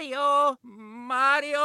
Mario! 0.00 0.56
Mario! 0.62 1.58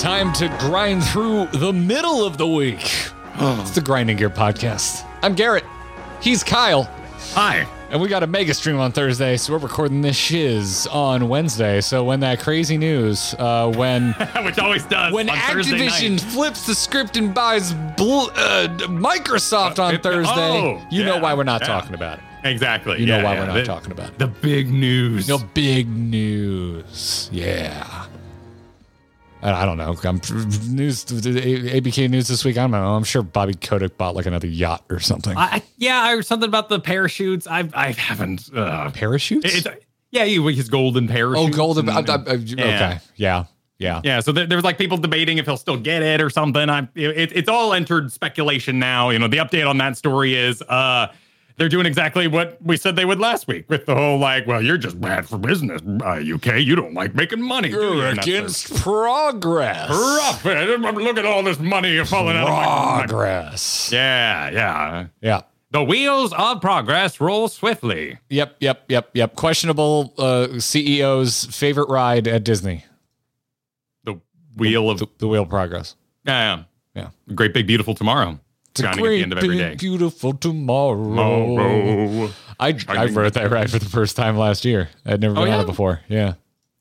Time 0.00 0.32
to 0.32 0.48
grind 0.58 1.04
through 1.04 1.46
the 1.52 1.72
middle 1.72 2.26
of 2.26 2.38
the 2.38 2.48
week. 2.48 2.80
Oh. 3.38 3.60
It's 3.60 3.70
the 3.70 3.80
Grinding 3.80 4.16
Gear 4.16 4.28
Podcast. 4.30 5.11
I'm 5.22 5.34
Garrett. 5.34 5.64
He's 6.20 6.42
Kyle. 6.42 6.84
Hi. 7.34 7.66
And 7.90 8.00
we 8.00 8.08
got 8.08 8.22
a 8.22 8.26
mega 8.26 8.54
stream 8.54 8.78
on 8.78 8.90
Thursday, 8.90 9.36
so 9.36 9.52
we're 9.52 9.58
recording 9.58 10.00
this 10.00 10.16
shiz 10.16 10.86
on 10.90 11.28
Wednesday. 11.28 11.80
So 11.82 12.02
when 12.04 12.20
that 12.20 12.40
crazy 12.40 12.78
news, 12.78 13.34
uh, 13.38 13.70
when 13.76 14.12
Which 14.44 14.58
always 14.58 14.84
does. 14.86 15.12
when 15.12 15.28
on 15.28 15.36
Thursday 15.38 15.76
Activision 15.78 16.10
night. 16.12 16.20
flips 16.22 16.66
the 16.66 16.74
script 16.74 17.16
and 17.18 17.34
buys 17.34 17.72
bl- 17.74 18.30
uh, 18.34 18.68
Microsoft 18.88 19.78
on 19.78 19.94
it- 19.96 20.02
Thursday, 20.02 20.32
oh, 20.34 20.82
you 20.90 21.04
know 21.04 21.18
why 21.18 21.34
we're 21.34 21.44
not 21.44 21.60
yeah. 21.60 21.66
talking 21.66 21.94
about 21.94 22.18
it. 22.18 22.24
Exactly. 22.44 22.98
You 22.98 23.06
know 23.06 23.18
yeah, 23.18 23.24
why 23.24 23.34
yeah. 23.34 23.40
we're 23.40 23.46
not 23.46 23.54
The- 23.54 23.64
talking 23.64 23.92
about 23.92 24.08
it. 24.08 24.18
The 24.18 24.26
big 24.26 24.72
news. 24.72 25.28
No 25.28 25.38
big 25.38 25.88
news. 25.88 27.28
Yeah. 27.30 28.06
I 29.42 29.62
I 29.62 29.64
don't 29.66 29.76
know. 29.76 29.96
I'm, 30.04 30.16
news, 30.74 31.04
ABK 31.04 32.08
news 32.10 32.28
this 32.28 32.44
week. 32.44 32.56
I 32.56 32.62
don't 32.62 32.70
know. 32.70 32.94
I'm 32.94 33.04
sure 33.04 33.22
Bobby 33.22 33.54
Kotick 33.54 33.98
bought 33.98 34.14
like 34.14 34.26
another 34.26 34.46
yacht 34.46 34.84
or 34.90 35.00
something. 35.00 35.36
I, 35.36 35.42
I- 35.56 35.62
yeah, 35.76 35.98
I 36.00 36.10
heard 36.14 36.26
something 36.26 36.48
about 36.48 36.68
the 36.68 36.78
parachutes. 36.80 37.46
I've 37.46 37.74
I 37.74 37.92
haven't. 37.92 38.48
Uh, 38.54 38.90
Parachutes? 38.90 39.54
it's, 39.66 39.66
yeah, 40.10 40.24
you 40.24 40.46
his 40.48 40.68
golden 40.68 41.08
parachute. 41.08 41.52
oh, 41.54 41.56
golden. 41.56 41.88
I, 41.88 42.00
I, 42.00 42.00
I- 42.00 42.32
Yeah. 42.34 42.64
Okay. 42.64 42.98
Yeah. 43.16 43.44
Yeah. 43.78 44.00
Yeah, 44.04 44.20
so 44.20 44.30
there, 44.30 44.46
there 44.46 44.56
was 44.56 44.64
like 44.64 44.78
people 44.78 44.96
debating 44.96 45.38
if 45.38 45.46
he'll 45.46 45.56
still 45.56 45.76
get 45.76 46.02
it 46.04 46.20
or 46.20 46.30
something. 46.30 46.70
I 46.70 46.82
it, 46.94 47.32
it's 47.34 47.48
all 47.48 47.72
entered 47.72 48.12
speculation 48.12 48.78
now. 48.78 49.10
You 49.10 49.18
know, 49.18 49.26
the 49.26 49.38
update 49.38 49.68
on 49.68 49.76
that 49.78 49.96
story 49.96 50.36
is 50.36 50.62
uh 50.62 51.08
they're 51.56 51.68
doing 51.68 51.86
exactly 51.86 52.26
what 52.28 52.58
we 52.62 52.76
said 52.76 52.96
they 52.96 53.04
would 53.04 53.18
last 53.20 53.46
week 53.46 53.68
with 53.68 53.86
the 53.86 53.94
whole 53.94 54.18
like, 54.18 54.46
well, 54.46 54.62
you're 54.62 54.78
just 54.78 55.00
bad 55.00 55.28
for 55.28 55.38
business, 55.38 55.80
uh, 56.02 56.20
UK. 56.34 56.58
You 56.60 56.74
don't 56.76 56.94
like 56.94 57.14
making 57.14 57.42
money. 57.42 57.68
do 57.70 57.76
you?" 57.76 57.82
You're 57.82 57.96
their- 58.02 58.12
against 58.12 58.74
progress. 58.76 59.88
Profit. 59.88 60.80
Look 60.80 61.18
at 61.18 61.26
all 61.26 61.42
this 61.42 61.58
money 61.58 62.04
falling 62.04 62.36
out 62.36 62.48
of 62.48 63.08
Progress. 63.08 63.90
Yeah, 63.92 64.50
yeah. 64.50 65.06
Yeah. 65.20 65.42
The 65.70 65.82
wheels 65.82 66.34
of 66.34 66.60
progress 66.60 67.18
roll 67.20 67.48
swiftly. 67.48 68.18
Yep. 68.28 68.56
Yep. 68.60 68.84
Yep. 68.88 69.10
Yep. 69.14 69.36
Questionable 69.36 70.12
uh, 70.18 70.48
CEO's 70.58 71.46
favorite 71.46 71.88
ride 71.88 72.28
at 72.28 72.44
Disney. 72.44 72.84
The 74.04 74.20
wheel 74.56 74.90
of 74.90 74.98
The, 74.98 75.06
the 75.16 75.28
wheel 75.28 75.44
of 75.44 75.48
progress. 75.48 75.96
yeah, 76.26 76.56
Yeah. 76.94 77.02
yeah. 77.28 77.34
Great 77.34 77.54
big 77.54 77.66
beautiful 77.66 77.94
tomorrow. 77.94 78.38
It's 78.72 78.80
a 78.80 78.84
Shining 78.84 78.98
at 78.98 79.02
great, 79.02 79.16
the 79.18 79.22
end 79.24 79.32
of 79.32 79.38
every 79.38 79.58
day. 79.58 79.74
beautiful 79.74 80.32
tomorrow. 80.32 80.96
Tomorrow. 81.02 82.30
I, 82.58 82.78
I 82.88 83.06
rode 83.06 83.34
that 83.34 83.50
ride 83.50 83.70
for 83.70 83.78
the 83.78 83.84
first 83.84 84.16
time 84.16 84.36
last 84.38 84.64
year. 84.64 84.88
I'd 85.04 85.20
never 85.20 85.32
Oh, 85.36 85.44
been 85.44 85.52
on 85.52 85.58
yeah? 85.58 85.62
it 85.62 85.66
before. 85.66 86.00
Yeah. 86.08 86.34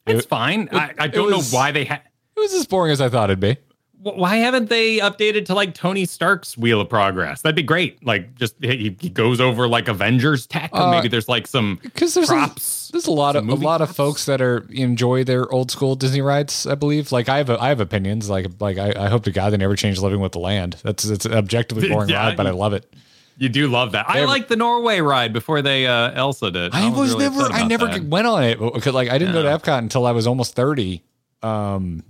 It's 0.08 0.26
fine. 0.26 0.70
I, 0.72 0.94
I 0.98 1.08
don't 1.08 1.32
was- 1.32 1.52
know 1.52 1.58
why 1.58 1.72
they 1.72 1.84
had. 1.86 2.02
It 2.38 2.40
was 2.40 2.54
as 2.54 2.66
boring 2.66 2.92
as 2.94 3.02
I 3.02 3.10
thought 3.10 3.30
it'd 3.30 3.40
be. 3.42 3.58
Why 4.04 4.38
haven't 4.38 4.70
they 4.70 4.98
updated 4.98 5.46
to 5.46 5.54
like 5.54 5.74
Tony 5.76 6.06
Stark's 6.06 6.58
Wheel 6.58 6.82
of 6.82 6.90
Progress? 6.90 7.42
That'd 7.42 7.56
be 7.56 7.62
great. 7.64 8.04
Like, 8.06 8.34
just 8.36 8.56
he, 8.60 8.96
he 9.00 9.10
goes 9.10 9.40
over 9.40 9.68
like 9.68 9.88
Avengers 9.88 10.48
tech, 10.48 10.72
or 10.74 10.82
Uh, 10.82 10.92
maybe 10.92 11.08
there's 11.08 11.30
like 11.30 11.46
some 11.46 11.80
Because 11.84 12.16
there's 12.16 12.28
props. 12.30 12.90
a, 12.90 12.92
there's 12.94 13.06
a 13.08 13.12
lot 13.12 13.36
of 13.36 13.48
a 13.48 13.54
lot 13.54 13.82
of 13.82 13.96
folks 13.96 14.26
that 14.26 14.42
are 14.42 14.66
enjoy 14.72 15.24
their 15.24 15.48
old 15.52 15.70
school 15.70 15.96
Disney 15.96 16.22
rides. 16.22 16.66
I 16.66 16.74
believe. 16.76 17.12
Like 17.12 17.30
I 17.30 17.38
have 17.38 17.50
a, 17.52 17.62
I 17.62 17.70
have 17.70 17.80
opinions. 17.80 18.30
Like 18.30 18.48
like 18.60 18.78
I, 18.80 18.94
I 19.06 19.10
hope 19.10 19.24
to 19.26 19.32
God 19.32 19.52
they 19.52 19.58
never 19.58 19.76
change 19.76 20.00
Living 20.00 20.20
with 20.20 20.32
the 20.32 20.40
Land. 20.40 20.78
That's 20.84 21.06
it's 21.06 21.26
an 21.26 21.34
objectively 21.34 21.88
boring 21.94 22.10
Yeah, 22.10 22.26
ride, 22.30 22.38
but 22.38 22.48
I 22.48 22.52
love 22.52 22.74
it. 22.74 22.92
You 23.38 23.50
do 23.50 23.68
love 23.68 23.94
that. 23.94 24.08
I 24.10 24.26
like 24.26 24.48
the 24.50 24.56
Norway 24.56 25.00
ride 25.02 25.32
before 25.34 25.62
they 25.62 25.88
uh, 25.88 26.12
Elsa 26.12 26.52
did. 26.52 26.74
I 26.74 26.90
was 26.90 27.12
really 27.14 27.24
never 27.30 27.42
I 27.54 27.68
never 27.68 27.88
that. 27.88 28.04
went 28.04 28.28
on 28.28 28.44
it 28.44 28.60
because 28.60 28.94
like 28.94 29.10
I 29.10 29.18
didn't 29.18 29.34
go 29.34 29.42
to 29.44 29.50
Yeah. 29.50 29.58
Epcot 29.58 29.78
until 29.80 30.06
I 30.08 30.12
was 30.12 30.26
almost 30.26 30.56
thirty. 30.56 31.04
Um. 31.44 32.04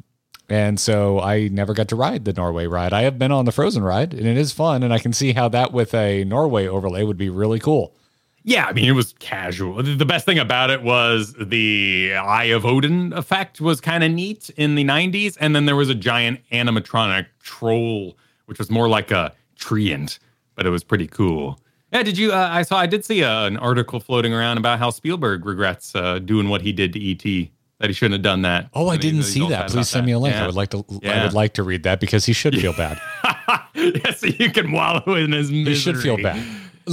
And 0.51 0.77
so 0.81 1.21
I 1.21 1.47
never 1.47 1.73
got 1.73 1.87
to 1.87 1.95
ride 1.95 2.25
the 2.25 2.33
Norway 2.33 2.67
ride. 2.67 2.91
I 2.91 3.03
have 3.03 3.17
been 3.17 3.31
on 3.31 3.45
the 3.45 3.53
Frozen 3.53 3.83
ride, 3.83 4.13
and 4.13 4.27
it 4.27 4.37
is 4.37 4.51
fun. 4.51 4.83
And 4.83 4.93
I 4.93 4.99
can 4.99 5.13
see 5.13 5.31
how 5.31 5.47
that 5.47 5.71
with 5.71 5.93
a 5.93 6.25
Norway 6.25 6.67
overlay 6.67 7.03
would 7.03 7.17
be 7.17 7.29
really 7.29 7.57
cool. 7.57 7.95
Yeah, 8.43 8.65
I 8.65 8.73
mean, 8.73 8.83
it 8.83 8.91
was 8.91 9.13
casual. 9.19 9.81
The 9.81 10.05
best 10.05 10.25
thing 10.25 10.39
about 10.39 10.69
it 10.69 10.83
was 10.83 11.33
the 11.39 12.15
Eye 12.15 12.45
of 12.45 12.65
Odin 12.65 13.13
effect 13.13 13.61
was 13.61 13.79
kind 13.79 14.03
of 14.03 14.11
neat 14.11 14.49
in 14.57 14.75
the 14.75 14.83
90s. 14.83 15.37
And 15.39 15.55
then 15.55 15.67
there 15.67 15.77
was 15.77 15.89
a 15.89 15.95
giant 15.95 16.41
animatronic 16.51 17.27
troll, 17.41 18.17
which 18.47 18.59
was 18.59 18.69
more 18.69 18.89
like 18.89 19.09
a 19.09 19.33
treant, 19.57 20.19
but 20.55 20.65
it 20.65 20.69
was 20.69 20.83
pretty 20.83 21.07
cool. 21.07 21.61
Yeah, 21.93 22.03
did 22.03 22.17
you? 22.17 22.33
Uh, 22.33 22.49
I 22.51 22.63
saw, 22.63 22.77
I 22.77 22.87
did 22.87 23.05
see 23.05 23.23
uh, 23.23 23.45
an 23.45 23.55
article 23.55 24.01
floating 24.01 24.33
around 24.33 24.57
about 24.57 24.79
how 24.79 24.89
Spielberg 24.89 25.45
regrets 25.45 25.95
uh, 25.95 26.19
doing 26.19 26.49
what 26.49 26.61
he 26.61 26.73
did 26.73 26.91
to 26.91 26.99
E.T., 26.99 27.51
that 27.81 27.89
he 27.89 27.93
shouldn't 27.93 28.13
have 28.13 28.21
done 28.21 28.43
that. 28.43 28.69
Oh, 28.73 28.87
I 28.87 28.97
didn't 28.97 29.23
see 29.23 29.47
that. 29.49 29.69
Please 29.69 29.89
send 29.89 30.03
that. 30.03 30.07
me 30.07 30.11
a 30.13 30.19
link. 30.19 30.35
Yeah. 30.35 30.43
I 30.43 30.45
would 30.45 30.55
like 30.55 30.69
to. 30.71 30.85
I 31.03 31.23
would 31.23 31.33
like 31.33 31.53
to 31.55 31.63
read 31.63 31.83
that 31.83 31.99
because 31.99 32.25
he 32.25 32.33
should 32.33 32.55
feel 32.57 32.73
bad. 32.73 32.99
yeah, 33.75 34.11
so 34.13 34.27
you 34.27 34.51
can 34.51 34.71
wallow 34.71 35.15
in 35.15 35.31
his 35.31 35.51
misery. 35.51 35.73
He 35.73 35.79
should 35.79 35.99
feel 35.99 36.17
bad. 36.17 36.41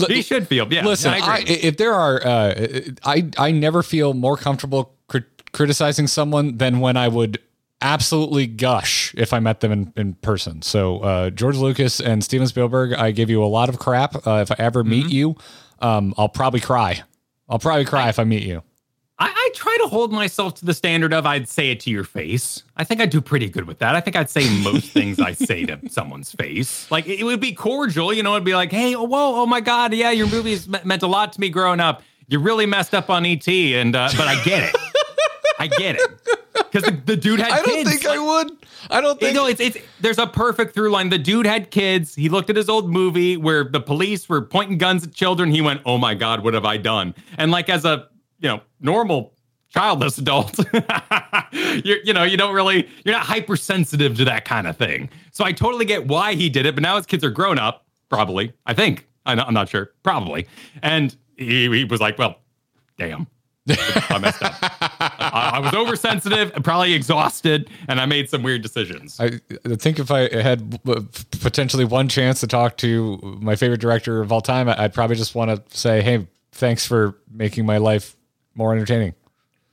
He 0.09 0.23
should 0.23 0.47
feel. 0.49 0.71
Yeah. 0.73 0.85
Listen, 0.85 1.13
I 1.13 1.19
I, 1.19 1.39
if 1.47 1.77
there 1.77 1.95
are, 1.95 2.21
uh, 2.27 2.69
I 3.05 3.31
I 3.39 3.51
never 3.53 3.83
feel 3.83 4.15
more 4.15 4.37
comfortable 4.37 4.93
crit- 5.09 5.53
criticizing 5.53 6.07
someone 6.07 6.59
than 6.59 6.81
when 6.81 6.97
I 6.97 7.09
would 7.09 7.39
absolutely 7.81 8.47
gush 8.47 9.15
if 9.17 9.33
I 9.33 9.39
met 9.41 9.61
them 9.61 9.71
in, 9.73 9.93
in 9.97 10.15
person. 10.15 10.63
So 10.63 10.99
uh, 10.99 11.31
George 11.31 11.57
Lucas 11.57 12.01
and 12.01 12.23
Steven 12.25 12.47
Spielberg, 12.49 12.93
I 12.93 13.13
give 13.13 13.31
you 13.31 13.43
a 13.43 13.47
lot 13.47 13.69
of 13.69 13.79
crap. 13.79 14.27
Uh, 14.27 14.41
if 14.43 14.51
I 14.51 14.57
ever 14.59 14.83
Mm-hmm. 14.83 14.91
meet 14.91 15.09
you, 15.11 15.37
um, 15.81 16.13
I'll 16.19 16.29
probably 16.29 16.61
cry. 16.61 17.03
I'll 17.49 17.59
probably 17.61 17.85
cry 17.85 18.09
if 18.09 18.19
I 18.19 18.25
meet 18.25 18.43
you. 18.43 18.63
I, 19.21 19.29
I 19.29 19.51
try 19.55 19.77
to 19.83 19.89
hold 19.89 20.13
myself 20.13 20.55
to 20.57 20.65
the 20.65 20.75
standard 20.75 21.13
of 21.13 21.27
I'd 21.27 21.49
say 21.49 21.71
it 21.73 21.81
to 21.81 21.91
your 21.91 22.05
face. 22.05 22.63
I 22.77 22.85
think 22.85 23.01
I 23.01 23.07
do 23.07 23.21
pretty 23.21 23.49
good 23.49 23.67
with 23.67 23.79
that. 23.81 23.97
I 23.97 24.01
think 24.01 24.15
I'd 24.15 24.31
say 24.31 24.49
most 24.63 24.93
things 24.93 25.19
I 25.19 25.33
say 25.33 25.65
to 25.67 25.81
someone's 25.91 26.31
face. 26.33 26.89
Like 26.91 27.07
it, 27.09 27.19
it 27.21 27.25
would 27.25 27.41
be 27.41 27.53
cordial, 27.53 28.13
you 28.13 28.23
know. 28.23 28.35
It'd 28.35 28.45
be 28.45 28.55
like, 28.55 28.71
"Hey, 28.71 28.95
oh, 28.95 29.03
whoa, 29.03 29.43
oh 29.43 29.47
my 29.47 29.61
God, 29.61 29.93
yeah, 29.93 30.11
your 30.13 30.29
movies 30.29 30.69
me- 30.69 30.79
meant 30.85 31.03
a 31.03 31.09
lot 31.09 31.33
to 31.33 31.41
me 31.41 31.49
growing 31.49 31.81
up. 31.81 32.03
You 32.29 32.39
really 32.39 32.67
messed 32.67 32.95
up 32.95 33.11
on 33.11 33.25
ET, 33.27 33.49
and 33.49 33.97
uh, 33.97 34.09
but 34.17 34.29
I 34.29 34.43
get 34.45 34.63
it. 34.73 34.77
I 35.61 35.67
get 35.67 35.97
it 35.97 36.03
because 36.55 36.85
the, 36.85 36.93
the 36.93 37.17
dude 37.17 37.41
had 37.41 37.51
I 37.51 37.57
don't 37.63 37.65
kids. 37.75 37.91
think 37.91 38.07
I 38.07 38.19
would. 38.19 38.53
I 38.91 39.01
don't 39.01 39.21
You 39.21 39.27
think. 39.29 39.35
know, 39.35 39.47
it's 39.47 39.61
it's 39.61 39.79
there's 40.01 40.19
a 40.19 40.27
perfect 40.29 40.75
through 40.75 40.91
line. 40.91 41.09
The 41.09 41.19
dude 41.19 41.47
had 41.47 41.73
kids. 41.73 42.15
He 42.15 42.29
looked 42.29 42.49
at 42.51 42.55
his 42.55 42.69
old 42.69 42.89
movie 42.89 43.37
where 43.37 43.65
the 43.65 43.81
police 43.81 44.29
were 44.29 44.43
pointing 44.43 44.79
guns 44.79 45.05
at 45.05 45.13
children. 45.15 45.51
He 45.51 45.61
went, 45.61 45.81
"Oh 45.85 45.99
my 45.99 46.15
God, 46.15 46.45
what 46.45 46.55
have 46.55 46.65
I 46.65 46.77
done?" 46.77 47.15
And 47.37 47.51
like 47.51 47.69
as 47.69 47.85
a 47.85 48.07
you 48.41 48.49
know 48.49 48.61
normal 48.81 49.35
childless 49.71 50.19
adult, 50.19 50.59
you're 51.53 51.99
you 52.03 52.13
know 52.13 52.23
you 52.23 52.37
don't 52.37 52.55
really 52.55 52.89
you're 53.05 53.15
not 53.15 53.27
hypersensitive 53.27 54.17
to 54.17 54.25
that 54.25 54.45
kind 54.45 54.67
of 54.67 54.77
thing. 54.77 55.11
So 55.31 55.45
I 55.45 55.53
totally 55.53 55.85
get 55.85 56.07
why 56.07 56.35
he 56.35 56.49
did 56.49 56.67
it. 56.67 56.75
But 56.75 56.83
now 56.83 56.97
his 56.97 57.07
kids 57.07 57.25
are 57.25 57.31
grown 57.31 57.59
up, 57.59 57.87
probably. 58.09 58.53
I 58.67 58.75
think 58.75 59.07
I 59.27 59.35
know, 59.35 59.45
I'm 59.47 59.55
not 59.55 59.69
sure, 59.69 59.93
probably. 60.03 60.47
And 60.83 61.15
he, 61.37 61.69
he 61.71 61.85
was 61.85 62.01
like, 62.01 62.19
"Well, 62.19 62.41
damn." 62.97 63.27
I 63.71 64.19
messed 64.19 64.43
up. 64.43 64.55
I, 64.63 65.51
I 65.55 65.59
was 65.59 65.75
oversensitive, 65.75 66.53
and 66.55 66.65
probably 66.65 66.95
exhausted, 66.95 67.69
and 67.87 68.01
I 68.01 68.07
made 68.07 68.31
some 68.31 68.43
weird 68.43 68.63
decisions. 68.63 69.21
I, 69.21 69.41
I 69.67 69.75
think 69.75 69.99
if 69.99 70.11
I 70.11 70.35
had 70.41 70.81
potentially 71.43 71.85
one 71.85 72.09
chance 72.09 72.41
to 72.41 72.47
talk 72.47 72.79
to 72.79 73.19
my 73.43 73.57
favorite 73.57 73.81
director 73.81 74.23
of 74.23 74.33
all 74.33 74.41
time, 74.41 74.71
I'd 74.71 74.95
probably 74.95 75.17
just 75.17 75.35
want 75.35 75.51
to 75.51 75.77
say, 75.77 76.01
"Hey, 76.01 76.27
thanks 76.53 76.87
for 76.87 77.19
making 77.31 77.67
my 77.67 77.77
life 77.77 78.17
more 78.59 78.75
entertaining." 78.75 79.15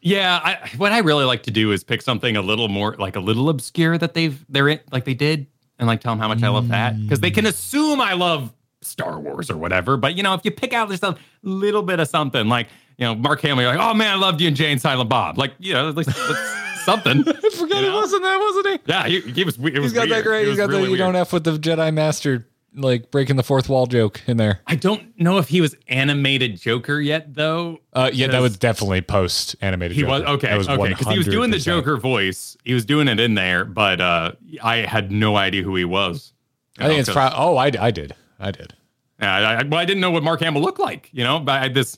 Yeah, 0.02 0.40
I, 0.44 0.70
what 0.78 0.92
I 0.92 1.00
really 1.00 1.26
like 1.26 1.44
to 1.44 1.52
do 1.52 1.72
is 1.72 1.84
pick 1.84 2.02
something 2.04 2.38
a 2.38 2.42
little 2.42 2.68
more 2.70 2.96
like 3.00 3.16
a 3.16 3.20
little 3.20 3.50
obscure 3.50 3.98
that 3.98 4.14
they've 4.14 4.46
they're 4.48 4.70
in, 4.70 4.80
like 4.92 5.04
they 5.04 5.16
did, 5.16 5.48
and 5.80 5.88
like 5.88 6.00
tell 6.00 6.12
them 6.14 6.20
how 6.20 6.28
much 6.28 6.44
I 6.44 6.50
love 6.50 6.68
that 6.70 7.02
because 7.02 7.20
they 7.22 7.32
can 7.32 7.48
assume 7.48 8.00
I 8.00 8.14
love 8.14 8.54
Star 8.84 9.20
Wars 9.20 9.50
or 9.50 9.58
whatever. 9.58 9.98
But 9.98 10.16
you 10.16 10.22
know, 10.22 10.36
if 10.36 10.42
you 10.46 10.52
pick 10.52 10.74
out 10.74 10.90
just 10.92 11.04
a 11.04 11.16
little 11.42 11.82
bit 11.82 12.00
of 12.00 12.08
something, 12.08 12.48
like 12.48 12.68
you 13.00 13.06
know, 13.06 13.16
Mark 13.16 13.42
Hamill, 13.42 13.64
you're 13.64 13.76
like, 13.76 13.84
oh 13.86 13.96
man, 13.96 14.12
I 14.12 14.16
loved 14.16 14.40
you 14.42 14.48
and 14.48 14.56
Jay 14.56 14.72
and 14.72 14.80
Silent 14.80 15.10
Bob, 15.10 15.40
like 15.40 15.54
you 15.58 15.74
know, 15.74 15.90
like 15.90 16.06
something. 16.86 17.24
I 17.28 17.34
forgot 17.34 17.82
You 17.82 17.88
it 17.88 17.90
know? 17.90 17.96
wasn't 17.96 18.22
that, 18.24 18.38
wasn't 18.38 18.68
he? 18.68 18.80
Yeah, 18.86 19.08
he, 19.08 19.22
he 19.32 19.44
was. 19.44 19.56
It 19.58 19.80
was 19.80 19.92
He's 19.92 19.94
got 19.94 20.08
that 20.10 20.24
great. 20.24 20.48
He's 20.48 20.58
got 20.58 20.70
really 20.70 20.82
the 20.82 20.86
you 20.86 20.92
weird. 20.92 21.00
don't 21.00 21.16
f 21.16 21.34
with 21.34 21.44
the 21.46 21.58
Jedi 21.58 21.92
Master 21.92 22.48
like 22.76 23.10
breaking 23.12 23.36
the 23.36 23.44
fourth 23.44 23.70
wall 23.70 23.86
joke 23.88 24.22
in 24.28 24.38
there. 24.38 24.62
I 24.68 24.76
don't 24.76 25.18
know 25.20 25.38
if 25.38 25.48
he 25.48 25.62
was 25.62 25.76
animated 25.88 26.60
Joker 26.60 27.00
yet, 27.00 27.34
though. 27.34 27.80
Uh, 27.94 28.10
yeah, 28.14 28.28
that 28.28 28.42
was 28.42 28.58
definitely 28.58 29.02
post 29.02 29.56
animated. 29.62 29.96
He 29.96 30.02
Joker. 30.02 30.12
was 30.12 30.22
okay, 30.24 30.48
That 30.48 30.58
was 30.58 30.70
okay, 30.70 30.90
because 30.90 31.08
he 31.08 31.18
was 31.18 31.28
doing 31.28 31.52
the 31.52 31.60
Joker 31.60 31.98
voice. 31.98 32.58
He 32.64 32.74
was 32.74 32.86
doing 32.86 33.08
it 33.08 33.20
in 33.20 33.36
there, 33.36 33.66
but 33.66 34.02
uh, 34.02 34.34
I 34.62 34.78
had 34.78 35.12
no 35.12 35.36
idea 35.36 35.64
who 35.64 35.76
he 35.76 35.86
was. 35.86 36.34
I 36.78 36.88
think 36.88 37.00
it's 37.00 37.10
probably. 37.10 37.36
probably. 37.36 37.78
Oh, 37.80 37.82
I, 37.82 37.88
I 37.88 37.92
did. 37.92 38.14
I 38.40 38.52
did. 38.52 38.74
I, 39.20 39.28
I, 39.28 39.64
well, 39.64 39.80
I 39.80 39.86
didn't 39.86 40.02
know 40.02 40.12
what 40.12 40.24
Mark 40.24 40.42
Hamill 40.42 40.62
looked 40.62 40.80
like, 40.80 41.10
you 41.14 41.24
know, 41.24 41.40
but 41.40 41.54
I 41.54 41.60
had 41.60 41.74
this 41.74 41.98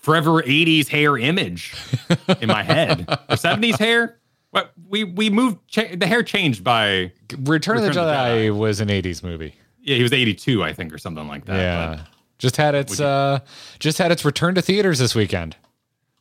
forever 0.00 0.42
80s 0.42 0.86
hair 0.88 1.16
image 1.16 1.74
in 2.40 2.48
my 2.48 2.62
head. 2.62 3.06
or 3.08 3.36
70s 3.36 3.78
hair? 3.78 4.18
What 4.50 4.72
we 4.86 5.04
we 5.04 5.30
moved 5.30 5.66
cha- 5.66 5.94
the 5.96 6.06
hair 6.06 6.22
changed 6.22 6.62
by 6.62 7.10
Return, 7.38 7.78
of 7.78 7.82
the 7.84 7.88
Return 7.88 7.88
of 7.88 7.94
the 7.94 8.00
Jedi 8.00 8.54
was 8.54 8.80
an 8.80 8.88
80s 8.88 9.22
movie. 9.22 9.54
Yeah, 9.82 9.96
he 9.96 10.02
was 10.02 10.12
82, 10.12 10.62
I 10.62 10.72
think, 10.72 10.92
or 10.92 10.98
something 10.98 11.28
like 11.28 11.44
that. 11.46 11.56
Yeah. 11.56 11.96
but- 11.96 12.08
just 12.38 12.56
had 12.56 12.74
its 12.74 12.98
uh 12.98 13.38
just 13.78 13.98
had 13.98 14.10
its 14.10 14.24
return 14.24 14.56
to 14.56 14.62
theaters 14.62 14.98
this 14.98 15.14
weekend. 15.14 15.54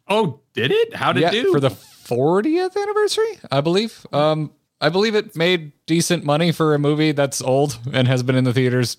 oh, 0.07 0.39
did 0.53 0.71
it? 0.71 0.95
How 0.95 1.11
did 1.11 1.21
yeah, 1.21 1.29
it 1.29 1.43
do? 1.43 1.51
for 1.51 1.59
the 1.59 1.69
40th 1.71 2.75
anniversary, 2.79 3.39
I 3.51 3.61
believe. 3.61 4.05
Um 4.13 4.51
I 4.79 4.89
believe 4.89 5.15
it 5.15 5.35
made 5.35 5.71
decent 5.87 6.23
money 6.23 6.51
for 6.51 6.75
a 6.75 6.79
movie 6.79 7.11
that's 7.11 7.41
old 7.41 7.79
and 7.91 8.07
has 8.07 8.21
been 8.21 8.35
in 8.35 8.43
the 8.43 8.53
theaters 8.53 8.97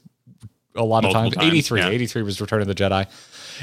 a 0.75 0.85
lot 0.85 1.05
of 1.05 1.13
times. 1.13 1.35
times, 1.35 1.47
83, 1.47 1.81
yeah. 1.81 1.89
83 1.91 2.23
was 2.23 2.41
Return 2.41 2.61
of 2.61 2.67
the 2.67 2.75
Jedi. 2.75 3.07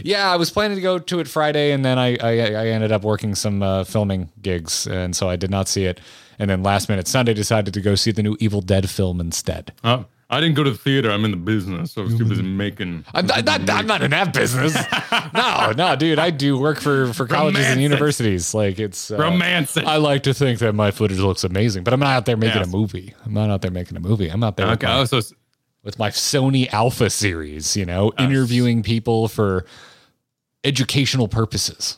Yeah, 0.03 0.31
I 0.31 0.35
was 0.37 0.51
planning 0.51 0.75
to 0.75 0.81
go 0.81 0.99
to 0.99 1.19
it 1.19 1.27
Friday, 1.27 1.71
and 1.71 1.83
then 1.83 1.97
I 1.97 2.15
I, 2.17 2.39
I 2.53 2.67
ended 2.67 2.91
up 2.93 3.03
working 3.03 3.35
some 3.35 3.61
uh, 3.61 3.83
filming 3.83 4.29
gigs, 4.41 4.87
and 4.87 5.15
so 5.15 5.27
I 5.27 5.35
did 5.35 5.49
not 5.49 5.67
see 5.67 5.85
it. 5.85 5.99
And 6.37 6.49
then 6.49 6.63
last 6.63 6.87
minute 6.87 7.07
Sunday 7.07 7.33
decided 7.33 7.73
to 7.73 7.81
go 7.81 7.95
see 7.95 8.11
the 8.11 8.23
new 8.23 8.37
Evil 8.39 8.61
Dead 8.61 8.89
film 8.89 9.19
instead. 9.19 9.73
Oh, 9.83 10.05
I 10.31 10.39
didn't 10.39 10.55
go 10.55 10.63
to 10.63 10.69
the 10.69 10.77
theater. 10.77 11.09
I'm 11.09 11.25
in 11.25 11.31
the 11.31 11.37
business. 11.37 11.93
So 11.93 12.01
I 12.01 12.05
was 12.05 12.15
too 12.17 12.23
busy 12.25 12.43
making. 12.43 13.03
I'm 13.15 13.25
not, 13.25 13.45
not, 13.45 13.69
I'm 13.69 13.87
not 13.87 14.03
in 14.03 14.11
that 14.11 14.31
business. 14.31 14.75
no, 15.33 15.71
no, 15.75 15.95
dude. 15.95 16.19
I 16.19 16.29
do 16.29 16.55
work 16.59 16.79
for 16.79 17.11
for 17.13 17.25
colleges 17.25 17.55
Romance 17.61 17.71
and 17.71 17.79
it. 17.79 17.83
universities. 17.83 18.53
Like 18.53 18.77
it's 18.77 19.09
uh, 19.09 19.17
Romance 19.17 19.75
it. 19.75 19.85
I 19.85 19.97
like 19.97 20.21
to 20.23 20.33
think 20.35 20.59
that 20.59 20.73
my 20.75 20.91
footage 20.91 21.17
looks 21.17 21.43
amazing, 21.43 21.83
but 21.83 21.93
I'm 21.93 21.99
not 21.99 22.09
out 22.15 22.25
there 22.27 22.37
making 22.37 22.59
Yes. 22.61 22.67
a 22.67 22.77
movie. 22.77 23.15
I'm 23.25 23.33
not 23.33 23.49
out 23.49 23.63
there 23.63 23.71
making 23.71 23.97
a 23.97 23.99
movie. 24.01 24.29
I'm 24.29 24.43
out 24.43 24.55
there 24.55 24.67
with, 24.67 24.83
Okay. 24.83 24.87
my, 24.87 24.99
Oh, 24.99 25.05
so 25.05 25.19
with 25.83 25.97
my 25.97 26.09
Sony 26.11 26.71
Alpha 26.71 27.09
series. 27.09 27.75
You 27.75 27.85
know, 27.87 28.11
interviewing 28.19 28.83
people 28.83 29.29
for 29.29 29.65
educational 30.63 31.27
purposes. 31.27 31.97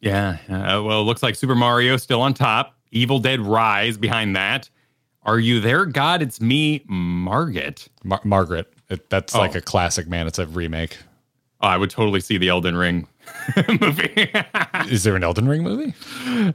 yeah. 0.00 0.38
Uh, 0.48 0.82
well, 0.82 1.02
it 1.02 1.04
looks 1.04 1.22
like 1.22 1.34
Super 1.36 1.54
Mario 1.54 1.96
still 1.98 2.22
on 2.22 2.34
top. 2.34 2.74
Evil 2.90 3.18
Dead 3.20 3.40
Rise 3.40 3.96
behind 3.98 4.34
that. 4.34 4.68
Are 5.22 5.38
you 5.38 5.60
there, 5.60 5.84
God? 5.86 6.22
It's 6.22 6.40
me, 6.40 6.82
Margaret. 6.88 7.88
Mar- 8.04 8.20
Margaret. 8.24 8.72
It, 8.88 9.10
that's 9.10 9.34
Oh. 9.34 9.38
like 9.38 9.54
a 9.54 9.60
classic, 9.60 10.08
man. 10.08 10.26
It's 10.26 10.38
a 10.38 10.46
remake. 10.46 10.96
Oh, 11.60 11.68
I 11.68 11.76
would 11.76 11.90
totally 11.90 12.20
see 12.20 12.38
the 12.38 12.48
Elden 12.48 12.74
Ring 12.74 13.06
movie. 13.80 14.32
Is 14.88 15.04
there 15.04 15.14
an 15.14 15.22
Elden 15.22 15.46
Ring 15.46 15.62
movie? 15.62 15.92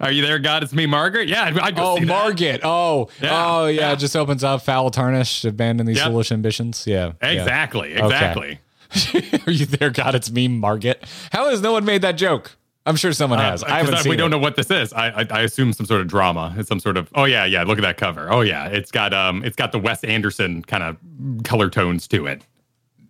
Are 0.02 0.12
you 0.12 0.26
there, 0.26 0.40
God? 0.40 0.64
It's 0.64 0.74
me, 0.74 0.88
Margaret. 0.88 1.30
Yeah, 1.30 1.44
I'd, 1.44 1.60
I'd 1.60 1.76
go 1.76 1.92
Oh, 1.94 2.00
that. 2.00 2.62
Oh, 2.64 3.08
Yeah, 3.22 3.30
oh, 3.32 3.66
yeah. 3.68 3.82
yeah. 3.82 3.92
It 3.94 3.98
just 4.00 4.16
opens 4.16 4.44
up 4.44 4.64
foul 4.64 4.90
tarnish, 4.90 5.46
abandon 5.46 5.86
these 5.86 5.98
Yep. 5.98 6.08
foolish 6.08 6.32
ambitions. 6.32 6.86
Yeah. 6.88 7.12
yeah. 7.22 7.30
Exactly. 7.30 7.94
Exactly. 7.94 8.60
Are 9.48 9.52
you 9.52 9.68
there? 9.68 9.92
God, 9.92 10.16
it's 10.16 10.32
me, 10.32 10.48
Margaret. 10.48 11.04
How 11.32 11.50
has 11.52 11.62
no 11.62 11.74
one 11.74 11.86
made 11.86 12.02
that 12.02 12.14
joke? 12.14 12.58
I'm 12.86 12.96
sure 12.96 13.12
someone 13.14 13.40
has. 13.40 13.64
Uh, 13.64 13.68
I 13.68 13.78
haven't 13.78 13.94
'cause 13.96 14.04
seen 14.04 14.10
we 14.12 14.16
don't 14.16 14.30
know 14.30 14.38
what 14.38 14.56
this 14.56 14.70
is. 14.70 14.94
I, 14.94 15.10
I 15.22 15.28
I 15.32 15.42
assume 15.42 15.74
some 15.74 15.86
sort 15.86 16.02
of 16.02 16.08
drama. 16.08 16.54
It's 16.58 16.70
some 16.70 16.80
sort 16.80 16.98
of. 16.98 17.10
Oh 17.16 17.24
yeah, 17.26 17.46
yeah. 17.46 17.64
Look 17.64 17.78
at 17.80 17.82
that 17.82 17.98
cover. 17.98 18.32
Oh 18.32 18.42
yeah, 18.42 18.68
it's 18.68 18.92
got 18.92 19.14
um, 19.14 19.44
it's 19.44 19.56
got 19.56 19.72
the 19.72 19.80
Wes 19.80 20.04
Anderson 20.04 20.62
kind 20.64 20.84
of 20.84 20.98
color 21.44 21.70
tones 21.70 22.08
to 22.10 22.28
it. 22.28 22.44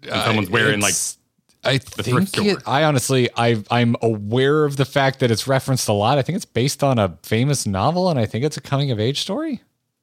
And 0.09 0.21
someone's 0.23 0.49
wearing 0.49 0.79
like 0.79 0.93
I 1.65 1.79
thrift 1.79 2.35
think 2.35 2.47
it, 2.47 2.59
I 2.67 2.83
honestly 2.83 3.29
I 3.35 3.63
I'm 3.71 3.95
aware 4.01 4.65
of 4.65 4.77
the 4.77 4.85
fact 4.85 5.19
that 5.19 5.31
it's 5.31 5.47
referenced 5.47 5.87
a 5.89 5.93
lot. 5.93 6.17
I 6.17 6.21
think 6.21 6.35
it's 6.35 6.45
based 6.45 6.83
on 6.83 6.99
a 6.99 7.17
famous 7.23 7.65
novel, 7.65 8.09
and 8.09 8.19
I 8.19 8.25
think 8.25 8.45
it's 8.45 8.55
a 8.57 8.61
coming 8.61 8.91
of 8.91 8.99
age 8.99 9.19
story. 9.21 9.61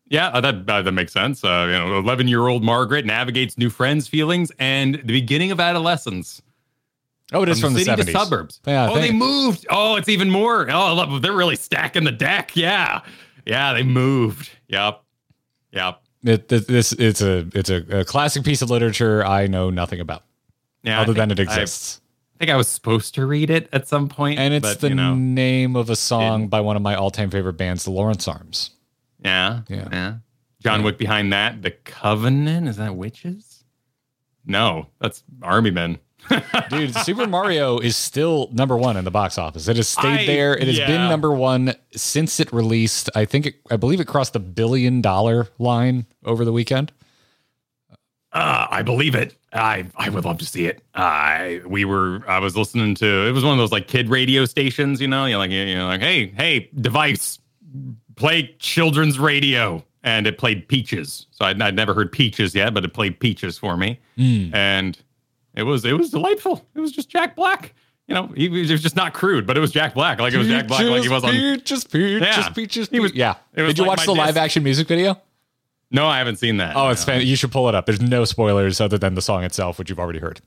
Yeah, 0.09 0.29
uh, 0.29 0.41
that 0.43 0.69
uh, 0.69 0.83
that 0.83 0.93
makes 0.93 1.13
sense. 1.13 1.43
Uh, 1.43 1.67
you 1.71 1.79
know, 1.79 1.99
eleven 1.99 2.29
year 2.29 2.49
old 2.49 2.63
Margaret 2.63 3.07
navigates 3.07 3.57
new 3.57 3.71
friends' 3.71 4.09
feelings 4.09 4.53
and 4.59 4.97
the 4.97 5.13
beginning 5.21 5.51
of 5.53 5.61
adolescence. 5.61 6.43
Oh, 7.33 7.43
it 7.43 7.49
is 7.49 7.61
from, 7.61 7.73
the 7.75 7.79
the, 7.81 7.85
city 7.85 8.03
70s. 8.03 8.07
to 8.07 8.13
suburbs. 8.13 8.61
Yeah, 8.67 8.91
oh, 8.91 8.95
they 9.01 9.11
moved. 9.13 9.67
Oh, 9.71 9.97
it's 9.97 10.09
even 10.09 10.31
more. 10.31 10.71
Oh, 10.71 10.95
look, 10.95 11.23
they're 11.23 11.33
really 11.33 11.57
stacking 11.57 12.05
the 12.05 12.13
deck. 12.13 12.55
Yeah, 12.57 13.01
yeah, 13.47 13.73
they 13.73 13.83
moved. 13.83 14.51
Yep, 14.69 15.03
yep. 15.73 16.03
It, 16.25 16.53
it- 16.53 16.69
this 16.69 16.93
it's 16.93 17.21
a 17.21 17.49
it's 17.55 17.71
a, 17.71 18.01
a 18.01 18.05
classic 18.05 18.45
piece 18.45 18.63
of 18.63 18.71
literature 18.71 19.25
I 19.25 19.47
know 19.49 19.71
nothing 19.71 19.99
about 20.01 20.25
Yeah, 20.83 21.01
other 21.01 21.13
than 21.15 21.31
it 21.31 21.39
exists. 21.41 22.01
I 22.37 22.39
think 22.39 22.51
I 22.51 22.57
was 22.57 22.69
supposed 22.69 23.15
to 23.15 23.25
read 23.27 23.51
it 23.51 23.69
at 23.73 23.87
some 23.89 24.09
point. 24.09 24.39
and 24.41 24.53
it's 24.53 24.69
but, 24.69 24.81
the 24.81 24.89
you 24.89 24.95
know, 24.97 25.15
name 25.15 25.75
of 25.77 25.91
a 25.91 25.97
song 25.97 26.49
by 26.49 26.61
one 26.61 26.75
of 26.77 26.83
my 26.83 26.95
all-time 26.97 27.31
favorite 27.31 27.53
bands, 27.55 27.85
the 27.85 27.91
Lawrence 27.93 28.27
Arms. 28.29 28.71
yeah, 29.25 29.61
Yeah. 29.69 29.89
yeah, 29.93 30.15
John 30.61 30.83
Wick 30.83 30.99
behind 30.99 31.33
that. 31.33 31.63
The 31.63 31.71
Covenant 31.71 32.69
is 32.69 32.77
that 32.79 32.97
witches? 32.97 33.65
No, 34.45 34.89
that's 35.01 35.23
army 35.41 35.71
men. 35.71 35.99
Dude, 36.71 36.95
Super 36.95 37.27
Mario 37.27 37.79
is 37.79 37.97
still 37.97 38.49
number 38.53 38.77
one 38.77 38.97
in 38.97 39.05
the 39.05 39.11
box 39.11 39.39
office. 39.39 39.69
It 39.69 39.77
has 39.77 39.89
stayed 39.89 40.21
I- 40.21 40.27
there. 40.27 40.57
It 40.57 40.67
has 40.67 40.79
been 40.79 41.09
number 41.09 41.33
one 41.33 41.75
since 41.95 42.41
it 42.41 42.53
released. 42.53 43.11
I 43.15 43.25
think 43.25 43.47
it, 43.47 43.55
I 43.71 43.77
believe 43.77 44.01
it 44.01 44.07
crossed 44.07 44.33
the 44.33 44.41
billion 44.41 45.01
dollar 45.01 45.49
line 45.59 46.07
over 46.25 46.45
the 46.45 46.53
weekend. 46.53 46.93
Uh, 48.33 48.67
I 48.71 48.83
believe 48.83 49.15
it. 49.15 49.37
I 49.53 49.85
I 49.97 50.09
would 50.09 50.25
love 50.25 50.39
to 50.39 50.47
see 50.47 50.65
it. 50.65 50.83
I 50.95 51.61
we 51.67 51.85
were 51.85 52.23
I 52.27 52.39
was 52.39 52.57
listening 52.57 52.95
to 52.97 53.29
it 53.29 53.33
was 53.33 53.45
one 53.45 53.53
of 53.53 53.59
those 53.59 53.73
like 53.73 53.89
kid 53.89 54.09
radio 54.09 54.47
stations, 54.47 55.03
you 55.03 55.09
know, 55.09 55.27
you 55.27 55.33
know, 55.35 55.39
like 55.39 55.51
you 55.51 55.75
know, 55.75 55.87
like 55.87 56.01
hey 56.01 56.29
hey 56.29 56.71
device 56.81 57.39
play 58.17 58.55
children's 58.59 59.19
radio, 59.19 59.85
and 60.03 60.27
it 60.27 60.39
played 60.39 60.69
Peaches. 60.69 61.27
So 61.31 61.45
I'd, 61.45 61.61
I'd 61.61 61.75
never 61.77 61.93
heard 61.93 62.11
Peaches 62.11 62.55
yet, 62.55 62.73
but 62.73 62.85
it 62.85 62.95
played 62.95 63.21
Peaches 63.21 63.59
for 63.59 63.77
me, 63.77 63.99
and 64.17 64.99
it 65.55 65.63
was 65.65 65.85
it 65.85 65.93
was 65.93 66.11
delightful. 66.11 66.67
It 66.75 66.81
was 66.81 66.93
just 66.93 67.09
Jack 67.09 67.37
Black. 67.37 67.75
You 68.09 68.15
know, 68.17 68.27
he, 68.37 68.49
was- 68.49 68.69
he 68.69 68.73
was 68.73 68.83
just 68.83 68.97
not 68.97 69.15
crude, 69.15 69.47
but 69.47 69.57
it 69.57 69.61
was 69.61 69.71
Jack 69.71 69.95
Black. 69.95 70.21
Like 70.21 70.33
it 70.35 70.39
was 70.39 70.49
Jack 70.49 70.67
Black, 70.67 70.85
like 70.85 71.03
he 71.03 71.09
was 71.09 71.23
on. 71.25 71.31
Peaches, 71.31 71.85
peaches, 71.85 72.21
Yeah. 72.21 72.49
peaches. 72.51 72.89
He 72.91 73.01
was- 73.01 73.15
yeah. 73.15 73.37
it 73.55 73.63
was 73.63 73.75
Did 73.75 73.79
you 73.83 73.87
like 73.87 73.99
watch 73.99 74.07
the 74.07 74.13
live 74.13 74.29
disc. 74.35 74.39
action 74.39 74.63
music 74.65 74.89
video? 74.89 75.21
No, 75.91 76.07
I 76.07 76.19
haven't 76.19 76.37
seen 76.37 76.57
that. 76.57 76.75
Oh, 76.77 76.89
it's 76.89 77.07
No. 77.07 77.13
fan- 77.15 77.27
you 77.27 77.37
should 77.37 77.53
pull 77.53 77.69
it 77.69 77.75
up. 77.75 77.87
There's 77.87 78.01
no 78.01 78.25
spoilers 78.25 78.81
other 78.81 78.99
than 78.99 79.15
the 79.15 79.23
song 79.23 79.45
itself, 79.45 79.79
which 79.79 79.89
you've 79.91 80.01
already 80.01 80.19
heard. 80.19 80.41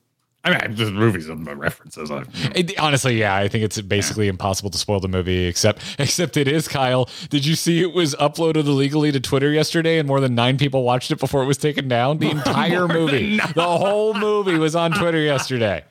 I 0.45 0.51
mean, 0.67 0.75
the 0.75 0.91
movies 0.91 1.27
and 1.27 1.45
the 1.45 1.55
references. 1.55 2.11
I, 2.11 2.23
It- 2.53 2.77
honestly, 2.79 3.17
yeah, 3.19 3.35
I 3.35 3.47
think 3.47 3.63
it's 3.63 3.81
basically 3.81 4.27
impossible 4.27 4.69
to 4.69 4.77
spoil 4.77 4.99
the 4.99 5.07
movie. 5.07 5.45
Except, 5.45 5.81
except 5.99 6.37
it 6.37 6.47
is 6.47 6.67
Kyle. 6.67 7.09
Did 7.29 7.45
you 7.45 7.55
see 7.55 7.81
it 7.81 7.93
was 7.93 8.13
uploaded 8.15 8.67
illegally 8.67 9.11
to 9.11 9.19
Twitter 9.19 9.51
yesterday, 9.51 9.97
and 9.97 10.07
more 10.07 10.19
than 10.19 10.35
nine 10.35 10.57
people 10.57 10.83
watched 10.83 11.09
it 11.11 11.19
before 11.19 11.41
it 11.41 11.47
was 11.47 11.57
taken 11.57 11.87
down? 11.87 12.19
The 12.19 12.29
entire 12.37 12.87
movie, 12.87 13.37
the 13.37 13.63
whole 13.77 14.13
movie, 14.13 14.57
was 14.59 14.75
on 14.75 14.91
Twitter 14.91 15.19
yesterday. 15.33 15.83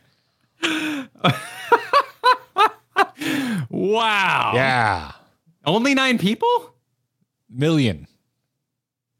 wow. 3.70 4.52
Yeah, 4.54 5.12
Only 5.66 5.94
nine 5.94 6.18
people? 6.18 6.70
million. 7.50 8.06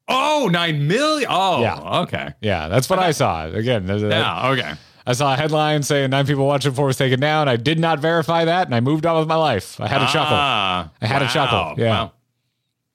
Oh, 0.09 0.49
nine 0.53 0.87
million. 0.87 1.29
Oh, 1.31 1.61
Yeah. 1.63 2.01
okay. 2.03 2.35
Yeah, 2.41 2.69
that's 2.69 2.91
what 2.91 2.99
I 2.99 3.13
saw. 3.13 3.47
Again, 3.47 3.87
Yeah, 3.89 4.51
okay. 4.51 4.73
I 5.07 5.13
saw 5.13 5.35
a 5.35 5.37
headline 5.37 5.83
saying 5.83 6.11
nine 6.11 6.27
people 6.27 6.47
watched 6.47 6.67
it 6.67 6.71
before 6.71 6.87
it 6.87 6.89
was 6.89 6.97
taken 6.97 7.21
down. 7.21 7.49
I 7.49 7.57
did 7.57 7.79
not 7.79 7.99
verify 8.01 8.47
that, 8.47 8.67
and 8.67 8.75
I 8.75 8.81
moved 8.81 9.05
on 9.05 9.19
with 9.19 9.29
my 9.29 9.35
life. 9.35 9.79
I 9.81 9.87
had 9.89 10.01
a 10.03 10.07
chuckle. 10.07 10.37
Ah, 10.37 10.91
I 11.03 11.07
had 11.07 11.23
a 11.23 11.29
chuckle. 11.29 11.75
Yeah. 11.77 11.91
wow. 11.91 12.13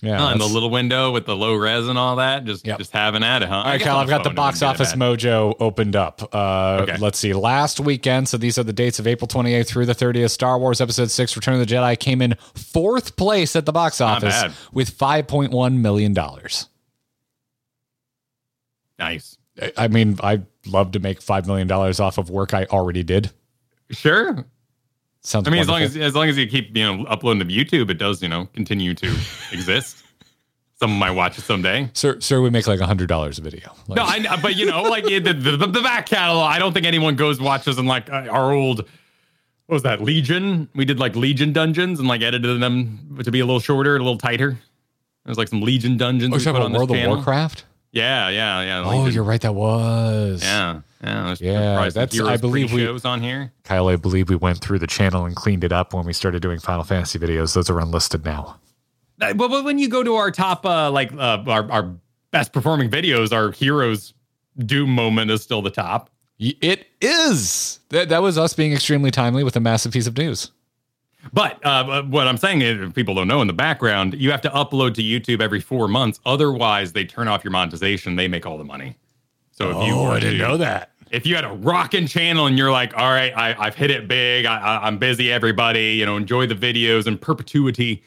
Yeah, 0.01 0.23
Oh, 0.23 0.27
and 0.29 0.39
the 0.39 0.45
little 0.45 0.69
window 0.69 1.11
with 1.11 1.25
the 1.25 1.35
low 1.35 1.53
res 1.55 1.89
and 1.89 1.99
all 1.99 2.15
that, 2.15 2.45
just 2.45 2.65
Yep. 2.65 2.77
just 2.77 2.93
having 2.93 3.21
at 3.21 3.41
it, 3.43 3.49
huh? 3.49 3.55
All 3.57 3.63
right, 3.65 3.81
Kyle, 3.81 3.97
I've 3.97 4.07
got 4.07 4.23
the 4.23 4.29
box 4.29 4.61
office 4.63 4.93
mojo 4.93 5.53
opened 5.59 5.97
up. 5.97 6.33
Uh, 6.33 6.79
Okay. 6.83 6.95
Let's 6.99 7.19
see. 7.19 7.33
Last 7.33 7.81
weekend, 7.81 8.29
so 8.29 8.37
these 8.37 8.57
are 8.57 8.63
the 8.63 8.71
dates 8.71 8.99
of 8.99 9.07
April 9.07 9.27
28th 9.27 9.67
through 9.67 9.85
the 9.87 9.93
30th. 9.93 10.29
Star 10.31 10.57
Wars 10.57 10.79
Episode 10.79 11.11
6 11.11 11.35
Return 11.35 11.55
of 11.59 11.67
the 11.67 11.75
Jedi 11.75 11.99
came 11.99 12.21
in 12.21 12.35
fourth 12.55 13.17
place 13.17 13.57
at 13.57 13.65
the 13.65 13.73
box 13.73 13.99
office 13.99 14.45
with 14.71 14.97
$5.1 14.97 15.73
million. 15.81 16.15
Nice. 18.97 19.37
I- 19.77 19.87
mean, 19.87 20.17
I'd 20.21 20.45
love 20.65 20.91
to 20.93 20.99
make 20.99 21.19
$5 21.21 21.47
million 21.47 21.71
off 21.71 22.17
of 22.17 22.29
work 22.29 22.53
I 22.53 22.65
already 22.65 23.03
did. 23.03 23.31
Sure. 23.91 24.45
Sounds 25.21 25.47
I 25.47 25.51
mean, 25.51 25.59
as 25.59 25.67
long 25.67 25.81
as 25.81 25.97
as 25.97 26.15
long 26.15 26.29
as 26.29 26.37
you 26.37 26.47
keep 26.47 26.77
you 26.77 26.83
know 26.85 27.03
uploading 27.05 27.45
to 27.45 27.53
YouTube, 27.53 27.89
it 27.89 27.95
does 27.97 28.21
you 28.21 28.29
know 28.29 28.45
continue 28.53 28.93
to 28.93 29.07
exist. 29.51 30.03
Someone 30.79 30.97
might 30.97 31.11
watch 31.11 31.37
it 31.37 31.41
someday. 31.41 31.89
Sir, 31.91 32.21
sir, 32.21 32.39
we 32.39 32.49
make 32.49 32.65
like 32.65 32.79
$100 32.79 33.37
a 33.37 33.41
video. 33.41 33.73
Like, 33.89 33.97
No, 33.97 34.03
I, 34.03 34.39
but 34.41 34.55
you 34.55 34.65
know, 34.65 34.83
like 34.83 35.03
the, 35.03 35.19
the, 35.19 35.33
the, 35.33 35.67
the 35.67 35.81
back 35.81 36.05
catalog, 36.05 36.45
I 36.49 36.57
don't 36.57 36.71
think 36.71 36.85
anyone 36.85 37.17
goes 37.17 37.41
watches 37.41 37.77
and 37.77 37.85
like 37.85 38.09
uh, 38.09 38.27
our 38.31 38.53
old, 38.53 38.79
what 39.65 39.73
was 39.73 39.83
that, 39.83 40.01
Legion? 40.01 40.69
We 40.73 40.85
did 40.85 40.97
like 40.97 41.17
Legion 41.17 41.51
dungeons 41.51 41.99
and 41.99 42.07
like 42.07 42.21
edited 42.21 42.61
them 42.61 43.19
to 43.21 43.29
be 43.29 43.41
a 43.41 43.45
little 43.45 43.59
shorter, 43.59 43.97
a 43.97 43.99
little 43.99 44.17
tighter. 44.17 44.57
There's 45.25 45.37
like 45.37 45.49
some 45.49 45.61
Legion 45.61 45.97
dungeons. 45.97 46.33
oh, 46.33 46.37
we 46.37 46.43
put 46.57 46.61
on 46.61 46.71
World 46.71 46.91
of. 46.91 47.07
Warcraft? 47.07 47.65
Yeah, 47.91 48.29
yeah, 48.29 48.61
yeah. 48.61 48.83
Oh, 48.85 49.07
you're 49.07 49.23
right. 49.23 49.41
That 49.41 49.55
was. 49.55 50.43
Yeah, 50.43 50.81
yeah. 51.03 51.23
there's 51.23 51.41
Yeah, 51.41 51.89
that's- 51.89 52.19
I 52.19 52.37
believe 52.37 52.71
we- 52.71 52.85
shows 52.85 53.03
on 53.05 53.21
here. 53.21 53.51
Kyle, 53.63 53.87
I 53.87 53.95
believe 53.95 54.29
we 54.29 54.35
went 54.35 54.59
through 54.59 54.79
the 54.79 54.87
channel 54.87 55.25
and 55.25 55.35
cleaned 55.35 55.63
it 55.63 55.71
up 55.71 55.93
when 55.93 56.05
we 56.05 56.13
started 56.13 56.41
doing 56.41 56.59
Final 56.59 56.83
Fantasy 56.83 57.17
videos. 57.17 57.53
Those 57.55 57.69
are 57.69 57.79
unlisted 57.79 58.23
now. 58.25 58.57
Uh, 59.21 59.33
But, 59.33 59.49
but 59.49 59.63
when 59.63 59.79
you 59.79 59.89
go 59.89 60.03
to 60.03 60.15
our 60.15 60.31
top, 60.31 60.65
uh, 60.65 60.91
like 60.91 61.11
uh, 61.13 61.43
our, 61.47 61.71
our 61.71 61.95
best 62.31 62.53
performing 62.53 62.89
videos, 62.89 63.33
our 63.33 63.51
heroes 63.51 64.13
Doom 64.57 64.89
moment 64.89 65.31
is 65.31 65.41
still 65.41 65.61
the 65.61 65.69
top. 65.71 66.09
It 66.37 66.87
is. 67.01 67.79
That, 67.89 68.09
that 68.09 68.21
was 68.21 68.37
us 68.37 68.53
being 68.53 68.71
extremely 68.73 69.11
timely 69.11 69.43
with 69.43 69.55
a 69.55 69.59
massive 69.59 69.91
piece 69.93 70.07
of 70.07 70.17
news. 70.17 70.51
But 71.33 71.63
uh, 71.65 72.03
what 72.03 72.27
I'm 72.27 72.37
saying 72.37 72.61
is, 72.61 72.91
people 72.93 73.13
don't 73.15 73.27
know 73.27 73.41
in 73.41 73.47
the 73.47 73.53
background, 73.53 74.15
you 74.15 74.31
have 74.31 74.41
to 74.41 74.49
upload 74.49 74.93
to 74.95 75.01
YouTube 75.03 75.41
every 75.41 75.59
four 75.59 75.87
months. 75.87 76.19
Otherwise, 76.25 76.93
they 76.93 77.05
turn 77.05 77.27
off 77.27 77.43
your 77.43 77.51
monetization. 77.51 78.15
They 78.15 78.27
make 78.27 78.45
all 78.45 78.57
the 78.57 78.63
money. 78.63 78.95
So 79.51 79.69
if 79.71 79.87
you 79.87 79.93
Oh, 79.93 80.03
were 80.05 80.09
I 80.11 80.19
didn't 80.19 80.39
to- 80.39 80.47
know 80.47 80.57
that. 80.57 80.91
if 81.11 81.25
you 81.25 81.35
had 81.35 81.43
a 81.43 81.49
rocking 81.49 82.07
channel 82.07 82.45
and 82.47 82.57
you're 82.57 82.71
like, 82.71 82.95
all 82.97 83.11
right, 83.11 83.33
I, 83.35 83.55
I've 83.57 83.75
hit 83.75 83.91
it 83.91 84.07
big, 84.07 84.45
I, 84.45 84.57
I, 84.57 84.87
I'm 84.87 84.97
busy, 84.97 85.31
everybody, 85.31 85.93
you 85.93 86.05
know, 86.05 86.17
enjoy 86.17 86.45
the 86.47 86.55
videos 86.55 87.07
in 87.07 87.17
perpetuity, 87.17 88.03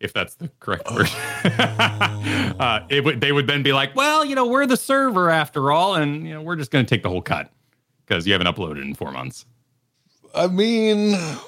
if 0.00 0.12
that's 0.12 0.34
the 0.36 0.48
correct 0.60 0.90
word. 0.92 1.08
uh, 1.44 2.80
it 2.88 3.04
would, 3.04 3.20
they 3.20 3.32
would 3.32 3.46
then 3.46 3.62
be 3.62 3.72
like, 3.72 3.94
well, 3.96 4.24
you 4.24 4.34
know, 4.34 4.46
we're 4.46 4.66
the 4.66 4.76
server 4.76 5.30
after 5.30 5.70
all, 5.72 5.94
and 5.94 6.26
you 6.26 6.34
know, 6.34 6.42
we're 6.42 6.56
just 6.56 6.70
going 6.70 6.84
to 6.84 6.88
take 6.88 7.02
the 7.02 7.08
whole 7.08 7.22
cut 7.22 7.50
because 8.06 8.26
you 8.26 8.32
haven't 8.32 8.46
uploaded 8.46 8.82
in 8.82 8.94
four 8.94 9.10
months. 9.10 9.46
I 10.34 10.46
mean, 10.48 11.14
I, 11.14 11.38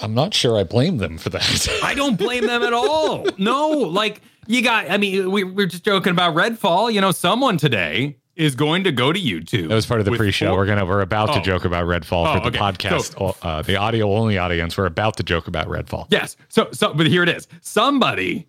I'm 0.00 0.14
not 0.14 0.32
sure 0.34 0.56
I 0.58 0.64
blame 0.64 0.98
them 0.98 1.18
for 1.18 1.30
that. 1.30 1.68
I 1.82 1.94
don't 1.94 2.16
blame 2.16 2.46
them 2.46 2.62
at 2.62 2.72
all. 2.72 3.26
No, 3.38 3.68
like 3.70 4.22
you 4.46 4.62
got. 4.62 4.90
I 4.90 4.96
mean, 4.96 5.30
we, 5.30 5.44
we're 5.44 5.66
just 5.66 5.84
joking 5.84 6.12
about 6.12 6.34
Redfall. 6.34 6.92
You 6.92 7.00
know, 7.00 7.10
someone 7.12 7.58
today 7.58 8.16
is 8.36 8.54
going 8.54 8.84
to 8.84 8.92
go 8.92 9.12
to 9.12 9.20
YouTube. 9.20 9.68
That 9.68 9.74
was 9.74 9.86
part 9.86 10.00
of 10.00 10.04
the 10.06 10.12
pre-show. 10.12 10.48
four- 10.48 10.58
we're 10.58 10.66
gonna 10.66 10.84
we're 10.84 11.00
about 11.00 11.32
to 11.32 11.40
Oh. 11.40 11.42
joke 11.42 11.64
about 11.64 11.84
Redfall 11.86 12.26
Oh, 12.26 12.34
for 12.34 12.50
the 12.50 12.56
okay. 12.56 12.58
podcast, 12.88 13.36
uh, 13.42 13.62
the 13.62 13.76
audio 13.76 14.12
only 14.14 14.38
audience. 14.38 14.76
We're 14.76 14.86
about 14.86 15.16
to 15.18 15.22
joke 15.22 15.46
about 15.48 15.66
Redfall. 15.68 16.06
Yes. 16.10 16.36
So, 16.48 16.68
so, 16.72 16.92
but 16.94 17.06
here 17.06 17.22
it 17.22 17.28
is. 17.28 17.48
Somebody 17.60 18.46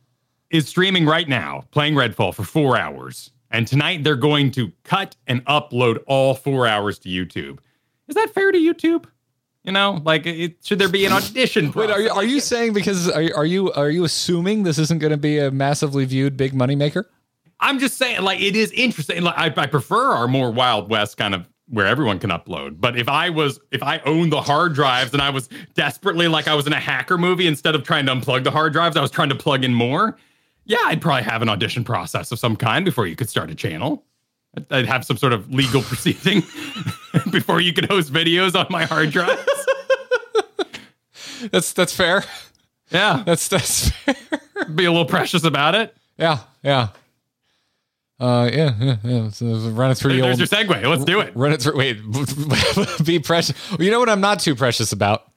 is 0.50 0.68
streaming 0.68 1.06
right 1.06 1.28
now, 1.28 1.64
playing 1.72 1.94
Redfall 1.94 2.34
for 2.34 2.44
four 2.44 2.78
hours, 2.78 3.32
and 3.52 3.68
tonight 3.68 4.04
they're 4.04 4.16
going 4.16 4.52
to 4.52 4.72
cut 4.84 5.16
and 5.28 5.44
upload 5.46 6.02
all 6.08 6.34
four 6.36 6.68
hours 6.68 7.00
to 7.00 7.10
YouTube. 7.10 7.60
Is 8.08 8.16
that 8.16 8.30
fair 8.34 8.52
to 8.52 8.58
YouTube? 8.58 9.06
You 9.68 9.74
know, 9.74 10.02
like, 10.06 10.26
it, 10.26 10.66
should 10.66 10.80
there 10.80 10.88
be 10.88 11.06
an 11.06 11.12
audition? 11.12 11.72
Wait, 11.76 11.92
are 11.92 12.00
you 12.00 12.10
are 12.10 12.24
you 12.24 12.40
saying 12.40 12.72
because 12.72 13.10
are, 13.10 13.36
are 13.36 13.46
you 13.46 13.70
are 13.74 13.90
you 13.90 14.06
assuming 14.06 14.64
this 14.64 14.80
isn't 14.80 15.00
going 15.00 15.12
to 15.12 15.18
be 15.18 15.40
a 15.40 15.52
massively 15.52 16.06
viewed 16.06 16.38
big 16.38 16.54
money 16.54 16.74
maker? 16.74 17.12
I'm 17.60 17.78
just 17.78 17.98
saying, 17.98 18.22
like, 18.22 18.40
it 18.40 18.56
is 18.56 18.72
interesting. 18.72 19.24
Like, 19.24 19.38
I, 19.38 19.64
I 19.64 19.68
prefer 19.68 20.14
our 20.14 20.30
more 20.30 20.52
Wild 20.52 20.90
West 20.90 21.18
kind 21.18 21.36
of 21.36 21.50
where 21.68 21.86
everyone 21.86 22.18
can 22.18 22.30
upload. 22.30 22.80
But 22.80 22.98
if 22.98 23.10
I 23.10 23.30
was, 23.30 23.60
if 23.72 23.84
I 23.84 24.00
owned 24.06 24.32
the 24.32 24.42
hard 24.42 24.74
drives 24.74 25.12
and 25.12 25.22
I 25.22 25.32
was 25.32 25.50
desperately 25.74 26.30
like 26.30 26.48
I 26.48 26.56
was 26.56 26.66
in 26.66 26.72
a 26.72 26.80
hacker 26.80 27.18
movie, 27.18 27.46
instead 27.46 27.76
of 27.76 27.84
trying 27.84 28.06
to 28.06 28.14
unplug 28.14 28.46
the 28.46 28.52
hard 28.52 28.72
drives, 28.72 28.96
I 28.96 29.02
was 29.02 29.12
trying 29.12 29.30
to 29.30 29.36
plug 29.36 29.66
in 29.66 29.74
more. 29.74 30.18
Yeah, 30.64 30.78
I'd 30.86 31.02
probably 31.02 31.24
have 31.24 31.42
an 31.42 31.50
audition 31.50 31.84
process 31.84 32.32
of 32.32 32.40
some 32.40 32.56
kind 32.56 32.86
before 32.86 33.06
you 33.06 33.18
could 33.18 33.28
start 33.28 33.50
a 33.50 33.56
channel. 33.56 34.06
I'd- 34.72 34.88
have 34.88 35.06
some 35.06 35.18
sort 35.18 35.34
of 35.34 35.54
legal 35.54 35.82
proceeding 35.84 36.42
before 37.32 37.62
you 37.62 37.74
could 37.74 37.86
host 37.86 38.12
videos 38.12 38.56
on 38.56 38.66
my 38.70 38.86
hard 38.86 39.12
drives. 39.12 39.42
That's 41.52 41.72
that's 41.74 41.96
fair. 41.96 42.24
Yeah, 42.90 43.22
That's 43.26 43.48
that's 43.48 43.90
fair. 43.92 44.16
be 44.74 44.86
a 44.86 44.92
little 44.92 45.06
precious 45.06 45.44
about 45.44 45.76
it. 45.76 45.96
Yeah, 46.18 46.40
yeah. 46.64 46.88
Uh, 48.20 48.50
yeah, 48.52 48.74
yeah, 48.80 48.96
yeah. 49.04 49.30
So 49.30 49.46
run 49.70 49.92
it 49.92 49.96
through 49.96 50.14
the 50.14 50.22
There's 50.22 50.42
old. 50.42 50.52
your 50.52 50.58
segue. 50.66 50.84
Let's 50.90 51.06
do 51.06 51.20
it. 51.20 51.36
Run 51.36 51.54
it 51.54 51.62
through. 51.62 51.78
Wait, 51.78 52.00
be 53.06 53.20
precious. 53.20 53.54
Well, 53.72 53.84
you 53.84 53.92
know 53.92 54.00
what? 54.00 54.10
I'm 54.10 54.22
not 54.22 54.40
too 54.40 54.56
precious 54.56 54.92
about. 54.92 55.32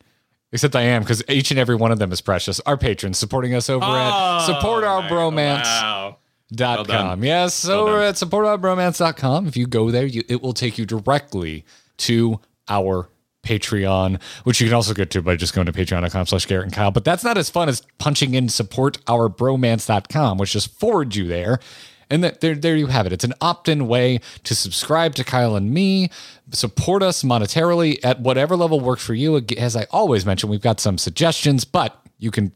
Except 0.53 0.75
I 0.75 0.83
am 0.83 1.03
because 1.03 1.23
each 1.29 1.51
and 1.51 1.61
every 1.61 1.77
one 1.77 1.93
of 1.93 1.99
them 1.99 2.11
is 2.13 2.23
precious. 2.23 2.61
Our 2.61 2.79
patrons 2.79 3.19
supporting 3.19 3.55
us 3.55 3.69
over 3.69 3.85
at 3.85 4.47
supportourbromance.com. 4.49 5.35
Oh, 5.35 5.37
Wow. 5.37 6.17
Done. 6.53 7.23
Yes, 7.23 7.67
Well 7.67 7.81
over 7.89 7.99
done. 7.99 8.09
at 8.09 8.15
supportourbromance.com. 8.17 9.47
If 9.47 9.57
you 9.57 9.67
go 9.67 9.91
there, 9.91 10.07
you, 10.07 10.23
it 10.29 10.43
will 10.43 10.53
take 10.53 10.79
you 10.79 10.87
directly 10.87 11.65
to 11.99 12.41
our 12.69 13.09
Patreon, 13.43 14.21
which 14.45 14.61
you 14.61 14.67
can 14.67 14.75
also 14.75 14.93
get 14.93 15.11
to 15.13 15.23
by 15.23 15.35
just 15.37 15.55
going 15.55 15.67
to 15.67 15.73
patreon.com 15.73 16.27
slash 16.27 16.47
Garrett 16.47 16.65
and 16.67 16.75
Kyle. 16.75 16.91
But 16.91 17.05
that's 17.05 17.25
not 17.25 17.39
as 17.39 17.49
fun 17.49 17.69
as 17.69 17.83
punching 17.99 18.35
in 18.35 18.49
supportourbromance.com, 18.49 20.39
which 20.39 20.53
just 20.53 20.79
forwards 20.79 21.17
you 21.17 21.27
there. 21.27 21.59
And 22.13 22.25
that 22.25 22.41
there, 22.41 22.57
there 22.57 22.77
you 22.77 22.89
have 22.89 23.07
it. 23.07 23.13
It's 23.13 23.23
an 23.23 23.35
opt-in 23.41 23.87
way 23.87 24.19
to 24.43 24.55
subscribe 24.55 25.15
to 25.15 25.23
Kyle 25.23 25.55
and 25.55 25.71
me, 25.71 26.11
support 26.51 27.05
us 27.05 27.23
monetarily 27.23 27.99
at 28.05 28.19
whatever 28.21 28.57
level 28.57 28.81
works 28.81 29.05
for 29.05 29.15
you. 29.15 29.41
As 29.57 29.77
I 29.77 29.87
always 29.93 30.27
mention, 30.27 30.51
we've 30.51 30.61
got 30.61 30.81
some 30.81 30.99
suggestions, 30.99 31.65
but 31.65 32.05
you 32.19 32.33
can 32.33 32.51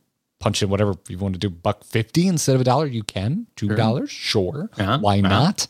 punch 0.44 0.62
in 0.62 0.68
whatever 0.68 0.94
you 1.08 1.16
want 1.16 1.34
to 1.34 1.38
do. 1.38 1.48
Buck 1.48 1.84
fifty 1.84 2.28
instead 2.28 2.54
of 2.54 2.60
a 2.60 2.64
dollar, 2.64 2.86
you 2.86 3.02
can. 3.02 3.46
Two 3.56 3.68
dollars, 3.68 4.10
sure. 4.10 4.68
Uh-huh, 4.78 4.98
Why 5.00 5.20
uh-huh. 5.20 5.28
not? 5.28 5.66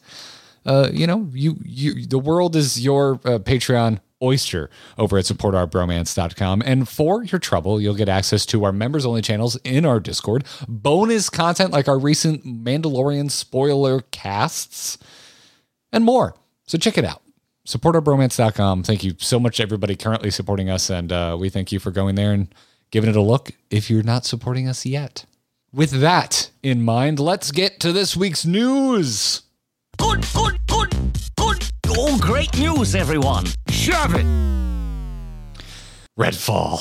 Uh, 0.66 0.88
you 0.92 1.06
know, 1.06 1.28
you 1.32 1.56
you 1.64 2.06
the 2.06 2.18
world 2.18 2.56
is 2.56 2.84
your 2.84 3.14
uh, 3.24 3.38
Patreon 3.38 4.00
oyster 4.20 4.70
over 4.98 5.16
at 5.18 5.26
supportourbromance.com. 5.26 6.62
And 6.64 6.88
for 6.88 7.22
your 7.22 7.38
trouble, 7.38 7.80
you'll 7.80 7.94
get 7.94 8.08
access 8.08 8.44
to 8.46 8.64
our 8.64 8.72
members 8.72 9.06
only 9.06 9.22
channels 9.22 9.56
in 9.62 9.84
our 9.84 10.00
Discord, 10.00 10.44
bonus 10.66 11.30
content 11.30 11.70
like 11.70 11.86
our 11.86 11.98
recent 11.98 12.44
Mandalorian 12.44 13.30
spoiler 13.30 14.00
casts, 14.10 14.98
and 15.92 16.04
more. 16.04 16.34
So 16.66 16.78
check 16.78 16.98
it 16.98 17.04
out. 17.04 17.22
Supportourbromance.com. 17.68 18.82
Thank 18.82 19.04
you 19.04 19.14
so 19.18 19.38
much, 19.38 19.60
everybody 19.60 19.94
currently 19.94 20.30
supporting 20.30 20.68
us. 20.68 20.90
And 20.90 21.12
uh, 21.12 21.36
we 21.38 21.48
thank 21.48 21.70
you 21.70 21.78
for 21.78 21.90
going 21.90 22.14
there 22.14 22.32
and 22.32 22.52
giving 22.94 23.10
it 23.10 23.16
a 23.16 23.20
look 23.20 23.50
if 23.70 23.90
you're 23.90 24.04
not 24.04 24.24
supporting 24.24 24.68
us 24.68 24.86
yet. 24.86 25.24
With 25.72 25.90
that 26.00 26.50
in 26.62 26.80
mind, 26.80 27.18
let's 27.18 27.50
get 27.50 27.80
to 27.80 27.90
this 27.92 28.16
week's 28.16 28.46
news. 28.46 29.42
Good, 29.98 30.24
good, 30.32 30.60
good, 30.68 30.90
good. 31.36 31.64
Oh, 31.88 32.16
great 32.20 32.56
news, 32.56 32.94
everyone. 32.94 33.46
Shove 33.68 34.14
it. 34.14 34.24
Redfall. 36.16 36.78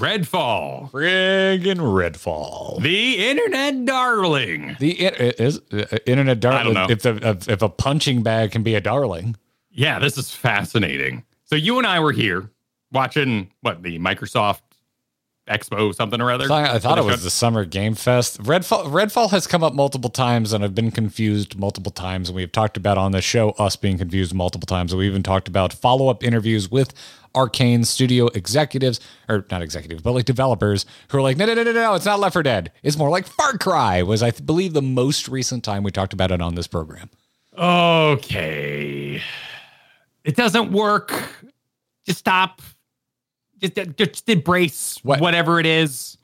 Redfall, 0.00 0.90
Friggin' 0.90 1.76
Redfall. 1.78 2.82
the 2.82 3.28
internet 3.30 3.84
darling. 3.84 4.74
The 4.80 4.90
in- 5.06 5.14
is 5.14 5.60
uh, 5.72 5.84
internet 6.04 6.40
darling. 6.40 6.58
I 6.58 6.64
don't 6.64 6.74
know. 6.74 6.86
If 6.92 7.02
the 7.02 7.28
if, 7.30 7.48
if 7.48 7.62
a 7.62 7.68
punching 7.68 8.24
bag 8.24 8.50
can 8.50 8.64
be 8.64 8.74
a 8.74 8.80
darling, 8.80 9.36
Yeah, 9.70 10.00
this 10.00 10.18
is 10.18 10.32
fascinating. 10.32 11.22
So 11.44 11.54
you 11.54 11.78
and 11.78 11.86
I 11.86 12.00
were 12.00 12.10
here 12.10 12.50
watching 12.90 13.52
what 13.60 13.84
the 13.84 14.00
Microsoft 14.00 14.62
Expo 15.48 15.94
something 15.94 16.20
or 16.20 16.30
other. 16.30 16.50
I, 16.50 16.78
thought 16.78 16.98
it 16.98 17.04
was 17.04 17.22
the 17.22 17.30
Summer 17.30 17.66
Game 17.66 17.94
Fest. 17.94 18.42
Redfall 18.42 18.84
Redfall 18.86 19.30
has 19.30 19.46
come 19.46 19.62
up 19.62 19.74
multiple 19.74 20.08
times, 20.08 20.54
and 20.54 20.64
I've 20.64 20.74
been 20.74 20.90
confused 20.90 21.58
multiple 21.58 21.92
times. 21.92 22.30
And 22.30 22.36
we've 22.36 22.50
talked 22.50 22.78
about 22.78 22.96
on 22.96 23.12
the 23.12 23.20
show 23.20 23.50
us 23.50 23.76
being 23.76 23.98
confused 23.98 24.32
multiple 24.32 24.66
times. 24.66 24.92
And 24.92 24.98
we 24.98 25.06
even 25.06 25.22
talked 25.22 25.46
about 25.46 25.74
follow 25.74 26.08
up 26.08 26.24
interviews 26.24 26.70
with 26.70 26.94
Arkane 27.34 27.84
Studio 27.84 28.28
executives, 28.28 29.00
or 29.28 29.44
not 29.50 29.60
executives, 29.60 30.00
but 30.02 30.12
like 30.12 30.24
developers 30.24 30.86
who 31.08 31.18
are 31.18 31.22
like, 31.22 31.36
no, 31.36 31.44
no, 31.44 31.54
no, 31.54 31.62
no, 31.62 31.72
no, 31.72 31.94
it's 31.94 32.06
not 32.06 32.20
Left 32.20 32.32
4 32.32 32.42
Dead. 32.42 32.72
It's 32.82 32.96
more 32.96 33.10
like 33.10 33.26
Far 33.26 33.58
Cry. 33.58 34.02
Was 34.02 34.22
I 34.22 34.30
th- 34.30 34.46
believe 34.46 34.72
the 34.72 34.82
most 34.82 35.28
recent 35.28 35.62
time 35.62 35.82
we 35.82 35.90
talked 35.90 36.12
about 36.14 36.30
it 36.30 36.40
on 36.40 36.54
this 36.54 36.66
program. 36.66 37.10
Okay. 37.58 39.20
It 40.24 40.36
doesn't 40.36 40.72
work. 40.72 41.12
Just 42.06 42.20
stop. 42.20 42.62
Just, 43.68 43.96
just 43.96 44.28
embrace 44.28 44.98
What? 45.02 45.20
whatever 45.20 45.60
it 45.60 45.66
is. 45.66 46.18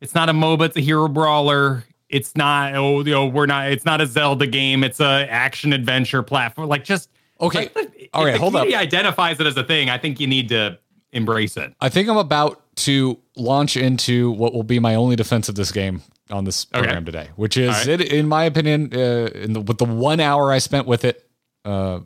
It's 0.00 0.14
not 0.14 0.28
a 0.28 0.32
MOBA, 0.32 0.66
it's 0.66 0.76
a 0.76 0.80
hero 0.80 1.08
brawler. 1.08 1.84
It's 2.08 2.36
not, 2.36 2.74
oh, 2.74 3.00
you 3.04 3.10
know, 3.12 3.26
we're 3.26 3.46
not, 3.46 3.70
it's 3.72 3.84
not 3.84 4.00
a 4.00 4.06
Zelda 4.06 4.46
game. 4.46 4.84
It's 4.84 5.00
a 5.00 5.26
action 5.28 5.72
adventure 5.72 6.22
platform. 6.22 6.68
Like 6.68 6.84
just, 6.84 7.10
Okay. 7.40 7.70
like, 7.74 8.10
All 8.14 8.24
right, 8.24 8.36
hold 8.36 8.56
up. 8.56 8.66
identifies 8.68 9.40
it 9.40 9.46
as 9.46 9.56
a 9.56 9.64
thing. 9.64 9.90
I 9.90 9.98
think 9.98 10.20
you 10.20 10.26
need 10.26 10.48
to 10.50 10.78
embrace 11.12 11.56
it. 11.56 11.74
I 11.80 11.88
think 11.88 12.08
I'm 12.08 12.16
about 12.16 12.62
to 12.76 13.18
launch 13.36 13.76
into 13.76 14.30
what 14.32 14.52
will 14.54 14.62
be 14.62 14.78
my 14.78 14.94
only 14.94 15.16
defense 15.16 15.48
of 15.48 15.54
this 15.54 15.72
game 15.72 16.02
on 16.30 16.44
this 16.44 16.64
program 16.64 17.04
today, 17.04 17.30
which 17.36 17.56
is 17.56 17.70
right. 17.70 17.88
it, 17.88 18.12
in 18.12 18.26
my 18.28 18.44
opinion, 18.44 18.90
uh, 18.94 19.28
in 19.34 19.52
the, 19.52 19.60
with 19.60 19.78
the 19.78 19.84
one 19.84 20.20
hour 20.20 20.52
I 20.52 20.58
spent 20.58 20.86
with 20.86 21.04
it, 21.04 21.28
uh, 21.64 22.00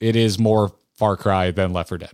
it 0.00 0.16
is 0.16 0.38
more 0.38 0.72
Far 0.94 1.16
Cry 1.16 1.50
than 1.50 1.72
Left 1.72 1.88
4 1.88 1.98
Dead. 1.98 2.12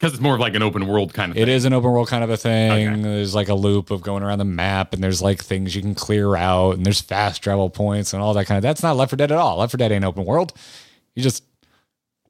Because 0.00 0.14
it's 0.14 0.22
more 0.22 0.32
of 0.32 0.40
like 0.40 0.54
an 0.54 0.62
open 0.62 0.86
world 0.86 1.12
kind 1.12 1.30
of 1.30 1.36
thing. 1.36 1.42
It 1.42 1.50
is 1.50 1.66
an 1.66 1.74
open 1.74 1.90
world 1.90 2.08
kind 2.08 2.24
of 2.24 2.30
a 2.30 2.36
thing. 2.38 2.88
Okay. 2.88 3.02
There's 3.02 3.34
like 3.34 3.50
a 3.50 3.54
loop 3.54 3.90
of 3.90 4.00
going 4.00 4.22
around 4.22 4.38
the 4.38 4.46
map, 4.46 4.94
and 4.94 5.04
there's 5.04 5.20
like 5.20 5.44
things 5.44 5.76
you 5.76 5.82
can 5.82 5.94
clear 5.94 6.36
out, 6.36 6.76
and 6.76 6.86
there's 6.86 7.02
fast 7.02 7.42
travel 7.42 7.68
points 7.68 8.14
and 8.14 8.22
all 8.22 8.32
that 8.32 8.46
kind 8.46 8.56
of. 8.56 8.62
That's 8.62 8.82
not 8.82 8.96
Left 8.96 9.10
4 9.10 9.18
Dead 9.18 9.30
at 9.30 9.36
all. 9.36 9.58
Left 9.58 9.72
4 9.72 9.76
Dead 9.76 9.92
ain't 9.92 10.04
open 10.04 10.24
world. 10.24 10.54
You 11.14 11.22
just 11.22 11.44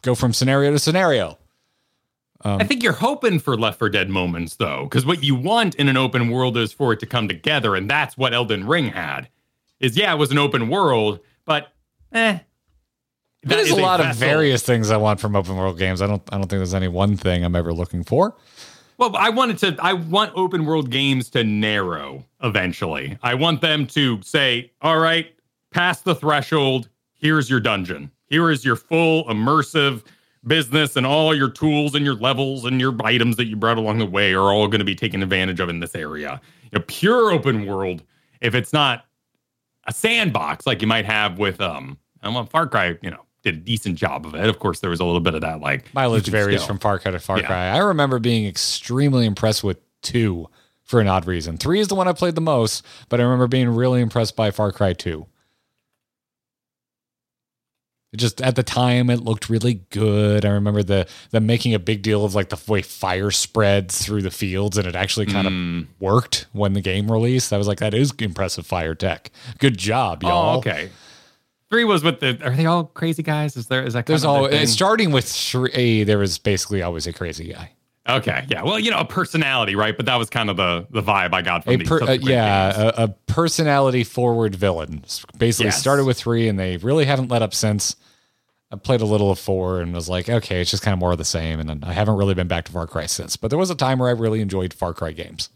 go 0.02 0.16
from 0.16 0.32
scenario 0.32 0.72
to 0.72 0.80
scenario. 0.80 1.38
I 2.42 2.64
think 2.64 2.82
you're 2.82 2.92
hoping 2.94 3.38
for 3.38 3.56
Left 3.56 3.78
4 3.78 3.88
Dead 3.90 4.08
moments 4.10 4.56
though, 4.56 4.84
because 4.84 5.06
what 5.06 5.22
you 5.22 5.36
want 5.36 5.76
in 5.76 5.88
an 5.88 5.96
open 5.96 6.28
world 6.30 6.56
is 6.56 6.72
for 6.72 6.92
it 6.92 6.98
to 7.00 7.06
come 7.06 7.28
together, 7.28 7.76
and 7.76 7.88
that's 7.88 8.18
what 8.18 8.34
Elden 8.34 8.66
Ring 8.66 8.88
had. 8.88 9.28
Is 9.78 9.96
yeah, 9.96 10.12
it 10.12 10.16
was 10.16 10.32
an 10.32 10.38
open 10.38 10.68
world, 10.68 11.20
but 11.44 11.68
eh. 12.12 12.40
That 13.42 13.56
There's 13.56 13.70
a 13.70 13.76
lot 13.76 14.00
of 14.00 14.16
various 14.16 14.62
things 14.62 14.90
I 14.90 14.98
want 14.98 15.18
from 15.18 15.34
open 15.34 15.56
world 15.56 15.78
games. 15.78 16.02
I 16.02 16.06
don't. 16.06 16.22
I 16.30 16.36
don't 16.36 16.42
think 16.42 16.58
there's 16.58 16.74
any 16.74 16.88
one 16.88 17.16
thing 17.16 17.44
I'm 17.44 17.56
ever 17.56 17.72
looking 17.72 18.04
for. 18.04 18.36
Well, 18.98 19.16
I 19.16 19.30
wanted 19.30 19.58
to. 19.58 19.76
I 19.80 19.94
want 19.94 20.32
open 20.34 20.66
world 20.66 20.90
games 20.90 21.30
to 21.30 21.42
narrow 21.42 22.24
eventually. 22.42 23.18
I 23.22 23.34
want 23.34 23.62
them 23.62 23.86
to 23.88 24.20
say, 24.22 24.72
"All 24.82 24.98
right, 24.98 25.34
past 25.70 26.04
the 26.04 26.14
threshold. 26.14 26.90
Here's 27.14 27.48
your 27.48 27.60
dungeon. 27.60 28.10
Here 28.26 28.50
is 28.50 28.64
your 28.64 28.76
full 28.76 29.24
immersive 29.24 30.04
business, 30.46 30.96
and 30.96 31.06
all 31.06 31.34
your 31.34 31.50
tools 31.50 31.94
and 31.94 32.04
your 32.04 32.14
levels 32.16 32.66
and 32.66 32.78
your 32.78 32.94
items 33.04 33.36
that 33.36 33.46
you 33.46 33.56
brought 33.56 33.78
along 33.78 33.98
the 33.98 34.06
way 34.06 34.34
are 34.34 34.52
all 34.52 34.68
going 34.68 34.80
to 34.80 34.84
be 34.84 34.94
taken 34.94 35.22
advantage 35.22 35.60
of 35.60 35.70
in 35.70 35.80
this 35.80 35.94
area. 35.94 36.40
A 36.74 36.80
pure 36.80 37.32
open 37.32 37.66
world, 37.66 38.02
if 38.42 38.54
it's 38.54 38.72
not 38.72 39.06
a 39.86 39.94
sandbox 39.94 40.66
like 40.66 40.82
you 40.82 40.88
might 40.88 41.06
have 41.06 41.38
with 41.38 41.60
um, 41.60 41.98
I 42.22 42.30
don't 42.30 42.50
Far 42.50 42.66
Cry, 42.66 42.98
you 43.02 43.10
know, 43.10 43.24
did 43.42 43.54
a 43.54 43.58
decent 43.58 43.96
job 43.96 44.26
of 44.26 44.34
it. 44.34 44.48
Of 44.48 44.58
course, 44.58 44.80
there 44.80 44.90
was 44.90 45.00
a 45.00 45.04
little 45.04 45.20
bit 45.20 45.34
of 45.34 45.40
that 45.40 45.60
like 45.60 45.92
mileage 45.94 46.28
varies 46.28 46.64
from 46.64 46.78
Far 46.78 46.98
Cry 46.98 47.12
to 47.12 47.18
Far 47.18 47.40
yeah. 47.40 47.46
Cry. 47.46 47.68
I 47.68 47.78
remember 47.78 48.18
being 48.18 48.46
extremely 48.46 49.26
impressed 49.26 49.64
with 49.64 49.78
two 50.02 50.48
for 50.82 51.00
an 51.00 51.08
odd 51.08 51.26
reason. 51.26 51.56
Three 51.56 51.80
is 51.80 51.88
the 51.88 51.94
one 51.94 52.08
I 52.08 52.12
played 52.12 52.34
the 52.34 52.40
most, 52.40 52.84
but 53.08 53.20
I 53.20 53.22
remember 53.22 53.46
being 53.46 53.68
really 53.68 54.00
impressed 54.00 54.36
by 54.36 54.50
Far 54.50 54.72
Cry 54.72 54.92
Two. 54.92 55.26
It 58.12 58.16
just 58.16 58.42
at 58.42 58.56
the 58.56 58.64
time 58.64 59.08
it 59.08 59.20
looked 59.20 59.48
really 59.48 59.82
good. 59.90 60.44
I 60.44 60.50
remember 60.50 60.82
the 60.82 61.06
the 61.30 61.40
making 61.40 61.74
a 61.74 61.78
big 61.78 62.02
deal 62.02 62.24
of 62.24 62.34
like 62.34 62.48
the 62.48 62.60
way 62.70 62.82
fire 62.82 63.30
spreads 63.30 64.04
through 64.04 64.22
the 64.22 64.32
fields, 64.32 64.76
and 64.76 64.86
it 64.86 64.96
actually 64.96 65.26
kind 65.26 65.46
mm. 65.46 65.82
of 65.82 65.88
worked 66.00 66.46
when 66.52 66.72
the 66.72 66.80
game 66.80 67.10
released. 67.10 67.52
I 67.52 67.58
was 67.58 67.68
like, 67.68 67.78
that 67.78 67.94
is 67.94 68.12
impressive 68.18 68.66
fire 68.66 68.96
tech. 68.96 69.30
Good 69.58 69.78
job, 69.78 70.24
y'all. 70.24 70.56
Oh, 70.56 70.58
okay. 70.58 70.90
Three 71.70 71.84
was 71.84 72.02
with 72.02 72.20
the. 72.20 72.38
Are 72.44 72.54
they 72.54 72.66
all 72.66 72.84
crazy 72.84 73.22
guys? 73.22 73.56
Is 73.56 73.68
there? 73.68 73.84
Is 73.84 73.94
that? 73.94 74.06
There's 74.06 74.24
all. 74.24 74.50
Starting 74.66 75.12
with 75.12 75.28
three, 75.28 76.04
there 76.04 76.18
was 76.18 76.38
basically 76.38 76.82
always 76.82 77.06
a 77.06 77.12
crazy 77.12 77.52
guy. 77.52 77.72
Okay, 78.08 78.44
yeah. 78.48 78.62
Well, 78.62 78.78
you 78.78 78.90
know, 78.90 78.98
a 78.98 79.04
personality, 79.04 79.76
right? 79.76 79.96
But 79.96 80.06
that 80.06 80.16
was 80.16 80.30
kind 80.30 80.50
of 80.50 80.56
the 80.56 80.86
the 80.90 81.02
vibe 81.02 81.32
I 81.32 81.42
got 81.42 81.64
from 81.64 81.80
a 81.80 81.84
per, 81.84 82.02
uh, 82.02 82.12
yeah, 82.12 82.92
a, 82.96 83.04
a, 83.04 83.08
personality 83.26 84.04
forward 84.04 84.54
villain. 84.56 85.04
Basically, 85.38 85.66
yes. 85.66 85.80
started 85.80 86.04
with 86.04 86.18
three, 86.18 86.48
and 86.48 86.58
they 86.58 86.76
really 86.78 87.04
haven't 87.04 87.28
let 87.28 87.42
up 87.42 87.54
since. 87.54 87.94
I 88.72 88.76
played 88.76 89.00
a 89.00 89.04
little 89.04 89.30
of 89.30 89.38
four 89.38 89.80
and 89.80 89.92
was 89.92 90.08
like, 90.08 90.28
okay, 90.28 90.60
it's 90.60 90.70
just 90.70 90.82
kind 90.82 90.92
of 90.92 91.00
more 91.00 91.10
of 91.10 91.18
the 91.18 91.24
same. 91.24 91.58
And 91.58 91.68
then 91.68 91.82
I 91.82 91.92
haven't 91.92 92.14
really 92.16 92.34
been 92.34 92.46
back 92.46 92.66
to 92.66 92.72
Far 92.72 92.86
Cry 92.86 93.06
since. 93.06 93.36
But 93.36 93.50
there 93.50 93.58
was 93.58 93.68
a 93.68 93.74
time 93.74 93.98
where 93.98 94.08
I 94.08 94.12
really 94.12 94.40
enjoyed 94.40 94.72
Far 94.72 94.94
Cry 94.94 95.10
games. 95.10 95.50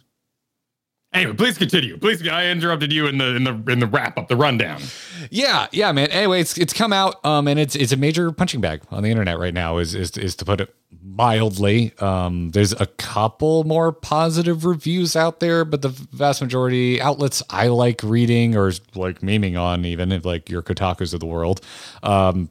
Anyway, 1.14 1.32
please 1.32 1.56
continue. 1.56 1.96
Please, 1.96 2.26
I 2.26 2.46
interrupted 2.46 2.92
you 2.92 3.06
in 3.06 3.18
the 3.18 3.36
in 3.36 3.44
the 3.44 3.72
in 3.72 3.78
the 3.78 3.86
wrap 3.86 4.18
up, 4.18 4.26
the 4.26 4.36
rundown. 4.36 4.82
Yeah, 5.30 5.68
yeah, 5.70 5.92
man. 5.92 6.08
Anyway, 6.10 6.40
it's 6.40 6.58
it's 6.58 6.72
come 6.72 6.92
out, 6.92 7.24
um, 7.24 7.46
and 7.46 7.60
it's 7.60 7.76
it's 7.76 7.92
a 7.92 7.96
major 7.96 8.32
punching 8.32 8.60
bag 8.60 8.82
on 8.90 9.04
the 9.04 9.10
internet 9.10 9.38
right 9.38 9.54
now. 9.54 9.78
Is 9.78 9.94
is 9.94 10.16
is 10.18 10.34
to 10.36 10.44
put 10.44 10.60
it 10.60 10.74
mildly. 11.04 11.92
Um, 12.00 12.50
there's 12.50 12.72
a 12.72 12.86
couple 12.86 13.62
more 13.62 13.92
positive 13.92 14.64
reviews 14.64 15.14
out 15.14 15.38
there, 15.38 15.64
but 15.64 15.82
the 15.82 15.88
vast 15.88 16.42
majority 16.42 17.00
outlets 17.00 17.44
I 17.48 17.68
like 17.68 18.02
reading 18.02 18.56
or 18.56 18.72
like 18.96 19.20
memeing 19.20 19.58
on, 19.60 19.84
even 19.84 20.20
like 20.24 20.50
your 20.50 20.62
Kotaku's 20.62 21.14
of 21.14 21.20
the 21.20 21.26
world, 21.26 21.60
um, 22.02 22.50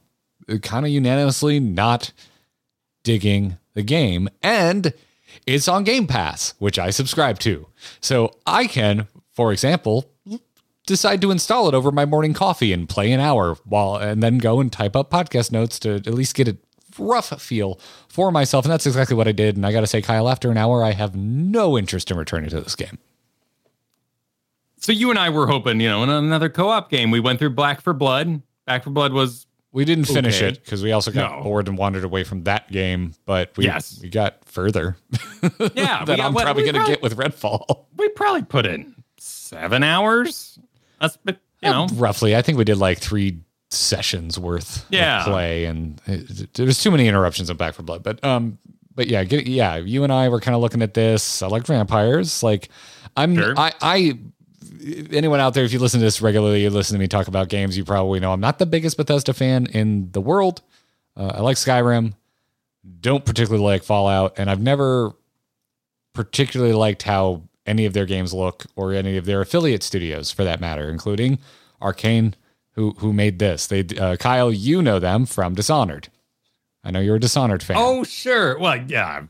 kind 0.62 0.86
of 0.86 0.90
unanimously 0.90 1.60
not 1.60 2.12
digging 3.02 3.58
the 3.74 3.82
game. 3.82 4.30
And 4.42 4.94
it's 5.46 5.68
on 5.68 5.84
Game 5.84 6.06
Pass, 6.06 6.54
which 6.58 6.78
I 6.78 6.90
subscribe 6.90 7.38
to. 7.40 7.66
So 8.00 8.36
I 8.46 8.66
can, 8.66 9.08
for 9.32 9.52
example, 9.52 10.10
decide 10.86 11.20
to 11.22 11.30
install 11.30 11.68
it 11.68 11.74
over 11.74 11.90
my 11.90 12.04
morning 12.04 12.34
coffee 12.34 12.72
and 12.72 12.88
play 12.88 13.12
an 13.12 13.20
hour 13.20 13.56
while 13.64 13.96
and 13.96 14.22
then 14.22 14.38
go 14.38 14.60
and 14.60 14.72
type 14.72 14.94
up 14.96 15.10
podcast 15.10 15.52
notes 15.52 15.78
to 15.80 15.94
at 15.94 16.08
least 16.08 16.34
get 16.34 16.48
a 16.48 16.56
rough 16.98 17.40
feel 17.40 17.80
for 18.08 18.30
myself. 18.30 18.64
And 18.64 18.72
that's 18.72 18.86
exactly 18.86 19.16
what 19.16 19.28
I 19.28 19.32
did. 19.32 19.56
And 19.56 19.66
I 19.66 19.72
got 19.72 19.80
to 19.80 19.86
say, 19.86 20.02
Kyle, 20.02 20.28
after 20.28 20.50
an 20.50 20.56
hour, 20.56 20.84
I 20.84 20.92
have 20.92 21.16
no 21.16 21.76
interest 21.78 22.10
in 22.10 22.16
returning 22.16 22.50
to 22.50 22.60
this 22.60 22.76
game. 22.76 22.98
So 24.78 24.92
you 24.92 25.08
and 25.08 25.18
I 25.18 25.30
were 25.30 25.46
hoping, 25.46 25.80
you 25.80 25.88
know, 25.88 26.02
in 26.02 26.10
another 26.10 26.50
co-op 26.50 26.90
game. 26.90 27.10
We 27.10 27.20
went 27.20 27.38
through 27.38 27.50
Black 27.50 27.80
for 27.80 27.94
Blood. 27.94 28.42
Back 28.66 28.84
for 28.84 28.90
Blood 28.90 29.12
was 29.14 29.46
we 29.74 29.84
didn't 29.84 30.04
finish 30.04 30.36
okay. 30.36 30.50
it 30.50 30.64
because 30.64 30.84
we 30.84 30.92
also 30.92 31.10
got 31.10 31.36
no. 31.36 31.42
bored 31.42 31.66
and 31.66 31.76
wandered 31.76 32.04
away 32.04 32.22
from 32.22 32.44
that 32.44 32.70
game, 32.70 33.12
but 33.26 33.50
we 33.56 33.64
yes. 33.64 33.98
we 34.00 34.08
got 34.08 34.44
further. 34.44 34.96
Yeah, 35.74 36.04
that 36.06 36.16
got, 36.16 36.20
I'm 36.20 36.32
probably 36.32 36.62
going 36.62 36.82
to 36.82 36.86
get 36.86 37.02
with 37.02 37.16
Redfall. 37.18 37.84
We 37.96 38.08
probably 38.10 38.42
put 38.42 38.66
in 38.66 38.94
seven 39.18 39.82
hours. 39.82 40.58
That's 41.00 41.18
you 41.26 41.34
know 41.62 41.86
roughly. 41.94 42.34
I 42.34 42.42
think 42.42 42.56
we 42.56 42.64
did 42.64 42.78
like 42.78 42.98
three 42.98 43.40
sessions 43.70 44.38
worth 44.38 44.86
yeah. 44.90 45.20
of 45.20 45.26
play, 45.26 45.64
and 45.66 46.00
it, 46.06 46.54
there 46.54 46.66
was 46.66 46.82
too 46.82 46.90
many 46.90 47.08
interruptions 47.08 47.50
on 47.50 47.56
Back 47.56 47.74
for 47.74 47.82
Blood. 47.82 48.02
But 48.02 48.24
um, 48.24 48.58
but 48.94 49.06
yeah, 49.06 49.24
get, 49.24 49.46
yeah, 49.46 49.76
you 49.76 50.02
and 50.04 50.12
I 50.12 50.28
were 50.28 50.40
kind 50.40 50.54
of 50.54 50.60
looking 50.60 50.82
at 50.82 50.94
this. 50.94 51.42
I 51.42 51.46
like 51.46 51.66
vampires. 51.66 52.42
Like 52.42 52.68
I'm 53.16 53.36
sure. 53.36 53.54
I 53.56 53.72
I 53.80 54.18
anyone 55.10 55.40
out 55.40 55.54
there, 55.54 55.64
if 55.64 55.72
you 55.72 55.78
listen 55.78 56.00
to 56.00 56.04
this 56.04 56.20
regularly, 56.22 56.62
you 56.62 56.70
listen 56.70 56.94
to 56.94 57.00
me 57.00 57.08
talk 57.08 57.28
about 57.28 57.48
games, 57.48 57.76
you 57.76 57.84
probably 57.84 58.20
know 58.20 58.32
I'm 58.32 58.40
not 58.40 58.58
the 58.58 58.66
biggest 58.66 58.96
Bethesda 58.96 59.32
fan 59.32 59.66
in 59.66 60.10
the 60.12 60.20
world. 60.20 60.62
Uh, 61.16 61.32
I 61.34 61.40
like 61.40 61.56
Skyrim, 61.56 62.14
don't 63.00 63.24
particularly 63.24 63.64
like 63.64 63.84
Fallout, 63.84 64.34
and 64.36 64.50
I've 64.50 64.60
never 64.60 65.12
particularly 66.12 66.74
liked 66.74 67.02
how 67.02 67.42
any 67.66 67.86
of 67.86 67.92
their 67.92 68.06
games 68.06 68.34
look 68.34 68.66
or 68.76 68.92
any 68.92 69.16
of 69.16 69.24
their 69.24 69.40
affiliate 69.40 69.82
studios, 69.82 70.30
for 70.30 70.44
that 70.44 70.60
matter, 70.60 70.90
including 70.90 71.38
Arkane, 71.80 72.34
who 72.72 72.92
who 72.98 73.12
made 73.12 73.38
this. 73.38 73.66
They 73.66 73.84
uh, 73.98 74.16
Kyle, 74.16 74.52
you 74.52 74.82
know 74.82 74.98
them 74.98 75.26
from 75.26 75.54
Dishonored. 75.54 76.08
I 76.82 76.90
know 76.90 77.00
you're 77.00 77.16
a 77.16 77.20
Dishonored 77.20 77.62
fan. 77.62 77.76
Oh 77.78 78.04
sure, 78.04 78.58
well 78.58 78.76
yeah, 78.76 79.22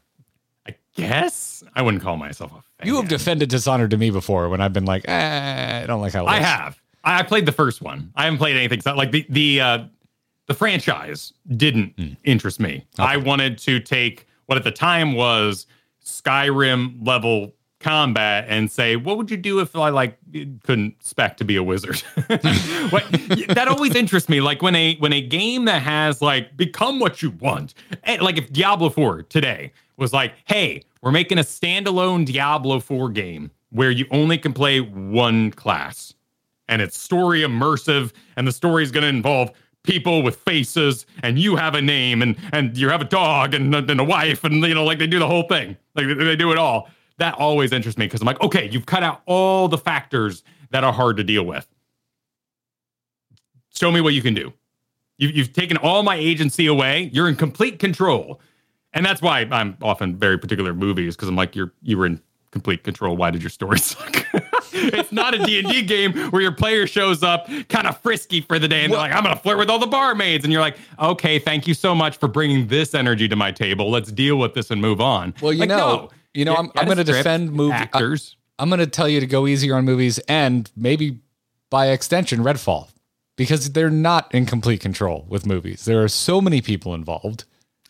I 0.67 0.75
guess 0.97 1.63
I 1.75 1.83
wouldn't 1.83 2.03
call 2.03 2.17
myself 2.17 2.53
a 2.53 2.64
you 2.83 2.97
have 2.97 3.09
defended 3.09 3.49
Dishonored 3.49 3.91
to 3.91 3.97
me 3.97 4.11
before 4.11 4.49
when 4.49 4.61
I've 4.61 4.73
been 4.73 4.85
like, 4.85 5.05
eh, 5.07 5.83
I 5.83 5.87
don't 5.87 6.01
like 6.01 6.13
how. 6.13 6.27
I 6.27 6.39
have. 6.41 6.81
I 7.05 7.23
played 7.23 7.47
the 7.47 7.53
first 7.53 7.83
one. 7.83 8.11
I 8.17 8.25
haven't 8.25 8.39
played 8.39 8.57
anything 8.57 8.81
like 8.97 9.11
the 9.11 9.27
the 9.29 9.61
uh, 9.61 9.85
the 10.47 10.55
franchise 10.55 11.33
didn't 11.57 11.97
mm. 11.97 12.17
interest 12.25 12.61
me. 12.61 12.87
Okay. 12.99 13.09
I 13.09 13.17
wanted 13.17 13.59
to 13.59 13.81
take 13.81 14.27
what 14.47 14.57
at 14.59 14.65
the 14.65 14.71
time 14.71 15.13
was 15.13 15.67
Skyrim 16.05 17.07
level 17.07 17.55
combat 17.85 18.47
and 18.49 18.73
say, 18.73 18.97
what 18.97 19.19
would 19.19 19.31
you 19.31 19.37
do 19.37 19.61
if 19.61 19.77
I 19.77 19.91
like 19.91 20.17
couldn't 20.65 21.03
spec 21.05 21.37
to 21.37 21.45
be 21.45 21.57
a 21.57 21.63
wizard? 21.63 21.99
what, 22.89 23.05
that 23.51 23.67
always 23.69 23.95
interests 23.95 24.31
me. 24.31 24.41
Like 24.41 24.63
when 24.63 24.75
a 24.75 24.97
when 24.97 25.13
a 25.13 25.21
game 25.21 25.67
that 25.67 25.83
has 25.83 26.23
like 26.23 26.57
become 26.57 26.99
what 26.99 27.21
you 27.23 27.31
want, 27.33 27.75
eh, 28.05 28.17
like 28.21 28.39
if 28.39 28.51
Diablo 28.53 28.89
4 28.89 29.25
today 29.25 29.71
was 29.99 30.15
like, 30.15 30.33
hey, 30.47 30.83
we're 31.03 31.13
making 31.13 31.39
a 31.39 31.43
standalone 31.43 32.25
Diablo 32.25 32.81
4 32.81 33.11
game 33.11 33.51
where 33.71 33.91
you 33.91 34.07
only 34.11 34.39
can 34.39 34.55
play 34.55 34.81
one 34.81 35.51
class. 35.51 36.15
And 36.69 36.81
it's 36.81 36.99
story 36.99 37.43
immersive, 37.43 38.13
and 38.37 38.49
the 38.49 38.53
story 38.53 38.83
is 38.83 38.91
going 38.91 39.03
to 39.03 39.09
involve 39.09 39.51
people 39.83 40.23
with 40.23 40.37
faces, 40.37 41.05
and 41.23 41.39
you 41.39 41.57
have 41.57 41.75
a 41.75 41.83
name, 41.83 42.23
and 42.23 42.37
and 42.55 42.79
you 42.79 42.89
have 42.89 43.03
a 43.03 43.05
dog, 43.05 43.53
and, 43.53 43.75
and 43.75 44.01
a 44.01 44.05
wife, 44.05 44.43
and 44.43 44.63
you 44.65 44.73
know, 44.73 44.85
like 44.85 44.99
they 44.99 45.07
do 45.07 45.19
the 45.19 45.27
whole 45.27 45.43
thing, 45.43 45.77
like 45.95 46.07
they 46.07 46.37
do 46.37 46.51
it 46.51 46.57
all. 46.57 46.89
That 47.19 47.35
always 47.35 47.73
interests 47.73 47.99
me 47.99 48.07
because 48.07 48.21
I'm 48.21 48.27
like, 48.27 48.41
okay, 48.41 48.69
you've 48.71 48.87
cut 48.87 49.03
out 49.03 49.23
all 49.27 49.69
the 49.69 49.79
factors 49.79 50.43
that 50.71 50.85
are 50.85 50.93
hard 50.93 51.17
to 51.19 51.25
deal 51.25 51.45
with. 51.45 51.67
Show 53.75 53.91
me 53.93 54.01
what 54.01 54.15
you 54.15 54.23
can 54.23 54.35
do. 54.35 54.53
You've, 55.19 55.37
you've 55.37 55.53
taken 55.53 55.77
all 55.77 56.03
my 56.03 56.17
agency 56.17 56.67
away. 56.67 57.11
You're 57.13 57.29
in 57.29 57.37
complete 57.37 57.79
control 57.79 58.41
and 58.95 59.05
that's 59.05 59.21
why 59.21 59.41
I'm 59.51 59.77
often 59.83 60.17
very 60.17 60.39
particular 60.39 60.73
movies 60.73 61.17
because 61.17 61.29
I'm 61.29 61.37
like 61.37 61.55
you're 61.55 61.73
you 61.83 61.99
were 61.99 62.07
in 62.07 62.21
complete 62.53 62.85
control. 62.85 63.17
Why 63.17 63.31
did 63.31 63.43
your 63.43 63.51
story 63.51 63.79
suck? 63.81 64.25
it's 64.73 65.13
not 65.13 65.35
a 65.35 65.39
D&D 65.39 65.83
game 65.83 66.13
where 66.31 66.41
your 66.41 66.53
player 66.53 66.87
shows 66.87 67.23
up 67.23 67.49
kind 67.69 67.87
of 67.87 67.99
frisky 67.99 68.41
for 68.41 68.59
the 68.59 68.69
day 68.69 68.85
and 68.85 68.93
they're 68.93 69.01
like, 69.01 69.13
I'm 69.13 69.23
going 69.23 69.35
to 69.35 69.41
flirt 69.41 69.59
with 69.59 69.71
all 69.71 69.79
the 69.79 69.87
barmaids. 69.87 70.45
And 70.45 70.53
you're 70.53 70.63
like, 70.63 70.77
okay, 70.99 71.39
thank 71.39 71.67
you 71.67 71.75
so 71.75 71.95
much 71.95 72.17
for 72.17 72.29
bringing 72.29 72.67
this 72.67 72.95
energy 72.95 73.29
to 73.29 73.37
my 73.37 73.51
table. 73.53 73.91
Let's 73.91 74.11
deal 74.13 74.37
with 74.37 74.55
this 74.55 74.71
and 74.71 74.81
move 74.81 75.01
on. 75.01 75.35
Well, 75.41 75.53
you 75.53 75.61
like, 75.61 75.69
know, 75.69 75.77
no, 75.77 76.11
you 76.35 76.45
know, 76.45 76.55
I'm, 76.55 76.71
I'm 76.77 76.87
going 76.87 76.99
to 76.99 77.05
defend 77.05 77.53
movie 77.53 77.73
actors. 77.73 78.37
I, 78.59 78.63
I'm 78.63 78.69
going 78.69 78.81
to 78.81 78.87
tell 78.87 79.09
you 79.09 79.21
to 79.21 79.27
go 79.27 79.47
easier 79.47 79.77
on 79.77 79.85
movies 79.85 80.19
and 80.29 80.71
maybe 80.77 81.21
by 81.71 81.89
extension, 81.89 82.41
Redfall, 82.41 82.89
because 83.37 83.73
they're 83.73 83.91
not 83.91 84.33
in 84.35 84.47
complete 84.47 84.81
control 84.81 85.25
with 85.29 85.47
movies. 85.47 85.85
There 85.85 86.03
are 86.03 86.09
so 86.09 86.41
many 86.41 86.61
people 86.61 86.95
involved 86.95 87.45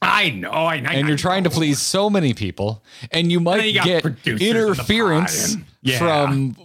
I 0.05 0.31
know, 0.31 0.51
I 0.51 0.81
know. 0.81 0.91
And 0.91 1.09
you're 1.09 1.17
trying 1.17 1.45
to 1.45 1.51
please 1.51 1.81
so 1.81 2.11
many 2.11 2.35
people, 2.35 2.85
and 3.11 3.33
you 3.33 3.41
might 3.41 3.65
you 3.65 3.83
get 3.83 4.05
interference 4.27 5.57
yeah. 5.81 5.99
from 5.99 6.57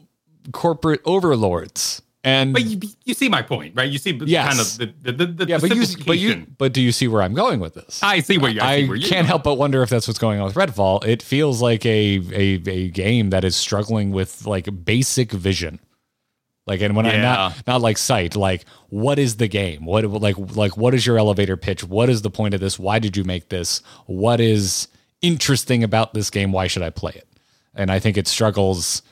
corporate 0.52 1.02
overlords. 1.06 2.02
And 2.24 2.52
but 2.52 2.66
you, 2.66 2.80
you 3.06 3.14
see 3.14 3.30
my 3.30 3.42
point, 3.42 3.76
right? 3.78 3.90
You 3.90 3.98
see 3.98 4.12
yes. 4.26 4.48
kind 4.48 4.60
of 4.60 5.04
the 5.04 5.12
the, 5.12 5.26
the, 5.26 5.46
yeah, 5.46 5.58
the 5.58 5.70
but 5.70 5.78
you 5.78 6.06
but 6.06 6.18
you 6.18 6.48
but 6.58 6.74
do 6.74 6.82
you 6.82 6.92
see 6.92 7.08
where 7.08 7.22
I'm 7.22 7.34
going 7.34 7.62
with 7.62 7.76
this? 7.76 8.04
I 8.04 8.20
see 8.20 8.38
where 8.38 8.52
you. 8.52 8.60
I, 8.60 8.74
I 8.74 8.86
where 8.86 8.98
can't 8.98 9.26
help 9.26 9.44
but 9.44 9.56
wonder 9.56 9.82
if 9.84 9.90
that's 9.90 10.06
what's 10.06 10.20
going 10.20 10.40
on 10.42 10.48
with 10.48 10.56
Redfall. 10.56 11.06
It 11.06 11.22
feels 11.22 11.62
like 11.62 11.86
a 11.86 12.20
a 12.34 12.62
a 12.68 12.90
game 12.90 13.30
that 13.30 13.46
is 13.46 13.56
struggling 13.56 14.12
with 14.12 14.46
like 14.46 14.84
basic 14.84 15.32
vision. 15.32 15.80
Like, 16.68 16.82
and 16.82 16.94
when 16.96 17.06
yeah. 17.06 17.14
I 17.14 17.18
not 17.22 17.68
not 17.68 17.82
like 17.82 17.98
sight, 17.98 18.36
like 18.36 18.66
what 18.90 19.18
is 19.18 19.38
the 19.38 19.48
game? 19.48 19.86
What 19.86 20.04
like 20.04 20.36
like 20.56 20.76
what 20.76 20.94
is 20.94 21.06
your 21.06 21.18
elevator 21.18 21.56
pitch? 21.56 21.86
What 21.86 22.10
is 22.10 22.22
the 22.22 22.30
point 22.30 22.54
of 22.54 22.60
this? 22.60 22.78
Why 22.78 23.00
did 23.00 23.16
you 23.16 23.24
make 23.24 23.48
this? 23.48 23.82
What 24.08 24.42
is 24.42 24.90
interesting 25.22 25.86
about 25.86 26.14
this 26.14 26.30
game? 26.30 26.52
Why 26.52 26.68
should 26.68 26.84
I 26.84 26.90
play 26.90 27.14
it? 27.16 27.30
And 27.74 27.90
I 27.90 28.00
think 28.00 28.18
it 28.18 28.28
struggles 28.28 29.04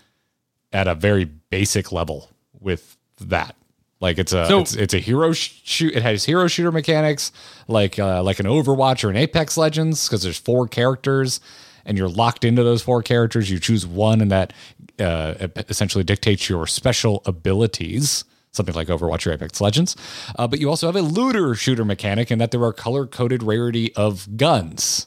at 0.73 0.87
a 0.87 0.93
very 0.93 1.23
basic 1.23 1.93
level 1.93 2.29
with 2.59 2.96
that. 3.19 3.55
Like 3.99 4.17
it's 4.19 4.31
a 4.33 4.45
So- 4.47 4.59
it's, 4.59 4.75
it's 4.75 4.93
a 4.93 4.99
hero 4.99 5.31
sh- 5.33 5.59
shoot. 5.63 5.95
It 5.95 6.03
has 6.03 6.23
hero 6.23 6.47
shooter 6.47 6.71
mechanics 6.71 7.31
like 7.67 7.97
uh, 7.97 8.21
like 8.23 8.39
an 8.39 8.45
Overwatch 8.45 9.03
or 9.03 9.09
an 9.09 9.15
Apex 9.17 9.57
Legends 9.57 10.07
because 10.07 10.21
there's 10.23 10.37
four 10.37 10.67
characters 10.67 11.39
and 11.85 11.97
you're 11.97 12.09
locked 12.09 12.43
into 12.43 12.63
those 12.63 12.81
four 12.81 13.01
characters. 13.01 13.49
You 13.49 13.59
choose 13.59 13.87
one 13.87 14.21
and 14.21 14.29
that 14.31 14.53
uh, 14.99 15.47
essentially 15.69 16.03
dictates 16.03 16.47
your 16.49 16.67
special 16.67 17.21
abilities. 17.25 18.23
Something 18.51 18.73
like 18.75 18.87
Overwatch 18.87 19.27
or 19.27 19.33
Apex 19.33 19.61
Legends, 19.61 19.95
uh, 20.39 20.47
but 20.47 20.59
you 20.59 20.67
also 20.69 20.87
have 20.87 20.95
a 20.95 21.01
looter 21.01 21.53
shooter 21.53 21.85
mechanic 21.85 22.31
in 22.31 22.39
that 22.39 22.49
there 22.49 22.63
are 22.63 22.73
color 22.73 23.05
coded 23.05 23.43
rarity 23.43 23.93
of 23.95 24.35
guns 24.35 25.05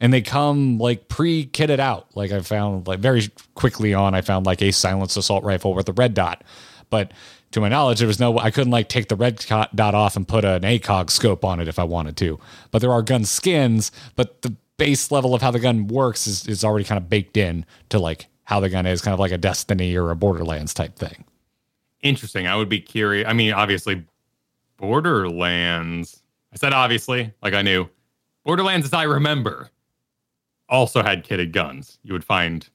and 0.00 0.12
they 0.12 0.20
come 0.22 0.78
like 0.78 1.06
pre-kitted 1.08 1.78
out. 1.78 2.08
Like 2.16 2.32
I 2.32 2.40
found 2.40 2.88
like 2.88 2.98
very 2.98 3.28
quickly 3.54 3.94
on, 3.94 4.14
I 4.14 4.22
found 4.22 4.46
like 4.46 4.62
a 4.62 4.72
silenced 4.72 5.16
assault 5.16 5.44
rifle 5.44 5.74
with 5.74 5.88
a 5.88 5.92
red 5.92 6.12
dot, 6.14 6.42
but 6.90 7.12
to 7.52 7.60
my 7.60 7.68
knowledge, 7.68 7.98
there 7.98 8.08
was 8.08 8.20
no. 8.20 8.38
I 8.38 8.50
couldn't 8.50 8.70
like 8.70 8.88
take 8.88 9.08
the 9.08 9.16
red 9.16 9.44
dot 9.74 9.94
off 9.94 10.16
and 10.16 10.26
put 10.26 10.44
an 10.44 10.62
ACOG 10.62 11.10
scope 11.10 11.44
on 11.44 11.60
it 11.60 11.68
if 11.68 11.78
I 11.78 11.84
wanted 11.84 12.16
to. 12.18 12.38
But 12.70 12.80
there 12.80 12.92
are 12.92 13.02
gun 13.02 13.24
skins, 13.24 13.90
but 14.14 14.42
the 14.42 14.54
base 14.76 15.10
level 15.10 15.34
of 15.34 15.42
how 15.42 15.50
the 15.50 15.58
gun 15.58 15.88
works 15.88 16.26
is 16.26 16.46
is 16.46 16.64
already 16.64 16.84
kind 16.84 16.98
of 16.98 17.08
baked 17.08 17.36
in 17.36 17.64
to 17.88 17.98
like 17.98 18.26
how 18.44 18.60
the 18.60 18.68
gun 18.68 18.86
is, 18.86 19.00
kind 19.00 19.14
of 19.14 19.20
like 19.20 19.32
a 19.32 19.38
Destiny 19.38 19.96
or 19.96 20.10
a 20.10 20.16
Borderlands 20.16 20.74
type 20.74 20.96
thing. 20.96 21.24
Interesting. 22.02 22.46
I 22.46 22.56
would 22.56 22.68
be 22.68 22.80
curious. 22.80 23.28
I 23.28 23.32
mean, 23.32 23.52
obviously, 23.52 24.04
Borderlands. 24.76 26.22
I 26.52 26.56
said 26.56 26.72
obviously, 26.72 27.32
like 27.42 27.54
I 27.54 27.62
knew. 27.62 27.88
Borderlands, 28.44 28.86
as 28.86 28.92
I 28.92 29.02
remember, 29.02 29.70
also 30.68 31.02
had 31.02 31.24
kitted 31.24 31.52
guns. 31.52 31.98
You 32.02 32.12
would 32.12 32.24
find 32.24 32.68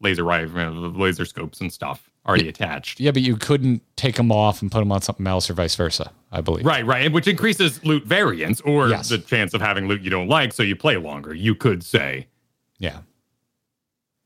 laser 0.00 0.24
rifle, 0.24 0.90
laser 0.90 1.24
scopes 1.24 1.60
and 1.60 1.72
stuff 1.72 2.10
already 2.26 2.48
attached. 2.48 2.98
Yeah, 3.00 3.10
but 3.12 3.22
you 3.22 3.36
couldn't 3.36 3.82
take 3.96 4.16
them 4.16 4.32
off 4.32 4.60
and 4.62 4.70
put 4.70 4.80
them 4.80 4.90
on 4.92 5.00
something 5.02 5.26
else 5.26 5.48
or 5.48 5.54
vice 5.54 5.74
versa. 5.76 6.10
I 6.32 6.40
believe. 6.40 6.66
Right, 6.66 6.84
right, 6.84 7.10
which 7.10 7.28
increases 7.28 7.82
loot 7.84 8.04
variance 8.04 8.60
or 8.62 8.88
Yes. 8.88 9.08
the 9.08 9.18
chance 9.18 9.54
of 9.54 9.60
having 9.60 9.86
loot 9.88 10.02
you 10.02 10.10
don't 10.10 10.28
like, 10.28 10.52
so 10.52 10.62
you 10.62 10.74
play 10.76 10.96
longer. 10.96 11.32
You 11.32 11.54
could 11.54 11.82
say. 11.84 12.26
Yeah. 12.78 12.98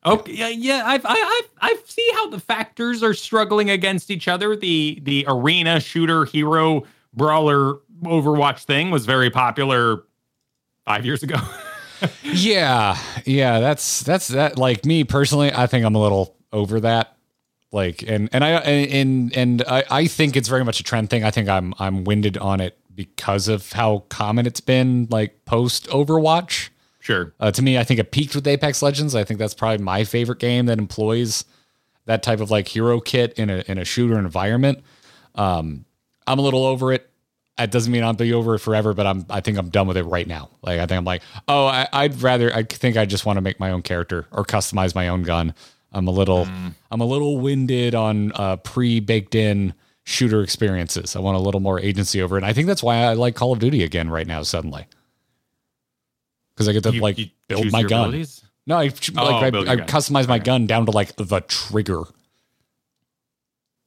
Okay, 0.06 0.32
yeah, 0.32 0.48
yeah. 0.48 0.82
I've, 0.86 1.04
I, 1.04 1.10
I've, 1.12 1.50
I 1.60 1.76
see 1.84 2.10
how 2.14 2.30
the 2.30 2.40
factors 2.40 3.02
are 3.02 3.12
struggling 3.12 3.68
against 3.68 4.10
each 4.10 4.28
other. 4.28 4.56
The 4.56 4.98
the 5.02 5.26
arena 5.28 5.78
shooter 5.78 6.24
hero 6.24 6.84
brawler 7.12 7.74
Overwatch 8.02 8.64
thing 8.64 8.90
was 8.90 9.04
very 9.04 9.28
popular 9.28 10.04
five 10.86 11.04
years 11.04 11.22
ago. 11.22 11.36
Yeah, 12.22 12.96
yeah, 13.26 13.60
that's 13.60 14.00
that's 14.00 14.28
that. 14.28 14.56
Like 14.56 14.86
me 14.86 15.04
personally, 15.04 15.52
I 15.52 15.66
think 15.66 15.84
I'm 15.84 15.94
a 15.94 16.00
little 16.00 16.34
over 16.50 16.80
that. 16.80 17.14
Like, 17.72 18.02
and 18.02 18.28
and 18.32 18.42
I 18.42 18.50
and 18.50 19.36
and 19.36 19.62
I, 19.68 19.84
I 19.90 20.06
think 20.06 20.36
it's 20.36 20.48
very 20.48 20.64
much 20.64 20.80
a 20.80 20.82
trend 20.82 21.08
thing. 21.10 21.24
I 21.24 21.30
think 21.30 21.48
I'm 21.48 21.72
I'm 21.78 22.04
winded 22.04 22.36
on 22.38 22.60
it 22.60 22.76
because 22.94 23.46
of 23.48 23.72
how 23.72 24.04
common 24.08 24.46
it's 24.46 24.60
been. 24.60 25.06
Like 25.08 25.44
post 25.44 25.86
Overwatch, 25.88 26.70
sure. 26.98 27.32
uh, 27.38 27.52
to 27.52 27.62
me, 27.62 27.78
I 27.78 27.84
think 27.84 28.00
it 28.00 28.10
peaked 28.10 28.34
with 28.34 28.46
Apex 28.46 28.82
Legends. 28.82 29.14
I 29.14 29.22
think 29.22 29.38
that's 29.38 29.54
probably 29.54 29.84
my 29.84 30.02
favorite 30.02 30.40
game 30.40 30.66
that 30.66 30.78
employs 30.78 31.44
that 32.06 32.24
type 32.24 32.40
of 32.40 32.50
like 32.50 32.66
hero 32.66 32.98
kit 33.00 33.34
in 33.34 33.50
a 33.50 33.62
in 33.68 33.78
a 33.78 33.84
shooter 33.84 34.18
environment. 34.18 34.82
Um, 35.36 35.84
I'm 36.26 36.40
a 36.40 36.42
little 36.42 36.64
over 36.64 36.92
it. 36.92 37.08
It 37.56 37.70
doesn't 37.70 37.92
mean 37.92 38.02
I'll 38.02 38.14
be 38.14 38.32
over 38.32 38.56
it 38.56 38.60
forever, 38.60 38.94
but 38.94 39.06
I'm 39.06 39.26
I 39.30 39.40
think 39.40 39.58
I'm 39.58 39.68
done 39.68 39.86
with 39.86 39.96
it 39.96 40.04
right 40.04 40.26
now. 40.26 40.50
Like 40.62 40.80
I 40.80 40.86
think 40.86 40.98
I'm 40.98 41.04
like, 41.04 41.22
oh, 41.46 41.66
I, 41.66 41.86
I'd 41.92 42.20
rather 42.20 42.52
I 42.52 42.64
think 42.64 42.96
I 42.96 43.04
just 43.06 43.24
want 43.24 43.36
to 43.36 43.42
make 43.42 43.60
my 43.60 43.70
own 43.70 43.82
character 43.82 44.26
or 44.32 44.44
customize 44.44 44.92
my 44.94 45.06
own 45.06 45.22
gun. 45.22 45.54
I'm 45.92 46.06
a 46.06 46.10
little 46.12 46.46
I'm 46.90 47.00
a 47.00 47.04
little 47.04 47.38
winded 47.38 47.94
on 47.94 48.32
uh, 48.32 48.56
pre 48.56 49.00
baked 49.00 49.34
in 49.34 49.74
shooter 50.04 50.42
experiences. 50.42 51.14
I 51.16 51.20
want 51.20 51.36
a 51.36 51.40
little 51.40 51.60
more 51.60 51.78
agency 51.80 52.22
over 52.22 52.36
it. 52.36 52.40
And 52.42 52.46
I 52.46 52.52
think 52.52 52.66
that's 52.66 52.82
why 52.82 52.96
I 52.98 53.12
like 53.14 53.34
Call 53.34 53.52
of 53.52 53.58
Duty 53.58 53.82
again 53.82 54.08
right 54.08 54.26
now 54.26 54.42
suddenly. 54.42 54.86
Because 56.54 56.68
I 56.68 56.72
get 56.72 56.82
to 56.84 56.92
You- 56.94 57.00
like 57.00 57.18
you 57.18 57.26
build 57.48 57.70
my 57.72 57.82
gun. 57.82 58.08
abilities? 58.08 58.42
No, 58.66 58.76
I 58.76 58.92
Oh, 59.16 59.24
like 59.40 59.52
build 59.52 59.68
I, 59.68 59.72
I 59.72 59.76
customize 59.76 60.28
my 60.28 60.36
Okay. 60.36 60.44
gun 60.44 60.66
down 60.66 60.86
to 60.86 60.92
like 60.92 61.16
the 61.16 61.40
trigger. 61.48 62.02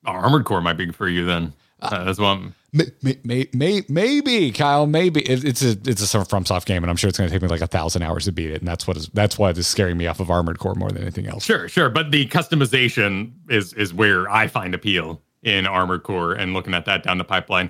Armored 0.05 0.43
Core 0.45 0.61
might 0.61 0.73
be 0.73 0.91
for 0.91 1.07
you 1.07 1.25
then. 1.25 1.53
Uh, 1.83 2.03
that's 2.03 2.19
one. 2.19 2.55
May, 2.75 2.85
may, 3.03 3.19
may, 3.23 3.47
may, 3.53 3.83
maybe 3.87 4.51
Kyle, 4.51 4.87
maybe 4.87 5.21
it, 5.21 5.45
it's 5.45 5.61
a 5.61 5.77
it's 5.85 6.01
a 6.15 6.17
FromSoft 6.17 6.65
game, 6.65 6.83
and 6.83 6.89
I'm 6.89 6.95
sure 6.95 7.07
it's 7.07 7.19
going 7.19 7.29
to 7.29 7.31
take 7.31 7.43
me 7.43 7.47
like 7.47 7.61
a 7.61 7.67
thousand 7.67 8.01
hours 8.01 8.25
to 8.25 8.31
beat 8.31 8.49
it, 8.49 8.61
and 8.61 8.67
that's 8.67 8.87
what 8.87 8.97
is 8.97 9.09
that's 9.09 9.37
why 9.37 9.51
it's 9.51 9.67
scaring 9.67 9.95
me 9.95 10.07
off 10.07 10.19
of 10.19 10.31
Armored 10.31 10.57
Core 10.57 10.73
more 10.73 10.89
than 10.89 11.03
anything 11.03 11.27
else. 11.27 11.45
Sure, 11.45 11.69
sure, 11.69 11.91
but 11.91 12.09
the 12.09 12.25
customization 12.29 13.31
is 13.47 13.73
is 13.73 13.93
where 13.93 14.27
I 14.27 14.47
find 14.47 14.73
appeal 14.73 15.21
in 15.43 15.67
Armored 15.67 16.01
Core 16.01 16.33
and 16.33 16.55
looking 16.55 16.73
at 16.73 16.85
that 16.85 17.03
down 17.03 17.19
the 17.19 17.23
pipeline. 17.23 17.69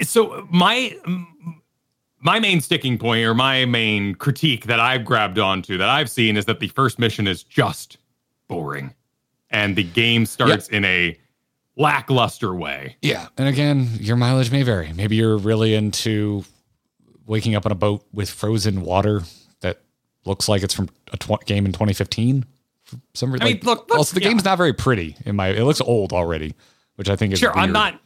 So 0.00 0.48
my 0.50 0.96
my 2.20 2.40
main 2.40 2.62
sticking 2.62 2.96
point 2.96 3.26
or 3.26 3.34
my 3.34 3.66
main 3.66 4.14
critique 4.14 4.64
that 4.64 4.80
I've 4.80 5.04
grabbed 5.04 5.38
onto 5.38 5.76
that 5.76 5.90
I've 5.90 6.08
seen 6.08 6.38
is 6.38 6.46
that 6.46 6.58
the 6.58 6.68
first 6.68 6.98
mission 6.98 7.28
is 7.28 7.42
just 7.42 7.98
boring, 8.48 8.94
and 9.50 9.76
the 9.76 9.84
game 9.84 10.24
starts 10.24 10.68
in 10.68 10.86
a 10.86 11.18
lackluster 11.76 12.54
way. 12.54 12.96
Yeah, 13.02 13.28
and 13.38 13.48
again, 13.48 13.88
your 14.00 14.16
mileage 14.16 14.50
may 14.50 14.62
vary. 14.62 14.92
Maybe 14.92 15.16
you're 15.16 15.38
really 15.38 15.74
into 15.74 16.44
waking 17.26 17.54
up 17.54 17.66
on 17.66 17.72
a 17.72 17.76
boat 17.76 18.04
with 18.12 18.30
frozen 18.30 18.82
water 18.82 19.22
that 19.60 19.80
looks 20.24 20.48
like 20.48 20.62
it's 20.62 20.74
from 20.74 20.88
a 21.12 21.16
tw- 21.16 21.44
game 21.46 21.66
in 21.66 21.72
2015. 21.72 22.44
For 22.82 22.96
some 23.14 23.32
reason, 23.32 23.42
I 23.42 23.50
mean, 23.50 23.54
like, 23.56 23.64
look- 23.64 23.88
look, 23.88 23.98
also 23.98 24.14
the 24.14 24.22
yeah. 24.22 24.28
game's 24.28 24.44
not 24.44 24.58
very 24.58 24.72
pretty. 24.72 25.16
In 25.24 25.36
my, 25.36 25.48
it 25.48 25.64
looks 25.64 25.80
old 25.80 26.12
already, 26.12 26.54
which 26.96 27.08
I 27.08 27.16
think 27.16 27.32
is 27.32 27.38
Sure, 27.38 27.56
I'm 27.56 27.72
not. 27.72 27.98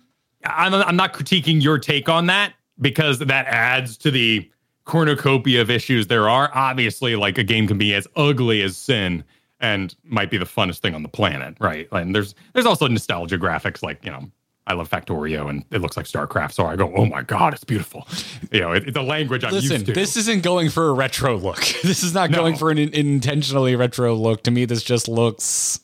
I'm, 0.44 0.72
I'm 0.74 0.96
not 0.96 1.12
critiquing 1.12 1.60
your 1.60 1.78
take 1.78 2.08
on 2.08 2.26
that 2.26 2.52
because 2.80 3.18
that 3.18 3.46
adds 3.46 3.96
to 3.98 4.12
the 4.12 4.48
cornucopia 4.84 5.60
of 5.60 5.70
issues 5.70 6.06
there 6.06 6.28
are. 6.28 6.50
Obviously, 6.54 7.16
like 7.16 7.36
a 7.38 7.42
game 7.42 7.66
can 7.66 7.78
be 7.78 7.94
as 7.94 8.06
ugly 8.14 8.62
as 8.62 8.76
sin 8.76 9.24
and 9.60 9.94
might 10.04 10.30
be 10.30 10.36
the 10.36 10.44
funnest 10.44 10.78
thing 10.80 10.94
on 10.94 11.02
the 11.02 11.08
planet, 11.08 11.56
right? 11.60 11.88
And 11.92 12.14
there's 12.14 12.34
there's 12.52 12.66
also 12.66 12.86
nostalgia 12.86 13.38
graphics, 13.38 13.82
like 13.82 14.04
you 14.04 14.10
know. 14.10 14.30
I 14.68 14.74
love 14.74 14.90
Factorio 14.90 15.48
and 15.48 15.64
it 15.70 15.80
looks 15.80 15.96
like 15.96 16.06
StarCraft. 16.06 16.50
So 16.52 16.66
I 16.66 16.74
go, 16.74 16.92
oh 16.96 17.06
my 17.06 17.22
God, 17.22 17.54
it's 17.54 17.62
beautiful. 17.62 18.04
You 18.50 18.58
know, 18.62 18.72
it, 18.72 18.88
it's 18.88 18.96
a 18.96 19.00
language 19.02 19.44
I'm 19.44 19.52
Listen, 19.52 19.74
used 19.74 19.86
to. 19.86 19.92
this 19.92 20.16
isn't 20.16 20.42
going 20.42 20.70
for 20.70 20.88
a 20.88 20.92
retro 20.92 21.36
look. 21.36 21.58
This 21.84 22.02
is 22.02 22.12
not 22.12 22.30
No. 22.30 22.38
going 22.38 22.56
for 22.56 22.72
an 22.72 22.78
in- 22.78 22.92
intentionally 22.92 23.76
retro 23.76 24.12
look. 24.14 24.42
To 24.42 24.50
me, 24.50 24.64
this 24.64 24.82
just 24.82 25.06
looks 25.06 25.78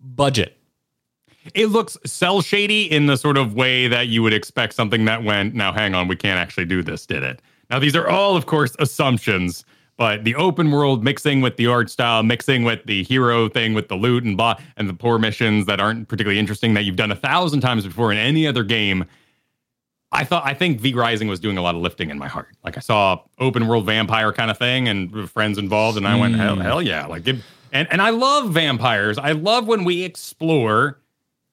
budget. 0.00 0.56
it 1.54 1.66
looks 1.66 1.98
cel 2.06 2.40
shady 2.40 2.90
in 2.90 3.04
the 3.04 3.16
sort 3.18 3.36
of 3.36 3.54
way 3.54 3.86
that 3.88 4.08
you 4.08 4.22
would 4.22 4.32
expect 4.32 4.72
something 4.74 5.04
that 5.04 5.22
went, 5.22 5.54
now 5.54 5.70
hang 5.72 5.94
on, 5.94 6.08
we 6.08 6.16
can't 6.16 6.38
actually 6.38 6.64
do 6.64 6.82
this, 6.82 7.04
did 7.04 7.22
it? 7.22 7.42
Now, 7.68 7.78
these 7.78 7.94
are 7.94 8.08
all, 8.08 8.34
of 8.34 8.46
course, 8.46 8.74
assumptions, 8.78 9.64
but 9.96 10.24
the 10.24 10.34
open 10.34 10.70
world 10.70 11.04
mixing 11.04 11.40
with 11.40 11.56
the 11.56 11.66
art 11.66 11.90
style, 11.90 12.22
mixing 12.22 12.64
with 12.64 12.84
the 12.84 13.04
hero 13.04 13.48
thing 13.48 13.74
with 13.74 13.88
the 13.88 13.94
loot 13.94 14.24
and 14.24 14.36
blah, 14.36 14.56
and 14.76 14.88
the 14.88 14.94
poor 14.94 15.18
missions 15.18 15.66
that 15.66 15.80
aren't 15.80 16.08
particularly 16.08 16.38
interesting 16.38 16.74
that 16.74 16.84
you've 16.84 16.96
done 16.96 17.12
a 17.12 17.16
thousand 17.16 17.60
times 17.60 17.86
before 17.86 18.10
in 18.12 18.18
any 18.18 18.46
other 18.46 18.64
game. 18.64 19.04
I 20.10 20.24
thought 20.24 20.44
I 20.46 20.54
think 20.54 20.80
V 20.80 20.94
Rising 20.94 21.28
was 21.28 21.40
doing 21.40 21.58
a 21.58 21.62
lot 21.62 21.74
of 21.74 21.80
lifting 21.80 22.10
in 22.10 22.18
my 22.18 22.28
heart. 22.28 22.48
Like 22.64 22.76
I 22.76 22.80
saw 22.80 23.20
open 23.38 23.66
world 23.66 23.84
vampire 23.86 24.32
kind 24.32 24.50
of 24.50 24.58
thing 24.58 24.88
and 24.88 25.28
friends 25.30 25.58
involved, 25.58 25.96
and 25.98 26.06
I 26.06 26.16
went 26.18 26.36
hell, 26.36 26.56
hell 26.56 26.80
yeah! 26.80 27.06
Like 27.06 27.26
it, 27.26 27.36
and 27.72 27.88
and 27.90 28.00
I 28.00 28.10
love 28.10 28.50
vampires. 28.50 29.18
I 29.18 29.32
love 29.32 29.66
when 29.66 29.84
we 29.84 30.04
explore 30.04 31.00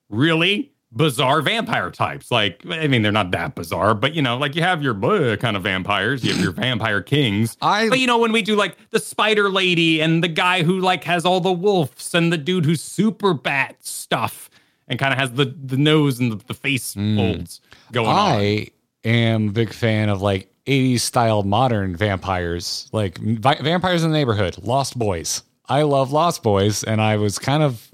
really 0.09 0.70
bizarre 0.93 1.41
vampire 1.41 1.89
types. 1.91 2.31
Like 2.31 2.61
I 2.69 2.87
mean, 2.87 3.01
they're 3.01 3.11
not 3.11 3.31
that 3.31 3.55
bizarre, 3.55 3.93
but 3.93 4.13
you 4.13 4.21
know, 4.21 4.37
like 4.37 4.55
you 4.55 4.61
have 4.61 4.81
your 4.81 4.93
bleh 4.93 5.39
kind 5.39 5.55
of 5.55 5.63
vampires, 5.63 6.23
you 6.23 6.33
have 6.33 6.41
your 6.41 6.51
vampire 6.51 7.01
kings. 7.01 7.57
I- 7.61 7.89
but 7.89 7.99
you 7.99 8.07
know, 8.07 8.17
when 8.17 8.31
we 8.31 8.41
do 8.41 8.55
like 8.55 8.77
the 8.91 8.99
spider 8.99 9.49
lady 9.49 10.01
and 10.01 10.23
the 10.23 10.27
guy 10.27 10.63
who 10.63 10.79
like 10.79 11.03
has 11.05 11.25
all 11.25 11.39
the 11.39 11.51
wolves 11.51 12.13
and 12.13 12.31
the 12.31 12.37
dude 12.37 12.65
who's 12.65 12.81
super 12.81 13.33
bat 13.33 13.77
stuff 13.79 14.49
and 14.87 14.99
kind 14.99 15.13
of 15.13 15.19
has 15.19 15.31
the 15.31 15.45
the 15.45 15.77
nose 15.77 16.19
and 16.19 16.31
the, 16.31 16.35
the 16.47 16.53
face 16.53 16.93
hmm. 16.93 17.15
folds 17.15 17.61
going 17.91 18.07
on. 18.07 18.39
I 18.39 18.67
am 19.03 19.49
a 19.49 19.51
big 19.51 19.73
fan 19.73 20.09
of 20.09 20.21
like 20.21 20.51
80s 20.67 20.99
style 20.99 21.43
modern 21.43 21.95
vampires, 21.95 22.89
like 22.91 23.17
vi- 23.17 23.61
vampires 23.61 24.03
in 24.03 24.11
the 24.11 24.17
neighborhood, 24.17 24.57
Lost 24.61 24.97
Boys. 24.97 25.43
I 25.67 25.83
love 25.83 26.11
Lost 26.11 26.43
Boys, 26.43 26.83
and 26.83 27.01
I 27.01 27.15
was 27.17 27.39
kind 27.39 27.63
of 27.63 27.89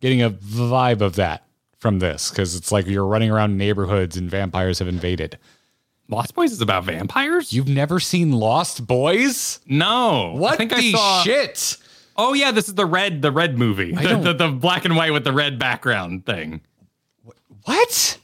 getting 0.00 0.22
a 0.22 0.30
vibe 0.30 1.02
of 1.02 1.16
that 1.16 1.44
from 1.80 1.98
this 1.98 2.30
because 2.30 2.54
it's 2.54 2.70
like 2.70 2.86
you're 2.86 3.06
running 3.06 3.30
around 3.30 3.56
neighborhoods 3.58 4.16
and 4.16 4.30
vampires 4.30 4.78
have 4.78 4.88
invaded. 4.88 5.38
Lost 6.08 6.34
Boys 6.34 6.52
is 6.52 6.60
about 6.60 6.84
vampires? 6.84 7.52
You've 7.52 7.68
never 7.68 7.98
seen 8.00 8.32
Lost 8.32 8.86
Boys? 8.86 9.60
no. 9.66 10.34
What 10.36 10.54
I 10.54 10.56
think 10.56 10.70
the 10.70 10.76
I 10.76 10.92
saw, 10.92 11.22
shit? 11.22 11.76
Oh 12.16 12.34
yeah, 12.34 12.50
this 12.50 12.68
is 12.68 12.74
the 12.74 12.86
red 12.86 13.22
the 13.22 13.32
red 13.32 13.58
movie. 13.58 13.92
The, 13.92 14.16
the, 14.16 14.32
the 14.34 14.48
black 14.48 14.84
and 14.84 14.94
white 14.96 15.12
with 15.12 15.24
the 15.24 15.32
red 15.32 15.58
background 15.58 16.26
thing. 16.26 16.60
What? 17.64 18.18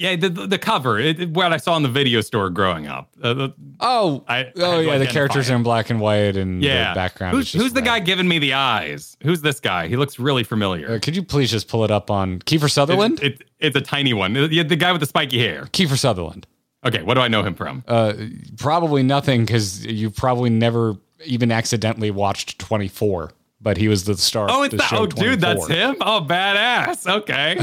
Yeah, 0.00 0.14
the 0.14 0.28
the, 0.28 0.46
the 0.46 0.58
cover, 0.58 0.98
it, 1.00 1.18
it- 1.20 1.30
what 1.30 1.52
I 1.52 1.56
saw 1.56 1.76
in 1.76 1.82
the 1.82 1.88
video 1.88 2.20
store 2.20 2.50
growing 2.50 2.86
up. 2.86 3.10
Uh, 3.22 3.34
the- 3.34 3.54
Oh, 3.80 4.24
I- 4.28 4.38
I 4.38 4.52
oh 4.56 4.80
yeah, 4.80 4.98
the 4.98 5.06
characters 5.06 5.48
it. 5.48 5.52
are 5.52 5.56
in 5.56 5.62
black 5.64 5.90
and 5.90 6.00
white, 6.00 6.36
and 6.36 6.62
yeah, 6.62 6.90
the 6.90 6.94
background. 6.94 7.34
Who's, 7.36 7.46
is 7.46 7.52
just 7.52 7.62
who's 7.64 7.72
the 7.72 7.82
guy 7.82 7.98
giving 7.98 8.28
me 8.28 8.38
the 8.38 8.52
eyes? 8.54 9.16
Who's 9.22 9.40
this 9.42 9.58
guy? 9.60 9.88
He 9.88 9.96
looks 9.96 10.18
really 10.18 10.44
familiar. 10.44 10.92
Uh, 10.92 10.98
could 11.02 11.16
you 11.16 11.22
please 11.24 11.50
just 11.50 11.66
pull 11.68 11.84
it 11.84 11.90
up 11.90 12.10
on 12.10 12.38
Kiefer 12.40 12.70
Sutherland? 12.70 13.20
It, 13.22 13.40
it, 13.40 13.48
it's 13.58 13.76
a 13.76 13.80
tiny 13.80 14.12
one. 14.14 14.32
The, 14.34 14.62
the 14.62 14.76
guy 14.76 14.92
with 14.92 15.00
the 15.00 15.06
spiky 15.06 15.38
hair. 15.40 15.64
Kiefer 15.72 15.98
Sutherland. 15.98 16.46
Okay, 16.86 17.02
what 17.02 17.14
do 17.14 17.20
I 17.20 17.26
know 17.28 17.42
him 17.42 17.54
from? 17.56 17.82
Uh, 17.88 18.12
probably 18.56 19.02
nothing 19.02 19.44
because 19.44 19.84
you 19.84 20.10
probably 20.10 20.48
never 20.50 20.96
even 21.24 21.50
accidentally 21.50 22.12
watched 22.12 22.60
24, 22.60 23.32
but 23.60 23.76
he 23.76 23.88
was 23.88 24.04
the 24.04 24.16
star. 24.16 24.46
oh, 24.48 24.62
of 24.62 24.72
it's 24.72 24.76
the 24.80 24.86
show 24.88 24.98
Oh, 24.98 25.06
dude, 25.06 25.40
that's 25.40 25.66
him. 25.66 25.96
Oh, 26.00 26.24
badass. 26.24 27.04
Okay, 27.12 27.58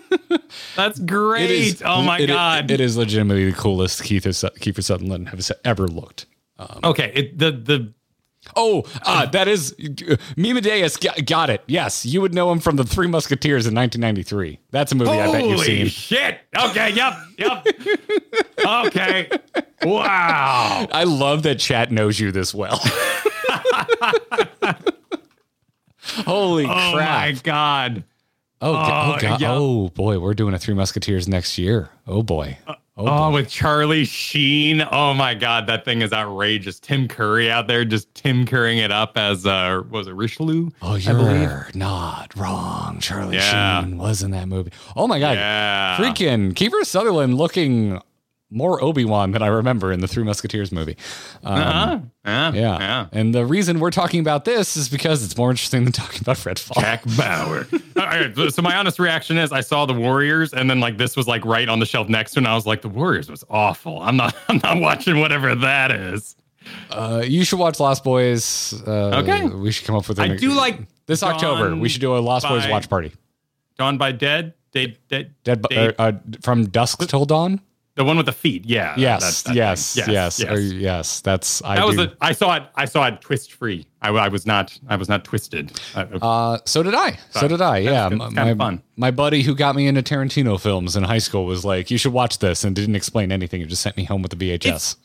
that's 0.76 0.98
great. 0.98 1.44
It 1.44 1.50
is- 1.50 1.82
oh 1.84 2.02
my 2.02 2.18
it- 2.18 2.26
god. 2.28 2.70
it 2.70 2.80
is 2.80 2.96
legitimately 2.96 3.50
the 3.50 3.56
coolest 3.56 4.02
Keith 4.04 4.24
Kiefer 4.24 4.82
Sutherland 4.82 5.28
has 5.30 5.50
ever 5.64 5.86
looked. 5.88 6.26
okay, 6.84 7.12
it, 7.14 7.38
the 7.38 7.50
the 7.52 7.92
Oh, 8.54 8.84
uh, 9.02 9.26
that 9.26 9.48
is 9.48 9.72
uh, 9.72 10.14
Mimadeus. 10.36 11.00
Got, 11.02 11.26
got 11.26 11.50
it. 11.50 11.62
Yes, 11.66 12.06
you 12.06 12.20
would 12.20 12.32
know 12.32 12.52
him 12.52 12.60
from 12.60 12.76
the 12.76 12.84
Three 12.84 13.08
Musketeers 13.08 13.66
in 13.66 13.74
1993. 13.74 14.60
That's 14.70 14.92
a 14.92 14.94
movie 14.94 15.10
I 15.10 15.32
bet 15.32 15.42
you've 15.42 15.54
Holy 15.54 15.66
seen. 15.66 15.86
shit. 15.88 16.38
Okay, 16.56 16.90
yep, 16.92 17.14
yep. 17.38 17.66
okay. 18.64 19.28
Wow. 19.82 20.86
I 20.92 21.02
love 21.02 21.42
that 21.42 21.58
chat 21.58 21.90
knows 21.90 22.20
you 22.20 22.30
this 22.30 22.54
well. 22.54 22.78
Holy 26.24 26.64
Oh 26.64 26.68
crap! 26.68 26.94
Oh 26.94 26.94
my 26.94 27.32
god. 27.42 28.04
Oh, 28.60 28.72
oh, 28.74 29.14
Oh, 29.16 29.18
God. 29.20 29.40
yeah. 29.40 29.52
oh 29.52 29.88
boy, 29.90 30.18
we're 30.18 30.34
doing 30.34 30.54
a 30.54 30.58
Three 30.58 30.74
Musketeers 30.74 31.28
next 31.28 31.58
year. 31.58 31.90
Oh 32.06 32.22
boy. 32.22 32.56
Uh, 32.66 32.74
oh, 32.96 33.06
Oh, 33.06 33.30
with 33.30 33.48
Charlie 33.50 34.06
Sheen. 34.06 34.82
Oh 34.90 35.12
my 35.12 35.34
God, 35.34 35.66
that 35.66 35.84
thing 35.84 36.00
is 36.00 36.12
outrageous. 36.12 36.80
Tim 36.80 37.06
Curry 37.08 37.50
out 37.50 37.66
there 37.66 37.84
just 37.84 38.14
Tim 38.14 38.46
Currying 38.46 38.78
it 38.78 38.90
up 38.90 39.18
as 39.18 39.44
uh 39.44 39.82
what 39.88 39.98
was 39.98 40.06
it 40.08 40.14
Richelieu? 40.14 40.70
oh, 40.80 40.94
you're 40.94 41.66
not 41.74 42.34
wrong. 42.36 42.98
Charlie 43.00 43.36
Yeah. 43.36 43.82
Sheen 43.84 43.98
was 43.98 44.22
in 44.22 44.30
that 44.30 44.48
movie. 44.48 44.72
Oh 44.96 45.06
my 45.06 45.18
god, 45.20 45.36
Yeah. 45.36 45.96
freaking 45.98 46.54
Kiefer 46.54 46.84
Sutherland 46.86 47.36
looking 47.36 48.00
more 48.50 48.82
Obi 48.82 49.04
Wan 49.04 49.32
than 49.32 49.42
I 49.42 49.48
remember 49.48 49.92
in 49.92 50.00
the 50.00 50.06
Three 50.06 50.22
Musketeers 50.22 50.70
movie. 50.70 50.96
Um, 51.42 51.60
Uh-huh. 51.60 51.98
Yeah. 52.24 52.52
Yeah. 52.52 52.78
Yeah. 52.78 53.06
And 53.12 53.34
the 53.34 53.44
reason 53.44 53.80
we're 53.80 53.90
talking 53.90 54.20
about 54.20 54.44
this 54.44 54.76
is 54.76 54.88
because 54.88 55.24
it's 55.24 55.36
more 55.36 55.50
interesting 55.50 55.84
than 55.84 55.92
talking 55.92 56.20
about 56.22 56.36
Redfall. 56.38 56.80
Jack 56.80 57.02
Bauer. 57.16 57.66
All 57.96 58.06
right, 58.06 58.34
so- 58.52 58.62
my 58.62 58.76
honest 58.76 58.98
reaction 58.98 59.36
is 59.38 59.50
I 59.52 59.60
saw 59.62 59.84
the 59.86 59.94
Warriors 59.94 60.52
and 60.52 60.70
then 60.70 60.78
like 60.80 60.96
this 60.96 61.16
was 61.16 61.26
like 61.26 61.44
right 61.44 61.68
on 61.68 61.80
the 61.80 61.86
shelf 61.86 62.08
next 62.08 62.32
to 62.32 62.38
it 62.38 62.42
and 62.42 62.48
I 62.48 62.54
was 62.54 62.66
like 62.66 62.82
the 62.82 62.88
Warriors 62.88 63.28
was 63.30 63.44
awful. 63.50 64.00
I'm 64.00 64.16
not 64.16 64.36
I'm 64.48 64.60
not 64.62 64.80
watching 64.80 65.18
whatever 65.20 65.54
that 65.56 65.90
is. 65.90 66.36
Uh, 66.90 67.22
you 67.24 67.44
should 67.44 67.58
watch 67.60 67.78
Lost 67.80 68.02
Boys. 68.04 68.74
Uh, 68.86 69.22
Okay. 69.22 69.46
We 69.48 69.70
should 69.72 69.86
come 69.86 69.94
up 69.96 70.08
with 70.08 70.18
I 70.18 70.28
do 70.36 70.52
like 70.52 70.80
this 71.06 71.22
October. 71.22 71.74
We 71.76 71.88
should 71.88 72.00
do 72.00 72.16
a 72.16 72.18
Lost 72.18 72.46
Boys 72.48 72.66
watch 72.68 72.88
party. 72.88 73.12
Dawn 73.78 73.98
by 73.98 74.12
Dead? 74.12 74.54
Dead, 74.72 74.98
dead, 75.08 75.34
Dead, 75.44 75.62
Dead- 75.62 75.94
uh, 75.98 76.02
uh, 76.02 76.12
from 76.42 76.66
dusk 76.66 77.06
till 77.08 77.24
dawn. 77.24 77.60
The 77.96 78.04
one 78.04 78.16
with 78.16 78.26
the 78.26 78.32
feet. 78.32 78.64
Yeah. 78.66 78.94
Yes, 78.96 79.42
that- 79.42 79.50
that 79.50 79.56
yes, 79.56 79.94
thing. 79.94 80.04
yes, 80.14 80.38
yes. 80.38 80.50
Or- 80.50 80.60
yes. 80.60 81.20
That's 81.22 81.62
I 81.64 81.76
that 81.76 81.86
was 81.86 81.98
a, 81.98 82.14
I 82.20 82.32
saw 82.32 82.54
it. 82.56 82.62
I 82.76 82.84
saw 82.84 83.06
it 83.08 83.20
twist 83.20 83.52
free. 83.52 83.86
I, 84.02 84.10
I 84.10 84.28
was 84.28 84.46
not. 84.46 84.78
I 84.88 84.96
was 84.96 85.08
not 85.08 85.24
twisted. 85.24 85.72
Uh, 85.94 86.58
so 86.64 86.82
did 86.82 86.94
I. 86.94 87.12
So 87.30 87.40
Fun. 87.40 87.48
did 87.48 87.60
I. 87.60 87.78
Yeah, 87.78 88.08
my 88.10 88.26
kinda 88.28 88.54
fun. 88.56 88.82
my 88.96 89.10
buddy 89.10 89.42
who 89.42 89.54
got 89.54 89.74
me 89.74 89.86
into 89.88 90.02
Tarantino 90.02 90.60
films 90.60 90.94
in 90.94 91.02
high 91.02 91.18
school 91.18 91.44
was 91.46 91.64
like, 91.64 91.90
"You 91.90 91.98
should 91.98 92.12
watch 92.12 92.38
this," 92.38 92.62
and 92.64 92.76
didn't 92.76 92.94
explain 92.96 93.32
anything. 93.32 93.60
He 93.60 93.66
just 93.66 93.82
sent 93.82 93.96
me 93.96 94.04
home 94.04 94.22
with 94.22 94.30
the 94.30 94.36
VHS. 94.36 94.66
It's- 94.66 94.96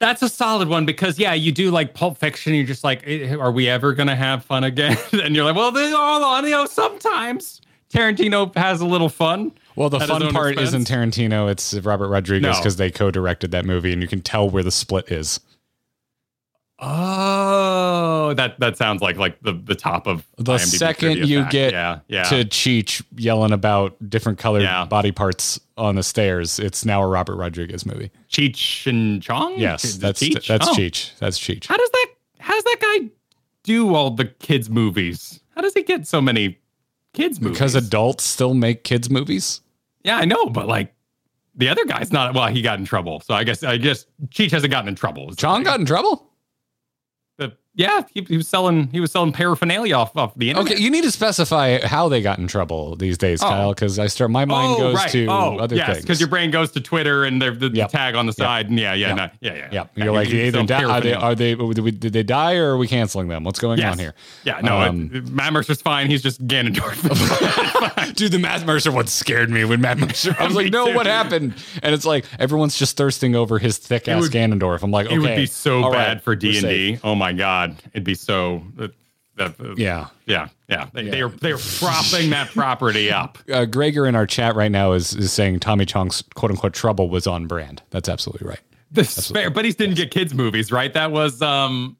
That's 0.00 0.22
a 0.22 0.28
solid 0.28 0.68
one 0.68 0.84
because 0.86 1.18
yeah, 1.18 1.34
you 1.34 1.52
do 1.52 1.70
like 1.70 1.94
Pulp 1.94 2.18
Fiction. 2.18 2.54
You're 2.54 2.64
just 2.66 2.82
like, 2.84 3.02
eh, 3.06 3.34
are 3.36 3.52
we 3.52 3.68
ever 3.68 3.92
gonna 3.94 4.16
have 4.16 4.44
fun 4.44 4.64
again? 4.64 4.96
and 5.12 5.36
you're 5.36 5.44
like, 5.44 5.54
well, 5.56 5.70
they 5.72 5.92
all 5.92 6.24
on. 6.24 6.44
You 6.44 6.50
know, 6.52 6.66
sometimes 6.66 7.60
Tarantino 7.92 8.54
has 8.56 8.80
a 8.80 8.86
little 8.86 9.08
fun. 9.08 9.52
Well, 9.76 9.88
the 9.90 9.98
at 9.98 10.08
fun 10.08 10.30
part 10.32 10.58
isn't. 10.58 10.86
Tarantino; 10.88 11.50
it's 11.50 11.74
Robert 11.74 12.08
Rodriguez 12.08 12.52
No. 12.56 12.58
because 12.58 12.76
they 12.76 12.90
co-directed 12.90 13.50
that 13.52 13.64
movie, 13.64 13.92
and 13.92 14.02
you 14.02 14.08
can 14.08 14.20
tell 14.20 14.48
where 14.48 14.62
the 14.62 14.70
split 14.70 15.10
is. 15.10 15.40
Oh, 16.82 18.32
that 18.38 18.58
that 18.60 18.76
sounds 18.78 19.02
like 19.02 19.16
like 19.16 19.38
the 19.42 19.52
the 19.52 19.74
top 19.74 20.06
of 20.06 20.26
The 20.38 20.54
IMDb 20.54 20.78
second 20.78 21.28
you 21.28 21.40
fact. 21.42 21.52
get 21.52 21.72
yeah 21.74 21.98
yeah 22.08 22.22
to 22.24 22.44
Cheech 22.46 23.02
yelling 23.16 23.52
about 23.52 23.96
different 24.08 24.38
colored 24.38 24.62
Yeah. 24.62 24.86
body 24.86 25.12
parts 25.12 25.60
on 25.76 25.96
the 25.96 26.02
stairs, 26.02 26.58
it's 26.58 26.84
now 26.86 27.02
a 27.02 27.06
Robert 27.06 27.36
Rodriguez 27.36 27.84
movie. 27.84 28.10
Cheech 28.30 28.86
and 28.86 29.22
Chong. 29.22 29.58
Yes, 29.58 29.96
that's 29.96 30.22
Cheech? 30.22 30.46
that's 30.46 30.68
Oh. 30.68 30.74
Cheech. 30.74 31.18
That's 31.18 31.38
Cheech. 31.38 31.66
How 31.66 31.76
does 31.76 31.90
that 31.90 32.06
how 32.38 32.54
does 32.54 32.64
that 32.64 32.76
guy 32.80 33.10
do 33.62 33.94
all 33.94 34.10
the 34.10 34.24
kids 34.24 34.70
movies? 34.70 35.40
How 35.54 35.60
does 35.60 35.74
he 35.74 35.82
get 35.82 36.06
so 36.08 36.22
many 36.22 36.58
kids 37.12 37.40
movies? 37.40 37.58
Because 37.58 37.74
adults 37.74 38.24
still 38.24 38.54
make 38.54 38.84
kids 38.84 39.10
movies. 39.10 39.60
yeah, 40.04 40.16
I 40.16 40.24
know, 40.24 40.46
but 40.46 40.68
like 40.68 40.94
the 41.56 41.68
other 41.68 41.84
guy's 41.84 42.12
not. 42.12 42.34
Well, 42.34 42.46
he 42.48 42.62
got 42.62 42.78
in 42.78 42.84
trouble, 42.84 43.20
so 43.20 43.34
I 43.34 43.44
guess 43.44 43.62
I 43.62 43.76
guess 43.76 44.06
Cheech 44.28 44.50
hasn't 44.50 44.70
gotten 44.70 44.88
in 44.88 44.94
trouble. 44.94 45.30
John 45.32 45.62
got 45.62 45.80
in 45.80 45.86
trouble. 45.86 46.29
Yeah, 47.74 48.02
he, 48.12 48.22
he 48.22 48.36
was 48.36 48.48
selling 48.48 48.88
he 48.88 48.98
was 48.98 49.12
selling 49.12 49.32
paraphernalia 49.32 49.94
off 49.94 50.16
off 50.16 50.34
the 50.34 50.50
internet. 50.50 50.72
Okay, 50.72 50.82
you 50.82 50.90
need 50.90 51.04
to 51.04 51.10
specify 51.12 51.78
how 51.86 52.08
they 52.08 52.20
got 52.20 52.38
in 52.40 52.48
trouble 52.48 52.96
these 52.96 53.16
days, 53.16 53.40
Oh. 53.42 53.48
Kyle, 53.48 53.72
because 53.74 53.98
I 53.98 54.08
start 54.08 54.30
my 54.32 54.44
mind 54.44 54.76
goes 54.78 55.04
to 55.12 55.28
other 55.30 55.76
yes, 55.76 55.86
things. 55.88 56.00
because 56.02 56.20
your 56.20 56.28
brain 56.28 56.50
goes 56.50 56.72
to 56.72 56.80
Twitter 56.80 57.24
and 57.24 57.40
the, 57.40 57.52
the, 57.52 57.68
Yep. 57.70 57.90
tag 57.90 58.14
on 58.16 58.26
the 58.26 58.32
side, 58.32 58.68
and 58.68 58.78
yeah, 58.78 58.92
yeah, 58.94 59.08
Yep. 59.08 59.16
no, 59.16 59.22
yeah, 59.22 59.54
yeah, 59.54 59.68
yeah, 59.72 59.86
yeah. 59.94 60.04
you're 60.04 60.12
like, 60.12 60.28
you- 60.30 60.40
either 60.42 60.64
die, 60.64 60.82
are 60.84 61.00
they, 61.00 61.14
are 61.14 61.34
they, 61.36 61.54
did 61.54 62.12
they 62.12 62.24
die 62.24 62.56
or 62.56 62.70
are 62.72 62.76
we 62.76 62.88
canceling 62.88 63.28
them? 63.28 63.44
What's 63.44 63.60
going 63.60 63.78
Yes. 63.78 63.92
on 63.92 63.98
here? 64.00 64.14
Yeah, 64.44 64.60
no, 64.62 64.80
Um, 64.80 65.10
it, 65.14 65.28
Matt 65.28 65.52
Mercer's 65.52 65.80
fine. 65.80 66.08
He's 66.08 66.22
just 66.22 66.44
Ganondorf. 66.46 67.00
Dude, 68.16 68.32
the 68.32 68.38
Matt 68.40 68.66
Mercer 68.66 68.90
one 68.90 69.06
scared 69.06 69.48
me 69.48 69.64
when 69.64 69.80
Matt 69.80 69.98
Mercer. 69.98 70.34
I 70.40 70.44
was 70.46 70.54
like, 70.56 70.72
no, 70.72 70.86
too. 70.88 70.94
what 70.94 71.06
happened? 71.06 71.54
And 71.84 71.94
it's 71.94 72.04
like 72.04 72.24
everyone's 72.40 72.76
just 72.76 72.96
thirsting 72.96 73.36
over 73.36 73.58
his 73.58 73.78
thick 73.78 74.08
ass 74.08 74.28
Ganondorf. 74.28 74.82
I'm 74.82 74.90
like, 74.90 75.06
okay, 75.06 75.14
it 75.14 75.18
would 75.20 75.36
be 75.36 75.46
so 75.46 75.82
bad 75.92 75.92
right, 76.16 76.22
for 76.22 76.34
D 76.34 76.58
and. 76.58 76.66
D. 76.66 76.98
Oh 77.04 77.14
my 77.14 77.32
god, 77.32 77.59
it'd 77.92 78.04
be 78.04 78.14
so. 78.14 78.62
Uh, 78.78 78.88
that, 79.36 79.58
uh, 79.60 79.74
Yeah. 79.76 80.08
yeah, 80.26 80.48
yeah. 80.68 80.88
They, 80.92 81.02
Yeah. 81.04 81.10
They're 81.12 81.28
they're 81.28 81.58
propping 81.58 82.30
that 82.30 82.50
property 82.52 83.10
up. 83.10 83.38
Uh, 83.50 83.64
Gregor 83.64 84.06
in 84.06 84.14
our 84.14 84.26
chat 84.26 84.54
right 84.54 84.70
now 84.70 84.92
is, 84.92 85.14
is 85.14 85.32
saying 85.32 85.60
Tommy 85.60 85.86
Chong's 85.86 86.22
quote 86.34 86.50
unquote 86.50 86.74
trouble 86.74 87.08
was 87.08 87.26
on 87.26 87.46
brand. 87.46 87.82
That's 87.90 88.08
absolutely 88.08 88.46
right. 88.48 88.60
This 88.90 89.16
is 89.16 89.28
fair, 89.28 89.50
but 89.50 89.64
he 89.64 89.72
didn't 89.72 89.94
get 89.96 90.10
kids 90.10 90.34
movies, 90.34 90.70
right? 90.72 90.92
That 90.92 91.10
was 91.12 91.40
um, 91.40 91.96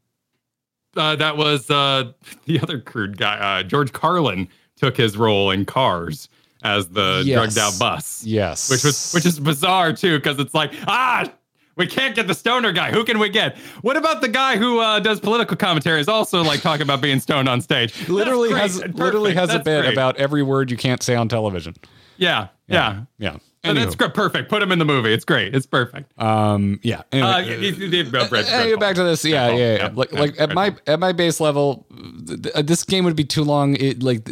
uh, 0.97 1.17
that 1.17 1.37
was 1.37 1.71
uh 1.71 2.13
the 2.47 2.61
other 2.61 2.81
crude 2.81 3.17
guy. 3.17 3.61
Uh, 3.61 3.63
George 3.63 3.93
Carlin 3.93 4.49
took 4.77 4.97
his 4.97 5.17
role 5.17 5.51
in 5.51 5.65
Cars 5.65 6.29
as 6.63 6.89
the 6.89 7.23
Yes. 7.25 7.37
drugged 7.55 7.59
out 7.59 7.79
bus. 7.79 8.23
Yes. 8.25 8.69
which 8.71 8.85
was 8.85 9.13
which 9.13 9.25
is 9.25 9.39
bizarre 9.41 9.93
too 9.93 10.19
because 10.19 10.39
it's 10.41 10.53
like 10.53 10.73
ah 10.89 11.31
we 11.81 11.87
can't 11.89 12.15
get 12.15 12.29
the 12.29 12.35
stoner 12.35 12.71
guy 12.71 12.93
who 12.93 13.03
can 13.05 13.19
we 13.19 13.29
get 13.29 13.57
what 13.83 13.97
about 13.97 14.21
the 14.21 14.29
guy 14.29 14.57
who 14.57 14.79
uh, 14.79 15.01
does 15.01 15.19
political 15.19 15.57
commentaries 15.57 16.07
also 16.07 16.45
like 16.45 16.61
talking 16.61 16.83
about 16.83 17.01
being 17.01 17.19
stoned 17.19 17.49
on 17.49 17.61
stage 17.61 18.09
literally 18.09 18.51
has 18.53 18.79
literally 18.95 19.35
has 19.35 19.51
a 19.51 19.55
That's 19.55 19.65
bit 19.65 19.81
great. 19.83 19.93
about 19.93 20.17
every 20.19 20.43
word 20.45 20.71
you 20.71 20.77
can't 20.77 21.03
say 21.03 21.17
on 21.17 21.29
television. 21.29 21.75
yeah 22.19 22.49
yeah, 22.69 23.03
Yeah. 23.19 23.37
So 23.65 23.75
that's 23.75 23.95
great 23.97 24.15
perfect 24.15 24.49
put 24.49 24.63
him 24.63 24.71
in 24.73 24.79
the 24.79 24.85
movie 24.85 25.13
it's 25.13 25.25
great 25.25 25.55
it's 25.55 25.67
perfect 25.67 26.13
Um. 26.21 26.79
Yeah. 26.83 27.03
Anyway, 27.13 27.29
uh, 27.29 27.39
you- 27.41 27.73
you 27.73 27.89
did- 27.89 28.15
uh, 28.15 28.27
Red- 28.31 28.47
Hey, 28.47 28.73
Redfall. 28.73 28.81
back 28.81 28.95
to 28.95 29.03
this. 29.05 29.25
Yeah, 29.25 29.49
yeah, 29.51 29.57
yeah. 29.57 29.75
Yeah, 29.77 29.91
Like, 29.95 30.13
yeah, 30.13 30.21
like 30.21 30.41
at 30.41 30.55
my 30.55 30.75
at 30.87 30.99
my 31.01 31.13
base 31.13 31.41
level, 31.41 31.85
th- 32.27 32.41
th- 32.43 32.65
this 32.67 32.85
game 32.85 33.05
would 33.05 33.17
be 33.17 33.25
too 33.25 33.45
long. 33.45 33.75
It 33.77 34.03
like 34.03 34.23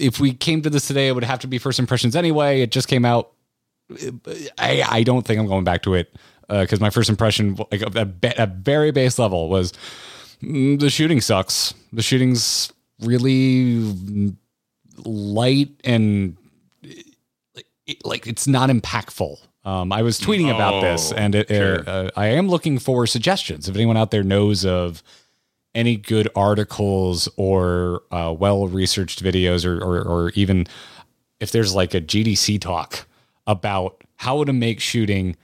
if 0.00 0.20
we 0.20 0.32
came 0.32 0.62
to 0.62 0.70
this 0.70 0.86
today, 0.86 1.08
it 1.08 1.14
would 1.14 1.24
have 1.24 1.40
to 1.40 1.46
be 1.48 1.58
first 1.58 1.78
impressions 1.78 2.16
anyway. 2.16 2.62
It 2.62 2.70
just 2.70 2.88
came 2.88 3.04
out. 3.04 3.32
I 4.58 4.84
I 4.88 5.02
don't 5.02 5.26
think 5.26 5.38
I'm 5.40 5.46
going 5.46 5.64
back 5.64 5.82
to 5.82 5.94
it 5.94 6.14
because 6.48 6.80
my 6.80 6.90
first 6.90 7.08
impression, 7.10 7.56
like 7.70 7.82
at 7.82 8.38
a 8.38 8.46
very 8.46 8.90
base 8.90 9.18
level, 9.18 9.48
was 9.48 9.72
mm, 10.42 10.78
the 10.80 10.90
shooting 10.90 11.20
sucks. 11.20 11.74
The 11.92 12.02
shooting's 12.02 12.72
really 13.00 13.82
light 15.04 15.70
and 15.84 16.36
it- 17.86 18.04
like 18.04 18.26
it's 18.26 18.46
not 18.46 18.70
impactful. 18.70 19.36
Um, 19.64 19.92
I 19.92 20.02
was 20.02 20.18
tweeting 20.20 20.54
about 20.54 20.80
this, 20.80 21.12
Oh, 21.12 21.16
and 21.16 21.34
it, 21.34 21.48
sure. 21.48 21.84
uh, 21.86 22.10
I 22.16 22.28
am 22.28 22.48
looking 22.48 22.78
for 22.78 23.06
suggestions. 23.06 23.68
If 23.68 23.74
anyone 23.76 23.96
out 23.98 24.10
there 24.10 24.22
knows 24.22 24.64
of 24.64 25.02
any 25.74 25.96
good 25.96 26.28
articles 26.34 27.28
or 27.36 28.02
uh, 28.10 28.34
well 28.38 28.66
researched 28.68 29.22
videos, 29.22 29.66
or, 29.66 29.78
or 29.82 30.02
or 30.02 30.30
even 30.30 30.66
if 31.40 31.50
there's 31.52 31.74
like 31.74 31.92
a 31.92 32.00
GDC 32.00 32.60
talk 32.60 33.06
about 33.46 34.02
how 34.16 34.42
to 34.44 34.52
make 34.52 34.80
shooting 34.80 35.36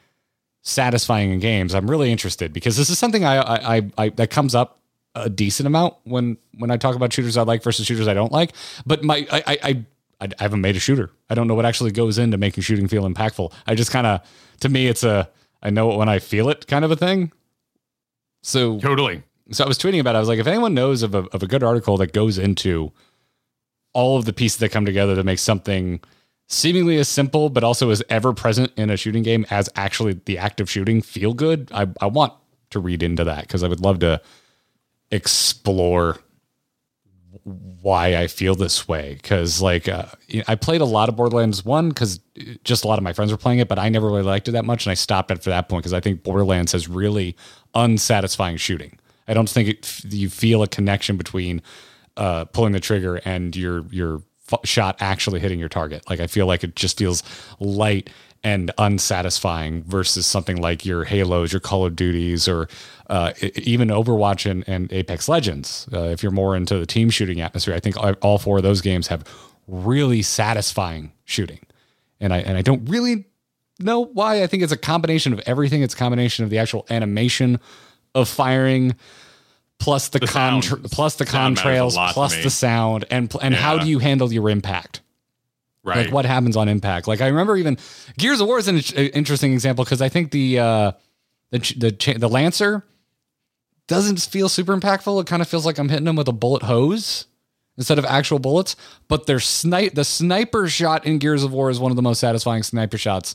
satisfying 0.65 1.31
in 1.31 1.39
games, 1.39 1.75
I'm 1.75 1.89
really 1.89 2.11
interested 2.11 2.53
because 2.53 2.77
this 2.77 2.91
is 2.91 2.99
something 2.99 3.25
I 3.25 3.37
I, 3.37 3.77
I, 3.77 3.91
I 3.99 4.09
that 4.11 4.31
comes 4.31 4.55
up 4.55 4.81
a 5.15 5.31
decent 5.31 5.67
amount 5.67 5.95
when 6.03 6.37
when 6.59 6.73
I 6.73 6.77
talk 6.77 6.97
about 6.97 7.13
shooters 7.13 7.37
I 7.37 7.43
like 7.43 7.63
versus 7.63 7.87
shooters 7.87 8.09
I 8.09 8.15
don't 8.15 8.33
like. 8.33 8.53
But 8.85 9.05
my 9.05 9.27
I 9.31 9.43
I, 9.47 9.59
I 9.63 9.85
I, 10.21 10.29
haven't 10.39 10.61
made 10.61 10.77
a 10.77 10.81
shooter. 10.81 11.11
I 11.29 11.35
don't 11.35 11.47
know 11.47 11.55
what 11.55 11.67
actually 11.67 11.91
goes 11.91 12.19
into 12.19 12.39
making 12.39 12.63
shooting 12.63 12.89
feel 12.89 13.09
impactful. 13.09 13.53
I 13.67 13.75
just 13.75 13.91
kind 13.91 14.07
of, 14.07 14.21
to 14.61 14.69
me, 14.69 14.87
it's 14.87 15.05
a 15.05 15.29
I 15.63 15.71
know 15.71 15.93
it 15.93 15.97
when 15.97 16.09
I 16.09 16.19
feel 16.19 16.49
it 16.49 16.67
kind 16.67 16.85
of 16.85 16.91
a 16.91 16.97
thing. 16.97 17.33
So 18.43 18.79
Totally. 18.79 19.23
so 19.51 19.65
I 19.65 19.69
was 19.69 19.79
tweeting 19.79 20.01
about 20.01 20.15
it. 20.15 20.19
I 20.19 20.21
was 20.21 20.29
like, 20.29 20.39
if 20.39 20.47
anyone 20.47 20.75
knows 20.75 21.03
of 21.03 21.15
a, 21.15 21.25
of 21.33 21.43
a 21.43 21.47
good 21.47 21.63
article 21.63 21.97
that 21.99 22.13
goes 22.13 22.39
into 22.39 22.93
all 23.93 24.19
of 24.19 24.25
the 24.25 24.33
pieces 24.33 24.59
that 24.59 24.71
come 24.71 24.85
together 24.85 25.15
to 25.15 25.25
make 25.25 25.39
something 25.39 26.01
seemingly 26.49 26.99
as 26.99 27.09
simple, 27.09 27.49
but 27.49 27.65
also 27.65 27.91
as 27.91 28.03
ever 28.09 28.33
present 28.33 28.73
in 28.77 28.91
a 28.91 28.97
shooting 28.97 29.23
game 29.23 29.47
as 29.51 29.69
actually 29.77 30.21
the 30.25 30.39
act 30.39 30.61
of 30.61 30.71
shooting 30.71 31.03
feel 31.03 31.35
good, 31.35 31.71
I, 31.73 31.87
I 32.01 32.07
want 32.07 32.33
to 32.71 32.81
read 32.81 33.03
into 33.03 33.25
that 33.25 33.43
because 33.43 33.63
I 33.63 33.69
would 33.69 33.81
love 33.81 34.01
to 34.01 34.21
explore 35.11 36.19
why 37.45 38.17
I 38.17 38.27
feel 38.27 38.55
this 38.55 38.89
way. 38.89 39.19
Cause 39.23 39.61
like, 39.61 39.89
uh, 39.89 40.07
I 40.49 40.55
played 40.55 40.81
a 40.81 40.87
lot 40.87 41.09
of 41.09 41.17
Borderlands 41.17 41.65
1 41.65 41.89
because 41.89 42.21
just 42.65 42.85
a 42.85 42.89
lot 42.89 42.99
of 42.99 43.05
my 43.05 43.13
friends 43.13 43.33
were 43.33 43.39
playing 43.39 43.59
it, 43.59 43.69
but 43.69 43.79
I 43.79 43.89
never 43.89 44.07
really 44.07 44.23
liked 44.23 44.49
it 44.49 44.53
that 44.53 44.65
much. 44.65 44.87
And 44.87 44.91
I 44.91 44.95
stopped 44.95 45.31
after 45.31 45.51
that 45.51 45.69
point 45.69 45.83
because 45.83 45.93
I 45.93 46.01
think 46.01 46.23
Borderlands 46.23 46.73
has 46.73 46.89
really 46.89 47.37
unsatisfying 47.75 48.57
shooting. 48.57 48.99
I 49.27 49.35
don't 49.35 49.49
think 49.49 49.69
it, 49.69 50.05
you 50.05 50.29
feel 50.29 50.63
a 50.63 50.69
connection 50.69 51.17
between 51.17 51.63
uh, 52.17 52.45
pulling 52.47 52.73
the 52.73 52.81
trigger 52.81 53.17
and 53.25 53.57
your 53.57 53.87
your 53.91 54.23
f- 54.53 54.61
shot 54.65 54.97
actually 55.01 55.41
hitting 55.41 55.59
your 55.59 55.69
target. 55.69 56.09
Like 56.09 56.21
I 56.21 56.27
feel 56.27 56.47
like 56.47 56.65
it 56.65 56.77
just 56.77 56.99
feels 56.99 57.23
light 57.61 58.11
and 58.45 58.71
unsatisfying 58.77 59.83
versus 59.85 60.27
something 60.27 60.61
like 60.61 60.85
your 60.85 61.05
Halos, 61.05 61.53
your 61.53 61.61
Call 61.61 61.87
of 61.87 61.97
Duties, 61.97 62.47
or 62.47 62.69
uh, 63.09 63.33
even 63.57 63.89
Overwatch 63.89 64.49
and, 64.49 64.63
and 64.69 64.93
Apex 64.93 65.29
Legends. 65.31 65.89
Uh, 65.93 66.03
if 66.05 66.23
you're 66.23 66.31
more 66.31 66.55
into 66.55 66.79
the 66.79 66.85
team 66.85 67.09
shooting 67.09 67.41
atmosphere, 67.41 67.75
I 67.75 67.81
think 67.81 67.97
all 68.23 68.39
four 68.39 68.59
of 68.59 68.63
those 68.63 68.83
games 68.83 69.07
have 69.07 69.25
really 69.67 70.21
satisfying 70.21 71.11
shooting, 71.25 71.61
and 72.21 72.35
I 72.35 72.39
and 72.39 72.59
I 72.59 72.63
don't 72.63 72.89
really 72.89 73.25
know 73.81 74.01
why. 74.01 74.43
I 74.43 74.47
think 74.47 74.63
it's 74.63 74.73
a 74.73 74.77
combination 74.77 75.33
of 75.33 75.41
everything. 75.47 75.83
It's 75.83 75.95
a 75.95 75.97
combination 75.97 76.45
of 76.45 76.51
the 76.51 76.59
actual 76.59 76.87
animation 76.91 77.59
of 78.15 78.29
firing 78.29 78.95
plus 79.79 80.09
the, 80.09 80.19
The 80.21 80.27
contra- 80.27 80.79
plus 80.79 81.17
the 81.17 81.27
Sound 81.27 81.57
contrails 81.59 82.13
plus 82.13 82.35
the 82.43 82.51
sound 82.51 83.05
and 83.11 83.35
and 83.43 83.55
how 83.55 83.79
do 83.79 83.89
you 83.89 83.99
handle 83.99 84.33
your 84.33 84.49
impact? 84.51 85.01
Right. 85.83 86.07
like 86.07 86.13
what 86.15 86.25
happens 86.25 86.57
on 86.57 86.69
impact? 86.69 87.07
Like 87.07 87.21
i 87.21 87.27
remember 87.27 87.57
even 87.57 87.77
gears 88.17 88.41
of 88.41 88.47
war 88.47 88.59
is 88.59 88.69
an 88.69 88.77
in- 88.79 89.11
interesting 89.11 89.53
example 89.53 89.85
because 89.85 90.01
i 90.01 90.09
think 90.09 90.31
the 90.31 90.59
uh 90.59 90.93
the 91.51 91.75
the, 91.77 91.93
cha- 91.93 92.17
the 92.17 92.29
lancer 92.29 92.85
doesn't 93.87 94.19
feel 94.23 94.49
super 94.49 94.75
impactful. 94.75 95.21
It 95.21 95.27
kind 95.27 95.43
of 95.43 95.49
feels 95.49 95.67
like 95.67 95.77
i'm 95.79 95.91
hitting 95.91 96.07
them 96.07 96.17
with 96.17 96.29
a 96.29 96.33
bullet 96.33 96.63
hose 96.63 97.27
instead 97.77 97.99
of 97.99 98.05
actual 98.07 98.39
bullets 98.39 98.77
but 99.09 99.27
their 99.27 99.41
snipe 99.41 99.95
the 99.95 100.05
sniper 100.05 100.69
shot 100.69 101.05
in 101.05 101.19
gears 101.19 101.43
of 101.43 101.53
war 101.53 101.69
is 101.69 101.79
one 101.81 101.91
of 101.93 101.97
the 101.97 102.03
most 102.03 102.21
satisfying 102.21 102.63
sniper 102.63 102.97
shots 102.97 103.35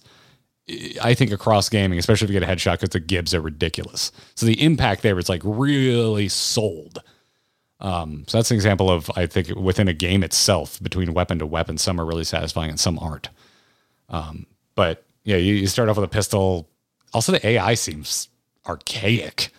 I 1.02 1.14
think 1.14 1.32
across 1.32 1.70
gaming, 1.70 1.98
especially 2.00 2.26
if 2.26 2.32
you 2.34 2.40
get 2.40 2.48
a 2.50 2.52
headshot, 2.52 2.74
because 2.74 2.90
the 2.90 3.00
gibs 3.00 3.34
are 3.34 3.42
ridiculous. 3.42 4.12
So 4.36 4.46
the 4.46 4.62
impact 4.62 5.02
there 5.02 5.18
is 5.20 5.30
like 5.30 5.42
really 5.44 6.28
sold. 6.28 7.00
Um, 7.82 8.26
so 8.28 8.38
that's 8.38 8.52
an 8.52 8.56
example 8.56 8.90
of 8.90 9.10
I 9.16 9.26
think 9.26 9.50
within 9.56 9.88
a 9.88 9.94
game 9.94 10.24
itself, 10.24 10.82
between 10.84 11.14
weapon 11.14 11.40
to 11.40 11.46
weapon, 11.46 11.78
some 11.78 12.00
are 12.00 12.06
really 12.06 12.24
satisfying 12.26 12.70
and 12.70 12.80
some 12.80 13.00
aren't. 13.00 13.30
Um, 14.10 14.46
but 14.76 15.06
yeah, 15.24 15.38
you, 15.38 15.54
you 15.54 15.68
start 15.68 15.88
off 15.90 15.96
with 15.98 16.06
a 16.06 16.10
pistol. 16.10 16.68
Also, 17.14 17.32
the 17.32 17.46
AI 17.48 17.74
seems 17.76 18.28
archaic. 18.68 19.52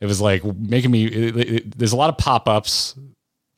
It 0.00 0.06
was 0.06 0.20
like 0.20 0.44
making 0.44 0.90
me. 0.90 1.06
It, 1.06 1.36
it- 1.36 1.78
there's 1.78 1.92
a 1.92 1.96
lot 1.96 2.10
of 2.10 2.18
pop 2.18 2.48
ups 2.48 2.94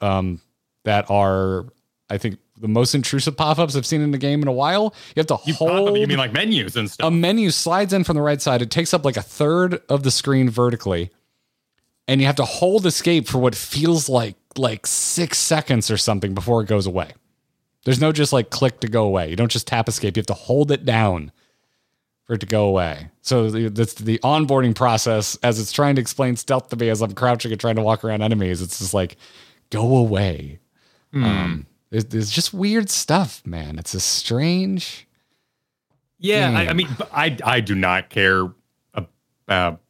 um, 0.00 0.40
that 0.84 1.10
are, 1.10 1.66
I 2.10 2.18
think, 2.18 2.38
the 2.60 2.68
most 2.68 2.94
intrusive 2.94 3.36
pop 3.36 3.58
ups 3.58 3.76
I've 3.76 3.86
seen 3.86 4.00
in 4.00 4.10
the 4.10 4.18
game 4.18 4.42
in 4.42 4.48
a 4.48 4.52
while. 4.52 4.94
You 5.14 5.20
have 5.20 5.26
to 5.28 5.38
you, 5.44 5.54
hold 5.54 5.88
up, 5.90 5.96
you 5.96 6.06
mean 6.06 6.18
like 6.18 6.32
menus 6.32 6.76
and 6.76 6.90
stuff? 6.90 7.06
a 7.06 7.10
menu 7.10 7.50
slides 7.50 7.92
in 7.92 8.04
from 8.04 8.16
the 8.16 8.22
right 8.22 8.40
side. 8.40 8.62
It 8.62 8.70
takes 8.70 8.92
up 8.94 9.04
like 9.04 9.16
a 9.16 9.22
third 9.22 9.80
of 9.88 10.02
the 10.02 10.10
screen 10.10 10.50
vertically, 10.50 11.10
and 12.06 12.20
you 12.20 12.26
have 12.26 12.36
to 12.36 12.44
hold 12.44 12.86
escape 12.86 13.28
for 13.28 13.38
what 13.38 13.54
feels 13.54 14.08
like 14.08 14.36
like 14.56 14.86
six 14.86 15.38
seconds 15.38 15.90
or 15.90 15.96
something 15.96 16.34
before 16.34 16.62
it 16.62 16.68
goes 16.68 16.86
away. 16.86 17.12
There's 17.84 18.00
no 18.00 18.10
just 18.12 18.32
like 18.32 18.50
click 18.50 18.80
to 18.80 18.88
go 18.88 19.04
away. 19.04 19.30
You 19.30 19.36
don't 19.36 19.50
just 19.50 19.66
tap 19.66 19.88
escape. 19.88 20.16
You 20.16 20.20
have 20.20 20.26
to 20.26 20.34
hold 20.34 20.72
it 20.72 20.84
down 20.84 21.30
for 22.24 22.34
it 22.34 22.40
to 22.40 22.46
go 22.46 22.66
away. 22.66 23.08
So 23.22 23.50
the- 23.50 23.68
that's 23.70 23.94
the 23.94 24.18
onboarding 24.18 24.74
process 24.74 25.36
as 25.42 25.58
it's 25.60 25.72
trying 25.72 25.94
to 25.94 26.00
explain 26.00 26.36
stealth 26.36 26.68
to 26.70 26.76
me 26.76 26.88
as 26.90 27.00
I'm 27.00 27.14
crouching 27.14 27.52
and 27.52 27.60
trying 27.60 27.76
to 27.76 27.82
walk 27.82 28.04
around 28.04 28.20
enemies. 28.22 28.60
It's 28.60 28.78
just 28.80 28.92
like 28.92 29.16
go 29.70 29.96
away. 29.96 30.58
Um, 31.14 31.66
there's, 31.90 32.04
there's 32.06 32.30
just 32.30 32.52
weird 32.54 32.90
stuff, 32.90 33.42
man. 33.46 33.78
It's 33.78 33.94
a 33.94 34.00
strange. 34.00 35.06
Yeah, 36.18 36.50
I, 36.50 36.68
I 36.68 36.72
mean, 36.72 36.88
I 37.12 37.36
I 37.44 37.60
do 37.60 37.74
not 37.76 38.10
care 38.10 38.48
about 38.92 39.80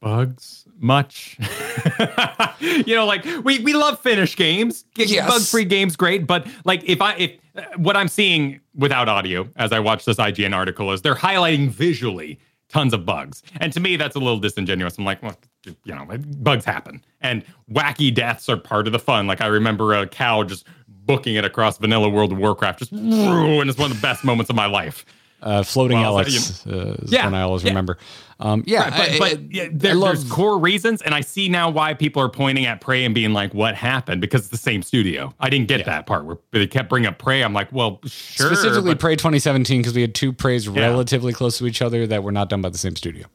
bugs 0.00 0.66
much. 0.78 1.38
you 2.60 2.94
know, 2.94 3.06
like 3.06 3.24
we 3.44 3.60
we 3.60 3.72
love 3.72 3.98
finish 4.00 4.36
games, 4.36 4.84
Yes. 4.96 5.28
bug 5.28 5.42
free 5.42 5.64
games, 5.64 5.96
great. 5.96 6.26
But 6.26 6.46
like 6.64 6.84
if 6.84 7.00
I 7.00 7.14
if 7.14 7.32
uh, 7.56 7.62
what 7.76 7.96
I'm 7.96 8.08
seeing 8.08 8.60
without 8.74 9.08
audio 9.08 9.48
as 9.56 9.72
I 9.72 9.80
watch 9.80 10.04
this 10.04 10.18
IGN 10.18 10.54
article 10.54 10.92
is 10.92 11.00
they're 11.02 11.14
highlighting 11.14 11.70
visually 11.70 12.38
tons 12.68 12.92
of 12.92 13.06
bugs, 13.06 13.42
and 13.60 13.72
to 13.72 13.80
me 13.80 13.96
that's 13.96 14.14
a 14.14 14.18
little 14.18 14.38
disingenuous. 14.38 14.98
I'm 14.98 15.06
like, 15.06 15.22
well, 15.22 15.38
you 15.84 15.94
know, 15.94 16.06
bugs 16.36 16.66
happen, 16.66 17.02
and 17.22 17.42
wacky 17.72 18.14
deaths 18.14 18.48
are 18.50 18.58
part 18.58 18.86
of 18.86 18.92
the 18.92 18.98
fun. 18.98 19.26
Like 19.26 19.40
I 19.40 19.46
remember 19.46 19.94
a 19.94 20.06
cow 20.06 20.42
just 20.42 20.66
booking 21.08 21.34
it 21.34 21.44
across 21.44 21.78
vanilla 21.78 22.08
World 22.08 22.30
of 22.30 22.38
Warcraft, 22.38 22.78
just 22.78 22.92
and 22.92 23.68
it's 23.68 23.78
one 23.78 23.90
of 23.90 23.96
the 23.96 24.02
best 24.02 24.22
moments 24.22 24.48
of 24.50 24.54
my 24.54 24.66
life. 24.66 25.04
Uh, 25.40 25.62
floating 25.62 25.96
Well, 26.00 26.18
Alex 26.18 26.66
uh, 26.66 26.96
is 27.00 27.12
Yeah, 27.12 27.24
one 27.24 27.34
I 27.34 27.42
always 27.42 27.62
yeah. 27.62 27.68
remember. 27.70 27.96
Um, 28.40 28.64
yeah, 28.66 28.90
but, 28.90 29.08
I- 29.10 29.18
but 29.20 29.52
yeah, 29.54 29.68
there, 29.72 29.94
love- 29.94 30.16
there's 30.16 30.28
core 30.30 30.58
reasons, 30.58 31.00
and 31.00 31.14
I 31.14 31.20
see 31.20 31.48
now 31.48 31.70
why 31.70 31.94
people 31.94 32.20
are 32.22 32.28
pointing 32.28 32.66
at 32.66 32.80
Prey 32.80 33.04
and 33.04 33.14
being 33.14 33.32
like, 33.32 33.54
"What 33.54 33.76
happened?" 33.76 34.20
Because 34.20 34.42
it's 34.42 34.50
the 34.50 34.56
same 34.56 34.82
studio. 34.82 35.32
I 35.38 35.48
didn't 35.48 35.68
get 35.68 35.84
that 35.86 36.06
part 36.06 36.24
where 36.24 36.38
they 36.50 36.66
kept 36.66 36.88
bringing 36.88 37.08
up 37.08 37.18
Prey. 37.18 37.42
I'm 37.44 37.52
like, 37.52 37.72
"Well, 37.72 38.00
sure." 38.06 38.48
specifically 38.48 38.92
but- 38.94 39.00
Prey 39.00 39.14
2017 39.16 39.80
because 39.80 39.94
we 39.94 40.00
had 40.02 40.12
two 40.14 40.32
Preys 40.32 40.68
relatively 40.68 41.32
close 41.32 41.58
to 41.58 41.66
each 41.66 41.82
other 41.82 42.04
that 42.08 42.22
were 42.24 42.32
not 42.32 42.48
done 42.48 42.60
by 42.60 42.68
the 42.68 42.78
same 42.78 42.96
studio. 42.96 43.26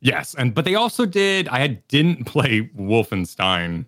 yes, 0.00 0.34
and 0.38 0.54
but 0.54 0.64
they 0.66 0.74
also 0.74 1.06
did. 1.06 1.48
I 1.48 1.58
had, 1.60 1.86
didn't 1.88 2.24
play 2.26 2.68
Wolfenstein. 2.78 3.86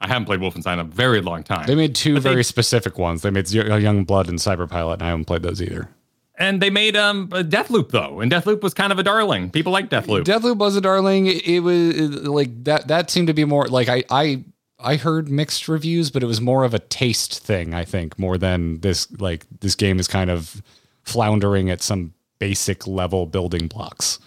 I 0.00 0.08
haven't 0.08 0.26
played 0.26 0.40
Wolfenstein 0.40 0.74
in 0.74 0.78
a 0.80 0.84
very 0.84 1.20
long 1.22 1.42
time. 1.44 1.66
They 1.66 1.74
made 1.74 1.94
two 1.94 2.14
But 2.14 2.22
they- 2.24 2.30
very 2.30 2.44
specific 2.44 2.98
ones. 2.98 3.22
They 3.22 3.30
made 3.30 3.50
Young 3.50 4.04
Blood 4.04 4.28
and 4.28 4.38
Cyberpilot, 4.38 4.94
and 4.94 5.02
I 5.02 5.06
haven't 5.08 5.24
played 5.26 5.42
those 5.42 5.62
either. 5.62 5.88
and 6.36 6.60
they 6.60 6.68
made 6.68 6.96
um 6.96 7.28
a 7.32 7.44
Deathloop 7.44 7.90
though, 7.90 8.20
and 8.20 8.30
Deathloop 8.30 8.60
was 8.62 8.74
kind 8.74 8.92
of 8.92 8.98
a 8.98 9.02
darling. 9.04 9.50
People 9.50 9.72
like 9.72 9.88
Deathloop. 9.88 10.24
Deathloop 10.24 10.56
was 10.58 10.74
a 10.76 10.80
darling. 10.80 11.26
It, 11.26 11.46
it 11.46 11.60
was 11.60 11.96
it- 11.96 12.24
like 12.24 12.64
that. 12.64 12.88
That 12.88 13.08
seemed 13.10 13.28
to 13.28 13.34
be 13.34 13.44
more 13.44 13.66
like 13.68 13.88
I 13.88 14.02
I 14.10 14.44
I 14.80 14.96
heard 14.96 15.30
mixed 15.30 15.68
reviews, 15.68 16.10
but 16.10 16.22
it 16.22 16.26
was 16.26 16.40
more 16.40 16.64
of 16.64 16.74
a 16.74 16.80
taste 16.80 17.38
thing. 17.42 17.72
I 17.72 17.84
think 17.84 18.18
more 18.18 18.36
than 18.36 18.80
this 18.80 19.08
like 19.20 19.46
this 19.60 19.74
game 19.76 19.98
is 20.00 20.08
kind 20.08 20.28
of 20.28 20.60
floundering 21.04 21.70
at 21.70 21.80
some 21.82 22.12
basic 22.40 22.86
level 22.86 23.26
building 23.26 23.68
blocks. 23.68 24.18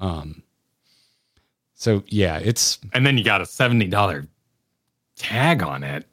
Um. 0.00 0.42
So 1.74 2.02
yeah, 2.08 2.38
it's 2.38 2.78
and 2.92 3.06
then 3.06 3.16
you 3.16 3.22
got 3.24 3.40
a 3.40 3.46
seventy 3.46 3.86
dollar 3.86 4.26
tag 5.18 5.62
on 5.62 5.84
it, 5.84 6.06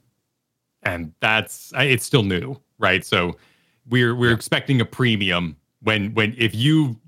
and 0.84 1.14
that's 1.20 1.72
it's 1.76 2.06
still 2.06 2.24
new, 2.24 2.58
right? 2.80 3.06
So 3.06 3.38
we're 3.90 4.16
we're 4.16 4.34
expecting 4.34 4.82
a 4.82 4.86
premium 4.86 5.56
when 5.82 6.14
when 6.14 6.36
if 6.38 6.54
you 6.56 7.00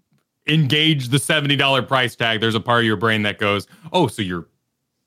engage 0.48 1.10
the 1.10 1.20
seventy 1.20 1.56
dollar 1.56 1.82
price 1.82 2.16
tag, 2.16 2.40
there's 2.42 2.56
a 2.56 2.60
part 2.60 2.82
of 2.82 2.86
your 2.86 2.98
brain 2.98 3.24
that 3.24 3.40
goes, 3.40 3.68
oh, 3.92 4.08
so 4.08 4.22
you're 4.22 4.48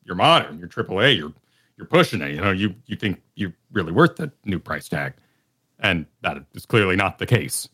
you're 0.05 0.17
modern, 0.17 0.59
you're 0.59 0.69
AAA, 0.69 1.17
you're 1.17 1.33
you're 1.77 1.87
pushing 1.87 2.21
it, 2.21 2.33
you 2.33 2.41
know, 2.41 2.51
you 2.51 2.75
you 2.87 2.97
think 2.97 3.23
you're 3.37 3.55
really 3.73 3.93
worth 3.93 4.17
the 4.17 4.31
new 4.45 4.59
price 4.59 4.89
tag, 4.89 5.15
and 5.79 6.07
that 6.23 6.45
is 6.55 6.67
clearly 6.67 6.97
not 6.97 7.19
the 7.19 7.27
case. 7.27 7.69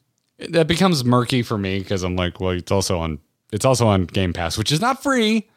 that 0.50 0.66
becomes 0.68 1.05
murky 1.05 1.42
for 1.42 1.59
me 1.59 1.79
because 1.81 2.02
I'm 2.02 2.16
like, 2.16 2.40
well, 2.40 2.50
it's 2.50 2.70
also 2.70 2.98
on 2.98 3.18
it's 3.52 3.64
also 3.64 3.87
on 3.87 4.05
Game 4.05 4.33
Pass, 4.33 4.59
which 4.59 4.70
is 4.72 4.81
not 4.81 5.02
free, 5.02 5.48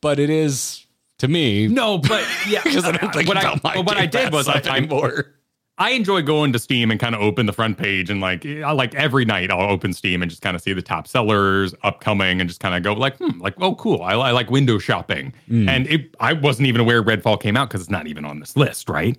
but 0.00 0.18
it 0.18 0.30
is 0.30 0.83
to 1.24 1.32
me. 1.32 1.66
No, 1.66 1.98
but 1.98 2.24
yeah, 2.48 2.62
because 2.64 2.84
I 2.84 2.92
don't 2.92 3.12
think 3.12 3.28
what 3.28 3.38
about 3.38 3.60
I, 3.64 3.74
my 3.76 3.80
what 3.80 3.96
I 3.96 4.06
did 4.06 4.32
was 4.32 4.48
I, 4.48 4.62
I 4.64 4.76
anymore. 4.78 5.34
I 5.76 5.90
enjoy 5.90 6.22
going 6.22 6.52
to 6.52 6.58
Steam 6.60 6.92
and 6.92 7.00
kind 7.00 7.16
of 7.16 7.20
open 7.20 7.46
the 7.46 7.52
front 7.52 7.78
page 7.78 8.08
and 8.08 8.20
like 8.20 8.46
I 8.46 8.70
like 8.70 8.94
every 8.94 9.24
night 9.24 9.50
I'll 9.50 9.68
open 9.68 9.92
Steam 9.92 10.22
and 10.22 10.30
just 10.30 10.40
kind 10.40 10.54
of 10.54 10.62
see 10.62 10.72
the 10.72 10.82
top 10.82 11.08
sellers 11.08 11.74
upcoming 11.82 12.40
and 12.40 12.48
just 12.48 12.60
kind 12.60 12.76
of 12.76 12.84
go 12.84 12.92
like 12.92 13.16
hmm 13.18 13.40
like 13.40 13.54
oh 13.60 13.74
cool 13.74 14.00
I, 14.02 14.12
I 14.12 14.30
like 14.30 14.50
window 14.50 14.78
shopping 14.78 15.34
and 15.68 15.88
it 15.88 16.14
I 16.20 16.32
wasn't 16.32 16.68
even 16.68 16.80
aware 16.80 17.02
Redfall 17.02 17.40
came 17.40 17.56
out 17.56 17.70
because 17.70 17.80
it's 17.80 17.90
not 17.90 18.06
even 18.06 18.24
on 18.24 18.38
this 18.38 18.56
list 18.56 18.88
right 18.88 19.18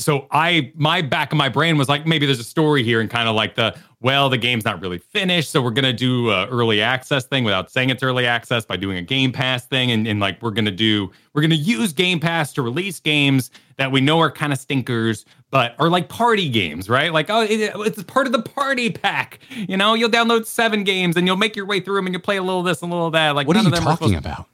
so 0.00 0.26
I 0.30 0.72
my 0.74 1.02
back 1.02 1.30
of 1.32 1.38
my 1.38 1.48
brain 1.48 1.76
was 1.78 1.88
like 1.88 2.06
maybe 2.06 2.26
there's 2.26 2.40
a 2.40 2.44
story 2.44 2.82
here 2.82 3.00
and 3.00 3.08
kind 3.10 3.28
of 3.28 3.34
like 3.34 3.54
the 3.54 3.76
well, 4.02 4.30
the 4.30 4.38
game's 4.38 4.64
not 4.64 4.80
really 4.80 4.96
finished, 4.96 5.50
so 5.50 5.60
we're 5.60 5.72
gonna 5.72 5.92
do 5.92 6.30
a 6.30 6.46
early 6.46 6.80
access 6.80 7.26
thing 7.26 7.44
without 7.44 7.70
saying 7.70 7.90
it's 7.90 8.02
early 8.02 8.24
access 8.26 8.64
by 8.64 8.76
doing 8.78 8.96
a 8.96 9.02
Game 9.02 9.30
Pass 9.30 9.66
thing, 9.66 9.90
and, 9.90 10.08
and 10.08 10.20
like 10.20 10.40
we're 10.40 10.52
gonna 10.52 10.70
do, 10.70 11.10
we're 11.34 11.42
gonna 11.42 11.54
use 11.54 11.92
Game 11.92 12.18
Pass 12.18 12.54
to 12.54 12.62
release 12.62 12.98
games 12.98 13.50
that 13.76 13.92
we 13.92 14.00
know 14.00 14.18
are 14.18 14.30
kind 14.30 14.54
of 14.54 14.58
stinkers, 14.58 15.26
but 15.50 15.74
are 15.78 15.90
like 15.90 16.08
party 16.08 16.48
games, 16.48 16.88
right? 16.88 17.12
Like, 17.12 17.28
oh, 17.28 17.42
it, 17.42 17.72
it's 17.76 18.02
part 18.04 18.26
of 18.26 18.32
the 18.32 18.40
party 18.40 18.88
pack. 18.90 19.38
You 19.50 19.76
know, 19.76 19.92
you'll 19.92 20.08
download 20.08 20.46
seven 20.46 20.82
games 20.82 21.18
and 21.18 21.26
you'll 21.26 21.36
make 21.36 21.54
your 21.54 21.66
way 21.66 21.80
through 21.80 21.96
them, 21.96 22.06
and 22.06 22.14
you'll 22.14 22.22
play 22.22 22.38
a 22.38 22.42
little 22.42 22.60
of 22.60 22.66
this 22.66 22.80
and 22.82 22.90
a 22.90 22.94
little 22.94 23.08
of 23.08 23.12
that. 23.12 23.34
Like, 23.34 23.46
What 23.46 23.56
are 23.58 23.62
you 23.62 23.70
talking 23.70 24.08
supposed- 24.08 24.14
about? 24.14 24.46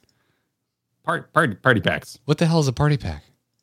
Part, 1.04 1.32
party 1.32 1.54
party 1.54 1.80
packs. 1.80 2.18
What 2.24 2.38
the 2.38 2.46
hell 2.46 2.58
is 2.58 2.66
a 2.66 2.72
party 2.72 2.96
pack? 2.96 3.22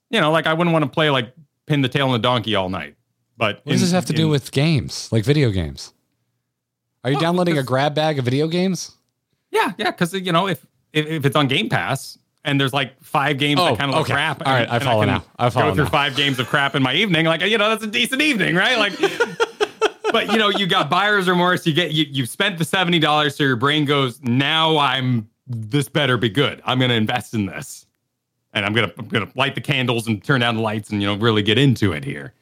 You 0.10 0.22
know, 0.22 0.32
like 0.32 0.48
I 0.48 0.54
wouldn't 0.54 0.72
want 0.72 0.84
to 0.86 0.90
play 0.90 1.10
like 1.10 1.34
pin 1.68 1.82
the 1.82 1.90
tail 1.90 2.08
on 2.08 2.14
the 2.14 2.20
donkey 2.20 2.56
all 2.56 2.70
night. 2.70 2.96
But 3.38 3.62
What 3.64 3.74
does 3.74 3.82
this 3.82 3.92
have 3.92 4.06
to 4.06 4.14
do 4.14 4.28
with 4.30 4.52
games, 4.52 5.10
like 5.12 5.24
video 5.24 5.50
games? 5.52 5.94
Are 7.04 7.10
you 7.10 7.16
Well, 7.16 7.22
downloading 7.22 7.58
a 7.58 7.64
grab 7.64 7.96
bag 7.96 8.20
of 8.20 8.26
video 8.26 8.48
games? 8.48 8.92
Yeah, 9.52 9.74
yeah, 9.78 9.92
because 9.92 10.14
you 10.14 10.32
know 10.32 10.48
if, 10.48 10.66
if 10.94 11.06
if 11.08 11.26
it's 11.26 11.36
on 11.36 11.48
Game 11.48 11.70
Pass 11.70 12.18
and 12.46 12.60
there's 12.60 12.74
like 12.74 13.02
five 13.04 13.38
games 13.38 13.60
Oh, 13.60 13.66
that 13.66 13.78
kind 13.78 13.92
of 13.92 13.96
look 13.98 14.06
okay. 14.08 14.14
crap. 14.14 14.46
All 14.46 14.54
right, 14.54 14.64
and- 14.64 14.72
I 14.72 14.80
follow 14.80 15.02
can 15.02 15.10
now. 15.10 15.26
I 15.38 15.50
follow 15.50 15.70
Go 15.72 15.76
through 15.76 15.84
now. 15.86 15.90
five 15.90 16.16
games 16.16 16.40
of 16.40 16.48
crap 16.48 16.76
in 16.76 16.84
my 16.84 16.94
evening, 16.94 17.26
like 17.26 17.42
you 17.42 17.58
know 17.58 17.70
that's 17.70 17.84
a 17.84 17.88
decent 17.88 18.22
evening, 18.22 18.56
right? 18.56 18.78
Like, 18.78 18.94
but 20.12 20.32
you 20.32 20.38
know 20.38 20.50
you 20.50 20.66
got 20.68 20.90
buyer's 20.90 21.28
remorse. 21.28 21.66
You 21.68 21.74
get 21.74 21.92
you 21.92 22.06
you've 22.10 22.30
spent 22.30 22.58
the 22.58 22.66
seventy 22.66 23.00
dollars, 23.00 23.36
so 23.36 23.44
your 23.44 23.56
brain 23.56 23.86
goes, 23.86 24.22
now 24.22 24.78
I'm 24.78 25.28
this 25.48 25.90
better 25.90 26.18
be 26.18 26.30
good. 26.30 26.62
I'm 26.66 26.80
gonna 26.80 26.94
invest 26.94 27.34
in 27.34 27.46
this, 27.46 27.83
and 28.54 28.66
I'm 28.66 28.74
gonna 28.74 28.92
I'm 28.98 29.08
gonna 29.08 29.30
light 29.36 29.56
the 29.56 29.62
candles 29.62 30.08
and 30.08 30.24
turn 30.24 30.42
down 30.42 30.56
the 30.56 30.62
lights 30.62 30.90
and 30.90 31.02
you 31.02 31.08
know 31.08 31.16
really 31.16 31.42
get 31.42 31.58
into 31.58 31.92
it 31.92 32.04
here. 32.04 32.34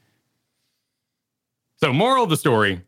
So 1.78 1.92
moral 1.92 2.24
of 2.24 2.30
the 2.30 2.38
story: 2.38 2.82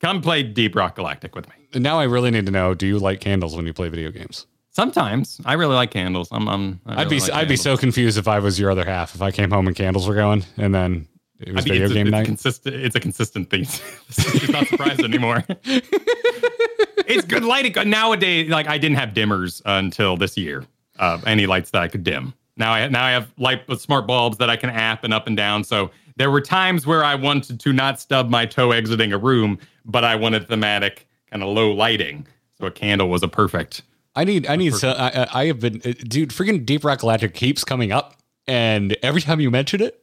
come 0.00 0.20
play 0.20 0.42
Deep 0.42 0.74
Rock 0.74 0.96
Galactic 0.96 1.34
with 1.34 1.48
me. 1.48 1.54
And 1.72 1.82
now 1.82 1.98
I 1.98 2.04
really 2.04 2.30
need 2.30 2.46
to 2.46 2.52
know: 2.52 2.74
Do 2.74 2.86
you 2.86 2.98
light 2.98 3.20
candles 3.20 3.56
when 3.56 3.66
you 3.66 3.72
play 3.72 3.88
video 3.88 4.10
games? 4.10 4.46
Sometimes 4.70 5.40
I 5.44 5.52
really 5.52 5.76
like 5.76 5.92
candles. 5.92 6.28
I'm, 6.32 6.48
I'm 6.48 6.80
I 6.84 7.02
I'd 7.02 7.08
be 7.08 7.20
like 7.20 7.32
I'd 7.32 7.48
be 7.48 7.56
so 7.56 7.76
confused 7.76 8.18
if 8.18 8.26
I 8.26 8.40
was 8.40 8.58
your 8.58 8.70
other 8.70 8.84
half. 8.84 9.14
If 9.14 9.22
I 9.22 9.30
came 9.30 9.50
home 9.50 9.68
and 9.68 9.76
candles 9.76 10.08
were 10.08 10.16
going, 10.16 10.44
and 10.56 10.74
then 10.74 11.06
it 11.38 11.54
was 11.54 11.64
video 11.64 11.86
a, 11.86 11.88
game 11.88 12.08
it's 12.08 12.08
a 12.08 12.10
night. 12.10 12.26
consistent. 12.26 12.74
It's 12.74 12.96
a 12.96 13.00
consistent 13.00 13.50
thing. 13.50 13.62
it's 14.08 14.48
not 14.48 14.66
surprised 14.66 15.02
anymore. 15.02 15.44
it's 15.64 17.24
good 17.24 17.44
lighting 17.44 17.88
nowadays. 17.88 18.50
Like 18.50 18.66
I 18.66 18.78
didn't 18.78 18.96
have 18.96 19.10
dimmers 19.10 19.62
until 19.64 20.16
this 20.16 20.36
year. 20.36 20.64
Uh, 20.98 21.20
any 21.26 21.46
lights 21.46 21.70
that 21.70 21.82
I 21.82 21.88
could 21.88 22.04
dim. 22.04 22.34
Now 22.56 22.72
I 22.72 22.88
now 22.88 23.04
I 23.04 23.10
have 23.10 23.32
light 23.36 23.66
with 23.68 23.80
smart 23.80 24.06
bulbs 24.06 24.38
that 24.38 24.48
I 24.50 24.56
can 24.56 24.70
app 24.70 25.04
and 25.04 25.12
up 25.12 25.26
and 25.26 25.36
down. 25.36 25.64
So 25.64 25.90
there 26.16 26.30
were 26.30 26.40
times 26.40 26.86
where 26.86 27.02
I 27.04 27.14
wanted 27.16 27.58
to 27.60 27.72
not 27.72 28.00
stub 28.00 28.30
my 28.30 28.46
toe 28.46 28.70
exiting 28.70 29.12
a 29.12 29.18
room, 29.18 29.58
but 29.84 30.04
I 30.04 30.14
wanted 30.14 30.46
thematic 30.48 31.08
kind 31.30 31.42
of 31.42 31.48
low 31.48 31.72
lighting. 31.72 32.26
So 32.58 32.66
a 32.66 32.70
candle 32.70 33.08
was 33.08 33.22
a 33.24 33.28
perfect. 33.28 33.82
I 34.14 34.22
need 34.22 34.46
I 34.46 34.54
need 34.54 34.74
so 34.74 34.90
I, 34.90 35.22
I- 35.24 35.40
I 35.42 35.46
have 35.46 35.58
been 35.60 35.76
uh, 35.84 35.92
dude. 36.06 36.30
Freaking 36.30 36.64
Deep 36.64 36.84
Rock 36.84 37.00
Galactic 37.00 37.34
keeps 37.34 37.64
coming 37.64 37.90
up, 37.90 38.14
and 38.46 38.96
every 39.02 39.20
time 39.20 39.40
you 39.40 39.50
mention 39.50 39.82
it, 39.82 40.00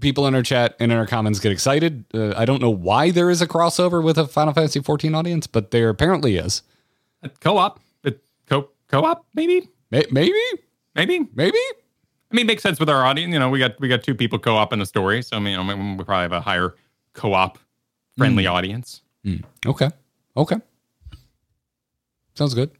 people 0.00 0.26
in 0.26 0.34
our 0.34 0.42
chat 0.42 0.74
and 0.80 0.90
in 0.90 0.96
our 0.96 1.06
comments 1.06 1.38
get 1.38 1.52
excited. 1.52 2.06
Uh, 2.14 2.32
I 2.34 2.46
don't 2.46 2.62
know 2.62 2.70
why 2.70 3.10
there 3.10 3.28
is 3.28 3.42
a 3.42 3.46
crossover 3.46 4.02
with 4.02 4.16
a 4.16 4.26
Final 4.26 4.54
Fantasy 4.54 4.80
14 4.80 5.14
audience, 5.14 5.46
but 5.46 5.70
there 5.72 5.90
apparently 5.90 6.36
is. 6.36 6.62
Co-op, 7.40 7.80
co 8.46 8.68
co-op, 8.88 9.26
maybe, 9.34 9.68
Maybe, 9.90 10.32
maybe. 10.96 11.28
maybe. 11.34 11.56
I 11.58 12.34
mean, 12.34 12.44
it 12.44 12.48
makes 12.48 12.62
sense 12.62 12.80
with 12.80 12.90
our 12.90 13.04
audience. 13.06 13.32
You 13.32 13.38
know, 13.38 13.48
we 13.50 13.58
got 13.60 13.78
we 13.80 13.86
got 13.88 14.02
two 14.02 14.14
people 14.14 14.38
co-op 14.38 14.72
in 14.72 14.80
the 14.80 14.86
story, 14.86 15.22
so 15.22 15.36
I 15.36 15.40
mean, 15.40 15.58
you 15.58 15.64
know, 15.64 15.94
we 15.96 16.04
probably 16.04 16.22
have 16.22 16.32
a 16.32 16.40
higher 16.40 16.74
co-op 17.12 17.58
friendly 18.18 18.44
Hmm. 18.44 18.50
audience. 18.52 19.02
Okay, 19.64 19.90
okay, 20.36 20.56
sounds 22.34 22.54
good. 22.54 22.70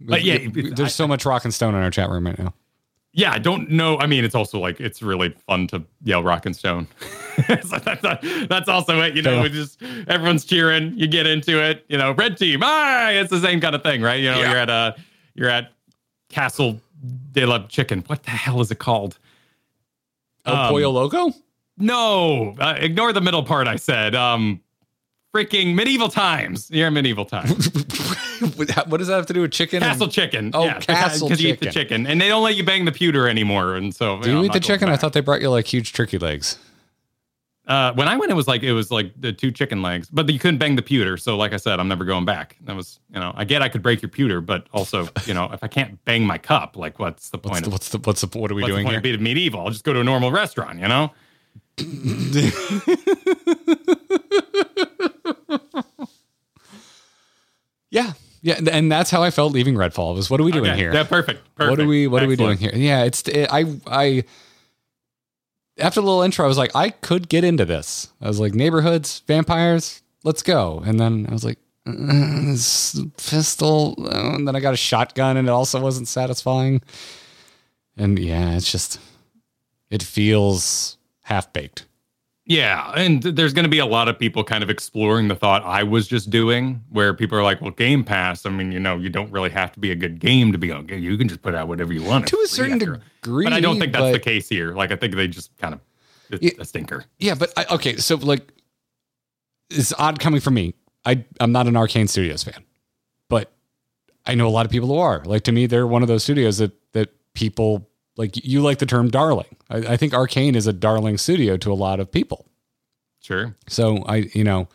But 0.00 0.22
yeah, 0.24 0.38
there's 0.52 0.80
I- 0.80 0.86
so 0.88 1.06
much 1.08 1.24
rock 1.24 1.44
and 1.44 1.52
stone 1.54 1.74
in 1.74 1.82
our 1.82 1.90
chat 1.90 2.10
room 2.10 2.26
right 2.26 2.38
now. 2.38 2.54
Yeah, 3.16 3.32
I 3.32 3.38
don't 3.38 3.70
know. 3.70 3.96
I 4.00 4.06
mean, 4.08 4.24
it's 4.24 4.34
also 4.34 4.58
like 4.58 4.80
it's 4.80 5.00
really 5.00 5.30
fun 5.46 5.68
to 5.68 5.84
yell 6.02 6.24
"Rock 6.24 6.46
and 6.46 6.56
Stone." 6.56 6.88
so 7.62 7.78
that's, 7.78 8.02
that's 8.48 8.68
also 8.68 9.00
it. 9.02 9.14
You 9.14 9.22
know, 9.22 9.40
we 9.40 9.50
just 9.50 9.80
everyone's 10.08 10.44
cheering. 10.44 10.92
You 10.96 11.06
get 11.06 11.24
into 11.26 11.62
it. 11.62 11.84
You 11.88 11.96
know, 11.96 12.10
red 12.12 12.36
team. 12.36 12.60
Ah, 12.64 13.10
it's 13.10 13.30
the 13.30 13.38
same 13.40 13.60
kind 13.60 13.74
of 13.76 13.84
thing, 13.84 14.02
right? 14.02 14.20
You 14.20 14.32
know, 14.32 14.40
Yeah. 14.40 14.50
you're 14.50 14.58
at 14.58 14.70
a 14.70 14.96
you're 15.34 15.48
at 15.48 15.72
Castle 16.28 16.80
de 17.34 17.44
la 17.46 17.58
Chicken. 17.68 18.02
What 18.06 18.22
the 18.22 18.30
hell 18.30 18.60
is 18.60 18.70
it 18.70 18.78
called? 18.78 19.18
El 20.46 20.54
Um, 20.56 20.68
Pollo 20.70 20.90
Loco. 20.90 21.32
No, 21.76 22.54
uh, 22.58 22.74
ignore 22.78 23.12
the 23.12 23.20
middle 23.20 23.42
part. 23.42 23.66
I 23.66 23.76
said, 23.76 24.14
um, 24.14 24.60
freaking 25.34 25.74
medieval 25.74 26.08
times. 26.08 26.70
You're 26.70 26.86
in 26.88 26.94
medieval 26.94 27.24
times. 27.24 27.66
what 28.56 28.98
does 28.98 29.08
that 29.08 29.16
have 29.16 29.26
to 29.26 29.32
do 29.32 29.40
with 29.40 29.50
chicken? 29.52 29.82
and- 29.82 29.90
Castle 29.92 30.06
chicken. 30.08 30.52
Oh, 30.54 30.64
yeah, 30.64 30.78
castle 30.78 31.28
because 31.28 31.42
you 31.42 31.48
eat 31.52 31.58
the 31.60 31.66
chicken. 31.66 31.82
chicken, 31.82 32.06
and 32.06 32.20
they 32.20 32.28
don't 32.28 32.44
let 32.44 32.54
you 32.54 32.62
bang 32.64 32.84
the 32.84 32.92
pewter 32.92 33.28
anymore. 33.28 33.74
And 33.74 33.92
so, 33.94 34.20
Do 34.22 34.30
you 34.30 34.44
eat 34.44 34.52
the 34.52 34.60
chicken? 34.60 34.88
I 34.88 34.96
thought 34.96 35.12
they 35.14 35.20
brought 35.20 35.40
you 35.40 35.50
like 35.50 35.66
huge 35.66 35.92
turkey 35.92 36.18
legs. 36.18 36.58
Uh, 37.66 37.94
when 37.94 38.08
I 38.08 38.16
went, 38.16 38.30
it 38.30 38.34
was 38.34 38.46
like 38.46 38.62
it 38.62 38.72
was 38.74 38.90
like 38.90 39.12
the 39.18 39.32
two 39.32 39.50
chicken 39.50 39.80
legs, 39.80 40.08
but 40.10 40.28
you 40.30 40.38
couldn't 40.38 40.58
bang 40.58 40.76
the 40.76 40.82
pewter. 40.82 41.16
So, 41.16 41.36
like 41.36 41.54
I 41.54 41.56
said, 41.56 41.80
I'm 41.80 41.88
never 41.88 42.04
going 42.04 42.26
back. 42.26 42.56
That 42.64 42.76
was, 42.76 43.00
you 43.12 43.18
know, 43.18 43.32
I 43.34 43.44
get 43.44 43.62
I 43.62 43.70
could 43.70 43.82
break 43.82 44.02
your 44.02 44.10
pewter, 44.10 44.42
but 44.42 44.66
also, 44.72 45.08
you 45.24 45.32
know, 45.32 45.48
if 45.50 45.64
I 45.64 45.68
can't 45.68 46.02
bang 46.04 46.26
my 46.26 46.36
cup, 46.36 46.76
like 46.76 46.98
what's 46.98 47.30
the 47.30 47.38
What's 47.38 47.48
point? 47.48 47.64
the, 47.64 47.68
of, 47.68 47.72
what's 47.72 47.88
the 47.88 47.98
what's 47.98 48.20
the 48.20 48.38
what 48.38 48.50
are 48.50 48.54
we 48.54 48.62
what's 48.62 48.72
the 48.72 48.76
doing 48.76 48.86
here? 48.88 48.98
of 48.98 49.02
being 49.02 49.22
medieval? 49.22 49.60
I'll 49.60 49.70
just 49.70 49.84
go 49.84 49.94
to 49.94 50.00
a 50.00 50.04
normal 50.04 50.30
restaurant, 50.30 50.78
you 50.78 50.88
know. 50.88 51.10
Yeah, 57.90 58.12
yeah, 58.42 58.60
and 58.70 58.90
that's 58.90 59.10
how 59.10 59.22
I 59.22 59.30
felt 59.30 59.52
leaving 59.52 59.74
Redfall. 59.74 60.14
Was 60.14 60.30
what 60.30 60.40
are 60.40 60.44
we 60.44 60.52
doing 60.52 60.70
Okay, 60.70 60.76
here? 60.80 60.92
Yeah, 60.92 61.04
perfect. 61.04 61.42
perfect. 61.54 61.70
what 61.70 61.80
are 61.80 61.86
we 61.88 62.06
what 62.06 62.22
are 62.22 62.26
we 62.26 62.36
doing 62.36 62.58
here? 62.58 62.72
Yeah, 62.74 63.04
it's 63.04 63.22
it, 63.28 63.48
I 63.52 63.64
I 63.86 64.24
after 65.78 66.00
the 66.00 66.06
little 66.06 66.22
intro, 66.22 66.44
I 66.44 66.48
was 66.48 66.58
like, 66.58 66.74
I 66.74 66.90
could 66.90 67.28
get 67.28 67.44
into 67.44 67.64
this. 67.64 68.08
I 68.20 68.28
was 68.28 68.40
like, 68.40 68.54
neighborhoods, 68.54 69.22
vampires, 69.26 70.02
let's 70.22 70.42
go. 70.42 70.82
And 70.84 70.98
then 70.98 71.26
I 71.28 71.32
was 71.32 71.44
like, 71.44 71.58
uh, 71.86 72.56
pistol, 73.18 73.94
and 74.08 74.48
then 74.48 74.56
I 74.56 74.60
got 74.60 74.74
a 74.74 74.78
shotgun, 74.78 75.36
and 75.36 75.48
it 75.48 75.50
also 75.50 75.80
wasn't 75.80 76.08
satisfying. 76.08 76.80
And 77.96 78.18
yeah, 78.18 78.56
it's 78.56 78.70
just 78.70 78.98
it 79.90 80.02
feels 80.02 80.96
half 81.24 81.52
baked. 81.52 81.86
Yeah, 82.46 82.92
and 82.94 83.22
there's 83.22 83.54
going 83.54 83.64
to 83.64 83.70
be 83.70 83.78
a 83.78 83.86
lot 83.86 84.06
of 84.06 84.18
people 84.18 84.44
kind 84.44 84.62
of 84.62 84.68
exploring 84.68 85.28
the 85.28 85.34
thought 85.34 85.62
I 85.64 85.82
was 85.82 86.06
just 86.06 86.28
doing, 86.28 86.82
where 86.90 87.14
people 87.14 87.38
are 87.38 87.42
like, 87.42 87.62
"Well, 87.62 87.70
Game 87.70 88.04
Pass. 88.04 88.44
I 88.44 88.50
mean, 88.50 88.70
you 88.70 88.78
know, 88.80 88.98
you 88.98 89.08
don't 89.08 89.32
really 89.32 89.48
have 89.48 89.72
to 89.72 89.80
be 89.80 89.90
a 89.92 89.94
good 89.94 90.18
game 90.20 90.52
to 90.52 90.58
be 90.58 90.70
okay. 90.70 90.98
You 90.98 91.16
can 91.16 91.26
just 91.26 91.40
put 91.40 91.54
out 91.54 91.68
whatever 91.68 91.94
you 91.94 92.02
want 92.02 92.26
To 92.28 92.38
a 92.44 92.46
certain 92.46 92.74
after- 92.74 93.00
degree, 93.22 93.44
But 93.46 93.54
I 93.54 93.60
don't 93.60 93.78
think 93.80 93.92
that's 93.92 94.02
but- 94.02 94.12
the 94.12 94.18
case 94.20 94.46
here. 94.48 94.74
Like, 94.74 94.92
I 94.92 94.96
think 94.96 95.14
they 95.14 95.26
just 95.26 95.56
kind 95.56 95.72
of 95.72 95.80
it's 96.30 96.42
Yeah. 96.42 96.50
a 96.58 96.64
stinker. 96.66 97.04
Yeah, 97.18 97.34
but 97.34 97.52
I, 97.56 97.64
okay, 97.76 97.96
so 97.96 98.16
like, 98.16 98.52
it's 99.70 99.94
odd 99.98 100.20
coming 100.20 100.40
from 100.40 100.52
me. 100.54 100.74
I 101.06 101.24
I'm 101.40 101.52
not 101.52 101.66
an 101.66 101.74
Arkane 101.74 102.08
Studios 102.10 102.42
fan, 102.44 102.62
but 103.30 103.52
I 104.26 104.34
know 104.34 104.46
a 104.46 104.50
lot 104.50 104.66
of 104.66 104.72
people 104.72 104.88
who 104.88 104.98
are. 104.98 105.22
Like 105.24 105.44
to 105.44 105.52
me, 105.52 105.64
they're 105.66 105.86
one 105.86 106.02
of 106.02 106.08
those 106.08 106.24
studios 106.24 106.58
that 106.58 106.72
that 106.92 107.10
people 107.34 107.88
like. 108.16 108.44
You 108.44 108.60
like 108.62 108.78
the 108.78 108.86
term 108.86 109.08
darling. 109.10 109.56
I, 109.70 109.76
I 109.78 109.96
think 109.96 110.12
Arkane 110.12 110.54
is 110.56 110.66
a 110.66 110.72
darling 110.72 111.18
studio 111.18 111.56
to 111.58 111.72
a 111.72 111.74
lot 111.74 112.00
of 112.00 112.10
people. 112.10 112.46
Sure. 113.20 113.54
So 113.68 114.02
I, 114.06 114.28
you 114.34 114.44
know, 114.44 114.68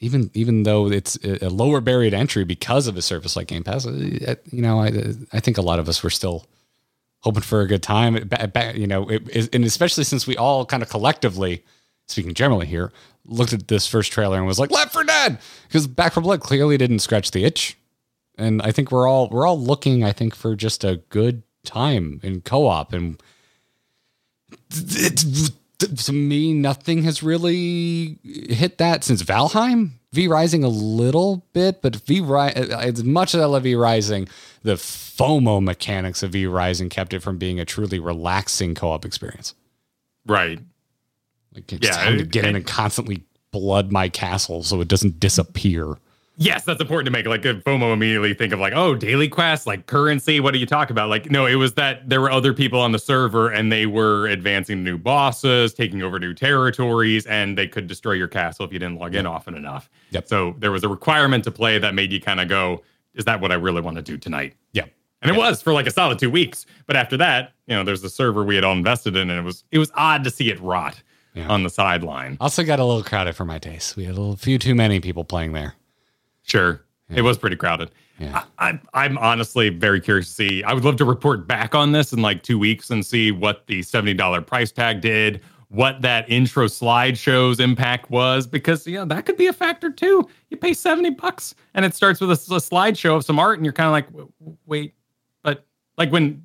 even 0.00 0.30
even 0.34 0.62
though 0.62 0.90
it's 0.90 1.16
a 1.24 1.48
lower 1.50 1.80
barrier 1.80 2.10
to 2.10 2.16
entry 2.16 2.44
because 2.44 2.86
of 2.86 2.96
a 2.96 3.02
service 3.02 3.36
like 3.36 3.48
Game 3.48 3.64
Pass, 3.64 3.86
uh, 3.86 4.34
you 4.50 4.62
know, 4.62 4.80
I 4.80 4.92
I 5.32 5.40
think 5.40 5.58
a 5.58 5.62
lot 5.62 5.78
of 5.78 5.88
us 5.88 6.02
were 6.02 6.10
still 6.10 6.46
hoping 7.20 7.42
for 7.42 7.60
a 7.60 7.66
good 7.66 7.82
time. 7.82 8.14
You 8.74 8.86
know, 8.86 9.08
it- 9.10 9.54
and 9.54 9.64
especially 9.64 10.04
since 10.04 10.26
we 10.26 10.36
all 10.36 10.64
kind 10.64 10.82
of 10.82 10.88
collectively, 10.88 11.64
speaking 12.08 12.32
generally 12.34 12.66
here, 12.66 12.92
looked 13.26 13.52
at 13.52 13.68
this 13.68 13.86
first 13.86 14.10
trailer 14.10 14.38
and 14.38 14.46
was 14.46 14.58
like, 14.58 14.70
"Left 14.70 14.92
4 14.92 15.04
Dead," 15.04 15.38
because 15.68 15.86
Back 15.86 16.14
for 16.14 16.22
Blood 16.22 16.40
clearly 16.40 16.78
didn't 16.78 17.00
scratch 17.00 17.30
the 17.30 17.44
itch, 17.44 17.76
and 18.38 18.62
I 18.62 18.72
think 18.72 18.90
we're 18.90 19.06
all 19.06 19.28
we're 19.28 19.46
all 19.46 19.60
looking, 19.60 20.02
I 20.02 20.12
think, 20.12 20.34
for 20.34 20.56
just 20.56 20.82
a 20.82 20.96
good 21.10 21.42
time 21.64 22.20
in 22.22 22.40
co-op 22.40 22.92
and 22.92 23.20
it's 24.70 25.50
to 26.04 26.12
me 26.12 26.52
nothing 26.52 27.02
has 27.04 27.22
really 27.22 28.18
hit 28.24 28.78
that 28.78 29.04
since 29.04 29.22
Valheim. 29.22 29.90
V 30.12 30.26
Rising 30.26 30.64
a 30.64 30.68
little 30.68 31.46
bit, 31.52 31.82
but 31.82 31.94
V 31.96 32.20
as 32.34 33.04
much 33.04 33.32
as 33.34 33.40
I 33.40 33.44
love 33.44 33.62
V 33.62 33.76
Rising, 33.76 34.26
the 34.64 34.74
FOMO 34.74 35.62
mechanics 35.62 36.22
of 36.24 36.32
V 36.32 36.46
Rising 36.46 36.88
kept 36.88 37.14
it 37.14 37.20
from 37.20 37.38
being 37.38 37.60
a 37.60 37.64
truly 37.64 38.00
relaxing 38.00 38.74
co-op 38.74 39.04
experience. 39.04 39.54
Right. 40.26 40.58
Like 41.54 41.72
it's 41.72 41.86
Yeah, 41.86 41.92
time 41.92 42.14
to 42.16 42.22
it- 42.22 42.30
get 42.30 42.44
in 42.44 42.56
and 42.56 42.66
constantly 42.66 43.22
blood 43.52 43.92
my 43.92 44.08
castle 44.08 44.62
so 44.64 44.80
it 44.80 44.88
doesn't 44.88 45.20
disappear. 45.20 45.96
Yes, 46.36 46.64
that's 46.64 46.80
important 46.80 47.04
to 47.06 47.10
make. 47.10 47.26
Like 47.26 47.42
FOMO 47.42 47.92
immediately 47.92 48.32
think 48.32 48.52
of 48.54 48.60
like, 48.60 48.72
oh, 48.74 48.94
daily 48.94 49.28
quest, 49.28 49.66
like 49.66 49.84
currency. 49.86 50.40
What 50.40 50.52
do 50.54 50.58
you 50.58 50.64
talk 50.64 50.88
about? 50.88 51.10
Like, 51.10 51.30
no, 51.30 51.44
it 51.44 51.56
was 51.56 51.74
that 51.74 52.08
there 52.08 52.20
were 52.20 52.30
other 52.30 52.54
people 52.54 52.80
on 52.80 52.92
the 52.92 52.98
server 52.98 53.50
and 53.50 53.70
they 53.70 53.84
were 53.84 54.26
advancing 54.28 54.82
new 54.82 54.96
bosses, 54.96 55.74
taking 55.74 56.02
over 56.02 56.18
new 56.18 56.32
territories, 56.32 57.26
and 57.26 57.58
they 57.58 57.68
could 57.68 57.86
destroy 57.86 58.12
your 58.12 58.28
castle 58.28 58.64
if 58.64 58.72
you 58.72 58.78
didn't 58.78 58.98
log 58.98 59.14
in 59.14 59.26
often 59.26 59.54
enough. 59.54 59.90
Yep. 60.12 60.28
So 60.28 60.54
there 60.58 60.72
was 60.72 60.82
a 60.82 60.88
requirement 60.88 61.44
to 61.44 61.50
play 61.50 61.78
that 61.78 61.94
made 61.94 62.10
you 62.10 62.20
kind 62.22 62.40
of 62.40 62.48
go, 62.48 62.82
is 63.14 63.26
that 63.26 63.40
what 63.42 63.52
I 63.52 63.56
really 63.56 63.82
want 63.82 63.96
to 63.96 64.02
do 64.02 64.16
tonight? 64.16 64.54
Yeah. 64.72 64.84
And 65.20 65.30
it 65.30 65.36
was 65.36 65.60
for 65.60 65.74
like 65.74 65.86
a 65.86 65.90
solid 65.90 66.18
two 66.18 66.30
weeks. 66.30 66.64
But 66.86 66.96
after 66.96 67.18
that, 67.18 67.52
you 67.66 67.74
know, 67.76 67.84
there's 67.84 68.00
the 68.00 68.08
server 68.08 68.42
we 68.44 68.54
had 68.54 68.64
all 68.64 68.72
invested 68.72 69.14
in, 69.16 69.28
and 69.28 69.38
it 69.38 69.44
was 69.44 69.64
it 69.70 69.78
was 69.78 69.90
odd 69.94 70.24
to 70.24 70.30
see 70.30 70.48
it 70.50 70.58
rot 70.60 71.02
Yeah. 71.34 71.48
on 71.48 71.62
the 71.64 71.68
sideline. 71.68 72.38
Also 72.40 72.64
got 72.64 72.78
a 72.80 72.84
little 72.86 73.02
crowded 73.02 73.36
for 73.36 73.44
my 73.44 73.58
taste. 73.58 73.96
We 73.96 74.04
had 74.04 74.16
a 74.16 74.18
little, 74.20 74.36
few 74.36 74.58
too 74.58 74.74
many 74.74 74.98
people 75.00 75.24
playing 75.24 75.52
there. 75.52 75.74
Sure. 76.50 76.82
It 77.12 77.22
was 77.22 77.38
pretty 77.38 77.56
crowded. 77.56 77.90
Yeah. 78.18 78.44
I, 78.58 78.68
I'm 78.68 78.80
I'm 78.92 79.18
honestly 79.18 79.68
very 79.68 80.00
curious 80.00 80.28
to 80.28 80.34
see. 80.34 80.64
I 80.64 80.72
would 80.74 80.84
love 80.84 80.96
to 80.96 81.04
report 81.04 81.48
back 81.48 81.74
on 81.74 81.92
this 81.92 82.12
in 82.12 82.22
like 82.22 82.42
two 82.42 82.58
weeks 82.58 82.90
and 82.90 83.04
see 83.04 83.32
what 83.32 83.66
the 83.66 83.82
seventy 83.82 84.14
dollar 84.14 84.40
price 84.40 84.70
tag 84.70 85.00
did, 85.00 85.40
what 85.68 86.02
that 86.02 86.30
intro 86.30 86.66
slideshow's 86.66 87.58
impact 87.58 88.10
was, 88.10 88.46
because 88.46 88.86
you 88.86 88.98
know 88.98 89.04
that 89.06 89.26
could 89.26 89.36
be 89.36 89.46
a 89.46 89.52
factor 89.52 89.90
too. 89.90 90.28
You 90.50 90.56
pay 90.56 90.74
seventy 90.74 91.10
bucks 91.10 91.54
and 91.74 91.84
it 91.84 91.94
starts 91.94 92.20
with 92.20 92.30
a, 92.30 92.34
a 92.34 92.58
slideshow 92.60 93.16
of 93.16 93.24
some 93.24 93.38
art, 93.38 93.58
and 93.58 93.64
you're 93.64 93.72
kind 93.72 93.86
of 93.86 93.92
like, 93.92 94.06
"W- 94.10 94.32
w- 94.38 94.58
wait, 94.66 94.94
but 95.42 95.64
like 95.96 96.12
when 96.12 96.42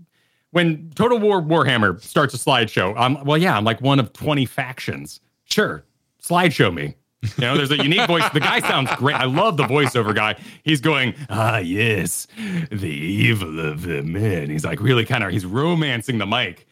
when 0.51 0.89
Total 0.95 1.20
War 1.20 1.41
Warhammer 1.41 2.01
starts 2.01 2.34
a 2.34 2.38
slideshow, 2.38 2.93
I'm 2.97 3.24
well, 3.26 3.38
yeah, 3.38 3.58
I'm 3.58 3.66
like 3.66 3.82
one 3.82 3.99
of 3.99 4.14
twenty 4.14 4.45
factions. 4.45 5.20
Sure, 5.43 5.84
slideshow 6.24 6.74
me. 6.74 6.95
You 7.38 7.41
know, 7.41 7.57
there's 7.57 7.71
a 7.71 7.78
unique 7.78 8.07
voice. 8.07 8.23
The 8.34 8.39
guy 8.39 8.59
sounds 8.59 8.89
great. 8.95 9.15
I 9.15 9.26
love 9.26 9.57
the 9.57 9.63
voiceover 9.63 10.13
guy. 10.15 10.36
He's 10.63 10.82
going, 10.82 11.13
ah, 11.30 11.57
yes, 11.57 12.28
the 12.71 12.89
evil 12.89 13.59
of 13.59 13.82
the 13.84 14.01
men. 14.03 14.49
He's 14.49 14.63
like 14.65 14.80
really 14.82 15.05
kind 15.05 15.23
of, 15.23 15.32
he's 15.32 15.45
romancing 15.45 16.17
the 16.17 16.26
mic. 16.26 16.67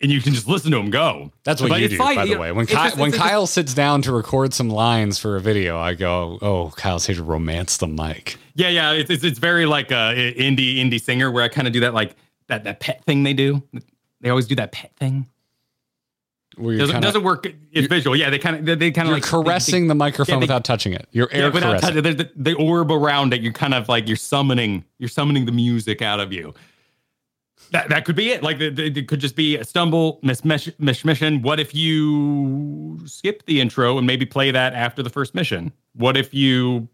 And 0.00 0.12
you 0.12 0.20
can 0.20 0.32
just 0.32 0.46
listen 0.46 0.70
to 0.70 0.76
him 0.78 0.90
go. 0.90 1.32
That's 1.42 1.60
what 1.60 1.70
But 1.70 1.80
you 1.80 1.88
do, 1.88 1.98
like, 1.98 2.14
by 2.16 2.24
the 2.26 2.34
know, 2.34 2.40
way. 2.40 2.52
When, 2.52 2.62
it's 2.62 2.70
Ky- 2.70 2.76
just- 2.78 2.96
when 2.98 3.08
it's 3.08 3.16
just- 3.18 3.28
Kyle 3.28 3.46
sits 3.48 3.74
down 3.74 4.00
to 4.02 4.12
record 4.12 4.54
some 4.54 4.70
lines 4.70 5.18
for 5.18 5.36
a 5.36 5.40
video, 5.40 5.76
I 5.76 5.94
go, 5.94 6.38
"Oh, 6.40 6.72
Kyle's 6.76 7.06
here 7.06 7.16
to 7.16 7.22
romance 7.24 7.78
the 7.78 7.88
mic." 7.88 8.36
Yeah, 8.54 8.68
yeah. 8.68 8.92
It's, 8.92 9.10
it's, 9.10 9.24
it's 9.24 9.40
very 9.40 9.66
like 9.66 9.90
a 9.90 10.34
indie 10.38 10.76
indie 10.76 11.00
singer 11.02 11.32
where 11.32 11.42
I 11.42 11.48
kind 11.48 11.66
of 11.66 11.72
do 11.72 11.80
that 11.80 11.94
like 11.94 12.14
that 12.46 12.62
that 12.62 12.78
pet 12.78 13.02
thing 13.06 13.24
they 13.24 13.32
do. 13.34 13.60
They 14.20 14.30
always 14.30 14.46
do 14.46 14.54
that 14.54 14.70
pet 14.70 14.92
thing. 14.96 15.26
Where 16.58 16.72
you're 16.72 16.80
Doesn't, 16.80 16.94
kinda- 16.94 17.06
doesn't 17.06 17.22
work. 17.22 17.46
It's 17.72 17.86
visual. 17.88 18.16
Yeah, 18.16 18.30
they 18.30 18.38
kind 18.38 18.56
of 18.56 18.64
they, 18.64 18.74
they 18.74 18.90
kind 18.90 19.08
of 19.08 19.14
like 19.14 19.22
caressing 19.22 19.86
the 19.86 19.94
microphone 19.94 20.34
yeah, 20.34 20.38
they- 20.40 20.44
without 20.44 20.64
touching 20.64 20.92
it. 20.92 21.06
You're 21.12 21.28
air 21.32 21.42
yeah, 21.42 21.48
without 21.50 21.80
caressing. 21.80 22.02
touching, 22.02 22.16
the, 22.16 22.24
the, 22.24 22.52
the 22.52 22.54
orb 22.54 22.90
around 22.90 23.32
it, 23.34 23.40
you're 23.42 23.52
kind 23.52 23.74
of 23.74 23.88
like 23.88 24.08
you're 24.08 24.16
summoning, 24.16 24.84
you're 24.98 25.08
summoning 25.08 25.46
the 25.46 25.52
music 25.52 26.02
out 26.02 26.20
of 26.20 26.32
you. 26.32 26.54
That 27.70 27.90
that 27.90 28.04
could 28.06 28.16
be 28.16 28.30
it. 28.30 28.42
Like 28.42 28.56
it 28.60 29.08
could 29.08 29.20
just 29.20 29.36
be 29.36 29.56
a 29.56 29.64
stumble, 29.64 30.20
miss 30.22 30.44
miss 30.44 30.70
miss 30.78 31.04
mission. 31.04 31.42
What 31.42 31.60
if 31.60 31.74
you 31.74 32.98
skip 33.06 33.44
the 33.46 33.60
intro 33.60 33.98
and 33.98 34.06
maybe 34.06 34.24
play 34.24 34.50
that 34.50 34.72
after 34.74 35.02
the 35.02 35.10
first 35.10 35.34
mission? 35.34 35.72
What 35.94 36.16
if 36.16 36.32
you 36.32 36.88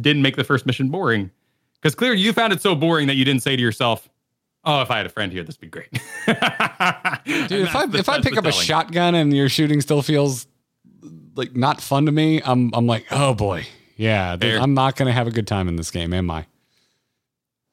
didn't 0.00 0.22
make 0.22 0.36
the 0.36 0.44
first 0.44 0.66
mission 0.66 0.88
boring? 0.88 1.30
Because 1.74 1.94
clearly 1.94 2.20
you 2.20 2.32
found 2.32 2.52
it 2.52 2.62
so 2.62 2.74
boring 2.74 3.08
that 3.08 3.16
you 3.16 3.24
didn't 3.24 3.42
say 3.42 3.56
to 3.56 3.62
yourself, 3.62 4.08
"Oh, 4.64 4.82
if 4.82 4.90
I 4.90 4.96
had 4.98 5.06
a 5.06 5.10
friend 5.10 5.32
here, 5.32 5.42
this 5.42 5.56
would 5.56 5.60
be 5.60 5.68
great." 5.68 5.90
Dude, 7.48 7.60
if 7.62 7.76
I 7.76 7.84
if 7.92 8.08
I 8.08 8.20
pick 8.20 8.36
up 8.36 8.46
a 8.46 8.52
shotgun 8.52 9.14
and 9.14 9.34
your 9.34 9.48
shooting 9.48 9.80
still 9.80 10.02
feels 10.02 10.46
like 11.34 11.54
not 11.56 11.80
fun 11.80 12.06
to 12.06 12.12
me, 12.12 12.40
I'm 12.44 12.70
I'm 12.74 12.86
like, 12.86 13.06
oh 13.10 13.34
boy, 13.34 13.66
yeah. 13.96 14.36
I'm 14.40 14.74
not 14.74 14.96
gonna 14.96 15.12
have 15.12 15.26
a 15.26 15.30
good 15.30 15.46
time 15.46 15.68
in 15.68 15.76
this 15.76 15.90
game, 15.90 16.12
am 16.12 16.30
I? 16.30 16.46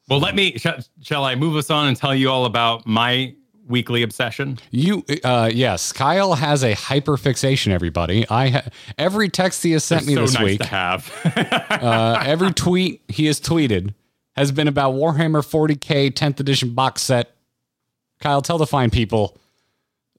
well, 0.10 0.20
let 0.20 0.36
me. 0.36 0.58
Sh- 0.58 0.68
shall 1.02 1.24
I 1.24 1.36
move 1.36 1.56
us 1.56 1.70
on 1.70 1.88
and 1.88 1.96
tell 1.96 2.14
you 2.14 2.30
all 2.30 2.46
about 2.46 2.86
my 2.86 3.34
weekly 3.66 4.04
obsession? 4.04 4.60
You, 4.70 5.06
uh, 5.24 5.50
yes, 5.54 5.94
Kyle 5.94 6.34
has 6.34 6.64
a 6.64 6.74
hyper 6.74 7.16
fixation. 7.16 7.72
Everybody, 7.72 8.28
I 8.30 8.50
ha- 8.50 8.64
every 8.98 9.30
text 9.30 9.64
he 9.64 9.72
has 9.72 9.86
sent 9.86 10.06
me 10.06 10.16
so 10.16 10.22
this 10.22 10.34
nice 10.34 10.44
week, 10.44 10.64
have. 10.64 11.12
uh, 11.82 12.22
every 12.26 12.52
tweet 12.52 13.02
he 13.08 13.28
has 13.28 13.40
tweeted 13.40 13.94
has 14.36 14.52
been 14.52 14.68
about 14.68 14.94
Warhammer 14.94 15.42
40k 15.42 16.12
10th 16.12 16.40
edition 16.40 16.74
box 16.74 17.02
set. 17.02 17.36
Kyle, 18.20 18.42
tell 18.42 18.58
the 18.58 18.68
fine 18.68 18.90
people, 18.90 19.38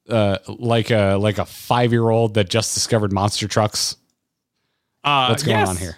uh, 0.08 0.38
like 0.46 0.90
a 0.90 1.16
like 1.16 1.38
a 1.38 1.44
five 1.44 1.92
year 1.92 2.08
old 2.10 2.34
that 2.34 2.50
just 2.50 2.74
discovered 2.74 3.12
monster 3.12 3.46
trucks. 3.46 3.96
Uh, 5.04 5.26
What's 5.28 5.42
going 5.42 5.58
yes. 5.58 5.68
on 5.68 5.76
here? 5.76 5.96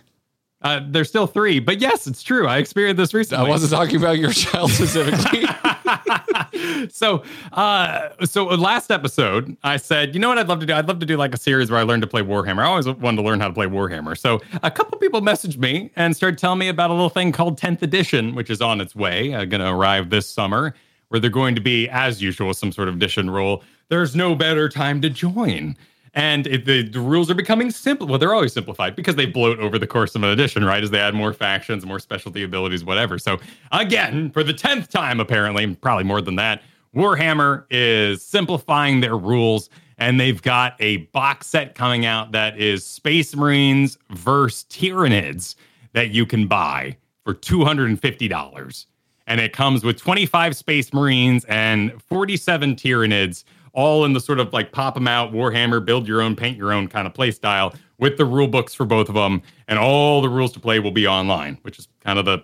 Uh, 0.63 0.81
there's 0.87 1.09
still 1.09 1.27
three, 1.27 1.59
but 1.61 1.81
yes, 1.81 2.07
it's 2.07 2.23
true. 2.23 2.47
I 2.47 2.59
experienced 2.59 2.97
this 2.97 3.13
recently. 3.13 3.47
I 3.47 3.49
wasn't 3.49 3.73
talking 3.73 3.97
about 3.97 4.19
your 4.19 4.33
child 4.33 4.71
specifically. 4.73 5.45
so, 6.91 7.23
uh, 7.53 8.11
so 8.25 8.45
last 8.47 8.91
episode, 8.91 9.57
I 9.63 9.77
said, 9.77 10.15
you 10.15 10.21
know 10.21 10.29
what 10.29 10.39
I'd 10.39 10.49
love 10.49 10.61
to 10.61 10.67
do? 10.67 10.73
I'd 10.73 10.89
love 10.89 10.99
to 11.01 11.07
do 11.07 11.17
like 11.17 11.35
a 11.35 11.39
series 11.39 11.71
where 11.71 11.81
I 11.81 11.83
learned 11.83 12.03
to 12.03 12.09
play 12.09 12.23
Warhammer. 12.23 12.61
I 12.63 12.67
always 12.67 12.87
wanted 12.87 13.17
to 13.17 13.23
learn 13.23 13.41
how 13.41 13.49
to 13.49 13.55
play 13.55 13.67
Warhammer. 13.67 14.17
So, 14.17 14.41
a 14.63 14.71
couple 14.71 14.99
people 14.99 15.21
messaged 15.21 15.59
me 15.59 15.91
and 15.97 16.17
started 16.17 16.39
telling 16.39 16.59
me 16.59 16.69
about 16.69 16.91
a 16.91 16.93
little 16.95 17.11
thing 17.11 17.33
called 17.33 17.59
10th 17.59 17.83
edition, 17.83 18.35
which 18.35 18.51
is 18.51 18.61
on 18.61 18.81
its 18.81 18.95
way, 18.95 19.35
uh, 19.35 19.45
going 19.45 19.61
to 19.61 19.71
arrive 19.71 20.11
this 20.11 20.29
summer, 20.29 20.75
where 21.09 21.21
they're 21.21 21.31
going 21.31 21.55
to 21.55 21.61
be, 21.61 21.89
as 21.89 22.23
usual, 22.23 22.55
some 22.55 22.73
sort 22.73 22.89
of 22.89 22.95
edition 22.95 23.31
rule. 23.31 23.63
There's 23.89 24.17
no 24.17 24.35
better 24.35 24.69
time 24.69 25.01
to 25.03 25.11
join. 25.11 25.77
And 26.15 26.47
it, 26.47 26.65
the, 26.65 26.89
the 26.89 27.01
rules 27.01 27.31
are 27.31 27.35
becoming 27.35 27.71
simple. 27.71 28.07
Well, 28.07 28.19
they're 28.19 28.35
always 28.35 28.53
simplified 28.53 28.95
because 28.95 29.17
they 29.17 29.27
bloat 29.27 29.59
over 29.59 29.79
the 29.79 29.87
course 29.87 30.15
of 30.15 30.23
an 30.23 30.31
edition, 30.31 30.65
right? 30.65 30.83
As 30.83 30.91
they 30.91 31.01
add 31.01 31.15
more 31.15 31.33
factions, 31.33 31.85
more 31.85 31.99
specialty 31.99 32.45
abilities, 32.45 32.85
whatever. 32.85 33.19
So, 33.19 33.41
again, 33.73 34.31
for 34.31 34.45
the 34.45 34.55
10th 34.55 34.89
time, 34.89 35.19
apparently, 35.19 35.75
probably 35.75 36.05
more 36.05 36.21
than 36.21 36.37
that, 36.37 36.63
Warhammer 36.95 37.65
is 37.69 38.23
simplifying 38.23 39.01
their 39.01 39.17
rules. 39.17 39.69
And 39.99 40.19
they've 40.21 40.41
got 40.41 40.77
a 40.81 40.99
box 40.99 41.49
set 41.49 41.75
coming 41.75 42.07
out 42.07 42.33
that 42.33 42.59
is 42.59 42.85
Space 42.85 43.35
Marines 43.35 43.99
versus 44.11 44.65
Tyranids 44.69 45.55
that 45.93 46.11
you 46.11 46.27
can 46.27 46.47
buy 46.47 46.97
for 47.25 47.35
$250 47.35 48.87
and 49.27 49.41
it 49.41 49.53
comes 49.53 49.85
with 49.85 49.99
25 49.99 50.57
Space 50.57 50.93
Marines 50.93 51.45
and 51.47 52.01
47 52.03 52.77
Tyranids, 52.77 53.45
all 53.75 54.05
in 54.05 54.13
the 54.13 54.21
sort 54.21 54.39
of 54.39 54.53
like 54.53 54.73
pop 54.73 54.95
them 54.95 55.07
out, 55.07 55.33
Warhammer, 55.33 55.85
build 55.85 56.09
your 56.09 56.23
own, 56.23 56.35
paint 56.37 56.57
your 56.57 56.73
own 56.73 56.89
kind 56.89 57.07
of 57.07 57.13
play 57.13 57.31
style 57.31 57.75
with 57.99 58.17
the 58.17 58.25
rule 58.25 58.49
books 58.49 58.73
for 58.73 58.87
both 58.87 59.09
of 59.09 59.15
them, 59.15 59.43
and 59.69 59.79
all 59.79 60.23
the 60.23 60.29
rules 60.29 60.53
to 60.53 60.61
play 60.61 60.79
will 60.79 60.91
be 60.91 61.07
online, 61.07 61.59
which 61.63 61.79
is 61.79 61.89
kind 62.01 62.19
of 62.19 62.25
the 62.25 62.39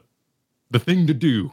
the 0.70 0.78
thing 0.78 1.06
to 1.06 1.14
do 1.14 1.52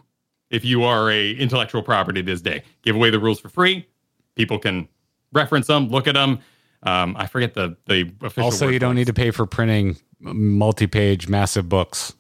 if 0.50 0.66
you 0.66 0.84
are 0.84 1.10
a 1.10 1.32
intellectual 1.32 1.82
property 1.82 2.22
this 2.22 2.42
day. 2.42 2.64
Give 2.82 2.96
away 2.96 3.10
the 3.10 3.20
rules 3.20 3.40
for 3.40 3.50
free. 3.50 3.88
People 4.36 4.60
can 4.60 4.88
reference 5.34 5.68
them, 5.68 5.90
look 5.90 6.08
at 6.08 6.14
them. 6.14 6.40
Um, 6.84 7.16
I 7.18 7.28
forget 7.28 7.54
the 7.54 7.76
the 7.86 8.12
official. 8.22 8.44
also, 8.44 8.68
you 8.68 8.80
don't 8.80 8.96
need 8.96 9.08
to 9.08 9.14
pay 9.14 9.32
for 9.32 9.46
printing 9.46 9.98
multi-page 10.20 11.28
massive 11.28 11.70
books. 11.70 12.14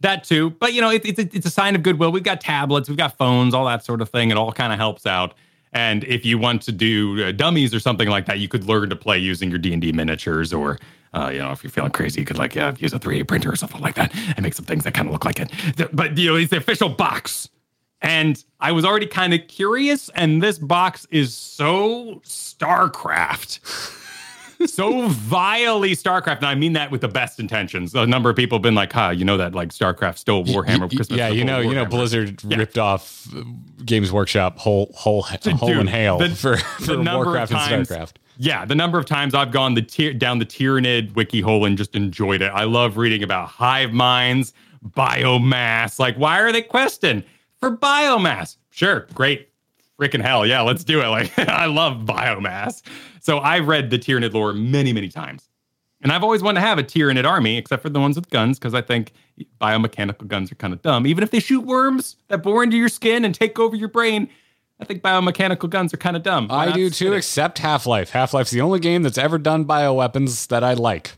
That 0.00 0.24
too, 0.24 0.50
but 0.50 0.74
you 0.74 0.82
know, 0.82 0.90
it, 0.90 1.04
it's 1.04 1.18
it's 1.18 1.46
a 1.46 1.50
sign 1.50 1.74
of 1.74 1.82
goodwill. 1.82 2.12
We've 2.12 2.22
got 2.22 2.40
tablets, 2.40 2.88
we've 2.88 2.98
got 2.98 3.16
phones, 3.16 3.54
all 3.54 3.66
that 3.66 3.84
sort 3.84 4.02
of 4.02 4.10
thing. 4.10 4.30
It 4.30 4.36
all 4.36 4.52
kind 4.52 4.72
of 4.72 4.78
helps 4.78 5.06
out. 5.06 5.34
And 5.76 6.04
if 6.04 6.24
you 6.24 6.38
want 6.38 6.62
to 6.62 6.72
do 6.72 7.22
uh, 7.22 7.32
dummies 7.32 7.74
or 7.74 7.80
something 7.80 8.08
like 8.08 8.24
that, 8.24 8.38
you 8.38 8.48
could 8.48 8.64
learn 8.64 8.88
to 8.88 8.96
play 8.96 9.18
using 9.18 9.50
your 9.50 9.58
D 9.58 9.74
and 9.74 9.82
D 9.82 9.92
miniatures, 9.92 10.50
or 10.50 10.78
uh, 11.12 11.28
you 11.30 11.38
know, 11.38 11.52
if 11.52 11.62
you're 11.62 11.70
feeling 11.70 11.90
crazy, 11.90 12.18
you 12.18 12.24
could 12.24 12.38
like 12.38 12.54
yeah, 12.54 12.74
use 12.78 12.94
a 12.94 12.98
3D 12.98 13.28
printer 13.28 13.52
or 13.52 13.56
something 13.56 13.82
like 13.82 13.94
that 13.96 14.10
and 14.14 14.40
make 14.40 14.54
some 14.54 14.64
things 14.64 14.84
that 14.84 14.94
kind 14.94 15.06
of 15.06 15.12
look 15.12 15.26
like 15.26 15.38
it. 15.38 15.50
But 15.92 16.16
you 16.16 16.30
know, 16.30 16.36
it's 16.36 16.48
the 16.48 16.56
official 16.56 16.88
box. 16.88 17.50
And 18.00 18.42
I 18.58 18.72
was 18.72 18.86
already 18.86 19.06
kind 19.06 19.34
of 19.34 19.46
curious, 19.48 20.08
and 20.14 20.42
this 20.42 20.58
box 20.58 21.06
is 21.10 21.34
so 21.34 22.22
StarCraft 22.24 23.60
so 24.66 25.08
vilely 25.08 25.92
StarCraft, 25.92 26.38
and 26.38 26.46
I 26.46 26.54
mean 26.54 26.72
that 26.72 26.90
with 26.90 27.02
the 27.02 27.08
best 27.08 27.38
intentions. 27.38 27.94
A 27.94 28.06
number 28.06 28.30
of 28.30 28.36
people 28.36 28.56
have 28.56 28.62
been 28.62 28.74
like, 28.74 28.92
"Huh, 28.92 29.10
you 29.10 29.24
know 29.24 29.36
that 29.36 29.54
like 29.54 29.68
StarCraft 29.68 30.18
stole 30.18 30.44
Warhammer 30.44 30.82
Y- 30.90 30.96
Christmas." 30.96 31.18
yeah, 31.18 31.28
you 31.28 31.44
know, 31.44 31.60
you 31.60 31.74
know, 31.74 31.84
Blizzard 31.84 32.42
Yeah. 32.48 32.56
ripped 32.56 32.78
off 32.78 33.26
uh, 33.36 33.42
Games 33.84 34.10
Workshop 34.12 34.58
whole 34.58 34.90
whole 34.94 35.22
whole 35.56 35.68
Dude, 35.68 35.78
and 35.78 35.88
hail 35.90 36.18
the- 36.18 36.30
for, 36.30 36.56
for 36.84 36.96
Warcraft 37.02 37.52
and 37.52 37.86
Starcraft. 37.86 38.12
Yeah, 38.38 38.64
the 38.64 38.74
number 38.74 38.98
of 38.98 39.06
times 39.06 39.34
I've 39.34 39.50
gone 39.50 39.74
the 39.74 39.82
tier 39.82 40.12
down 40.12 40.38
the 40.38 40.46
Tyranid 40.46 41.14
wiki 41.16 41.40
hole 41.40 41.64
and 41.64 41.76
just 41.78 41.94
enjoyed 41.94 42.42
it. 42.42 42.50
I 42.54 42.64
love 42.64 42.96
reading 42.98 43.22
about 43.22 43.48
hive 43.48 43.92
minds, 43.92 44.52
biomass. 44.86 45.98
Like, 45.98 46.16
why 46.16 46.40
are 46.40 46.52
they 46.52 46.62
questing 46.62 47.22
for 47.60 47.76
biomass? 47.76 48.56
Sure, 48.70 49.06
great. 49.14 49.48
Freaking 50.00 50.22
hell, 50.22 50.46
yeah, 50.46 50.60
let's 50.60 50.84
do 50.84 51.00
it. 51.00 51.06
Like, 51.08 51.38
I 51.38 51.66
love 51.66 52.04
biomass. 52.04 52.82
So 53.20 53.38
I've 53.38 53.66
read 53.66 53.90
the 53.90 53.98
Tyranid 53.98 54.34
lore 54.34 54.52
many, 54.52 54.92
many 54.92 55.08
times. 55.08 55.48
And 56.02 56.12
I've 56.12 56.22
always 56.22 56.42
wanted 56.42 56.60
to 56.60 56.66
have 56.66 56.78
a 56.78 56.84
Tyranid 56.84 57.24
army, 57.24 57.56
except 57.56 57.82
for 57.82 57.88
the 57.88 57.98
ones 57.98 58.16
with 58.16 58.28
guns, 58.28 58.58
because 58.58 58.74
I 58.74 58.82
think 58.82 59.12
biomechanical 59.60 60.28
guns 60.28 60.52
are 60.52 60.56
kind 60.56 60.74
of 60.74 60.82
dumb. 60.82 61.06
Even 61.06 61.24
if 61.24 61.30
they 61.30 61.40
shoot 61.40 61.62
worms 61.64 62.16
that 62.28 62.42
bore 62.42 62.62
into 62.62 62.76
your 62.76 62.90
skin 62.90 63.24
and 63.24 63.34
take 63.34 63.58
over 63.58 63.74
your 63.74 63.88
brain, 63.88 64.28
I 64.78 64.84
think 64.84 65.02
biomechanical 65.02 65.70
guns 65.70 65.94
are 65.94 65.96
kind 65.96 66.16
of 66.16 66.22
dumb. 66.22 66.48
I 66.50 66.70
do 66.72 66.90
too, 66.90 67.14
except 67.14 67.58
Half 67.58 67.86
Life. 67.86 68.10
Half 68.10 68.34
Life's 68.34 68.50
the 68.50 68.60
only 68.60 68.78
game 68.78 69.02
that's 69.02 69.18
ever 69.18 69.38
done 69.38 69.64
bioweapons 69.64 70.48
that 70.48 70.62
I 70.62 70.74
like. 70.74 71.12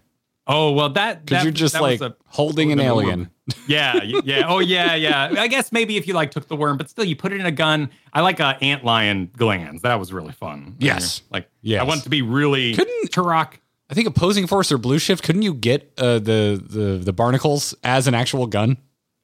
Oh 0.51 0.73
well, 0.73 0.89
that 0.91 1.27
Because 1.27 1.45
you're 1.45 1.53
just 1.53 1.79
like 1.81 2.01
a- 2.01 2.17
holding 2.27 2.73
an 2.73 2.81
alien. 2.81 3.31
yeah, 3.67 4.03
yeah. 4.03 4.45
Oh, 4.47 4.59
yeah, 4.59 4.95
yeah. 4.95 5.35
I 5.39 5.47
guess 5.47 5.73
maybe 5.73 5.97
if 5.97 6.07
you 6.09 6.15
like 6.15 6.31
took 6.31 6.49
the 6.49 6.57
worm, 6.57 6.77
but 6.79 6.89
still, 6.91 7.05
you 7.05 7.17
put 7.17 7.33
it 7.33 7.41
in 7.41 7.47
a 7.47 7.51
gun. 7.51 7.91
I 8.13 8.21
like 8.23 8.41
uh, 8.41 8.55
ant 8.61 8.85
lion 8.85 9.31
glands. 9.37 9.83
That 9.83 9.99
was 9.99 10.13
really 10.13 10.33
fun. 10.33 10.77
Yes. 10.79 11.23
like 11.31 11.49
yeah. 11.63 11.81
I 11.81 11.85
want 11.85 12.01
it 12.01 12.05
to 12.05 12.11
be 12.11 12.23
really 12.23 12.75
Couldn't- 12.75 13.11
Turok. 13.11 13.55
I 13.91 13.95
think 13.95 14.07
opposing 14.07 14.47
force 14.47 14.71
or 14.71 14.77
blue 14.79 14.99
shift. 14.99 15.23
Couldn't 15.25 15.43
you 15.43 15.55
get 15.55 15.93
uh, 15.99 16.19
the 16.19 16.63
the 16.67 17.01
the 17.03 17.13
barnacles 17.13 17.75
as 17.85 18.07
an 18.07 18.15
actual 18.15 18.47
gun 18.47 18.77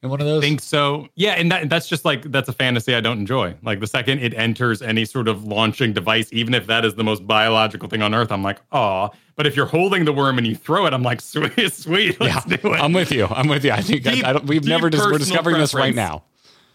in 0.04 0.10
one 0.10 0.20
of 0.20 0.26
those? 0.26 0.42
think 0.42 0.60
so. 0.60 1.08
Yeah, 1.14 1.32
and 1.32 1.50
that, 1.50 1.68
that's 1.68 1.88
just 1.88 2.04
like 2.04 2.22
that's 2.30 2.48
a 2.48 2.52
fantasy 2.52 2.94
I 2.94 3.00
don't 3.00 3.18
enjoy. 3.18 3.54
Like 3.62 3.80
the 3.80 3.86
second 3.86 4.20
it 4.20 4.34
enters 4.34 4.82
any 4.82 5.04
sort 5.04 5.26
of 5.28 5.44
launching 5.44 5.92
device, 5.92 6.28
even 6.32 6.54
if 6.54 6.66
that 6.66 6.84
is 6.84 6.94
the 6.94 7.04
most 7.04 7.26
biological 7.26 7.88
thing 7.88 8.02
on 8.02 8.14
earth, 8.14 8.30
I'm 8.30 8.42
like, 8.42 8.60
oh. 8.72 9.10
But 9.36 9.46
if 9.46 9.56
you're 9.56 9.66
holding 9.66 10.04
the 10.04 10.12
worm 10.12 10.38
and 10.38 10.46
you 10.46 10.54
throw 10.54 10.86
it, 10.86 10.94
I'm 10.94 11.02
like, 11.02 11.20
sweet, 11.20 11.72
sweet, 11.72 12.20
let's 12.20 12.44
do 12.44 12.54
it. 12.72 12.80
I'm 12.80 12.92
with 12.92 13.10
you. 13.10 13.26
I'm 13.26 13.48
with 13.48 13.64
you. 13.64 13.72
I 13.72 13.80
think 13.80 14.04
Deep- 14.04 14.24
I, 14.24 14.32
I 14.32 14.38
we've 14.38 14.64
never 14.64 14.90
we're 14.92 15.18
discovering 15.18 15.58
this 15.58 15.74
right 15.74 15.94
now. 15.94 16.24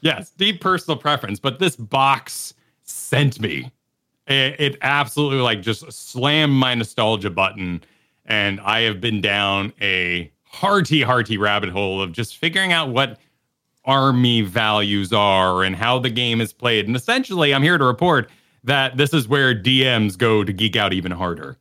Yes, 0.01 0.31
deep 0.31 0.61
personal 0.61 0.97
preference, 0.97 1.39
but 1.39 1.59
this 1.59 1.75
box 1.75 2.53
sent 2.83 3.39
me. 3.39 3.71
It, 4.27 4.59
it 4.59 4.77
absolutely 4.81 5.39
like 5.39 5.61
just 5.61 5.91
slammed 5.91 6.53
my 6.53 6.75
nostalgia 6.75 7.29
button, 7.29 7.83
and 8.25 8.59
I 8.61 8.81
have 8.81 9.01
been 9.01 9.21
down 9.21 9.73
a 9.81 10.31
hearty, 10.49 11.03
hearty 11.03 11.37
rabbit 11.37 11.69
hole 11.69 12.01
of 12.01 12.11
just 12.11 12.37
figuring 12.37 12.73
out 12.73 12.89
what 12.89 13.19
army 13.85 14.41
values 14.41 15.13
are 15.13 15.63
and 15.63 15.75
how 15.75 15.99
the 15.99 16.09
game 16.09 16.41
is 16.41 16.51
played. 16.51 16.87
And 16.87 16.95
essentially, 16.95 17.53
I'm 17.53 17.63
here 17.63 17.77
to 17.77 17.85
report 17.85 18.29
that 18.63 18.97
this 18.97 19.13
is 19.13 19.27
where 19.27 19.55
DMs 19.55 20.17
go 20.17 20.43
to 20.43 20.51
geek 20.51 20.75
out 20.75 20.91
even 20.91 21.11
harder. 21.11 21.57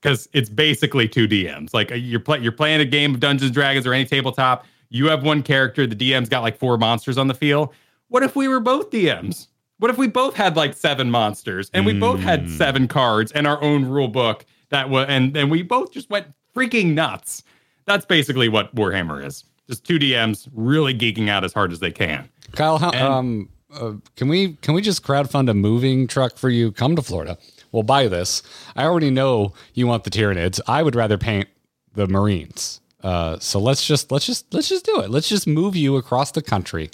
Because 0.00 0.28
it's 0.32 0.48
basically 0.48 1.08
two 1.08 1.26
DMs. 1.26 1.74
Like 1.74 1.90
uh, 1.90 1.96
you're 1.96 2.20
play, 2.20 2.38
you're 2.38 2.52
playing 2.52 2.80
a 2.80 2.84
game 2.84 3.14
of 3.14 3.20
Dungeons 3.20 3.50
Dragons 3.50 3.86
or 3.86 3.92
any 3.92 4.04
tabletop. 4.04 4.64
You 4.90 5.06
have 5.08 5.24
one 5.24 5.42
character. 5.42 5.86
The 5.86 5.96
DM's 5.96 6.28
got 6.28 6.42
like 6.42 6.58
four 6.58 6.78
monsters 6.78 7.18
on 7.18 7.26
the 7.26 7.34
field. 7.34 7.74
What 8.08 8.22
if 8.22 8.36
we 8.36 8.46
were 8.46 8.60
both 8.60 8.90
DMs? 8.90 9.48
What 9.78 9.90
if 9.90 9.98
we 9.98 10.06
both 10.06 10.34
had 10.34 10.56
like 10.56 10.74
seven 10.74 11.10
monsters 11.10 11.70
and 11.74 11.84
we 11.84 11.98
both 11.98 12.20
had 12.20 12.48
seven 12.48 12.86
cards 12.86 13.32
and 13.32 13.46
our 13.46 13.60
own 13.62 13.86
rule 13.86 14.08
book 14.08 14.46
that 14.68 14.88
was 14.88 15.06
and 15.08 15.36
and 15.36 15.50
we 15.50 15.62
both 15.62 15.90
just 15.90 16.10
went 16.10 16.28
freaking 16.54 16.94
nuts. 16.94 17.42
That's 17.86 18.06
basically 18.06 18.48
what 18.48 18.74
Warhammer 18.74 19.24
is. 19.24 19.44
Just 19.68 19.84
two 19.84 19.98
DMs 19.98 20.48
really 20.52 20.94
geeking 20.94 21.28
out 21.28 21.44
as 21.44 21.52
hard 21.52 21.72
as 21.72 21.80
they 21.80 21.90
can. 21.90 22.28
Kyle, 22.52 22.78
how, 22.78 22.90
um, 22.90 23.48
uh, 23.72 23.94
can 24.16 24.28
we 24.28 24.54
can 24.62 24.74
we 24.74 24.82
just 24.82 25.02
crowdfund 25.02 25.48
a 25.50 25.54
moving 25.54 26.06
truck 26.06 26.36
for 26.36 26.50
you? 26.50 26.70
Come 26.70 26.96
to 26.96 27.02
Florida. 27.02 27.38
We'll 27.72 27.82
buy 27.82 28.06
this. 28.08 28.42
I 28.76 28.84
already 28.84 29.10
know 29.10 29.52
you 29.72 29.86
want 29.86 30.04
the 30.04 30.10
Tyranids. 30.10 30.60
I 30.66 30.82
would 30.82 30.94
rather 30.94 31.18
paint 31.18 31.48
the 31.94 32.06
Marines. 32.06 32.80
Uh, 33.02 33.38
so 33.38 33.58
let's 33.58 33.86
just 33.86 34.12
let's 34.12 34.26
just 34.26 34.52
let's 34.54 34.68
just 34.68 34.86
do 34.86 35.00
it. 35.00 35.10
Let's 35.10 35.28
just 35.28 35.46
move 35.46 35.76
you 35.76 35.96
across 35.96 36.30
the 36.30 36.42
country 36.42 36.90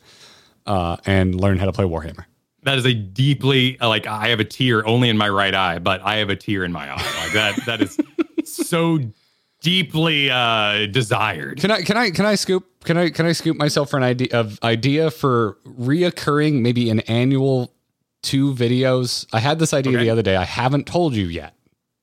uh, 0.67 0.97
and 1.07 1.41
learn 1.41 1.59
how 1.59 1.67
to 1.67 1.73
play 1.73 1.85
Warhammer. 1.85 2.25
That 2.63 2.79
is 2.79 2.85
a 2.85 2.95
deeply 2.95 3.77
like 3.81 4.07
I 4.07 4.29
have 4.29 4.41
a 4.41 4.45
tear 4.45 4.87
only 4.87 5.09
in 5.09 5.17
my 5.17 5.29
right 5.29 5.55
eye, 5.55 5.79
but 5.79 6.01
I 6.03 6.17
have 6.17 6.31
a 6.31 6.37
tear 6.37 6.65
in 6.65 6.73
my 6.73 6.91
eye. 6.91 6.97
Like 6.97 7.33
that 7.33 7.67
that 7.67 7.81
is 7.83 7.99
so 8.45 8.99
deeply 9.61 10.31
uh 10.31 10.87
desired. 10.87 11.61
Can 11.61 11.71
I 11.71 11.83
can 11.83 11.97
I 11.97 12.11
can 12.11 12.27
I 12.27 12.35
scoop 12.35 12.85
can 12.85 12.97
I 12.97 13.11
can 13.11 13.27
I 13.27 13.33
scoop 13.33 13.57
myself 13.57 13.91
for 13.91 13.97
an 13.97 14.03
idea 14.03 14.29
of 14.33 14.59
idea 14.63 15.11
for 15.11 15.57
reoccurring 15.67 16.61
maybe 16.63 16.91
an 16.91 17.01
annual 17.01 17.73
two 18.23 18.55
videos? 18.55 19.27
I 19.33 19.41
had 19.41 19.59
this 19.59 19.73
idea 19.75 19.93
Okay. 19.97 20.05
the 20.05 20.11
other 20.11 20.23
day. 20.23 20.37
I 20.37 20.45
haven't 20.45 20.87
told 20.87 21.15
you 21.15 21.27
yet. 21.27 21.55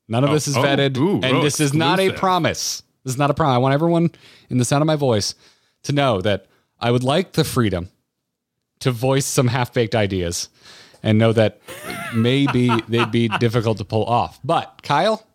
None 0.07 0.23
of 0.23 0.29
Oh, 0.29 0.33
this 0.33 0.47
is 0.47 0.55
oh, 0.55 0.63
vetted, 0.63 0.97
ooh, 0.97 1.15
and 1.15 1.37
oh, 1.37 1.43
this 1.43 1.59
is 1.59 1.73
not 1.73 1.99
a 1.99 2.13
promise. 2.13 2.81
This 3.03 3.13
is 3.13 3.17
not 3.17 3.29
a 3.29 3.33
promise. 3.33 3.55
I 3.55 3.57
want 3.57 3.73
everyone 3.73 4.11
in 4.49 4.57
the 4.57 4.63
sound 4.65 4.81
of 4.81 4.87
my 4.87 4.95
voice 4.95 5.35
to 5.83 5.91
know 5.91 6.21
that 6.21 6.45
I 6.79 6.91
would 6.91 7.03
like 7.03 7.33
the 7.33 7.43
freedom 7.43 7.89
to 8.79 8.91
voice 8.91 9.25
some 9.25 9.47
half 9.47 9.73
baked 9.73 9.95
ideas, 9.95 10.47
and 11.03 11.17
know 11.17 11.33
that 11.33 11.59
maybe 12.13 12.69
they'd 12.87 13.11
be 13.11 13.27
difficult 13.27 13.79
to 13.79 13.83
pull 13.85 14.05
off. 14.05 14.39
But 14.45 14.79
Kyle, 14.81 15.26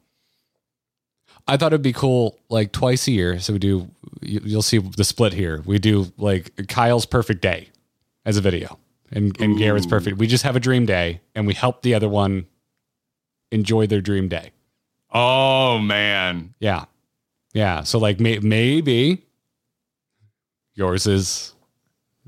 I 1.49 1.57
thought 1.57 1.73
it'd 1.73 1.83
be 1.83 1.93
cool, 1.93 2.39
like 2.49 2.73
twice 2.73 3.07
a 3.09 3.13
year. 3.13 3.39
So 3.41 3.53
we 3.55 3.59
do. 3.59 3.89
you- 4.21 4.41
You'll 4.45 4.63
see 4.63 4.79
the 4.79 5.05
split 5.05 5.33
here. 5.33 5.63
We 5.67 5.79
do 5.79 6.13
like 6.17 6.69
Kyle's 6.69 7.07
perfect 7.07 7.43
day 7.43 7.69
as 8.25 8.37
a 8.37 8.41
video, 8.41 8.79
and 9.11 9.39
and 9.41 9.59
Garrett's 9.59 9.87
perfect. 9.87 10.19
We 10.19 10.27
just 10.29 10.45
have 10.45 10.55
a 10.57 10.61
dream 10.61 10.87
day, 10.87 11.21
and 11.35 11.47
we 11.47 11.55
help 11.55 11.83
the 11.83 11.95
other 11.95 12.09
one 12.09 12.47
enjoy 13.51 13.87
their 13.89 14.01
dream 14.01 14.29
day. 14.29 14.53
Oh 15.11 15.79
man. 15.79 16.55
Yeah, 16.61 16.85
yeah. 17.53 17.83
So 17.83 17.99
like 17.99 18.21
may, 18.21 18.39
maybe 18.39 19.25
yours 20.75 21.07
is 21.07 21.53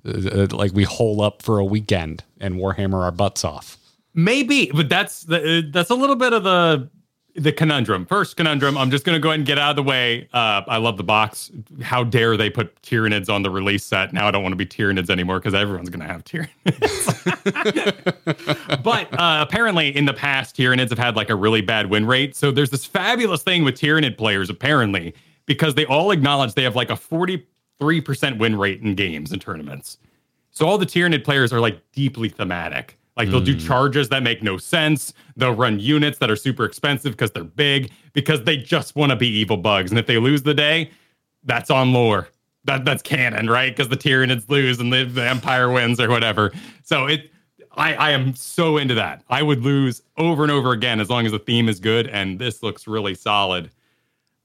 uh, 0.04 0.10
uh, 0.42 0.46
like 0.50 0.72
we 0.72 0.82
hole 0.84 1.22
up 1.22 1.40
for 1.42 1.58
a 1.58 1.64
weekend 1.64 2.24
and 2.40 2.56
Warhammer 2.56 3.02
our 3.02 3.10
butts 3.12 3.44
off. 3.44 3.78
Maybe, 4.12 4.70
but 4.72 4.88
that's 4.88 5.22
the, 5.22 5.58
uh, 5.58 5.62
that's 5.72 5.90
a 5.90 5.94
little 5.94 6.16
bit 6.16 6.32
of 6.32 6.44
the 6.44 6.88
the 7.34 7.52
conundrum. 7.52 8.06
First 8.06 8.36
conundrum, 8.36 8.78
I'm 8.78 8.90
just 8.90 9.04
going 9.04 9.16
to 9.16 9.20
go 9.20 9.30
ahead 9.30 9.40
and 9.40 9.46
get 9.46 9.58
out 9.58 9.70
of 9.70 9.76
the 9.76 9.82
way. 9.82 10.28
Uh, 10.32 10.62
I 10.68 10.76
love 10.76 10.96
the 10.96 11.04
box. 11.04 11.50
How 11.82 12.04
dare 12.04 12.36
they 12.36 12.48
put 12.48 12.80
Tyranids 12.82 13.28
on 13.28 13.42
the 13.42 13.50
release 13.50 13.84
set? 13.84 14.12
Now 14.12 14.28
I 14.28 14.30
don't 14.30 14.42
want 14.42 14.52
to 14.52 14.56
be 14.56 14.66
Tyranids 14.66 15.10
anymore 15.10 15.40
because 15.40 15.54
everyone's 15.54 15.90
going 15.90 16.00
to 16.00 16.06
have 16.06 16.22
Tyranids. 16.24 17.22
but 18.84 19.12
uh, 19.18 19.44
apparently, 19.46 19.94
in 19.96 20.04
the 20.04 20.14
past, 20.14 20.56
Tyranids 20.56 20.90
have 20.90 20.98
had 20.98 21.16
like 21.16 21.30
a 21.30 21.34
really 21.34 21.60
bad 21.60 21.90
win 21.90 22.06
rate. 22.06 22.36
So 22.36 22.50
there's 22.52 22.70
this 22.70 22.84
fabulous 22.84 23.42
thing 23.42 23.64
with 23.64 23.74
Tyranid 23.74 24.16
players, 24.16 24.48
apparently, 24.48 25.14
because 25.46 25.74
they 25.74 25.86
all 25.86 26.12
acknowledge 26.12 26.54
they 26.54 26.62
have 26.62 26.76
like 26.76 26.90
a 26.90 26.94
43% 26.94 28.38
win 28.38 28.56
rate 28.56 28.80
in 28.80 28.94
games 28.94 29.32
and 29.32 29.42
tournaments. 29.42 29.98
So 30.52 30.66
all 30.66 30.78
the 30.78 30.86
Tyranid 30.86 31.24
players 31.24 31.52
are 31.52 31.60
like 31.60 31.80
deeply 31.92 32.28
thematic. 32.28 32.96
Like 33.16 33.30
they'll 33.30 33.40
do 33.40 33.58
charges 33.58 34.08
that 34.08 34.22
make 34.24 34.42
no 34.42 34.56
sense. 34.56 35.14
They'll 35.36 35.54
run 35.54 35.78
units 35.78 36.18
that 36.18 36.30
are 36.30 36.36
super 36.36 36.64
expensive 36.64 37.12
because 37.12 37.30
they're 37.30 37.44
big, 37.44 37.92
because 38.12 38.42
they 38.42 38.56
just 38.56 38.96
want 38.96 39.10
to 39.10 39.16
be 39.16 39.28
evil 39.28 39.56
bugs. 39.56 39.92
And 39.92 39.98
if 39.98 40.06
they 40.06 40.18
lose 40.18 40.42
the 40.42 40.54
day, 40.54 40.90
that's 41.44 41.70
on 41.70 41.92
lore. 41.92 42.28
That 42.64 42.84
that's 42.84 43.02
canon, 43.02 43.48
right? 43.48 43.74
Because 43.74 43.88
the 43.88 43.96
Tyranids 43.96 44.48
lose 44.48 44.80
and 44.80 44.92
the, 44.92 45.04
the 45.04 45.28
Empire 45.28 45.70
wins 45.70 46.00
or 46.00 46.08
whatever. 46.08 46.52
So 46.82 47.06
it 47.06 47.30
I, 47.76 47.94
I 47.94 48.10
am 48.10 48.34
so 48.34 48.76
into 48.76 48.94
that. 48.94 49.22
I 49.28 49.42
would 49.42 49.62
lose 49.62 50.02
over 50.16 50.42
and 50.42 50.52
over 50.52 50.72
again 50.72 51.00
as 51.00 51.10
long 51.10 51.26
as 51.26 51.32
the 51.32 51.38
theme 51.38 51.68
is 51.68 51.80
good, 51.80 52.06
and 52.08 52.38
this 52.38 52.62
looks 52.62 52.86
really 52.86 53.14
solid. 53.14 53.70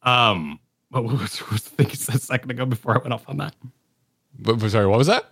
Um, 0.03 0.59
what 0.89 1.03
was, 1.03 1.37
what 1.41 1.51
was 1.51 1.63
the 1.63 1.69
thing 1.69 1.89
you 1.89 1.95
said 1.95 2.15
a 2.15 2.19
second 2.19 2.51
ago 2.51 2.65
before 2.65 2.95
I 2.95 2.99
went 2.99 3.13
off 3.13 3.27
on 3.27 3.37
that? 3.37 3.55
But, 4.37 4.59
but 4.59 4.71
sorry, 4.71 4.87
what 4.87 4.97
was 4.97 5.07
that? 5.07 5.25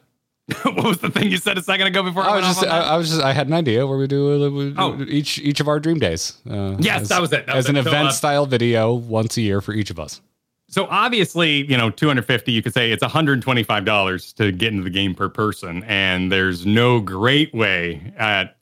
what 0.63 0.83
was 0.83 0.97
the 0.99 1.09
thing 1.09 1.29
you 1.29 1.37
said 1.37 1.57
a 1.57 1.61
second 1.61 1.87
ago 1.87 2.03
before 2.03 2.23
I, 2.23 2.29
I 2.29 2.35
was 2.37 2.45
just, 2.45 2.63
I. 2.65 2.79
I 2.79 2.97
was 2.97 3.09
just, 3.09 3.21
I 3.21 3.33
had 3.33 3.47
an 3.47 3.53
idea 3.53 3.85
where 3.85 3.97
we 3.97 4.07
do, 4.07 4.45
uh, 4.45 4.49
we 4.49 4.73
Oh. 4.77 4.97
each 5.07 5.39
each 5.39 5.59
of 5.59 5.67
our 5.67 5.79
dream 5.79 5.99
days. 5.99 6.37
Uh, 6.49 6.75
Yes, 6.79 7.01
as- 7.01 7.09
that 7.09 7.19
was 7.21 7.33
it. 7.33 7.45
That 7.47 7.55
as 7.57 7.65
was 7.65 7.69
an 7.69 7.75
it. 7.77 7.83
So, 7.83 7.89
event 7.89 8.07
uh, 8.07 8.11
style 8.11 8.45
video 8.45 8.93
once 8.93 9.35
a 9.37 9.41
year 9.41 9.59
for 9.59 9.73
each 9.73 9.89
of 9.89 9.99
us. 9.99 10.21
So 10.69 10.85
obviously, 10.89 11.63
you 11.69 11.77
know, 11.77 11.89
250, 11.89 12.51
you 12.51 12.61
could 12.61 12.73
say 12.73 12.91
it's 12.91 13.01
$125 13.01 14.35
to 14.35 14.51
get 14.51 14.71
into 14.71 14.83
the 14.83 14.89
game 14.89 15.15
per 15.15 15.29
person. 15.29 15.83
And 15.85 16.29
there's 16.31 16.65
no 16.65 16.99
great 16.99 17.53
way 17.53 18.13
at 18.17 18.57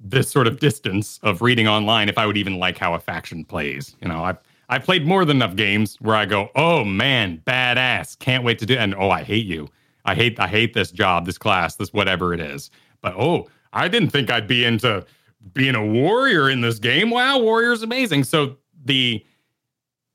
this 0.00 0.30
sort 0.30 0.46
of 0.46 0.60
distance 0.60 1.18
of 1.24 1.42
reading 1.42 1.66
online 1.66 2.08
if 2.08 2.16
I 2.16 2.26
would 2.26 2.36
even 2.36 2.58
like 2.60 2.78
how 2.78 2.94
a 2.94 3.00
faction 3.00 3.44
plays. 3.44 3.96
You 4.00 4.08
know, 4.08 4.22
I've 4.22 4.38
I've 4.68 4.84
played 4.84 5.06
more 5.06 5.24
than 5.24 5.38
enough 5.38 5.56
games 5.56 5.96
where 6.00 6.14
I 6.14 6.26
go, 6.26 6.50
oh 6.54 6.84
man, 6.84 7.42
badass. 7.46 8.18
Can't 8.18 8.44
wait 8.44 8.58
to 8.60 8.66
do 8.66 8.76
and 8.76 8.94
oh, 8.94 9.10
I 9.10 9.22
hate 9.24 9.46
you. 9.46 9.68
I 10.08 10.14
hate 10.14 10.40
I 10.40 10.48
hate 10.48 10.74
this 10.74 10.90
job, 10.90 11.26
this 11.26 11.38
class, 11.38 11.76
this 11.76 11.92
whatever 11.92 12.32
it 12.34 12.40
is. 12.40 12.70
But 13.00 13.14
oh, 13.16 13.48
I 13.72 13.88
didn't 13.88 14.10
think 14.10 14.30
I'd 14.30 14.48
be 14.48 14.64
into 14.64 15.04
being 15.52 15.74
a 15.74 15.84
warrior 15.84 16.50
in 16.50 16.62
this 16.62 16.78
game. 16.78 17.10
Wow, 17.10 17.38
warrior's 17.38 17.82
amazing. 17.82 18.24
So 18.24 18.56
the 18.84 19.24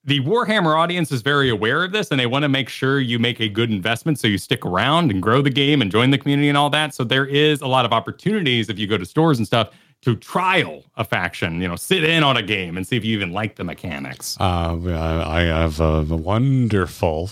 the 0.06 0.20
Warhammer 0.22 0.78
audience 0.78 1.12
is 1.12 1.22
very 1.22 1.50
aware 1.50 1.84
of 1.84 1.94
this 1.94 2.12
and 2.12 2.20
they 2.20 2.26
want 2.26 2.44
to 2.44 2.50
make 2.50 2.68
sure 2.68 3.00
you 3.00 3.20
make 3.20 3.40
a 3.40 3.48
good 3.48 3.72
investment 3.72 4.20
so 4.20 4.28
you 4.28 4.38
stick 4.38 4.66
around 4.66 5.12
and 5.12 5.22
grow 5.22 5.42
the 5.42 5.50
game 5.50 5.82
and 5.82 5.90
join 5.90 6.10
the 6.10 6.18
community 6.18 6.50
and 6.50 6.58
all 6.58 6.70
that. 6.72 6.94
So 6.94 7.06
there 7.06 7.26
is 7.26 7.62
a 7.62 7.68
lot 7.68 7.86
of 7.86 7.94
opportunities 7.94 8.68
if 8.68 8.78
you 8.78 8.86
go 8.86 8.98
to 8.98 9.06
stores 9.06 9.38
and 9.38 9.48
stuff 9.48 9.70
to 10.02 10.18
trial 10.18 10.84
a 10.98 11.06
faction, 11.06 11.62
you 11.62 11.68
know, 11.68 11.78
sit 11.78 12.04
in 12.04 12.24
on 12.24 12.36
a 12.36 12.42
game 12.42 12.76
and 12.76 12.86
see 12.86 12.98
if 12.98 13.06
you 13.06 13.14
even 13.16 13.32
like 13.32 13.56
the 13.56 13.64
mechanics. 13.64 14.36
Uh, 14.42 14.78
I 15.26 15.42
have 15.44 15.80
a 15.80 16.04
wonderful, 16.04 17.30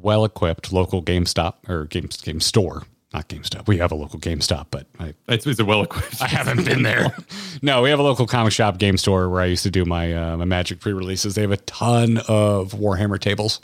well 0.00 0.24
equipped 0.24 0.72
local 0.72 1.02
GameStop 1.02 1.68
or 1.68 1.84
game 1.86 2.08
game 2.22 2.40
store. 2.40 2.84
Not 3.14 3.28
GameStop. 3.28 3.66
We 3.66 3.78
have 3.78 3.92
a 3.92 3.94
local 3.94 4.18
GameStop, 4.18 4.66
but 4.70 4.86
I, 4.98 5.14
It's, 5.28 5.46
it's 5.46 5.60
a 5.60 5.64
well 5.64 5.82
equipped. 5.82 6.20
I 6.20 6.26
haven't 6.26 6.64
been 6.64 6.82
there. 6.82 7.14
no, 7.62 7.82
we 7.82 7.90
have 7.90 7.98
a 7.98 8.02
local 8.02 8.26
comic 8.26 8.52
shop 8.52 8.78
game 8.78 8.96
store 8.96 9.28
where 9.28 9.40
I 9.40 9.46
used 9.46 9.62
to 9.62 9.70
do 9.70 9.84
my 9.84 10.12
uh, 10.12 10.36
my 10.36 10.44
Magic 10.44 10.80
pre 10.80 10.92
releases. 10.92 11.34
They 11.34 11.42
have 11.42 11.52
a 11.52 11.56
ton 11.58 12.18
of 12.28 12.72
Warhammer 12.72 13.20
tables. 13.20 13.60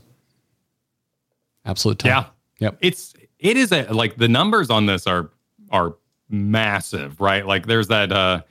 Absolute 1.65 1.99
ton. 1.99 2.11
Yeah. 2.11 2.25
Yep. 2.61 2.79
It's 2.81 3.15
it 3.39 3.57
is 3.57 3.73
a 3.73 3.93
like 3.93 4.17
the 4.17 4.29
numbers 4.29 4.71
on 4.71 4.87
this 4.87 5.07
are 5.07 5.31
are 5.71 5.97
massive, 6.29 7.21
right? 7.21 7.47
Like 7.47 7.67
there's 7.67 7.89
that 7.89 8.13
uh 8.13 8.43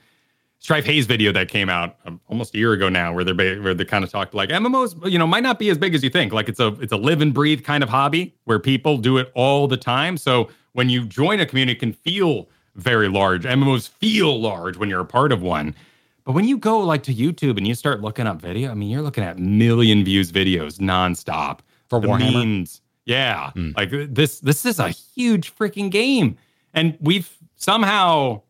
Strife 0.62 0.84
Hayes 0.84 1.06
video 1.06 1.32
that 1.32 1.48
came 1.48 1.68
out 1.68 1.96
um, 2.06 2.20
almost 2.28 2.54
a 2.54 2.58
year 2.58 2.72
ago 2.72 2.88
now, 2.88 3.12
where 3.12 3.24
they're 3.24 3.60
where 3.60 3.74
they 3.74 3.84
kind 3.84 4.04
of 4.04 4.10
talked 4.10 4.32
like 4.32 4.48
MMOs, 4.48 5.10
you 5.10 5.18
know, 5.18 5.26
might 5.26 5.42
not 5.42 5.58
be 5.58 5.70
as 5.70 5.76
big 5.76 5.92
as 5.92 6.04
you 6.04 6.08
think. 6.08 6.32
Like 6.32 6.48
it's 6.48 6.60
a 6.60 6.68
it's 6.80 6.92
a 6.92 6.96
live 6.96 7.20
and 7.20 7.34
breathe 7.34 7.64
kind 7.64 7.82
of 7.82 7.88
hobby 7.88 8.32
where 8.44 8.60
people 8.60 8.96
do 8.96 9.18
it 9.18 9.32
all 9.34 9.66
the 9.66 9.76
time. 9.76 10.16
So 10.16 10.48
when 10.74 10.88
you 10.88 11.04
join 11.04 11.40
a 11.40 11.46
community, 11.46 11.76
it 11.76 11.80
can 11.80 11.92
feel 11.92 12.48
very 12.76 13.08
large. 13.08 13.42
MMOs 13.42 13.88
feel 13.88 14.40
large 14.40 14.76
when 14.76 14.88
you're 14.88 15.00
a 15.00 15.04
part 15.04 15.32
of 15.32 15.42
one. 15.42 15.74
But 16.24 16.32
when 16.32 16.46
you 16.46 16.56
go 16.56 16.78
like 16.78 17.02
to 17.04 17.14
YouTube 17.14 17.56
and 17.58 17.66
you 17.66 17.74
start 17.74 18.00
looking 18.00 18.28
up 18.28 18.40
video, 18.40 18.70
I 18.70 18.74
mean, 18.74 18.88
you're 18.88 19.02
looking 19.02 19.24
at 19.24 19.40
million 19.40 20.04
views 20.04 20.30
videos 20.30 20.78
nonstop 20.78 21.58
For 21.88 22.00
The 22.00 22.06
Warhammer? 22.06 22.34
memes. 22.34 22.82
Yeah, 23.04 23.50
like 23.76 23.90
this. 23.90 24.38
This 24.38 24.64
is 24.64 24.78
a 24.78 24.90
huge 24.90 25.52
freaking 25.56 25.90
game, 25.90 26.38
and 26.72 26.96
we've 27.00 27.36
somehow 27.56 28.42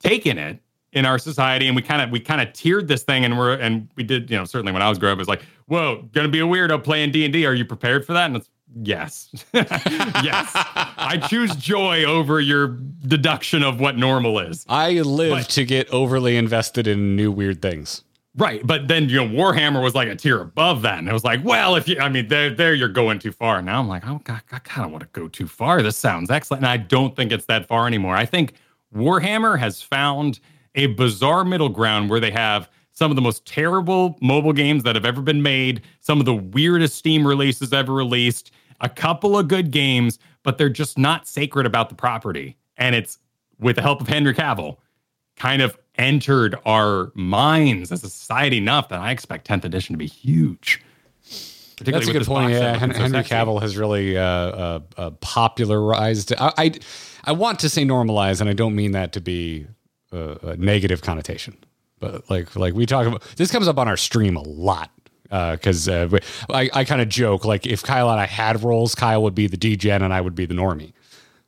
taken 0.00 0.38
it 0.38 0.58
in 0.96 1.04
our 1.06 1.18
society, 1.18 1.66
and 1.68 1.76
we 1.76 1.82
kind 1.82 2.02
of 2.02 2.10
we 2.10 2.18
kind 2.18 2.40
of 2.40 2.52
tiered 2.52 2.88
this 2.88 3.02
thing, 3.04 3.24
and 3.24 3.38
we're 3.38 3.54
and 3.58 3.88
we 3.96 4.02
did. 4.02 4.30
You 4.30 4.38
know, 4.38 4.44
certainly 4.44 4.72
when 4.72 4.82
I 4.82 4.88
was 4.88 4.98
growing 4.98 5.12
up, 5.12 5.18
it 5.18 5.20
was 5.20 5.28
like, 5.28 5.42
whoa, 5.66 6.02
gonna 6.12 6.28
be 6.28 6.40
a 6.40 6.44
weirdo 6.46 6.82
playing 6.82 7.12
D 7.12 7.24
and 7.24 7.32
D. 7.32 7.46
Are 7.46 7.54
you 7.54 7.64
prepared 7.64 8.04
for 8.04 8.14
that? 8.14 8.26
And 8.26 8.36
it's 8.36 8.48
yes, 8.82 9.28
yes. 9.52 10.50
I 10.54 11.18
choose 11.28 11.54
joy 11.56 12.04
over 12.04 12.40
your 12.40 12.68
deduction 13.06 13.62
of 13.62 13.78
what 13.78 13.96
normal 13.96 14.38
is. 14.40 14.64
I 14.68 14.92
live 15.02 15.30
But- 15.30 15.48
to 15.50 15.64
get 15.64 15.88
overly 15.90 16.36
invested 16.36 16.86
in 16.86 17.14
new 17.14 17.30
weird 17.30 17.60
things. 17.62 18.02
Right, 18.38 18.60
but 18.66 18.86
then 18.88 19.08
you 19.08 19.16
know 19.16 19.28
Warhammer 19.28 19.82
was 19.82 19.94
like 19.94 20.08
a 20.08 20.14
tier 20.16 20.40
above 20.42 20.82
that, 20.82 20.98
and 20.98 21.08
it 21.08 21.12
was 21.12 21.24
like, 21.24 21.42
well, 21.42 21.74
if 21.74 21.88
you, 21.88 21.98
I 21.98 22.10
mean, 22.10 22.28
there, 22.28 22.50
there 22.50 22.74
you're 22.74 22.88
going 22.90 23.18
too 23.18 23.32
far. 23.32 23.62
Now 23.62 23.80
I'm 23.80 23.88
like, 23.88 24.06
oh 24.06 24.20
God, 24.24 24.42
I 24.52 24.58
kind 24.58 24.84
of 24.84 24.92
want 24.92 25.02
to 25.04 25.08
go 25.18 25.26
too 25.26 25.46
far. 25.46 25.80
This 25.80 25.96
sounds 25.96 26.30
excellent, 26.30 26.62
and 26.62 26.68
I 26.70 26.76
don't 26.76 27.16
think 27.16 27.32
it's 27.32 27.46
that 27.46 27.66
far 27.66 27.86
anymore. 27.86 28.14
I 28.14 28.26
think 28.26 28.52
Warhammer 28.94 29.58
has 29.58 29.80
found 29.80 30.38
a 30.76 30.86
bizarre 30.86 31.44
middle 31.44 31.68
ground 31.68 32.10
where 32.10 32.20
they 32.20 32.30
have 32.30 32.68
some 32.92 33.10
of 33.10 33.16
the 33.16 33.22
most 33.22 33.44
terrible 33.44 34.16
mobile 34.22 34.52
games 34.52 34.82
that 34.84 34.94
have 34.94 35.04
ever 35.04 35.20
been 35.20 35.42
made, 35.42 35.82
some 36.00 36.18
of 36.18 36.24
the 36.24 36.34
weirdest 36.34 36.96
Steam 36.96 37.26
releases 37.26 37.72
ever 37.72 37.92
released, 37.92 38.52
a 38.80 38.88
couple 38.88 39.38
of 39.38 39.48
good 39.48 39.70
games, 39.70 40.18
but 40.42 40.56
they're 40.56 40.68
just 40.68 40.96
not 40.96 41.26
sacred 41.26 41.66
about 41.66 41.88
the 41.88 41.94
property, 41.94 42.56
and 42.76 42.94
it's 42.94 43.18
with 43.58 43.76
the 43.76 43.82
help 43.82 44.00
of 44.00 44.08
Henry 44.08 44.34
Cavill 44.34 44.76
kind 45.36 45.60
of 45.60 45.78
entered 45.96 46.56
our 46.64 47.12
minds 47.14 47.92
as 47.92 48.02
a 48.02 48.08
society 48.08 48.58
enough 48.58 48.88
that 48.88 49.00
I 49.00 49.10
expect 49.10 49.46
10th 49.46 49.64
edition 49.64 49.94
to 49.94 49.98
be 49.98 50.06
huge. 50.06 50.82
That's 51.78 52.08
a 52.08 52.12
good 52.12 52.26
point. 52.26 52.52
Yeah, 52.52 52.72
looking 52.72 52.80
Hen- 52.80 52.94
so 52.94 53.00
Henry. 53.02 53.22
Cavill 53.22 53.60
has 53.60 53.76
really 53.76 54.16
uh, 54.16 54.22
uh, 54.22 54.80
uh, 54.96 55.10
popularized. 55.20 56.32
I, 56.38 56.52
I 56.56 56.72
I 57.24 57.32
want 57.32 57.58
to 57.60 57.68
say 57.68 57.84
normalize, 57.84 58.40
and 58.40 58.48
I 58.48 58.54
don't 58.54 58.74
mean 58.74 58.92
that 58.92 59.12
to 59.12 59.20
be 59.20 59.66
a, 60.16 60.48
a 60.48 60.56
negative 60.56 61.02
connotation. 61.02 61.56
But 62.00 62.28
like 62.30 62.54
like 62.56 62.74
we 62.74 62.86
talk 62.86 63.06
about 63.06 63.22
this 63.36 63.50
comes 63.50 63.68
up 63.68 63.78
on 63.78 63.88
our 63.88 63.96
stream 63.96 64.36
a 64.36 64.42
lot 64.42 64.90
because 65.24 65.88
uh, 65.88 66.08
we- 66.10 66.20
I 66.50 66.70
I 66.72 66.84
kind 66.84 67.00
of 67.00 67.08
joke 67.08 67.44
like 67.44 67.66
if 67.66 67.82
Kyle 67.82 68.10
and 68.10 68.20
I 68.20 68.26
had 68.26 68.62
roles, 68.62 68.94
Kyle 68.94 69.22
would 69.22 69.34
be 69.34 69.46
the 69.46 69.56
DGen 69.56 70.02
and 70.02 70.12
I 70.12 70.20
would 70.20 70.34
be 70.34 70.46
the 70.46 70.54
normie. 70.54 70.92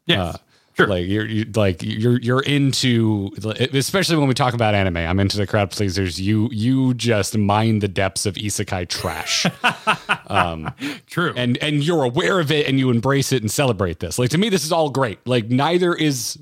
Yeah, 0.07 0.23
Uh, 0.23 0.37
sure. 0.75 0.87
Like 0.87 1.07
you're, 1.07 1.27
you 1.27 1.45
like 1.55 1.83
you're 1.83 2.19
you're 2.21 2.41
into 2.43 3.31
especially 3.75 4.17
when 4.17 4.27
we 4.27 4.33
talk 4.35 4.55
about 4.55 4.75
anime. 4.75 4.97
I'm 4.97 5.21
into 5.21 5.37
the 5.37 5.47
crowd 5.47 5.71
pleasers. 5.71 6.19
You 6.21 6.49
you 6.51 6.95
just 6.95 7.37
mine 7.37 7.81
the 7.81 7.89
depths 7.89 8.25
of 8.25 8.37
isekai 8.37 8.89
trash. 8.89 9.45
um, 10.29 10.73
True. 11.07 11.33
and 11.37 11.59
and 11.59 11.85
you're 11.85 12.05
aware 12.05 12.41
of 12.41 12.51
it 12.51 12.67
and 12.67 12.79
you 12.79 12.91
embrace 12.91 13.33
it 13.33 13.43
and 13.43 13.51
celebrate 13.51 14.01
this. 14.01 14.19
Like 14.19 14.31
to 14.31 14.39
me, 14.39 14.49
this 14.49 14.65
is 14.65 14.73
all 14.73 14.89
great. 14.91 15.19
Like 15.27 15.51
neither 15.51 15.95
is 15.95 16.39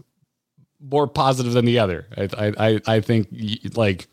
more 0.81 1.07
positive 1.07 1.53
than 1.53 1.65
the 1.65 1.79
other. 1.79 2.07
I 2.17 2.29
I 2.37 2.53
I, 2.59 2.81
I 2.87 3.01
think 3.01 3.29
like 3.75 4.07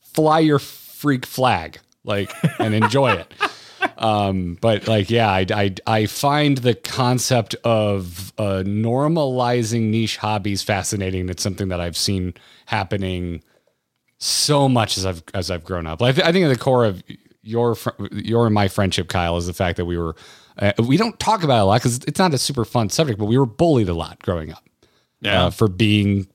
fly 0.00 0.40
your 0.40 0.58
freak 0.58 1.26
flag 1.26 1.78
like 2.04 2.32
and 2.58 2.74
enjoy 2.74 3.12
it. 3.12 3.32
Um, 3.98 4.58
but 4.60 4.88
like 4.88 5.10
yeah, 5.10 5.30
I, 5.30 5.46
I 5.50 5.74
I 5.86 6.06
find 6.06 6.58
the 6.58 6.74
concept 6.74 7.54
of 7.64 8.32
uh, 8.36 8.62
normalizing 8.66 9.90
niche 9.90 10.18
hobbies 10.18 10.62
fascinating. 10.62 11.28
It's 11.28 11.42
something 11.42 11.68
that 11.68 11.80
I've 11.80 11.96
seen 11.96 12.34
happening 12.66 13.42
so 14.18 14.68
much 14.68 14.98
as 14.98 15.06
I've 15.06 15.22
as 15.34 15.50
I've 15.50 15.64
grown 15.64 15.86
up. 15.86 16.00
Like, 16.00 16.18
I 16.18 16.32
think 16.32 16.44
at 16.44 16.48
the 16.48 16.58
core 16.58 16.84
of 16.84 17.02
your 17.42 17.74
fr- 17.74 17.90
your 18.12 18.46
and 18.46 18.54
my 18.54 18.68
friendship, 18.68 19.08
Kyle, 19.08 19.36
is 19.36 19.46
the 19.46 19.54
fact 19.54 19.76
that 19.76 19.84
we 19.84 19.96
were 19.96 20.14
uh, 20.58 20.72
we 20.78 20.96
don't 20.96 21.18
talk 21.18 21.42
about 21.42 21.58
it 21.58 21.62
a 21.62 21.64
lot 21.64 21.80
because 21.80 21.98
it's 22.06 22.18
not 22.18 22.34
a 22.34 22.38
super 22.38 22.64
fun 22.64 22.90
subject, 22.90 23.18
but 23.18 23.26
we 23.26 23.38
were 23.38 23.46
bullied 23.46 23.88
a 23.88 23.94
lot 23.94 24.20
growing 24.22 24.52
up 24.52 24.65
yeah. 25.26 25.44
uh, 25.44 25.50
for 25.50 25.68
being 25.68 26.26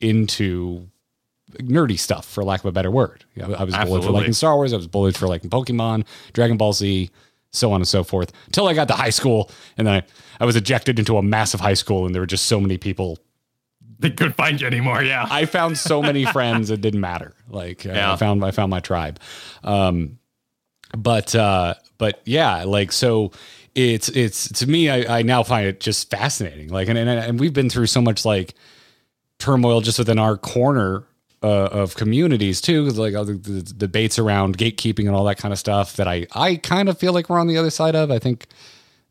into 0.00 0.88
nerdy 1.58 1.98
stuff, 1.98 2.26
for 2.26 2.44
lack 2.44 2.60
of 2.60 2.66
a 2.66 2.72
better 2.72 2.90
word. 2.90 3.24
Know, 3.36 3.54
I 3.54 3.64
was 3.64 3.74
bullied 3.74 4.04
for 4.04 4.10
liking 4.10 4.32
Star 4.32 4.56
Wars. 4.56 4.72
I 4.72 4.76
was 4.76 4.86
bullied 4.86 5.16
for 5.16 5.26
liking 5.28 5.50
Pokemon, 5.50 6.06
Dragon 6.32 6.56
Ball 6.56 6.72
Z, 6.72 7.10
so 7.52 7.72
on 7.72 7.80
and 7.80 7.88
so 7.88 8.04
forth. 8.04 8.32
Until 8.46 8.68
I 8.68 8.74
got 8.74 8.88
to 8.88 8.94
high 8.94 9.10
school, 9.10 9.50
and 9.76 9.86
then 9.86 9.94
I, 9.94 10.42
I 10.42 10.46
was 10.46 10.56
ejected 10.56 10.98
into 10.98 11.16
a 11.16 11.22
massive 11.22 11.60
high 11.60 11.74
school, 11.74 12.06
and 12.06 12.14
there 12.14 12.22
were 12.22 12.26
just 12.26 12.46
so 12.46 12.60
many 12.60 12.78
people 12.78 13.18
they 14.00 14.10
couldn't 14.10 14.32
find 14.32 14.60
you 14.60 14.66
anymore. 14.66 15.02
Yeah. 15.02 15.26
I 15.30 15.44
found 15.44 15.76
so 15.78 16.02
many 16.02 16.24
friends 16.32 16.70
it 16.70 16.80
didn't 16.80 17.00
matter. 17.00 17.34
Like 17.48 17.84
uh, 17.86 17.90
Yeah. 17.92 18.12
I 18.12 18.16
found 18.16 18.44
I 18.44 18.50
found 18.50 18.70
my 18.70 18.80
tribe. 18.80 19.20
Um 19.62 20.18
but 20.96 21.34
uh 21.34 21.74
but 21.98 22.20
yeah, 22.24 22.64
like 22.64 22.92
so 22.92 23.32
it's 23.74 24.08
it's 24.08 24.48
to 24.52 24.66
me 24.66 24.88
I, 24.88 25.18
I 25.18 25.22
now 25.22 25.42
find 25.42 25.66
it 25.66 25.80
just 25.80 26.10
fascinating. 26.10 26.68
Like 26.68 26.88
and, 26.88 26.98
and 26.98 27.08
and 27.08 27.40
we've 27.40 27.52
been 27.52 27.70
through 27.70 27.86
so 27.86 28.00
much 28.00 28.24
like 28.24 28.54
turmoil 29.38 29.80
just 29.80 29.98
within 29.98 30.18
our 30.18 30.36
corner 30.36 31.04
uh, 31.42 31.46
of 31.46 31.96
communities 31.96 32.60
too, 32.60 32.84
like 32.90 33.14
the, 33.14 33.34
the 33.34 33.62
debates 33.62 34.18
around 34.18 34.58
gatekeeping 34.58 35.06
and 35.06 35.16
all 35.16 35.24
that 35.24 35.38
kind 35.38 35.52
of 35.52 35.58
stuff 35.58 35.96
that 35.96 36.06
I 36.06 36.26
I 36.32 36.56
kind 36.56 36.88
of 36.88 36.98
feel 36.98 37.12
like 37.12 37.30
we're 37.30 37.40
on 37.40 37.46
the 37.46 37.56
other 37.58 37.70
side 37.70 37.96
of. 37.96 38.10
I 38.10 38.18
think 38.18 38.46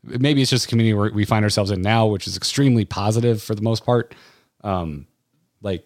maybe 0.04 0.40
it's 0.42 0.50
just 0.50 0.66
a 0.66 0.68
community 0.68 0.94
where 0.94 1.10
we 1.12 1.24
find 1.24 1.44
ourselves 1.44 1.70
in 1.70 1.82
now, 1.82 2.06
which 2.06 2.26
is 2.26 2.36
extremely 2.36 2.84
positive 2.84 3.42
for 3.42 3.54
the 3.54 3.62
most 3.62 3.84
part. 3.84 4.14
Um, 4.62 5.06
like 5.62 5.84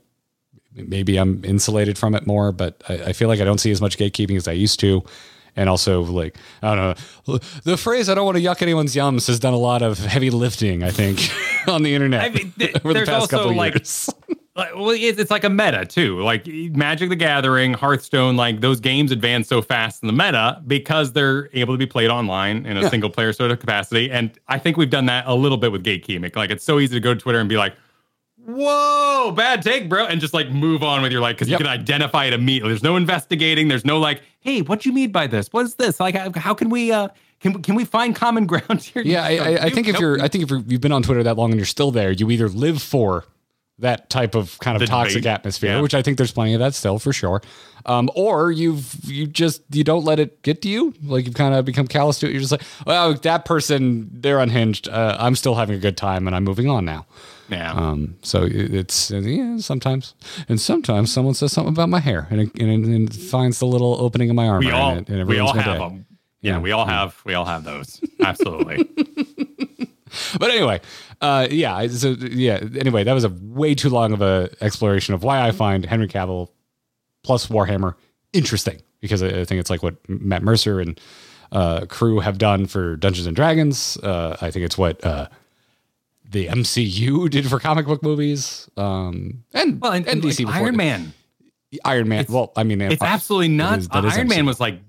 maybe 0.74 1.16
I'm 1.16 1.44
insulated 1.44 1.96
from 1.96 2.14
it 2.14 2.26
more, 2.26 2.52
but 2.52 2.82
I, 2.88 2.94
I 2.94 3.12
feel 3.12 3.28
like 3.28 3.40
I 3.40 3.44
don't 3.44 3.58
see 3.58 3.70
as 3.70 3.80
much 3.80 3.96
gatekeeping 3.96 4.36
as 4.36 4.48
I 4.48 4.52
used 4.52 4.80
to. 4.80 5.02
And 5.56 5.68
also, 5.68 6.02
like, 6.02 6.36
I 6.62 6.74
don't 6.74 7.28
know, 7.28 7.38
the 7.62 7.76
phrase 7.76 8.08
"I 8.08 8.14
don't 8.14 8.24
want 8.24 8.36
to 8.38 8.42
yuck 8.42 8.62
anyone's 8.62 8.94
yums" 8.94 9.26
has 9.28 9.38
done 9.38 9.54
a 9.54 9.58
lot 9.58 9.82
of 9.82 9.98
heavy 9.98 10.30
lifting, 10.30 10.82
I 10.82 10.90
think, 10.90 11.20
on 11.68 11.82
the 11.82 11.94
internet 11.94 12.22
I 12.22 12.28
mean, 12.30 12.52
th- 12.58 12.76
over 12.84 12.94
the 12.94 13.00
past 13.00 13.10
also, 13.10 13.36
couple 13.36 13.50
of 13.50 13.56
like, 13.56 13.74
years. 13.74 14.10
Like, 14.56 14.72
well, 14.76 14.90
it's, 14.90 15.18
it's 15.18 15.32
like 15.32 15.42
a 15.42 15.50
meta 15.50 15.84
too. 15.84 16.20
Like 16.20 16.46
Magic 16.46 17.08
the 17.08 17.16
Gathering, 17.16 17.74
Hearthstone, 17.74 18.36
like 18.36 18.60
those 18.60 18.78
games 18.78 19.10
advance 19.10 19.48
so 19.48 19.60
fast 19.60 20.00
in 20.00 20.06
the 20.06 20.12
meta 20.12 20.62
because 20.64 21.12
they're 21.12 21.50
able 21.54 21.74
to 21.74 21.78
be 21.78 21.86
played 21.86 22.08
online 22.08 22.64
in 22.64 22.76
a 22.76 22.88
single 22.88 23.10
player 23.10 23.32
sort 23.32 23.50
of 23.50 23.58
capacity. 23.58 24.12
And 24.12 24.30
I 24.46 24.60
think 24.60 24.76
we've 24.76 24.90
done 24.90 25.06
that 25.06 25.26
a 25.26 25.34
little 25.34 25.58
bit 25.58 25.72
with 25.72 25.82
gatekeeping. 25.82 26.36
Like 26.36 26.50
it's 26.50 26.62
so 26.62 26.78
easy 26.78 26.94
to 26.94 27.00
go 27.00 27.14
to 27.14 27.18
Twitter 27.18 27.40
and 27.40 27.48
be 27.48 27.56
like, 27.56 27.74
whoa, 28.46 29.32
bad 29.32 29.62
take, 29.62 29.88
bro. 29.88 30.06
And 30.06 30.20
just 30.20 30.34
like 30.34 30.50
move 30.50 30.82
on 30.82 31.02
with 31.02 31.12
your 31.12 31.20
life 31.20 31.36
because 31.36 31.48
Yep. 31.48 31.60
you 31.60 31.64
can 31.66 31.72
identify 31.72 32.24
it 32.26 32.32
immediately. 32.32 32.70
There's 32.70 32.82
no 32.82 32.96
investigating. 32.96 33.68
There's 33.68 33.84
no 33.84 33.98
like, 33.98 34.22
hey, 34.40 34.60
what 34.62 34.80
do 34.80 34.88
you 34.88 34.94
mean 34.94 35.10
by 35.12 35.26
this? 35.26 35.48
What 35.52 35.64
is 35.66 35.74
this? 35.76 36.00
Like, 36.00 36.14
how, 36.14 36.30
how 36.36 36.54
can 36.54 36.68
we, 36.70 36.92
uh, 36.92 37.08
can, 37.40 37.62
can 37.62 37.74
we 37.74 37.84
find 37.84 38.14
common 38.14 38.46
ground 38.46 38.80
here? 38.82 39.02
Yeah, 39.04 39.24
I, 39.24 39.36
I, 39.36 39.48
I 39.64 39.70
think 39.70 39.88
if 39.88 39.98
you're, 39.98 40.20
I 40.22 40.28
think 40.28 40.44
if 40.44 40.50
you're, 40.50 40.60
you've 40.66 40.80
been 40.80 40.92
on 40.92 41.02
Twitter 41.02 41.22
that 41.22 41.36
long 41.36 41.50
and 41.50 41.58
you're 41.58 41.66
still 41.66 41.90
there, 41.90 42.10
you 42.12 42.30
either 42.30 42.48
live 42.48 42.82
for 42.82 43.24
that 43.80 44.08
type 44.08 44.34
of 44.36 44.56
kind 44.60 44.76
of 44.76 44.80
The 44.80 44.86
toxic 44.86 45.22
debate. 45.22 45.32
atmosphere, 45.34 45.72
Yeah. 45.76 45.80
which 45.80 45.94
I 45.94 46.02
think 46.02 46.16
there's 46.16 46.30
plenty 46.32 46.54
of 46.54 46.60
that 46.60 46.74
still 46.74 46.98
for 47.00 47.12
sure, 47.12 47.42
um, 47.86 48.08
or 48.14 48.52
you've 48.52 48.94
you 49.04 49.26
just 49.26 49.62
you 49.72 49.82
don't 49.82 50.04
let 50.04 50.20
it 50.20 50.42
get 50.42 50.62
to 50.62 50.68
you, 50.68 50.94
like 51.02 51.26
you've 51.26 51.34
kind 51.34 51.54
of 51.54 51.64
become 51.64 51.86
callous 51.88 52.18
to 52.20 52.26
it. 52.26 52.32
You're 52.32 52.40
just 52.40 52.52
like, 52.52 52.62
well, 52.86 53.14
that 53.14 53.44
person 53.44 54.08
they're 54.12 54.38
unhinged. 54.38 54.88
Uh, 54.88 55.16
I'm 55.18 55.34
still 55.34 55.56
having 55.56 55.74
a 55.76 55.80
good 55.80 55.96
time 55.96 56.26
and 56.28 56.36
I'm 56.36 56.44
moving 56.44 56.68
on 56.70 56.84
now. 56.84 57.06
yeah. 57.50 57.72
Um, 57.72 58.16
so 58.22 58.44
it- 58.44 58.72
it's 58.74 59.10
uh, 59.10 59.16
yeah, 59.18 59.58
sometimes, 59.58 60.14
and 60.48 60.60
sometimes 60.60 61.12
someone 61.12 61.34
says 61.34 61.52
something 61.52 61.74
about 61.74 61.88
my 61.88 62.00
hair 62.00 62.26
and 62.30 62.40
it, 62.42 62.50
and 62.60 62.70
it, 62.70 62.88
and 62.88 63.08
it 63.10 63.14
finds 63.16 63.58
the 63.58 63.66
little 63.66 63.96
opening 64.00 64.28
in 64.30 64.36
my 64.36 64.46
armor. 64.48 64.66
we 64.66 64.70
all 64.72 64.90
and 64.92 65.10
it, 65.10 65.18
and 65.18 65.28
we 65.28 65.38
all 65.40 65.52
have 65.52 65.64
day. 65.64 65.78
them. 65.78 66.06
Yeah, 66.40 66.52
Yeah. 66.52 66.58
we 66.60 66.70
all 66.72 66.86
have 66.86 67.20
we 67.24 67.34
all 67.34 67.44
have 67.44 67.64
those. 67.64 68.00
Absolutely. 68.20 68.88
But 70.38 70.50
anyway, 70.50 70.80
uh, 71.20 71.48
yeah. 71.50 71.86
So 71.88 72.10
yeah. 72.10 72.60
Anyway, 72.78 73.04
that 73.04 73.12
was 73.12 73.24
a 73.24 73.28
way 73.42 73.74
too 73.74 73.88
long 73.90 74.12
of 74.12 74.22
a 74.22 74.50
exploration 74.60 75.14
of 75.14 75.22
why 75.22 75.46
I 75.46 75.50
find 75.52 75.84
Henry 75.84 76.08
Cavill 76.08 76.48
plus 77.22 77.46
Warhammer 77.48 77.94
interesting 78.32 78.82
because 79.00 79.22
I, 79.22 79.28
I 79.28 79.44
think 79.44 79.60
it's 79.60 79.70
like 79.70 79.82
what 79.82 79.96
Matt 80.08 80.42
Mercer 80.42 80.80
and 80.80 81.00
uh, 81.52 81.86
crew 81.86 82.20
have 82.20 82.38
done 82.38 82.66
for 82.66 82.96
Dungeons 82.96 83.26
and 83.26 83.36
Dragons. 83.36 83.96
Uh, 83.98 84.36
I 84.40 84.50
think 84.50 84.64
it's 84.64 84.76
what 84.78 85.04
uh, 85.04 85.28
the 86.28 86.46
MCU 86.48 87.30
did 87.30 87.48
for 87.48 87.58
comic 87.58 87.86
book 87.86 88.02
movies. 88.02 88.68
Um, 88.76 89.44
and 89.52 89.80
well, 89.80 89.92
and, 89.92 90.06
and 90.06 90.22
and 90.22 90.32
DC 90.32 90.44
like 90.44 90.54
Iron. 90.54 90.76
Man. 90.76 91.12
Iron 91.84 92.08
Man. 92.08 92.24
Well, 92.28 92.52
I 92.56 92.62
mean, 92.64 92.80
It's 92.80 93.02
uh, 93.02 93.06
absolutely 93.06 93.48
nuts. 93.48 93.82
is- 93.82 93.88
that 93.88 94.04
is 94.04 94.16
Iron 94.16 94.28
Man 94.28 94.46
was 94.46 94.60
like, 94.60 94.80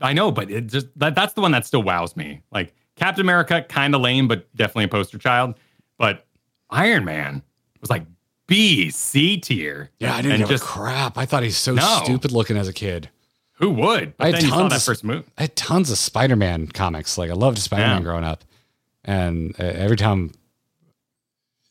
I 0.00 0.12
know, 0.12 0.30
but 0.30 0.50
it 0.50 0.66
just 0.66 0.86
that, 0.98 1.14
that's 1.14 1.32
the 1.34 1.40
one 1.40 1.52
that 1.52 1.64
still 1.66 1.82
wows 1.82 2.16
me. 2.16 2.42
Like 2.50 2.74
Captain 2.96 3.20
America, 3.22 3.64
kind 3.68 3.94
of 3.94 4.00
lame, 4.00 4.28
but 4.28 4.54
definitely 4.56 4.84
a 4.84 4.88
poster 4.88 5.18
child. 5.18 5.54
But 5.98 6.26
Iron 6.70 7.04
Man 7.04 7.42
was 7.80 7.90
like 7.90 8.04
B, 8.46 8.90
C 8.90 9.38
tier. 9.38 9.90
Yeah, 9.98 10.14
I 10.14 10.22
didn't 10.22 10.38
give 10.38 10.48
just 10.48 10.64
a 10.64 10.66
crap. 10.66 11.16
I 11.18 11.26
thought 11.26 11.42
he's 11.42 11.56
so 11.56 11.74
No. 11.74 12.00
stupid 12.04 12.30
looking 12.32 12.56
as 12.56 12.68
a 12.68 12.72
kid. 12.72 13.08
who 13.58 13.70
would? 13.70 14.16
But 14.16 14.24
I 14.24 14.26
had 14.32 14.42
then 14.42 14.50
tons 14.50 14.70
that 14.70 14.76
of- 14.78 14.82
first 14.82 15.04
movie. 15.04 15.24
I 15.38 15.42
had 15.42 15.54
tons 15.56 15.90
of 15.90 15.96
Spider-Man 15.98 16.66
comics. 16.68 17.16
Like 17.16 17.30
I 17.30 17.34
loved 17.34 17.58
Spider-Man 17.58 17.98
Yeah. 17.98 18.02
growing 18.02 18.24
up, 18.24 18.44
and 19.04 19.54
uh, 19.60 19.62
every 19.64 19.96
time, 19.96 20.32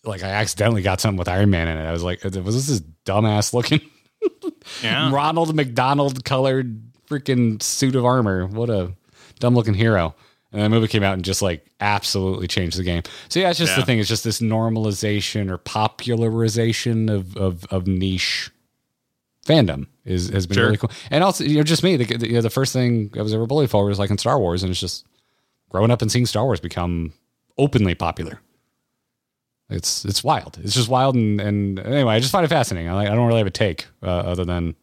like 0.04 0.24
I 0.24 0.30
accidentally 0.30 0.82
got 0.82 1.00
something 1.02 1.18
with 1.18 1.28
Iron 1.30 1.50
Man 1.50 1.68
in 1.68 1.78
it, 1.78 1.86
I 1.88 1.92
was 1.92 2.04
like, 2.04 2.24
"Was 2.24 2.34
this 2.34 2.68
this 2.68 2.82
dumbass 3.06 3.54
looking 3.54 3.82
Yeah. 4.84 5.12
Ronald 5.12 5.54
McDonald 5.56 6.24
colored 6.26 6.82
freaking 7.10 7.62
suit 7.62 7.96
of 7.96 8.06
armor? 8.06 8.48
What 8.48 8.70
a 8.70 8.94
dumb 9.40 9.54
looking 9.56 9.74
hero!" 9.74 10.16
And 10.54 10.62
the 10.62 10.70
movie 10.70 10.88
came 10.88 11.02
out 11.04 11.16
and 11.16 11.26
just 11.26 11.42
like 11.42 11.66
absolutely 11.82 12.48
changed 12.48 12.78
the 12.78 12.84
game. 12.84 13.02
So 13.28 13.40
yeah, 13.40 13.50
it's 13.50 13.58
just 13.60 13.76
the 13.76 13.84
thing. 13.84 13.98
It's 14.00 14.08
just 14.08 14.24
this 14.24 14.40
normalization 14.40 15.50
or 15.50 15.58
popularization 15.58 17.10
of 17.10 17.36
of, 17.36 17.66
of 17.72 17.88
niche 17.88 18.52
fandom 19.46 19.88
is 20.06 20.30
has 20.30 20.46
been 20.48 20.56
Sure. 20.56 20.66
really 20.66 20.78
cool. 20.78 20.92
And 21.10 21.24
also, 21.24 21.44
you 21.44 21.58
know, 21.58 21.64
just 21.64 21.84
me. 21.84 21.98
The, 21.98 22.06
the, 22.06 22.28
you 22.28 22.34
know, 22.36 22.42
the 22.42 22.50
first 22.52 22.72
thing 22.72 23.12
I 23.18 23.22
was 23.24 23.34
ever 23.34 23.46
bullied 23.48 23.72
for 23.72 23.86
was 23.86 23.98
like 24.00 24.12
in 24.12 24.18
Star 24.20 24.40
Wars, 24.40 24.62
and 24.64 24.70
it's 24.70 24.80
just 24.80 25.06
growing 25.70 25.90
up 25.92 26.02
and 26.04 26.12
seeing 26.12 26.26
Star 26.28 26.44
Wars 26.46 26.60
become 26.60 27.14
openly 27.58 27.96
popular. 27.96 28.40
It's 29.70 30.06
it's 30.06 30.24
wild. 30.24 30.60
It's 30.64 30.74
just 30.76 30.88
wild, 30.90 31.16
and 31.16 31.42
and 31.42 31.80
anyway, 31.80 32.14
I 32.14 32.20
just 32.20 32.32
find 32.32 32.46
it 32.46 32.50
fascinating. 32.50 32.90
I, 32.90 32.94
like, 32.94 33.10
I 33.10 33.16
don't 33.16 33.26
really 33.28 33.40
have 33.40 33.48
a 33.48 33.52
take 33.52 33.88
uh, 34.04 34.08
other 34.08 34.46
than 34.46 34.76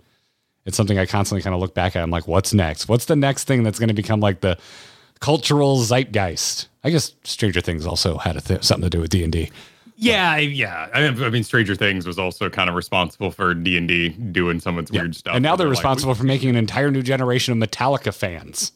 it's 0.64 0.77
something 0.77 0.99
I 0.99 1.07
constantly 1.07 1.43
kind 1.43 1.55
of 1.55 1.61
look 1.61 1.75
back 1.75 1.95
at. 1.97 2.03
I'm 2.03 2.11
like, 2.11 2.27
what's 2.27 2.53
next? 2.53 2.89
What's 2.89 3.05
the 3.05 3.16
next 3.16 3.45
thing 3.45 3.62
that's 3.62 3.79
going 3.79 3.89
to 3.89 3.95
become 3.95 4.21
like 4.21 4.41
the 4.41 4.59
cultural 5.21 5.79
zeitgeist? 5.79 6.68
I 6.83 6.91
guess 6.91 7.14
Stranger 7.25 7.61
Things 7.61 7.87
also 7.87 8.18
had 8.18 8.37
a 8.37 8.41
th- 8.41 8.62
something 8.64 8.91
to 8.91 8.91
do 8.91 9.01
with 9.01 9.11
D 9.11 9.23
and 9.23 9.33
D. 9.33 9.51
Yeah, 9.97 10.37
yeah. 10.39 10.89
I 10.95 11.11
mean, 11.11 11.23
I 11.23 11.29
mean, 11.29 11.45
Stranger 11.45 11.75
Things 11.75 12.07
was 12.07 12.18
also 12.18 12.49
kind 12.49 12.71
of 12.71 12.75
responsible 12.77 13.31
for 13.31 13.53
D 13.55 13.77
and 13.77 13.87
D 13.87 14.09
doing 14.09 14.59
some 14.61 14.79
of 14.79 14.85
its 14.85 14.91
weird 14.93 15.14
stuff. 15.14 15.35
And 15.35 15.43
now 15.43 15.57
they're 15.57 15.66
like, 15.66 15.73
responsible 15.77 16.14
for 16.14 16.25
making 16.25 16.49
an 16.49 16.57
entire 16.57 16.91
new 16.91 17.03
generation 17.03 17.53
of 17.62 17.68
Metallica 17.71 18.14
fans. 18.14 18.73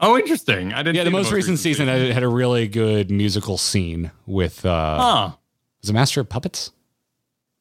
oh, 0.00 0.18
interesting. 0.18 0.72
I 0.74 0.82
didn't. 0.82 0.96
Yeah, 0.96 1.04
the 1.04 1.10
most 1.10 1.32
recent 1.32 1.58
season 1.58 1.88
had, 1.88 2.10
had 2.12 2.22
a 2.22 2.28
really 2.28 2.68
good 2.68 3.10
musical 3.10 3.56
scene 3.56 4.10
with 4.26 4.64
uh 4.66 4.98
Huh. 5.00 5.30
was 5.80 5.88
it 5.90 5.92
Master 5.94 6.20
of 6.20 6.28
Puppets? 6.28 6.72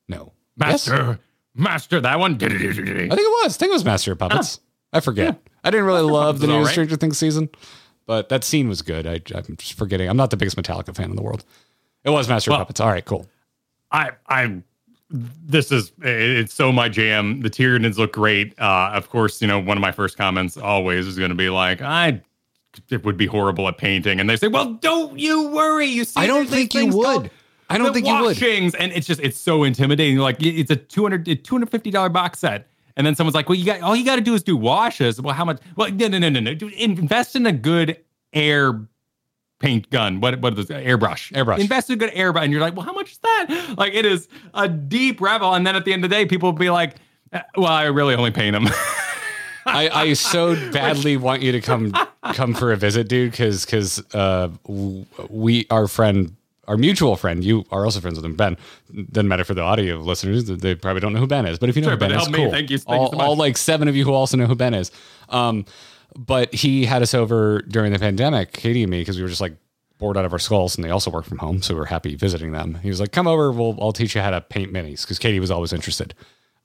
No. 0.10 0.34
Yes? 0.58 0.88
Master, 0.90 1.20
Master, 1.56 2.02
that 2.02 2.20
one. 2.20 2.34
I 2.36 2.40
think 2.40 2.52
it 2.52 3.16
was. 3.44 3.56
I 3.56 3.58
think 3.60 3.70
it 3.70 3.74
was 3.74 3.86
Master 3.86 4.12
of 4.12 4.18
Puppets. 4.20 4.60
I 4.94 5.00
forget. 5.00 5.40
I 5.64 5.72
didn't 5.72 5.86
really 5.86 6.02
love 6.02 6.40
the 6.40 6.48
new 6.48 6.64
right. 6.64 6.68
Stranger 6.68 6.96
Things 6.96 7.18
season, 7.18 7.50
but 8.06 8.30
that 8.30 8.44
scene 8.44 8.70
was 8.70 8.82
good. 8.82 9.06
I, 9.06 9.22
I'm 9.36 9.56
just 9.58 9.74
forgetting. 9.74 10.10
I'm 10.10 10.18
not 10.18 10.32
the 10.32 10.38
biggest 10.38 10.58
Metallica 10.58 10.96
fan 10.96 11.10
in 11.10 11.16
the 11.16 11.22
world. 11.22 11.44
It 12.04 12.10
was 12.10 12.30
Master 12.30 12.52
Well- 12.52 12.60
Puppets. 12.60 12.80
All 12.80 12.90
right, 12.90 13.06
cool. 13.06 13.26
I, 13.92 14.12
I, 14.28 14.62
this 15.10 15.72
is 15.72 15.92
it's 16.02 16.54
so 16.54 16.72
my 16.72 16.90
jam. 16.90 17.42
The 17.42 17.50
Tyranids 17.50 17.98
look 17.98 18.14
great. 18.14 18.54
Uh, 18.60 18.92
of 18.94 19.10
course, 19.10 19.42
you 19.42 19.48
know 19.48 19.60
one 19.60 19.78
of 19.78 19.82
my 19.82 19.92
first 19.92 20.16
comments 20.18 20.58
always 20.58 21.08
is 21.08 21.18
going 21.18 21.30
to 21.30 21.36
be 21.36 21.50
like, 21.50 21.82
I 21.82 22.22
it 22.90 23.04
would 23.04 23.18
be 23.18 23.26
horrible 23.26 23.68
at 23.68 23.78
painting, 23.78 24.20
and 24.20 24.30
they 24.30 24.36
say, 24.36 24.48
well, 24.48 24.74
don't 24.74 25.18
you 25.18 25.50
worry. 25.50 25.88
You 25.88 26.06
see, 26.06 26.20
I 26.20 26.28
don't 26.28 26.48
think 26.48 26.74
you 26.76 26.88
would. 26.88 27.32
I 27.70 27.78
don't 27.78 27.94
think 27.94 28.08
you 28.08 28.22
would. 28.22 28.42
and 28.42 28.92
it's 28.92 29.08
just 29.08 29.22
it's 29.22 29.40
so 29.40 29.64
intimidating. 29.64 30.18
Like 30.18 30.38
it's 30.42 30.72
a 30.72 30.76
200 30.76 31.44
250 31.44 31.92
dollar 31.92 32.10
box 32.10 32.40
set. 32.40 32.68
And 33.00 33.08
then 33.08 33.16
someone's 33.16 33.34
like, 33.34 33.47
"Well, 33.47 33.58
you 33.58 33.66
got 33.66 33.80
all 33.80 33.95
you 33.95 34.04
got 34.04 34.18
to 34.18 34.22
do 34.22 34.34
is 34.34 34.43
do 34.43 34.58
washes." 34.58 35.22
Well, 35.22 35.34
how 35.34 35.45
much? 35.45 35.62
Well, 35.78 35.89
no, 35.89 36.10
no, 36.10 36.20
no, 36.20 36.28
no, 36.28 36.41
no. 36.41 36.70
Invest 36.76 37.34
in 37.34 37.45
a 37.45 37.54
good 37.54 37.97
air 38.34 38.78
paint 39.62 39.89
gun. 39.89 40.20
What 40.20 40.41
what 40.41 40.60
is 40.60 40.68
this? 40.68 40.78
airbrush? 40.78 41.32
Airbrush. 41.32 41.60
Invest 41.60 41.89
in 41.89 41.93
a 41.93 41.97
good 41.97 42.12
airbrush, 42.12 42.43
and 42.43 42.52
you're 42.52 42.60
like, 42.60 42.76
"Well, 42.76 42.86
how 42.86 42.91
much 42.91 43.14
is 43.14 43.18
that?" 43.20 43.74
Like 43.78 43.93
it 43.93 44.06
is 44.06 44.28
a 44.54 44.68
deep 44.68 45.22
revel. 45.22 45.54
And 45.54 45.66
then 45.66 45.78
at 45.78 45.86
the 45.86 45.93
end 45.93 46.04
of 46.04 46.10
the 46.10 46.16
day, 46.18 46.26
people 46.26 46.52
will 46.52 46.60
be 46.60 46.70
like, 46.70 46.97
"Uh, 47.32 47.39
"Well, 47.56 47.72
I 47.72 47.86
really 47.86 48.16
only 48.16 48.32
paint 48.32 48.52
them." 48.52 48.68
I, 49.66 49.89
I 49.93 50.14
so 50.14 50.56
badly 50.72 51.16
want 51.16 51.41
you 51.41 51.54
to 51.54 51.62
come 51.62 51.93
come 52.34 52.54
for 52.54 52.74
a 52.74 52.76
visit, 52.76 53.08
dude, 53.08 53.32
because 53.32 53.64
because 53.64 54.04
uh, 54.14 54.50
we 55.30 55.68
our 55.70 55.88
friend 55.88 56.36
our 56.70 56.78
mutual 56.78 57.17
friend 57.17 57.43
you 57.43 57.65
are 57.72 57.84
also 57.84 57.99
friends 57.99 58.15
with 58.17 58.24
him 58.26 58.36
Ben 58.36 58.55
doesn't 59.11 59.28
matter 59.28 59.43
for 59.43 59.53
the 59.53 59.61
audio 59.61 59.97
listeners 59.97 60.45
they 60.45 60.74
probably 60.76 61.01
don't 61.01 61.11
know 61.13 61.20
who 61.20 61.28
Ben 61.28 61.45
is 61.45 61.59
but 61.59 61.67
if 61.70 61.76
you 61.76 61.82
know 61.82 61.88
Sure, 61.88 61.95
who 61.95 61.99
Ben 61.99 62.11
is 62.11 62.17
help 62.17 62.30
me. 62.32 62.38
cool 62.38 62.51
Thank 62.51 62.70
you- 62.70 62.78
thank 62.78 62.89
you 62.97 63.05
all, 63.05 63.11
so 63.11 63.17
much. 63.17 63.26
all 63.28 63.36
like 63.36 63.57
seven 63.57 63.88
of 63.89 63.95
you 63.97 64.05
who 64.05 64.13
also 64.13 64.38
know 64.38 64.45
who 64.45 64.55
Ben 64.55 64.74
is 64.74 64.91
um 65.30 65.65
but 66.17 66.53
he 66.53 66.86
had 66.86 67.01
us 67.01 67.13
over 67.13 67.61
during 67.67 67.91
the 67.91 67.99
pandemic 67.99 68.53
Katie 68.53 68.84
and 68.84 68.89
me 68.91 69.01
because 69.01 69.17
we 69.17 69.24
were 69.24 69.30
just 69.30 69.41
like 69.41 69.55
bored 69.97 70.15
out 70.15 70.24
of 70.26 70.32
our 70.32 70.39
skulls 70.39 70.76
and 70.78 70.86
they 70.86 70.89
also 70.91 71.11
work 71.11 71.26
from 71.26 71.39
home 71.39 71.61
so 71.61 71.74
we 71.74 71.80
were 71.80 71.86
happy 71.86 72.15
visiting 72.15 72.53
them 72.53 72.76
he 72.82 72.89
was 72.89 72.99
like 73.01 73.11
come 73.11 73.28
over 73.28 73.51
we'll 73.51 73.78
I'll 73.82 73.91
teach 73.91 74.15
you 74.15 74.22
how 74.22 74.30
to 74.32 74.39
paint 74.39 74.72
minis 74.72 75.01
because 75.01 75.20
Katie 75.20 75.39
was 75.41 75.51
always 75.51 75.74
interested 75.74 76.13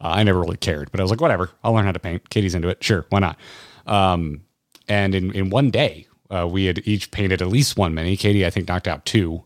uh, 0.01 0.09
I 0.09 0.23
never 0.25 0.41
really 0.41 0.57
cared, 0.57 0.91
but 0.91 0.99
I 0.99 1.05
was 1.05 1.11
like, 1.13 1.21
whatever, 1.21 1.51
I'll 1.63 1.73
learn 1.73 1.85
how 1.85 1.93
to 1.93 2.01
paint. 2.01 2.29
Katie's 2.29 2.57
into 2.57 2.69
it. 2.69 2.83
Sure, 2.83 3.07
why 3.11 3.21
not? 3.21 3.39
Um, 3.87 4.41
and 4.89 5.15
in, 5.15 5.31
in 5.33 5.51
one 5.51 5.71
day, 5.71 6.09
uh, 6.31 6.49
we 6.51 6.65
had 6.65 6.83
each 6.85 7.13
painted 7.13 7.41
at 7.41 7.47
least 7.47 7.77
one 7.79 7.95
mini. 7.95 8.17
Katie, 8.17 8.45
I 8.45 8.51
think, 8.51 8.67
knocked 8.67 8.89
out 8.89 9.07
two 9.07 9.45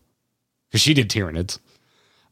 because 0.69 0.81
she 0.81 0.93
did 0.93 1.09
Tyranids. 1.09 1.59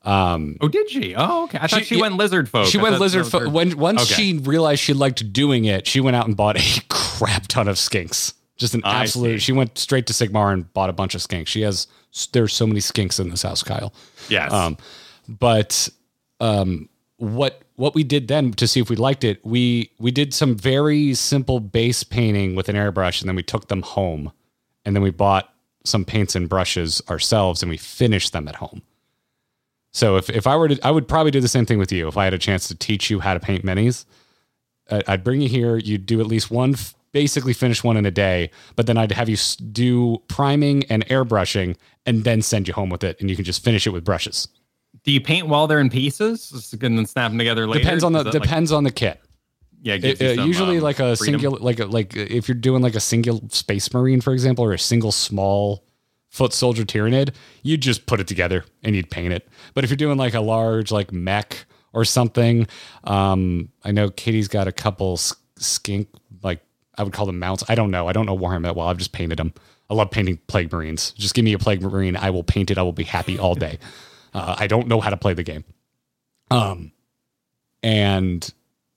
Um, 0.04 0.58
oh, 0.62 0.68
did 0.70 0.90
she? 0.90 1.16
Oh, 1.16 1.44
okay. 1.46 1.58
I 1.62 1.68
thought 1.68 1.80
She- 1.80 1.96
she, 1.96 2.02
went 2.02 2.16
lizard 2.16 2.48
folk. 2.50 2.68
she 2.68 2.80
I 2.80 2.82
went 2.84 3.00
lizard. 3.00 3.22
that 3.22 3.26
was 3.26 3.32
Fo- 3.32 3.40
her- 3.42 3.50
when 3.50 3.78
once 3.78 4.04
Okay. 4.04 4.14
she 4.14 4.38
realized 4.38 4.82
she 4.82 4.94
liked 4.94 5.34
doing 5.34 5.66
it, 5.66 5.86
she 5.86 6.00
went 6.00 6.16
out 6.16 6.28
and 6.28 6.38
bought 6.38 6.58
a 6.58 6.82
crap 6.90 7.48
ton 7.48 7.68
of 7.68 7.76
skinks. 7.76 8.34
Just 8.58 8.74
an 8.74 8.82
I 8.86 9.02
absolute. 9.04 9.34
see. 9.34 9.40
She 9.40 9.52
went 9.52 9.78
straight 9.78 10.08
to 10.08 10.14
Sigmar 10.14 10.54
and 10.54 10.72
bought 10.74 10.90
a 10.90 10.94
bunch 10.94 11.14
of 11.14 11.22
skinks. 11.22 11.48
She 11.48 11.62
has. 11.62 11.88
There's 12.32 12.54
so 12.54 12.66
many 12.66 12.80
skinks 12.80 13.20
in 13.20 13.30
this 13.30 13.44
house, 13.44 13.62
Kyle. 13.62 13.94
Yes. 14.30 14.52
Um, 14.52 14.78
but 15.28 15.90
um, 16.40 16.90
what 17.18 17.62
what 17.76 17.94
we 17.94 18.04
did 18.04 18.28
then 18.30 18.54
to 18.54 18.66
see 18.68 18.80
if 18.80 18.90
we 18.90 18.96
liked 18.96 19.24
it, 19.24 19.46
we 19.46 19.92
we 20.00 20.10
did 20.10 20.34
some 20.34 20.56
very 20.56 21.14
simple 21.14 21.60
base 21.60 22.04
painting 22.04 22.56
with 22.56 22.70
an 22.70 22.76
airbrush, 22.76 23.20
and 23.22 23.28
then 23.30 23.36
we 23.36 23.44
took 23.44 23.68
them 23.68 23.82
home, 23.84 24.32
and 24.86 24.96
then 24.96 25.04
we 25.04 25.12
bought 25.12 25.54
some 25.88 26.06
paints 26.06 26.36
and 26.36 26.48
brushes 26.50 27.02
ourselves, 27.10 27.64
and 27.64 27.70
we 27.70 27.78
finish 27.78 28.30
them 28.30 28.48
at 28.48 28.56
home. 28.56 28.82
So 29.92 30.18
if 30.18 30.30
if 30.30 30.46
I 30.46 30.56
were 30.56 30.68
to, 30.68 30.80
I 30.86 30.92
would 30.92 31.08
probably 31.08 31.32
do 31.32 31.42
the 31.42 31.48
same 31.48 31.66
thing 31.66 31.80
with 31.80 31.92
you. 31.92 32.08
If 32.08 32.18
I 32.18 32.26
had 32.26 32.34
a 32.34 32.38
chance 32.38 32.68
to 32.68 32.76
teach 32.76 33.10
you 33.10 33.20
how 33.20 33.34
to 33.34 33.40
paint 33.40 33.66
minis, 33.66 34.06
I'd 34.90 35.24
bring 35.24 35.42
you 35.42 35.50
here. 35.50 35.78
You'd 35.78 36.06
do 36.06 36.20
at 36.20 36.28
least 36.28 36.52
one, 36.52 36.76
basically 37.12 37.54
finish 37.54 37.84
one 37.84 37.98
in 37.98 38.06
a 38.06 38.12
day. 38.12 38.52
But 38.76 38.86
then 38.86 38.98
I'd 38.98 39.12
have 39.12 39.30
you 39.30 39.38
do 39.72 40.22
priming 40.28 40.84
and 40.86 41.06
airbrushing, 41.08 41.78
and 42.06 42.24
then 42.24 42.42
send 42.42 42.68
you 42.68 42.74
home 42.74 42.90
with 42.90 43.04
it, 43.04 43.20
and 43.20 43.30
you 43.30 43.36
can 43.36 43.46
just 43.46 43.64
finish 43.64 43.88
it 43.88 43.92
with 43.92 44.04
brushes. 44.04 44.48
Do 45.04 45.12
you 45.12 45.22
paint 45.22 45.48
while 45.48 45.68
they're 45.68 45.80
in 45.80 45.90
pieces 45.90 46.74
and 46.82 46.98
then 46.98 47.06
snap 47.06 47.32
them 47.32 47.38
together 47.38 47.66
later? 47.66 47.80
Depends 47.80 48.04
on 48.04 48.12
the 48.14 48.24
that 48.24 48.34
like- 48.34 48.44
depends 48.44 48.72
on 48.72 48.84
the 48.84 48.92
kit. 48.92 49.22
Yeah, 49.82 49.96
it 50.02 50.22
uh, 50.22 50.36
some, 50.36 50.48
usually 50.48 50.78
um, 50.78 50.84
like 50.84 51.00
a 51.00 51.16
freedom. 51.16 51.40
single 51.40 51.60
like 51.60 51.80
a, 51.80 51.86
like 51.86 52.16
if 52.16 52.48
you're 52.48 52.56
doing 52.56 52.82
like 52.82 52.96
a 52.96 53.00
single 53.00 53.48
space 53.50 53.94
marine 53.94 54.22
for 54.22 54.34
example 54.34 54.66
or 54.66 54.74
a 54.74 54.80
single 54.80 55.12
small 55.12 55.84
foot 56.30 56.52
soldier 56.52 56.84
tyranid 56.84 57.34
you'd 57.64 57.82
just 57.82 58.06
put 58.06 58.20
it 58.20 58.28
together 58.28 58.66
and 58.84 58.96
you'd 58.96 59.10
paint 59.10 59.34
it. 59.34 59.48
But 59.74 59.84
if 59.84 59.90
you're 59.90 59.98
doing 59.98 60.18
like 60.18 60.34
a 60.34 60.42
large 60.42 60.92
like 60.92 61.12
mech 61.12 61.66
or 61.94 62.06
something 62.06 62.68
um 63.06 63.70
i 63.84 63.92
know 63.92 64.10
katie's 64.10 64.48
got 64.48 64.68
a 64.68 64.72
couple 64.72 65.18
skink 65.58 66.10
like 66.44 66.62
i 66.98 67.04
would 67.04 67.14
call 67.14 67.26
them 67.26 67.40
mounts. 67.40 67.64
I 67.70 67.76
don't 67.76 67.92
know. 67.92 68.08
I 68.08 68.14
don't 68.14 68.26
know 68.26 68.38
warhammer 68.38 68.64
that 68.64 68.76
well. 68.76 68.88
I've 68.88 68.98
just 68.98 69.14
painted 69.14 69.38
them 69.38 69.54
i 69.90 69.94
love 69.94 70.12
painting 70.12 70.38
plague 70.48 70.72
marines. 70.72 71.12
Just 71.12 71.34
give 71.34 71.46
me 71.46 71.54
a 71.54 71.60
plague 71.60 71.82
marine. 71.82 72.18
I 72.18 72.32
will 72.32 72.44
paint 72.44 72.72
it. 72.72 72.78
I 72.78 72.82
will 72.82 72.94
be 72.94 73.04
happy 73.04 73.38
all 73.38 73.56
day. 73.56 73.78
Uh, 74.34 74.56
i 74.60 74.68
don't 74.68 74.88
know 74.88 75.00
how 75.00 75.10
to 75.10 75.18
play 75.18 75.34
the 75.34 75.42
game. 75.42 75.64
Um 76.52 76.92
and 77.82 78.54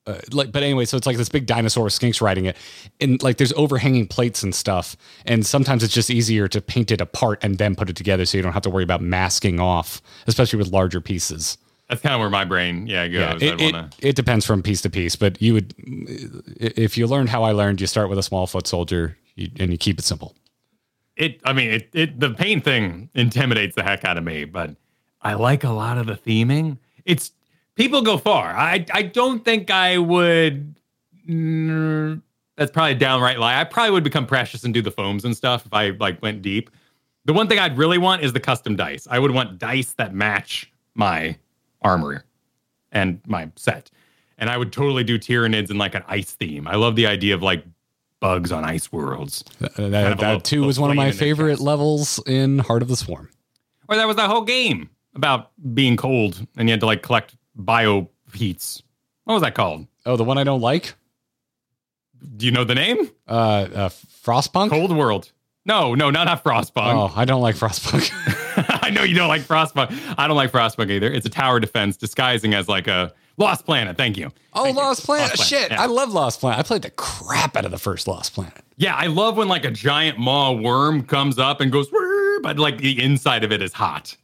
uh, 0.06 0.18
like 0.32 0.50
but 0.50 0.62
anyway 0.62 0.84
so 0.84 0.96
it's 0.96 1.06
like 1.06 1.16
this 1.16 1.28
big 1.28 1.46
dinosaur 1.46 1.84
with 1.84 1.92
skinks 1.92 2.20
riding 2.20 2.46
it 2.46 2.56
and 3.00 3.22
like 3.22 3.36
there's 3.36 3.52
overhanging 3.52 4.06
plates 4.06 4.42
and 4.42 4.54
stuff 4.54 4.96
and 5.26 5.46
sometimes 5.46 5.82
it's 5.84 5.92
just 5.92 6.10
easier 6.10 6.48
to 6.48 6.60
paint 6.60 6.90
it 6.90 7.00
apart 7.00 7.38
and 7.42 7.58
then 7.58 7.74
put 7.74 7.90
it 7.90 7.96
together 7.96 8.24
so 8.24 8.36
you 8.38 8.42
don't 8.42 8.52
have 8.52 8.62
to 8.62 8.70
worry 8.70 8.84
about 8.84 9.02
masking 9.02 9.60
off 9.60 10.00
especially 10.26 10.58
with 10.58 10.68
larger 10.68 11.00
pieces 11.00 11.58
That's 11.88 12.00
kind 12.00 12.14
of 12.14 12.20
where 12.20 12.30
my 12.30 12.44
brain, 12.44 12.86
yeah, 12.86 13.06
goes. 13.08 13.42
yeah 13.42 13.52
it, 13.52 13.60
it, 13.60 13.72
wanna, 13.72 13.90
it 13.98 14.16
depends 14.16 14.46
from 14.46 14.62
piece 14.62 14.80
to 14.82 14.90
piece 14.90 15.16
but 15.16 15.40
you 15.42 15.54
would 15.54 15.74
if 15.78 16.96
you 16.96 17.06
learned 17.06 17.28
how 17.28 17.42
i 17.42 17.52
learned 17.52 17.80
you 17.80 17.86
start 17.86 18.08
with 18.08 18.18
a 18.18 18.22
small 18.22 18.46
foot 18.46 18.66
soldier 18.66 19.18
you, 19.36 19.50
and 19.58 19.70
you 19.70 19.76
keep 19.78 19.98
it 19.98 20.04
simple 20.04 20.34
it. 21.16 21.40
I 21.44 21.52
mean, 21.52 21.70
it, 21.70 21.88
it. 21.92 22.18
The 22.18 22.30
paint 22.30 22.64
thing 22.64 23.10
intimidates 23.14 23.76
the 23.76 23.82
heck 23.82 24.04
out 24.04 24.16
of 24.16 24.24
me, 24.24 24.44
but 24.46 24.74
I 25.20 25.34
like 25.34 25.64
a 25.64 25.70
lot 25.70 25.98
of 25.98 26.06
the 26.06 26.14
theming. 26.14 26.78
It's 27.04 27.32
people 27.80 28.02
go 28.02 28.18
far. 28.18 28.54
I 28.54 28.84
I 28.92 29.02
don't 29.02 29.44
think 29.44 29.70
I 29.70 29.98
would. 29.98 30.74
mm, 31.28 32.20
that's 32.56 32.70
probably 32.70 32.92
a 32.92 32.96
downright 32.96 33.38
lie. 33.38 33.58
I 33.58 33.64
probably 33.64 33.92
would 33.92 34.04
become 34.04 34.26
precious 34.26 34.64
and 34.64 34.74
do 34.74 34.82
the 34.82 34.90
foams 34.90 35.24
and 35.24 35.34
stuff 35.36 35.64
if 35.64 35.72
I 35.72 35.90
like 35.90 36.20
went 36.20 36.42
deep. 36.42 36.70
The 37.24 37.32
one 37.32 37.48
thing 37.48 37.58
I'd 37.58 37.78
really 37.78 37.98
want 37.98 38.22
is 38.22 38.32
the 38.32 38.40
custom 38.40 38.76
dice. 38.76 39.06
I 39.10 39.18
would 39.18 39.30
want 39.30 39.58
dice 39.58 39.92
that 39.94 40.14
match 40.14 40.70
my 40.94 41.36
armor 41.82 42.24
and 42.92 43.20
my 43.26 43.48
set. 43.56 43.90
And 44.38 44.50
I 44.50 44.56
would 44.56 44.72
totally 44.72 45.04
do 45.04 45.18
Tyranids 45.18 45.70
in 45.70 45.78
like 45.78 45.94
an 45.94 46.02
ice 46.08 46.32
theme. 46.32 46.66
I 46.66 46.76
love 46.76 46.96
the 46.96 47.06
idea 47.06 47.34
of 47.34 47.42
like 47.42 47.64
bugs 48.20 48.52
on 48.52 48.64
ice 48.64 48.90
worlds. 48.92 49.44
Uh, 49.60 49.88
that, 49.88 50.12
of 50.12 50.18
a 50.18 50.20
that 50.20 50.44
too 50.44 50.64
was 50.64 50.78
one 50.80 50.90
of 50.90 50.96
my 50.96 51.04
flame 51.04 51.12
in 51.12 51.16
their 51.16 51.26
favorite 51.26 51.60
levels 51.60 52.20
in 52.26 52.58
heart 52.58 52.82
of 52.82 52.88
the 52.88 52.96
swarm 52.96 53.28
Or 53.88 53.96
that 53.96 54.06
was 54.06 54.16
the 54.16 54.26
whole 54.28 54.42
game. 54.42 54.90
about 55.14 55.50
being 55.74 55.96
cold 55.96 56.46
and 56.56 56.68
you 56.68 56.72
had 56.72 56.80
to 56.80 56.86
like 56.86 57.02
collect 57.02 57.36
bio 57.64 58.10
heats. 58.34 58.82
What 59.24 59.34
was 59.34 59.42
that 59.42 59.54
called? 59.54 59.86
Oh, 60.06 60.16
the 60.16 60.24
one 60.24 60.38
I 60.38 60.44
don't 60.44 60.60
like? 60.60 60.94
Do 62.36 62.46
you 62.46 62.52
know 62.52 62.64
the 62.64 62.74
name? 62.74 63.10
Uh, 63.28 63.68
uh 63.74 63.88
Frostpunk? 63.88 64.70
Cold 64.70 64.94
World. 64.96 65.32
No, 65.66 65.94
no, 65.94 66.10
not, 66.10 66.24
not 66.24 66.42
Frostpunk. 66.42 66.94
Oh, 66.94 67.12
I 67.14 67.24
don't 67.24 67.42
like 67.42 67.54
Frostpunk. 67.54 68.10
I 68.82 68.90
know 68.90 69.02
you 69.02 69.14
don't 69.14 69.28
like 69.28 69.42
Frostpunk. 69.42 69.96
I 70.18 70.26
don't 70.26 70.36
like 70.36 70.50
Frostpunk 70.50 70.90
either. 70.90 71.10
It's 71.10 71.26
a 71.26 71.30
tower 71.30 71.60
defense 71.60 71.96
disguising 71.96 72.54
as 72.54 72.68
like 72.68 72.88
a 72.88 73.12
Lost 73.36 73.64
Planet. 73.64 73.96
Thank 73.96 74.16
you. 74.16 74.32
oh, 74.54 74.64
Thank 74.64 74.76
you. 74.76 74.82
Lost 74.82 75.04
Planet. 75.04 75.38
Shit, 75.38 75.70
yeah. 75.70 75.82
I 75.82 75.86
love 75.86 76.12
Lost 76.12 76.40
Planet. 76.40 76.58
I 76.58 76.62
played 76.62 76.82
the 76.82 76.90
crap 76.90 77.56
out 77.56 77.64
of 77.64 77.70
the 77.70 77.78
first 77.78 78.08
Lost 78.08 78.34
Planet. 78.34 78.62
Yeah, 78.76 78.94
I 78.94 79.06
love 79.06 79.36
when 79.36 79.48
like 79.48 79.64
a 79.64 79.70
giant 79.70 80.18
maw 80.18 80.52
worm 80.52 81.04
comes 81.04 81.38
up 81.38 81.60
and 81.60 81.70
goes, 81.70 81.88
but 82.42 82.58
like 82.58 82.78
the 82.78 83.02
inside 83.02 83.44
of 83.44 83.52
it 83.52 83.62
is 83.62 83.72
hot. 83.72 84.16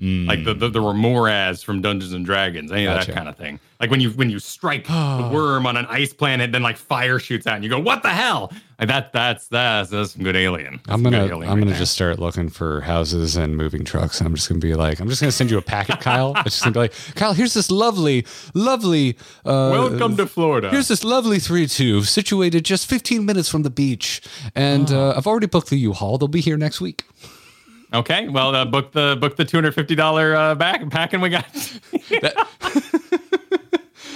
Like 0.00 0.42
the, 0.44 0.54
the 0.54 0.68
the 0.68 0.80
Remorhaz 0.80 1.64
from 1.64 1.80
Dungeons 1.80 2.12
and 2.12 2.26
Dragons, 2.26 2.72
any 2.72 2.84
of 2.86 2.94
that 3.06 3.14
kind 3.14 3.28
of 3.28 3.36
thing. 3.36 3.60
Like 3.80 3.90
when 3.92 4.00
you 4.00 4.10
when 4.10 4.28
you 4.28 4.40
strike 4.40 4.88
the 4.88 5.30
worm 5.32 5.66
on 5.66 5.76
an 5.76 5.86
ice 5.88 6.12
planet, 6.12 6.46
and 6.46 6.54
then 6.54 6.62
like 6.64 6.76
fire 6.76 7.20
shoots 7.20 7.46
out, 7.46 7.54
and 7.54 7.62
you 7.62 7.70
go, 7.70 7.78
"What 7.78 8.02
the 8.02 8.08
hell?" 8.10 8.52
Like 8.80 8.88
that 8.88 9.12
that's 9.12 9.46
that's 9.46 9.90
that's 9.90 10.10
some 10.14 10.24
good 10.24 10.34
alien. 10.34 10.80
That's 10.84 10.88
I'm 10.88 11.04
gonna 11.04 11.18
alien 11.18 11.44
I'm 11.44 11.50
right 11.50 11.60
gonna 11.60 11.66
there. 11.70 11.78
just 11.78 11.92
start 11.94 12.18
looking 12.18 12.48
for 12.48 12.80
houses 12.80 13.36
and 13.36 13.56
moving 13.56 13.84
trucks. 13.84 14.20
I'm 14.20 14.34
just 14.34 14.48
gonna 14.48 14.58
be 14.60 14.74
like, 14.74 14.98
I'm 14.98 15.08
just 15.08 15.20
gonna 15.20 15.30
send 15.30 15.48
you 15.52 15.58
a 15.58 15.62
packet, 15.62 16.00
Kyle. 16.00 16.32
It's 16.44 16.56
just 16.56 16.64
gonna 16.64 16.72
be 16.74 16.80
like, 16.80 16.94
Kyle, 17.14 17.32
here's 17.32 17.54
this 17.54 17.70
lovely, 17.70 18.26
lovely. 18.52 19.16
Uh, 19.44 19.70
welcome 19.72 20.16
to 20.16 20.26
Florida. 20.26 20.70
Here's 20.70 20.88
this 20.88 21.04
lovely 21.04 21.38
three 21.38 21.68
two 21.68 22.02
situated 22.02 22.64
just 22.64 22.86
15 22.88 23.24
minutes 23.24 23.48
from 23.48 23.62
the 23.62 23.70
beach, 23.70 24.22
and 24.56 24.90
Ah. 24.90 24.94
uh, 25.12 25.14
I've 25.16 25.28
already 25.28 25.46
booked 25.46 25.70
the 25.70 25.76
U-Haul. 25.78 26.18
They'll 26.18 26.26
be 26.26 26.40
here 26.40 26.56
next 26.56 26.80
week. 26.80 27.04
Okay, 27.94 28.28
well, 28.28 28.54
uh, 28.54 28.64
book 28.64 28.92
the 28.92 29.16
book 29.20 29.36
the 29.36 29.44
two 29.44 29.56
hundred 29.56 29.74
fifty 29.74 29.94
dollar 29.94 30.34
uh, 30.34 30.54
back 30.54 30.88
packing 30.90 31.20
we 31.20 31.30
got. 31.30 31.46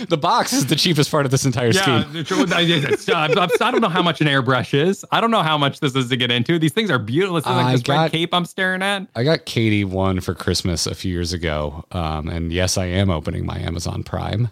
The 0.09 0.17
box 0.17 0.53
is 0.53 0.67
the 0.67 0.77
cheapest 0.77 1.11
part 1.11 1.25
of 1.25 1.33
this 1.33 1.45
entire 1.45 1.73
Yeah, 1.73 2.05
scheme. 2.05 2.17
it's- 2.21 3.09
uh, 3.09 3.49
I 3.61 3.71
don't 3.73 3.81
know 3.81 3.89
how 3.89 4.01
much 4.03 4.21
an 4.21 4.29
airbrush 4.29 4.73
is. 4.73 5.05
I 5.11 5.21
don't 5.21 5.33
know 5.33 5.43
how 5.43 5.59
much 5.59 5.81
this 5.81 5.97
is 5.97 6.09
to 6.11 6.17
get 6.17 6.31
into. 6.31 6.57
These 6.57 6.73
things 6.73 6.89
are 6.89 7.01
beautiful. 7.01 7.39
It's 7.39 7.47
like 7.49 7.67
I 7.67 7.73
this 7.73 7.89
red 7.89 8.13
cape 8.13 8.33
I'm 8.33 8.45
staring 8.45 8.81
at. 8.81 9.09
I 9.17 9.25
got 9.25 9.45
Katie 9.45 9.83
one 9.85 10.21
for 10.21 10.35
Christmas 10.35 10.87
a 10.87 10.95
few 10.95 11.13
years 11.13 11.33
ago, 11.33 11.85
um, 11.91 12.29
and 12.29 12.53
yes, 12.53 12.79
I 12.79 12.85
am 12.85 13.11
opening 13.11 13.45
my 13.45 13.59
Amazon 13.59 14.05
Prime. 14.05 14.51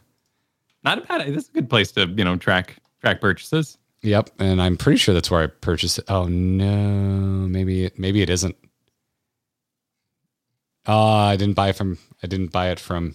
Not 0.83 0.99
a 0.99 1.01
bad. 1.03 1.29
This 1.29 1.45
is 1.45 1.49
a 1.51 1.53
good 1.53 1.71
place 1.71 1.93
to 1.93 2.07
you 2.09 2.25
know 2.25 2.35
track 2.37 2.77
track 3.01 3.21
purchases. 3.21 3.79
Yep, 4.03 4.31
and 4.41 4.61
I'm 4.61 4.77
pretty 4.77 4.99
sure 4.99 5.15
that's 5.15 5.31
where 5.31 5.43
I 5.45 5.47
purchased 5.47 5.99
it. 5.99 6.07
Oh 6.09 6.27
no, 6.27 6.67
maybe 7.49 7.89
maybe 7.97 8.21
it 8.21 8.31
isn't. 8.31 8.57
Oh, 10.87 11.07
I 11.17 11.37
didn't 11.37 11.55
buy 11.55 11.71
it 11.71 11.77
from. 11.77 11.99
I 12.23 12.27
didn't 12.27 12.53
buy 12.53 12.71
it 12.71 12.81
from. 12.81 13.15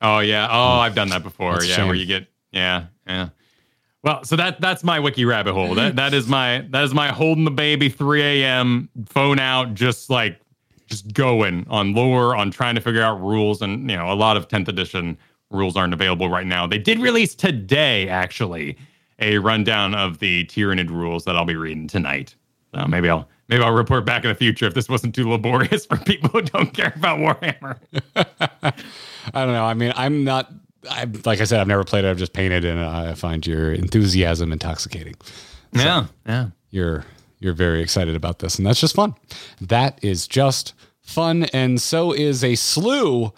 Oh 0.00 0.18
yeah. 0.18 0.48
Oh, 0.50 0.78
I've 0.80 0.94
done 0.94 1.08
that 1.10 1.22
before. 1.22 1.62
Yeah, 1.62 1.84
where 1.84 1.94
you 1.94 2.06
get 2.06 2.26
yeah 2.52 2.86
yeah. 3.06 3.28
Well, 4.02 4.24
so 4.24 4.34
that 4.36 4.60
that's 4.60 4.82
my 4.82 4.98
wiki 4.98 5.24
rabbit 5.24 5.52
hole. 5.54 5.74
That 5.74 5.96
that 5.96 6.12
is 6.12 6.26
my 6.26 6.66
that 6.70 6.82
is 6.82 6.92
my 6.92 7.08
holding 7.08 7.44
the 7.44 7.50
baby 7.52 7.88
3 7.88 8.22
a.m. 8.22 8.88
phone 9.06 9.38
out, 9.38 9.74
just 9.74 10.10
like 10.10 10.40
just 10.86 11.12
going 11.14 11.66
on 11.70 11.94
lore, 11.94 12.34
on 12.34 12.50
trying 12.50 12.74
to 12.74 12.80
figure 12.80 13.02
out 13.02 13.20
rules, 13.20 13.62
and 13.62 13.88
you 13.88 13.96
know 13.96 14.12
a 14.12 14.14
lot 14.14 14.36
of 14.36 14.48
10th 14.48 14.68
edition 14.68 15.16
rules 15.50 15.76
aren't 15.76 15.94
available 15.94 16.28
right 16.28 16.46
now. 16.46 16.66
They 16.66 16.78
did 16.78 16.98
release 16.98 17.34
today, 17.34 18.08
actually, 18.08 18.76
a 19.20 19.38
rundown 19.38 19.94
of 19.94 20.18
the 20.18 20.46
Tyranid 20.46 20.90
rules 20.90 21.24
that 21.24 21.36
I'll 21.36 21.44
be 21.44 21.56
reading 21.56 21.86
tonight. 21.86 22.34
So 22.74 22.86
maybe 22.86 23.08
I'll 23.08 23.28
maybe 23.52 23.64
I'll 23.64 23.72
report 23.72 24.06
back 24.06 24.24
in 24.24 24.30
the 24.30 24.34
future 24.34 24.66
if 24.66 24.74
this 24.74 24.88
wasn't 24.88 25.14
too 25.14 25.28
laborious 25.28 25.84
for 25.86 25.98
people 25.98 26.30
who 26.30 26.42
don't 26.42 26.72
care 26.72 26.92
about 26.96 27.18
Warhammer. 27.18 27.78
I 28.16 29.44
don't 29.44 29.52
know. 29.52 29.64
I 29.64 29.74
mean, 29.74 29.92
I'm 29.94 30.24
not. 30.24 30.50
I 30.90 31.04
like 31.24 31.40
I 31.40 31.44
said, 31.44 31.60
I've 31.60 31.68
never 31.68 31.84
played 31.84 32.04
it. 32.04 32.10
I've 32.10 32.16
just 32.16 32.32
painted, 32.32 32.64
and 32.64 32.80
I 32.80 33.14
find 33.14 33.46
your 33.46 33.72
enthusiasm 33.72 34.52
intoxicating. 34.52 35.14
Yeah, 35.72 36.06
yeah. 36.26 36.48
You're 36.70 37.04
you're 37.38 37.52
very 37.52 37.82
excited 37.82 38.16
about 38.16 38.40
this, 38.40 38.56
and 38.56 38.66
that's 38.66 38.80
just 38.80 38.96
fun. 38.96 39.14
That 39.60 39.98
is 40.02 40.26
just 40.26 40.74
fun, 41.00 41.44
and 41.52 41.80
so 41.80 42.12
is 42.12 42.42
a 42.42 42.56
slew 42.56 43.32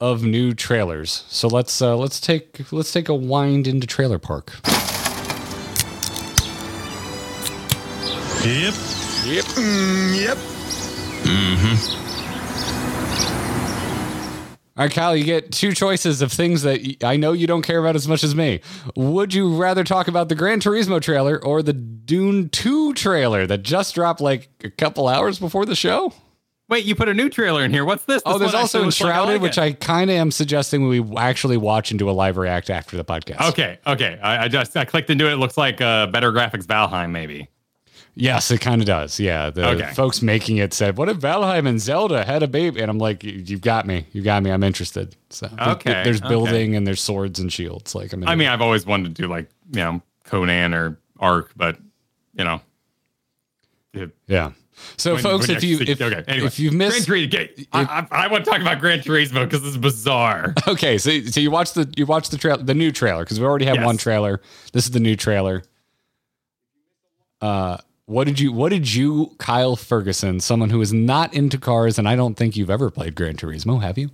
of 0.00 0.22
new 0.22 0.54
trailers. 0.54 1.24
So 1.28 1.48
let's 1.48 1.82
uh, 1.82 1.96
let's 1.96 2.20
take 2.20 2.72
let's 2.72 2.92
take 2.92 3.08
a 3.10 3.14
wind 3.14 3.66
into 3.66 3.86
Trailer 3.86 4.18
Park. 4.18 4.52
Yep. 8.46 9.05
Yep. 9.26 9.44
Yep. 10.20 10.38
Mhm. 11.26 11.92
All 14.78 14.84
right, 14.84 14.92
Kyle, 14.92 15.16
you 15.16 15.24
get 15.24 15.50
two 15.52 15.72
choices 15.72 16.20
of 16.22 16.30
things 16.30 16.62
that 16.62 16.96
I 17.02 17.16
know 17.16 17.32
you 17.32 17.46
don't 17.46 17.62
care 17.62 17.78
about 17.80 17.96
as 17.96 18.06
much 18.06 18.22
as 18.22 18.34
me. 18.34 18.60
Would 18.94 19.32
you 19.34 19.56
rather 19.56 19.82
talk 19.84 20.06
about 20.06 20.28
the 20.28 20.34
Gran 20.34 20.60
Turismo 20.60 21.00
trailer 21.00 21.42
or 21.42 21.62
the 21.62 21.72
Dune 21.72 22.50
2 22.50 22.92
trailer 22.94 23.46
that 23.46 23.62
just 23.62 23.94
dropped 23.94 24.20
like 24.20 24.48
a 24.62 24.70
couple 24.70 25.08
hours 25.08 25.38
before 25.38 25.64
the 25.64 25.74
show? 25.74 26.12
Wait, 26.68 26.84
you 26.84 26.94
put 26.94 27.08
a 27.08 27.14
new 27.14 27.28
trailer 27.30 27.64
in 27.64 27.70
here. 27.72 27.84
What's 27.84 28.04
this? 28.04 28.22
Oh, 28.26 28.34
This 28.38 28.52
there's 28.52 28.54
also 28.54 28.78
actually 28.78 28.84
looks 28.86 29.00
like 29.00 29.08
Enshrouded, 29.08 29.34
like 29.34 29.42
which. 29.42 29.58
I 29.58 29.72
kind 29.72 30.10
of 30.10 30.16
am 30.16 30.30
suggesting 30.30 30.86
we 30.88 31.02
actually 31.16 31.56
watch 31.56 31.90
and 31.90 31.98
do 31.98 32.10
a 32.10 32.12
live 32.12 32.36
react 32.36 32.68
after 32.70 32.96
the 32.96 33.04
podcast. 33.04 33.48
Okay, 33.50 33.78
okay. 33.86 34.18
I, 34.22 34.44
I 34.44 34.48
just 34.48 34.76
I 34.76 34.84
clicked 34.84 35.08
into 35.10 35.26
it. 35.28 35.32
It 35.32 35.36
looks 35.36 35.56
like 35.56 35.80
uh, 35.80 36.06
better 36.08 36.32
graphics 36.32 36.66
Valheim, 36.66 37.10
maybe. 37.10 37.48
Yes, 38.18 38.50
it 38.50 38.62
kind 38.62 38.80
of 38.80 38.86
does. 38.86 39.20
Yeah. 39.20 39.50
The 39.50 39.68
Okay. 39.68 39.92
folks 39.92 40.22
making 40.22 40.56
it 40.56 40.72
said, 40.72 40.96
What 40.96 41.10
if 41.10 41.18
Valheim 41.18 41.68
and 41.68 41.78
Zelda 41.78 42.24
had 42.24 42.42
a 42.42 42.48
baby? 42.48 42.80
And 42.80 42.90
I'm 42.90 42.96
like, 42.98 43.22
"You- 43.22 43.44
You've 43.44 43.60
got 43.60 43.86
me. 43.86 44.06
You 44.12 44.22
got 44.22 44.42
me. 44.42 44.50
I'm 44.50 44.62
interested. 44.62 45.14
So 45.28 45.50
Okay, 45.60 46.02
there's 46.02 46.20
okay. 46.20 46.28
building 46.30 46.74
and 46.76 46.86
there's 46.86 47.02
swords 47.02 47.38
and 47.38 47.52
shields. 47.52 47.94
Like, 47.94 48.14
I'm 48.14 48.26
I 48.26 48.34
mean, 48.34 48.48
I've 48.48 48.62
always 48.62 48.86
wanted 48.86 49.14
to 49.14 49.22
do 49.22 49.28
like 49.28 49.50
you 49.70 49.80
know 49.80 50.00
Conan 50.24 50.72
or 50.72 50.98
Ark, 51.20 51.52
but 51.56 51.76
you 52.38 52.44
know. 52.44 52.62
if- 53.92 54.10
yeah. 54.26 54.52
So, 54.96 55.14
when- 55.14 55.22
folks, 55.22 55.48
when 55.48 55.56
if 55.58 55.64
you 55.64 55.78
if, 55.80 56.00
okay, 56.00 56.22
anyway. 56.26 56.46
if 56.46 56.58
you've 56.58 56.72
missed 56.74 57.06
Gran 57.06 57.28
Turismo, 57.28 57.66
I, 57.72 58.06
I, 58.10 58.24
I 58.24 58.26
want 58.28 58.44
to 58.46 58.50
talk 58.50 58.60
about 58.62 58.78
Gran 58.80 59.00
Turismo 59.00 59.44
because 59.44 59.60
this 59.60 59.70
is 59.72 59.78
bizarre. 59.78 60.54
Okay, 60.68 60.96
so 60.98 61.20
so 61.22 61.38
you 61.40 61.50
watched 61.50 61.74
the 61.74 61.92
you 61.98 62.06
watched 62.06 62.30
the 62.30 62.38
trail 62.38 62.56
the 62.56 62.74
new 62.74 62.92
trailer 62.92 63.24
because 63.24 63.38
we 63.40 63.44
already 63.46 63.64
have 63.66 63.76
Yes. 63.76 63.84
one 63.84 63.98
trailer. 63.98 64.40
This 64.72 64.84
is 64.86 64.90
the 64.90 65.00
new 65.00 65.16
trailer. 65.16 65.62
Uh, 67.40 67.76
what 68.06 68.24
did 68.24 68.40
you 68.40 68.52
what 68.52 68.70
did 68.70 68.92
you 68.94 69.34
Kyle 69.38 69.76
Ferguson, 69.76 70.40
someone 70.40 70.70
who 70.70 70.80
is 70.80 70.92
not 70.92 71.34
into 71.34 71.58
cars, 71.58 71.98
and 71.98 72.08
I 72.08 72.16
don't 72.16 72.34
think 72.36 72.56
you've 72.56 72.70
ever 72.70 72.90
played 72.90 73.14
Gran 73.14 73.36
Turismo, 73.36 73.82
have 73.82 73.98
you? 73.98 74.10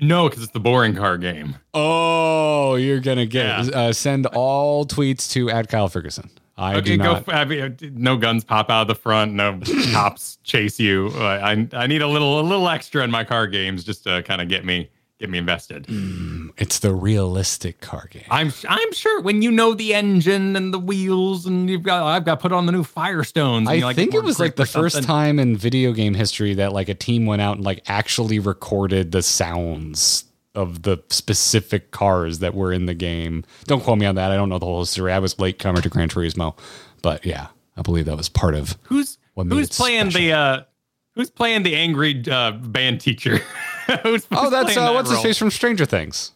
no, 0.00 0.28
because 0.28 0.42
it's 0.42 0.52
the 0.52 0.60
boring 0.60 0.94
car 0.94 1.16
game. 1.16 1.54
Oh, 1.72 2.74
you're 2.74 2.98
gonna 3.00 3.26
get 3.26 3.46
Yeah. 3.66 3.70
uh, 3.80 3.92
send 3.92 4.26
all 4.26 4.84
tweets 4.84 5.30
to 5.32 5.48
at 5.50 5.68
Kyle 5.68 5.88
Ferguson. 5.88 6.30
I 6.56 6.76
Okay, 6.76 6.92
do 6.92 6.98
go. 6.98 7.04
not. 7.04 7.28
f- 7.28 7.34
I 7.34 7.44
mean, 7.44 7.76
no 7.94 8.16
guns 8.16 8.44
pop 8.44 8.70
out 8.70 8.82
of 8.82 8.88
the 8.88 8.94
front. 8.94 9.32
No 9.34 9.58
cops 9.92 10.38
chase 10.44 10.78
you. 10.80 11.10
Uh, 11.16 11.24
I 11.24 11.68
I 11.72 11.86
need 11.86 12.02
a 12.02 12.08
little 12.08 12.40
a 12.40 12.42
little 12.42 12.68
extra 12.68 13.02
in 13.04 13.10
my 13.10 13.24
car 13.24 13.46
games 13.46 13.82
just 13.84 14.04
to 14.04 14.22
kind 14.24 14.40
of 14.40 14.48
get 14.48 14.64
me 14.64 14.88
get 15.18 15.30
me 15.30 15.38
invested. 15.38 15.86
It's 16.56 16.78
the 16.80 16.94
realistic 16.94 17.80
car 17.80 18.08
game. 18.10 18.24
I'm 18.30 18.52
I'm 18.68 18.92
sure 18.92 19.20
when 19.20 19.42
you 19.42 19.50
know 19.50 19.74
the 19.74 19.94
engine 19.94 20.56
and 20.56 20.72
the 20.72 20.78
wheels 20.78 21.46
and 21.46 21.68
you've 21.70 21.82
got 21.82 22.04
I've 22.04 22.24
got 22.24 22.40
put 22.40 22.52
on 22.52 22.66
the 22.66 22.72
new 22.72 22.82
Firestones. 22.84 23.58
and 23.58 23.68
I 23.68 23.78
like, 23.80 23.96
think 23.96 24.14
it 24.14 24.22
was 24.22 24.38
like 24.38 24.56
the 24.56 24.66
first 24.66 24.94
something. 24.94 25.06
time 25.06 25.38
in 25.38 25.56
video 25.56 25.92
game 25.92 26.14
history 26.14 26.54
that 26.54 26.72
like 26.72 26.88
a 26.88 26.94
team 26.94 27.26
went 27.26 27.42
out 27.42 27.56
and 27.56 27.64
like 27.64 27.82
actually 27.86 28.38
recorded 28.38 29.12
the 29.12 29.22
sounds 29.22 30.24
of 30.54 30.82
the 30.82 30.98
specific 31.10 31.90
cars 31.90 32.38
that 32.38 32.54
were 32.54 32.72
in 32.72 32.86
the 32.86 32.94
game. 32.94 33.44
Don't 33.64 33.82
quote 33.82 33.98
me 33.98 34.06
on 34.06 34.14
that. 34.14 34.30
I 34.30 34.36
don't 34.36 34.48
know 34.48 34.58
the 34.58 34.66
whole 34.66 34.80
history. 34.80 35.12
I 35.12 35.18
was 35.18 35.38
late 35.40 35.58
comer 35.58 35.80
to 35.80 35.88
Gran 35.88 36.08
Turismo, 36.08 36.56
but 37.02 37.26
yeah, 37.26 37.48
I 37.76 37.82
believe 37.82 38.04
that 38.06 38.16
was 38.16 38.28
part 38.28 38.54
of. 38.54 38.76
Who's 38.84 39.18
who's 39.36 39.70
playing 39.70 40.10
the 40.10 40.32
uh 40.32 40.62
who's 41.14 41.30
playing 41.30 41.62
the 41.64 41.74
angry 41.74 42.22
uh, 42.30 42.52
band 42.52 43.00
teacher? 43.00 43.40
Oh, 44.30 44.50
that's 44.50 44.76
uh, 44.76 44.86
that 44.86 44.94
what's 44.94 45.10
his 45.10 45.20
face 45.20 45.38
from 45.38 45.50
Stranger 45.50 45.84
Things. 45.84 46.32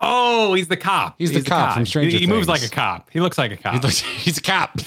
Oh, 0.00 0.54
he's 0.54 0.68
the 0.68 0.76
cop. 0.76 1.16
He's 1.18 1.32
the 1.32 1.42
cop 1.42 1.74
from 1.74 1.84
Stranger 1.84 2.16
he, 2.18 2.24
he 2.24 2.26
moves 2.28 2.46
like 2.46 2.62
a 2.62 2.68
cop. 2.68 3.10
He 3.10 3.20
looks 3.20 3.36
like 3.36 3.50
a 3.50 3.56
cop. 3.56 3.84
He's 3.90 4.38
a 4.38 4.42
cop. 4.42 4.78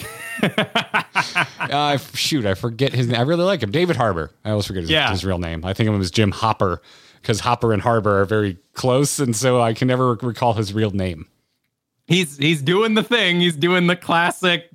uh, 1.60 1.98
shoot, 2.14 2.46
I 2.46 2.54
forget 2.54 2.94
his 2.94 3.08
name. 3.08 3.20
I 3.20 3.24
really 3.24 3.44
like 3.44 3.62
him. 3.62 3.72
David 3.72 3.98
Harbour. 3.98 4.32
I 4.46 4.52
always 4.52 4.66
forget 4.66 4.84
his, 4.84 4.90
Yeah. 4.90 5.12
his 5.12 5.26
real 5.26 5.38
name. 5.38 5.66
I 5.66 5.74
think 5.74 5.90
of 5.90 5.96
him 5.96 6.02
as 6.02 6.12
Jim 6.12 6.32
Hopper 6.32 6.82
because 7.22 7.42
Hopper 7.42 7.74
and 7.74 7.82
Harbour 7.82 8.22
are 8.22 8.26
very 8.26 8.58
close, 8.74 9.20
and 9.20 9.36
so 9.36 9.62
I 9.62 9.74
can 9.74 9.88
never 9.90 10.14
recall 10.16 10.54
his 10.54 10.74
real 10.74 10.92
name. 10.92 11.28
he's 12.08 12.38
he's 12.38 12.62
doing 12.62 12.94
the 12.94 13.04
thing. 13.04 13.42
He's 13.42 13.56
doing 13.56 13.88
the 13.88 13.96
classic. 13.96 14.70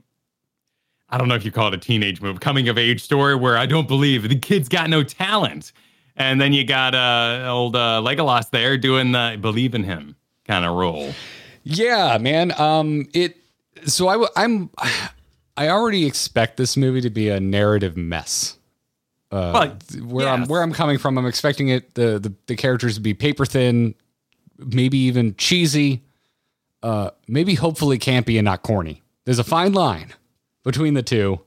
I 1.08 1.18
don't 1.18 1.28
know 1.28 1.34
if 1.34 1.44
you 1.44 1.52
call 1.52 1.68
it 1.68 1.74
a 1.74 1.78
teenage 1.78 2.20
move, 2.20 2.40
coming 2.40 2.68
of 2.68 2.76
age 2.76 3.02
story 3.02 3.36
where 3.36 3.56
I 3.56 3.64
don't 3.66 3.88
believe 3.88 4.28
the 4.28 4.38
kid's 4.38 4.68
got 4.68 4.90
no 4.90 5.02
talent, 5.02 5.72
and 6.16 6.40
then 6.40 6.52
you 6.52 6.64
got 6.64 6.94
uh, 6.94 7.46
old 7.50 7.76
uh, 7.76 8.00
Legolas 8.04 8.50
there 8.50 8.76
doing 8.78 9.12
the 9.12 9.38
believe 9.40 9.74
in 9.74 9.84
him 9.84 10.16
kind 10.46 10.64
of 10.64 10.74
role. 10.74 11.12
Yeah, 11.64 12.18
man. 12.18 12.58
Um, 12.60 13.08
it. 13.12 13.36
So 13.86 14.08
I, 14.08 14.12
w- 14.12 14.30
I'm. 14.36 14.70
I 15.58 15.70
already 15.70 16.04
expect 16.04 16.58
this 16.58 16.76
movie 16.76 17.00
to 17.00 17.08
be 17.08 17.30
a 17.30 17.40
narrative 17.40 17.96
mess. 17.96 18.58
Uh, 19.32 19.52
Well, 19.54 20.06
where 20.06 20.28
I'm 20.28 20.44
where 20.48 20.62
I'm 20.62 20.72
coming 20.74 20.98
from, 20.98 21.16
I'm 21.16 21.24
expecting 21.26 21.68
it 21.68 21.94
the, 21.94 22.18
the 22.18 22.34
the 22.46 22.56
characters 22.56 22.96
to 22.96 23.00
be 23.00 23.14
paper 23.14 23.46
thin, 23.46 23.94
maybe 24.58 24.98
even 24.98 25.34
cheesy, 25.36 26.02
uh, 26.82 27.10
maybe 27.26 27.54
hopefully 27.54 27.98
campy 27.98 28.36
and 28.38 28.44
not 28.44 28.62
corny. 28.62 29.02
There's 29.24 29.38
a 29.38 29.44
fine 29.44 29.72
line 29.72 30.12
between 30.62 30.92
the 30.92 31.02
two, 31.02 31.40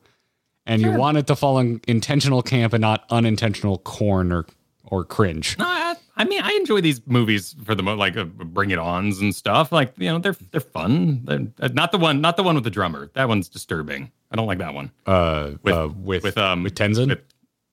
and 0.65 0.81
you 0.81 0.91
want 0.91 1.17
it 1.17 1.27
to 1.27 1.35
fall 1.35 1.59
in 1.59 1.79
intentional 1.87 2.41
camp 2.41 2.73
and 2.73 2.81
not 2.81 3.05
unintentional 3.11 3.77
corn 3.77 4.31
or 4.31 4.47
or 4.89 5.03
cringe. 5.03 5.57
No, 5.57 5.65
I, 5.65 5.95
I 6.17 6.23
mean, 6.25 6.41
I 6.41 6.51
enjoy 6.53 6.81
these 6.81 7.01
movies 7.07 7.55
for 7.63 7.75
the 7.75 7.83
most, 7.83 7.97
like 7.99 8.17
uh, 8.17 8.23
Bring 8.25 8.71
It 8.71 8.79
On's 8.79 9.19
and 9.21 9.33
stuff. 9.33 9.71
Like 9.71 9.93
you 9.97 10.09
know, 10.09 10.19
they're 10.19 10.35
they're 10.51 10.61
fun. 10.61 11.21
They're, 11.25 11.47
uh, 11.61 11.69
not 11.73 11.91
the 11.91 11.97
one, 11.97 12.21
not 12.21 12.37
the 12.37 12.43
one 12.43 12.55
with 12.55 12.63
the 12.63 12.69
drummer. 12.69 13.09
That 13.13 13.27
one's 13.27 13.49
disturbing. 13.49 14.11
I 14.31 14.35
don't 14.35 14.47
like 14.47 14.59
that 14.59 14.73
one. 14.73 14.91
Uh, 15.05 15.51
With- 15.63 15.73
uh, 15.75 15.89
with 15.95 16.23
with, 16.23 16.37
um, 16.37 16.63
with 16.63 16.75
Tenzin. 16.75 17.07
with- 17.09 17.23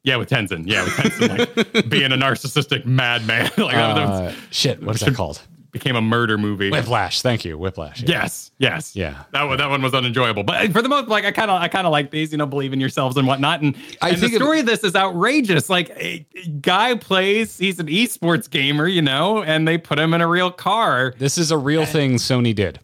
Yeah, 0.04 0.16
with 0.16 0.30
Tenzin. 0.30 0.64
Yeah, 0.66 0.84
with 0.84 0.92
Tenzin, 0.94 1.74
like 1.74 1.88
being 1.90 2.12
a 2.12 2.16
narcissistic 2.16 2.84
madman. 2.86 3.50
like 3.58 3.74
uh, 3.76 4.32
shit, 4.50 4.82
what 4.82 4.94
is 4.94 5.00
that 5.02 5.14
called? 5.14 5.40
Became 5.78 5.96
a 5.96 6.00
murder 6.00 6.36
movie. 6.38 6.70
Whiplash. 6.70 7.22
Thank 7.22 7.44
you, 7.44 7.56
Whiplash. 7.58 8.02
Yeah. 8.02 8.22
Yes, 8.22 8.50
yes, 8.58 8.96
Yeah. 8.96 9.24
That 9.32 9.44
one, 9.44 9.58
that 9.58 9.68
one 9.70 9.82
was 9.82 9.92
unenjoyable, 9.94 10.42
but 10.44 10.72
for 10.72 10.82
the 10.82 10.88
most, 10.88 11.08
like 11.08 11.24
I 11.24 11.32
kind 11.32 11.50
of, 11.50 11.60
I 11.60 11.68
kind 11.68 11.86
of 11.86 11.90
like 11.92 12.10
these. 12.10 12.32
You 12.32 12.38
know, 12.38 12.46
believe 12.46 12.72
in 12.72 12.80
yourselves 12.80 13.16
and 13.16 13.26
whatnot. 13.26 13.60
And, 13.62 13.76
I 14.02 14.10
and 14.10 14.18
think 14.18 14.32
the 14.32 14.36
it- 14.36 14.40
story 14.42 14.60
of 14.60 14.66
this 14.66 14.82
is 14.84 14.94
outrageous. 14.96 15.68
Like, 15.68 15.90
a 15.90 16.26
a 16.36 16.48
guy 16.48 16.94
plays, 16.96 17.58
he's 17.58 17.78
an 17.78 17.86
esports 17.88 18.48
gamer, 18.50 18.86
you 18.88 19.02
know, 19.02 19.42
and 19.42 19.66
they 19.66 19.78
put 19.78 19.98
him 19.98 20.14
in 20.14 20.20
a 20.20 20.26
real 20.26 20.50
car. 20.50 21.14
This 21.18 21.38
is 21.38 21.50
a 21.50 21.58
real 21.58 21.84
thing 21.86 22.14
Sony 22.14 22.54
did. 22.54 22.80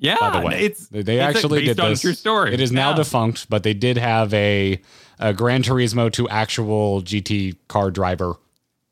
Yeah, 0.00 0.16
by 0.20 0.38
the 0.40 0.46
way. 0.46 0.60
it's 0.60 0.86
they 0.88 1.18
it's 1.20 1.36
actually 1.36 1.64
did 1.64 1.76
this. 1.76 2.00
true 2.02 2.12
story. 2.14 2.54
It 2.54 2.60
is 2.60 2.70
now 2.70 2.90
Yeah. 2.90 2.96
defunct, 2.96 3.50
but 3.50 3.64
they 3.64 3.74
did 3.74 3.98
have 3.98 4.32
a, 4.32 4.80
a 5.18 5.32
Gran 5.32 5.64
Turismo 5.64 6.12
to 6.12 6.28
actual 6.28 7.02
GT 7.02 7.56
car 7.66 7.90
driver 7.90 8.34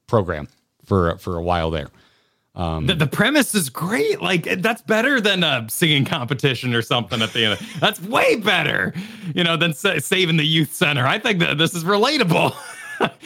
program 0.08 0.48
for 0.84 1.16
for 1.18 1.36
a 1.36 1.42
while 1.42 1.70
there. 1.70 1.88
Um, 2.56 2.86
the, 2.86 2.94
the 2.94 3.06
premise 3.06 3.54
is 3.54 3.68
great. 3.68 4.22
Like 4.22 4.44
that's 4.62 4.80
better 4.82 5.20
than 5.20 5.44
a 5.44 5.66
singing 5.68 6.04
competition 6.06 6.74
or 6.74 6.80
something 6.82 7.20
at 7.20 7.32
the 7.34 7.44
end. 7.44 7.52
Of, 7.60 7.80
that's 7.80 8.00
way 8.00 8.36
better, 8.36 8.94
you 9.34 9.44
know, 9.44 9.56
than 9.58 9.74
sa- 9.74 9.98
saving 9.98 10.38
the 10.38 10.46
youth 10.46 10.72
center. 10.72 11.06
I 11.06 11.18
think 11.18 11.38
that 11.40 11.58
this 11.58 11.74
is 11.74 11.84
relatable. 11.84 12.54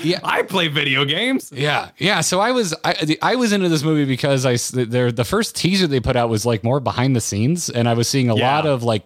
Yeah. 0.03 0.19
I 0.25 0.43
play 0.43 0.67
video 0.67 1.05
games. 1.05 1.53
Yeah, 1.55 1.91
yeah. 1.97 2.23
So 2.23 2.41
I 2.41 2.51
was 2.51 2.75
I, 2.85 3.17
I 3.23 3.37
was 3.37 3.53
into 3.53 3.69
this 3.69 3.85
movie 3.85 4.05
because 4.05 4.45
I 4.45 4.57
there 4.83 5.13
the 5.13 5.23
first 5.25 5.55
teaser 5.55 5.87
they 5.87 6.01
put 6.01 6.17
out 6.17 6.29
was 6.29 6.45
like 6.45 6.65
more 6.65 6.81
behind 6.81 7.15
the 7.15 7.21
scenes, 7.21 7.71
and 7.71 7.89
I 7.89 7.95
was 7.95 8.09
seeing 8.09 8.31
a 8.31 8.35
Yeah. 8.35 8.53
lot 8.57 8.67
of 8.67 8.83
like 8.83 9.05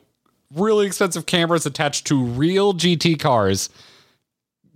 really 0.55 0.87
expensive 0.87 1.27
cameras 1.27 1.67
attached 1.67 2.07
to 2.07 2.25
real 2.25 2.73
GT 2.73 3.21
cars, 3.21 3.69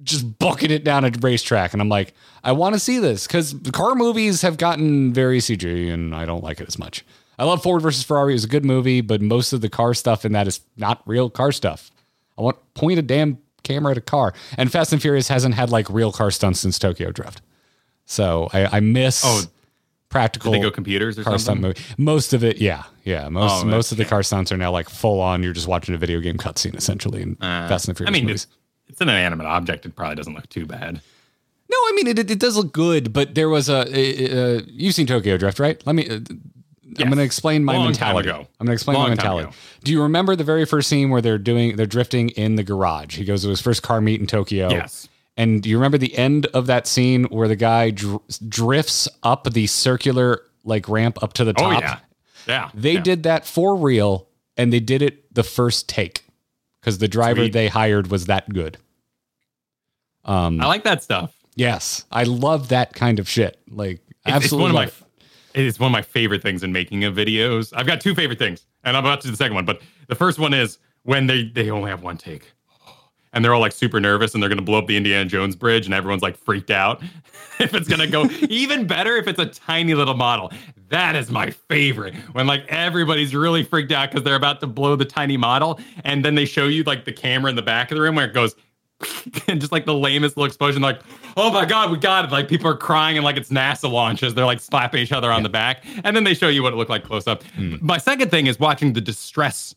just 0.03 0.39
bucking 0.39 0.71
it 0.71 0.85
down 0.85 1.05
a 1.05 1.11
racetrack, 1.21 1.73
and 1.73 1.83
I'm 1.83 1.89
like, 1.89 2.15
I 2.45 2.53
want 2.53 2.75
to 2.75 2.79
see 2.79 2.99
this 2.99 3.27
because 3.27 3.55
car 3.73 3.95
movies 3.95 4.43
have 4.43 4.57
gotten 4.59 5.13
very 5.13 5.39
CG, 5.39 5.93
and 5.93 6.15
I 6.15 6.25
don't 6.27 6.43
like 6.45 6.61
it 6.61 6.69
as 6.69 6.79
much. 6.79 7.05
I 7.39 7.45
love 7.45 7.63
Ford 7.63 7.83
versus 7.83 8.03
Ferrari; 8.05 8.33
it 8.33 8.37
was 8.37 8.45
a 8.45 8.49
good 8.49 8.65
movie, 8.65 9.01
but 9.01 9.21
most 9.23 9.53
of 9.53 9.61
the 9.61 9.69
car 9.69 9.95
stuff 9.95 10.25
in 10.25 10.33
that 10.33 10.47
is 10.49 10.61
not 10.77 11.03
real 11.07 11.31
car 11.31 11.53
stuff. 11.53 11.91
I 12.37 12.43
want 12.43 12.57
point 12.75 12.99
a 12.99 13.03
damn 13.03 13.39
camera 13.65 13.91
at 13.93 13.99
a 13.99 14.01
car. 14.03 14.33
And 14.57 14.71
Fast 14.73 14.93
and 14.93 15.03
Furious 15.03 15.29
hasn't 15.29 15.55
had 15.55 15.71
like 15.71 15.91
real 15.91 16.13
car 16.13 16.31
stunts 16.31 16.61
since 16.61 16.79
Tokyo 16.79 17.11
Drift. 17.11 17.43
So 18.07 18.49
I, 18.53 18.77
I 18.79 18.81
miss 18.81 19.23
Oh, 19.25 19.43
practical 20.09 20.53
Did 20.53 20.61
they 20.61 20.63
go 20.63 20.71
computers 20.71 21.19
or 21.19 21.25
car 21.25 21.33
stunt 21.39 21.61
something? 21.61 21.63
movie. 21.63 21.81
Most 21.99 22.33
of 22.33 22.43
it, 22.45 22.59
yeah, 22.59 22.85
yeah. 23.05 23.29
Most 23.29 23.65
Oh, 23.65 23.67
most 23.67 23.93
of 23.93 23.99
the 23.99 24.05
car 24.05 24.23
stunts 24.23 24.51
are 24.53 24.57
now 24.57 24.71
like 24.73 24.89
full 24.89 25.21
on. 25.21 25.43
You're 25.43 25.53
just 25.53 25.69
watching 25.69 25.95
a 25.95 25.99
video 25.99 26.21
game 26.21 26.39
cutscene 26.39 26.75
essentially 26.77 27.23
in 27.23 27.37
Fast 27.37 27.89
and 27.89 27.97
Furious 27.97 28.09
Uh, 28.09 28.17
I 28.17 28.19
mean, 28.19 28.25
movies. 28.27 28.47
It's, 28.89 29.01
an 29.01 29.09
inanimate 29.09 29.47
object. 29.47 29.87
It 29.87 29.95
probably 29.95 30.17
doesn't 30.17 30.35
look 30.35 30.49
too 30.49 30.67
bad. 30.67 31.01
No, 31.71 31.77
I 31.77 31.93
mean 31.95 32.07
it, 32.07 32.31
it. 32.31 32.39
does 32.39 32.57
look 32.57 32.73
good, 32.73 33.13
but 33.13 33.35
there 33.35 33.49
was 33.49 33.69
a. 33.69 33.85
a- 33.95 34.57
a- 34.59 34.63
you've 34.67 34.95
seen 34.95 35.07
Tokyo 35.07 35.37
Drift, 35.37 35.59
right? 35.59 35.81
Let 35.87 35.95
me. 35.95 36.09
Uh, 36.09 36.21
I'm 37.01 37.07
going 37.07 37.19
to 37.19 37.23
explain 37.23 37.65
my 37.65 37.75
Long 37.75 37.93
time 37.93 38.15
mentality. 38.17 38.29
ago. 38.31 38.39
I'm 38.59 38.67
going 38.67 38.69
to 38.69 38.73
explain 38.73 38.95
Long 38.97 39.07
time 39.09 39.17
mentality. 39.17 39.57
Do 39.85 39.93
you 39.93 40.03
remember 40.03 40.35
the 40.35 40.45
very 40.45 40.65
first 40.65 40.89
scene 40.89 41.11
where 41.11 41.21
they're 41.21 41.39
doing 41.39 41.77
they're 41.77 41.87
drifting 41.87 42.31
in 42.31 42.57
the 42.57 42.65
garage? 42.65 43.17
He 43.17 43.25
goes 43.25 43.43
to 43.43 43.51
his 43.51 43.61
first 43.61 43.83
car 43.83 44.01
meet 44.01 44.21
in 44.21 44.27
Tokyo. 44.27 44.71
Yes. 44.71 45.09
And 45.37 45.63
do 45.63 45.69
you 45.69 45.77
remember 45.77 45.99
the 45.99 46.17
end 46.17 46.47
of 46.47 46.67
that 46.67 46.87
scene 46.89 47.25
where 47.25 47.47
the 47.47 47.55
guy 47.57 47.91
dr- 47.91 48.23
drifts 48.49 49.07
up 49.23 49.45
the 49.53 49.67
circular 49.69 50.43
like 50.65 50.89
ramp 50.89 51.23
up 51.23 51.35
to 51.35 51.45
the 51.45 51.53
top? 51.53 51.67
Oh 51.67 51.73
top? 51.81 51.83
yeah, 51.83 51.99
yeah. 52.47 52.71
They 52.75 52.95
yeah. 52.95 53.01
did 53.03 53.23
that 53.23 53.47
for 53.47 53.77
real, 53.77 54.27
and 54.57 54.73
they 54.73 54.81
did 54.81 55.03
it 55.03 55.33
the 55.33 55.45
first 55.45 55.89
take 55.89 56.25
because 56.81 56.99
the 56.99 57.09
driver 57.09 57.43
Sweet. 57.43 57.53
they 57.53 57.69
hired 57.69 58.11
was 58.11 58.27
that 58.27 58.49
good. 58.53 58.79
Um. 60.25 60.61
I 60.61 60.67
like 60.67 60.85
that 60.85 61.03
stuff. 61.03 61.35
Yes, 61.55 62.05
I 62.13 62.25
love 62.25 62.69
that 62.69 62.95
kind 62.95 63.19
of 63.19 63.29
shit. 63.29 63.59
Like 63.69 63.97
It's, 63.97 64.17
it's 64.27 64.35
absolutely 64.37 64.73
one 64.75 64.85
of 64.85 65.01
my. 65.01 65.07
it. 65.61 65.67
It's 65.67 65.81
one 65.81 65.89
of 65.89 65.93
my 65.93 66.03
favorite 66.03 66.43
things 66.43 66.63
in 66.63 66.73
making 66.73 67.05
of 67.05 67.15
videos. 67.15 67.73
I've 67.75 67.87
got 67.87 68.01
two 68.01 68.15
favorite 68.15 68.39
things, 68.39 68.67
and 68.85 68.97
I'm 68.97 69.05
about 69.05 69.21
to 69.23 69.27
do 69.27 69.31
the 69.33 69.37
second 69.37 69.55
one. 69.55 69.65
But 69.65 69.81
the 70.09 70.15
first 70.15 70.39
one 70.39 70.55
is 70.55 70.79
when 71.03 71.27
they 71.27 71.45
they 71.45 71.71
only 71.71 71.91
have 71.91 72.03
one 72.03 72.17
take, 72.17 72.53
and 73.39 73.45
they're 73.45 73.55
all 73.55 73.61
like 73.61 73.71
super 73.71 74.01
nervous, 74.01 74.35
and 74.35 74.43
they're 74.43 74.51
going 74.51 74.59
to 74.59 74.65
blow 74.65 74.79
up 74.79 74.89
the 74.89 74.97
Indiana 74.97 75.25
Jones 75.25 75.55
bridge, 75.55 75.85
and 75.85 75.95
everyone's 75.95 76.23
like 76.23 76.37
freaked 76.37 76.73
out 76.73 77.01
if 77.61 77.73
it's 77.73 77.87
going 77.87 78.01
to 78.01 78.09
go. 78.09 78.25
even 78.51 78.85
better 78.85 79.17
if 79.17 79.29
it's 79.29 79.39
a 79.39 79.47
tiny 79.47 79.95
little 79.95 80.15
model. 80.15 80.51
That 80.89 81.15
is 81.15 81.31
my 81.31 81.51
favorite 81.51 82.17
when 82.33 82.49
like 82.49 82.67
everybody's 82.69 83.37
really 83.37 83.63
freaked 83.63 83.93
out 83.93 84.11
because 84.11 84.25
they're 84.25 84.35
about 84.35 84.59
to 84.61 84.67
blow 84.67 84.97
the 84.97 85.05
tiny 85.05 85.37
model, 85.37 85.79
and 86.03 86.25
then 86.25 86.35
they 86.35 86.47
show 86.47 86.67
you 86.67 86.83
like 86.83 87.05
the 87.05 87.13
camera 87.13 87.49
in 87.49 87.55
the 87.55 87.63
back 87.63 87.93
of 87.93 87.95
the 87.95 88.03
room 88.03 88.17
where 88.17 88.27
it 88.27 88.35
goes 88.35 88.57
and 89.47 89.61
just 89.61 89.71
like 89.71 89.87
the 89.87 89.95
lamest 89.95 90.37
little 90.37 90.47
explosion, 90.47 90.83
like, 90.83 91.01
oh 91.37 91.53
my 91.53 91.65
god, 91.65 91.93
we 91.93 91.97
got 91.97 92.25
it! 92.25 92.33
Like 92.33 92.49
people 92.49 92.69
are 92.69 92.77
crying 92.77 93.17
and 93.17 93.25
like 93.25 93.37
it's 93.37 93.51
NASA 93.51 93.89
launches. 93.89 94.35
They're 94.35 94.47
like 94.47 94.59
slapping 94.59 95.01
each 95.01 95.13
other 95.13 95.31
on 95.31 95.45
the 95.45 95.49
back, 95.49 95.85
and 96.03 96.17
then 96.17 96.25
they 96.25 96.35
show 96.35 96.49
you 96.49 96.65
what 96.65 96.73
it 96.73 96.77
looked 96.77 96.91
like 96.91 97.05
close 97.05 97.29
up. 97.29 97.45
Hmm. 97.55 97.77
My 97.81 97.99
second 97.99 98.33
thing 98.33 98.49
is 98.49 98.59
watching 98.59 98.95
the 98.95 99.01
distress 99.01 99.77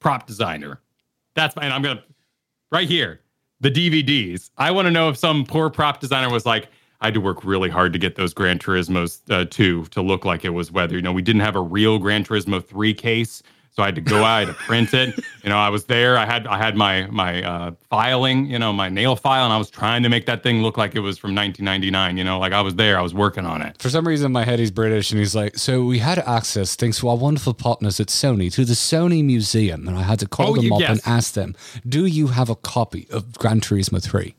prop 0.00 0.26
designer. 0.26 0.80
That's 1.34 1.54
and 1.56 1.70
I'm 1.70 1.82
gonna 1.82 2.02
right 2.74 2.88
here 2.88 3.20
the 3.60 3.70
DVDs. 3.70 4.50
I 4.58 4.72
want 4.72 4.86
to 4.86 4.90
know 4.90 5.08
if 5.08 5.16
some 5.16 5.46
poor 5.46 5.70
prop 5.70 6.00
designer 6.00 6.30
was 6.30 6.44
like. 6.44 6.68
I 7.00 7.08
had 7.08 7.14
to 7.14 7.20
work 7.20 7.44
really 7.44 7.68
hard 7.68 7.92
to 7.92 7.98
get 7.98 8.16
those 8.16 8.32
Gran 8.32 8.58
Turismos 8.58 9.20
uh, 9.28 9.44
2 9.44 9.84
to 9.86 10.00
look 10.00 10.24
like 10.24 10.42
it 10.42 10.50
was 10.50 10.72
weather. 10.72 10.96
You 10.96 11.02
know, 11.02 11.12
we 11.12 11.20
didn't 11.20 11.42
have 11.42 11.54
a 11.54 11.60
real 11.60 11.98
Gran 11.98 12.24
Turismo 12.24 12.64
3 12.64 12.94
case, 12.94 13.42
so 13.74 13.82
I 13.82 13.86
had 13.86 13.94
to 13.96 14.00
go 14.00 14.18
out, 14.18 14.24
I 14.24 14.38
had 14.40 14.48
to 14.48 14.54
print 14.54 14.94
it. 14.94 15.18
You 15.42 15.50
know, 15.50 15.56
I 15.58 15.68
was 15.68 15.84
there. 15.86 16.16
I 16.16 16.24
had 16.24 16.46
I 16.46 16.56
had 16.58 16.76
my 16.76 17.06
my 17.08 17.42
uh, 17.42 17.70
filing, 17.90 18.46
you 18.46 18.58
know, 18.58 18.72
my 18.72 18.88
nail 18.88 19.16
file, 19.16 19.44
and 19.44 19.52
I 19.52 19.58
was 19.58 19.68
trying 19.68 20.02
to 20.04 20.08
make 20.08 20.26
that 20.26 20.42
thing 20.42 20.62
look 20.62 20.76
like 20.78 20.94
it 20.94 21.00
was 21.00 21.18
from 21.18 21.34
1999. 21.34 22.16
You 22.16 22.24
know, 22.24 22.38
like 22.38 22.52
I 22.52 22.60
was 22.60 22.76
there, 22.76 22.98
I 22.98 23.02
was 23.02 23.12
working 23.14 23.44
on 23.46 23.62
it. 23.62 23.76
For 23.82 23.90
some 23.90 24.06
reason, 24.06 24.26
in 24.26 24.32
my 24.32 24.44
head, 24.44 24.58
he's 24.60 24.70
British, 24.70 25.10
and 25.10 25.18
he's 25.18 25.34
like, 25.34 25.58
"So 25.58 25.84
we 25.84 25.98
had 25.98 26.18
access, 26.20 26.76
thanks 26.76 26.98
to 27.00 27.08
our 27.08 27.16
wonderful 27.16 27.52
partners 27.54 27.98
at 28.00 28.06
Sony, 28.08 28.52
to 28.54 28.64
the 28.64 28.74
Sony 28.74 29.24
Museum, 29.24 29.88
and 29.88 29.98
I 29.98 30.02
had 30.02 30.18
to 30.20 30.26
call 30.28 30.50
Oh, 30.50 30.54
them 30.56 30.70
y- 30.70 30.76
up 30.76 30.80
yes. 30.80 30.90
and 30.90 31.00
ask 31.04 31.34
them, 31.34 31.54
do 31.88 32.06
you 32.06 32.28
have 32.28 32.48
a 32.48 32.56
copy 32.56 33.06
of 33.10 33.32
Gran 33.38 33.60
Turismo 33.60 34.00
3? 34.02 34.34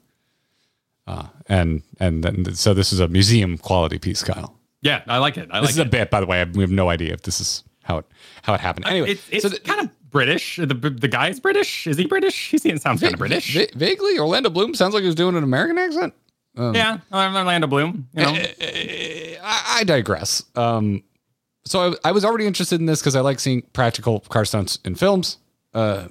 Uh, 1.07 1.27
and 1.47 1.83
and 1.99 2.23
then 2.23 2.55
so 2.55 2.73
this 2.73 2.91
is 2.91 2.99
a 2.99 3.07
museum 3.07 3.57
quality 3.59 3.99
piece, 3.99 4.23
Kyle. 4.23 4.57
Yeah, 4.81 5.01
I 5.07 5.17
like 5.19 5.37
it. 5.37 5.49
I 5.51 5.59
This 5.61 5.69
like 5.69 5.73
is 5.73 5.79
a 5.79 5.85
bit, 5.85 6.09
by 6.09 6.19
the 6.19 6.25
way. 6.25 6.43
We 6.45 6.61
have 6.61 6.71
no 6.71 6.89
idea 6.89 7.13
if 7.13 7.21
this 7.23 7.39
is 7.39 7.63
how 7.85 7.99
it 7.99 8.05
how 8.43 8.53
it 8.53 8.59
happened. 8.59 8.85
Anyway, 8.87 9.11
It's, 9.11 9.27
it's 9.29 9.43
so 9.43 9.49
the, 9.49 9.59
kind 9.59 9.81
of 9.81 10.11
British. 10.11 10.57
The 10.57 10.65
the 10.65 11.07
guy 11.07 11.29
is 11.29 11.39
British. 11.39 11.87
Is 11.87 11.97
he 11.97 12.05
British? 12.05 12.49
He 12.51 12.57
sounds 12.57 13.01
kind 13.01 13.13
of 13.13 13.19
British. 13.19 13.53
va- 13.53 13.67
vaguely, 13.75 14.17
Orlando 14.19 14.49
Bloom 14.49 14.73
sounds 14.73 14.93
like 14.93 15.01
he 15.01 15.07
was 15.07 15.15
doing 15.15 15.35
an 15.35 15.43
American 15.43 15.77
accent. 15.77 16.13
yeah, 16.57 16.99
Orlando 17.13 17.67
Bloom. 17.67 18.07
You 18.13 18.23
know, 18.23 18.33
I, 19.43 19.77
I 19.79 19.83
digress. 19.83 20.43
Um, 20.55 21.03
so 21.65 21.91
I, 22.03 22.09
I 22.09 22.11
was 22.11 22.23
already 22.25 22.45
interested 22.47 22.79
in 22.79 22.85
this 22.85 23.01
because 23.01 23.15
I 23.15 23.21
like 23.21 23.39
seeing 23.39 23.61
practical 23.73 24.19
car 24.21 24.45
stunts 24.45 24.79
in 24.85 24.95
films. 24.95 25.37
Uh, 25.73 26.07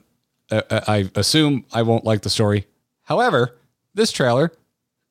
I, 0.51 0.63
I 0.71 1.11
assume 1.15 1.65
I 1.73 1.83
won't 1.83 2.05
like 2.05 2.23
the 2.23 2.31
story. 2.31 2.67
However, 3.03 3.57
this 3.95 4.13
trailer 4.13 4.53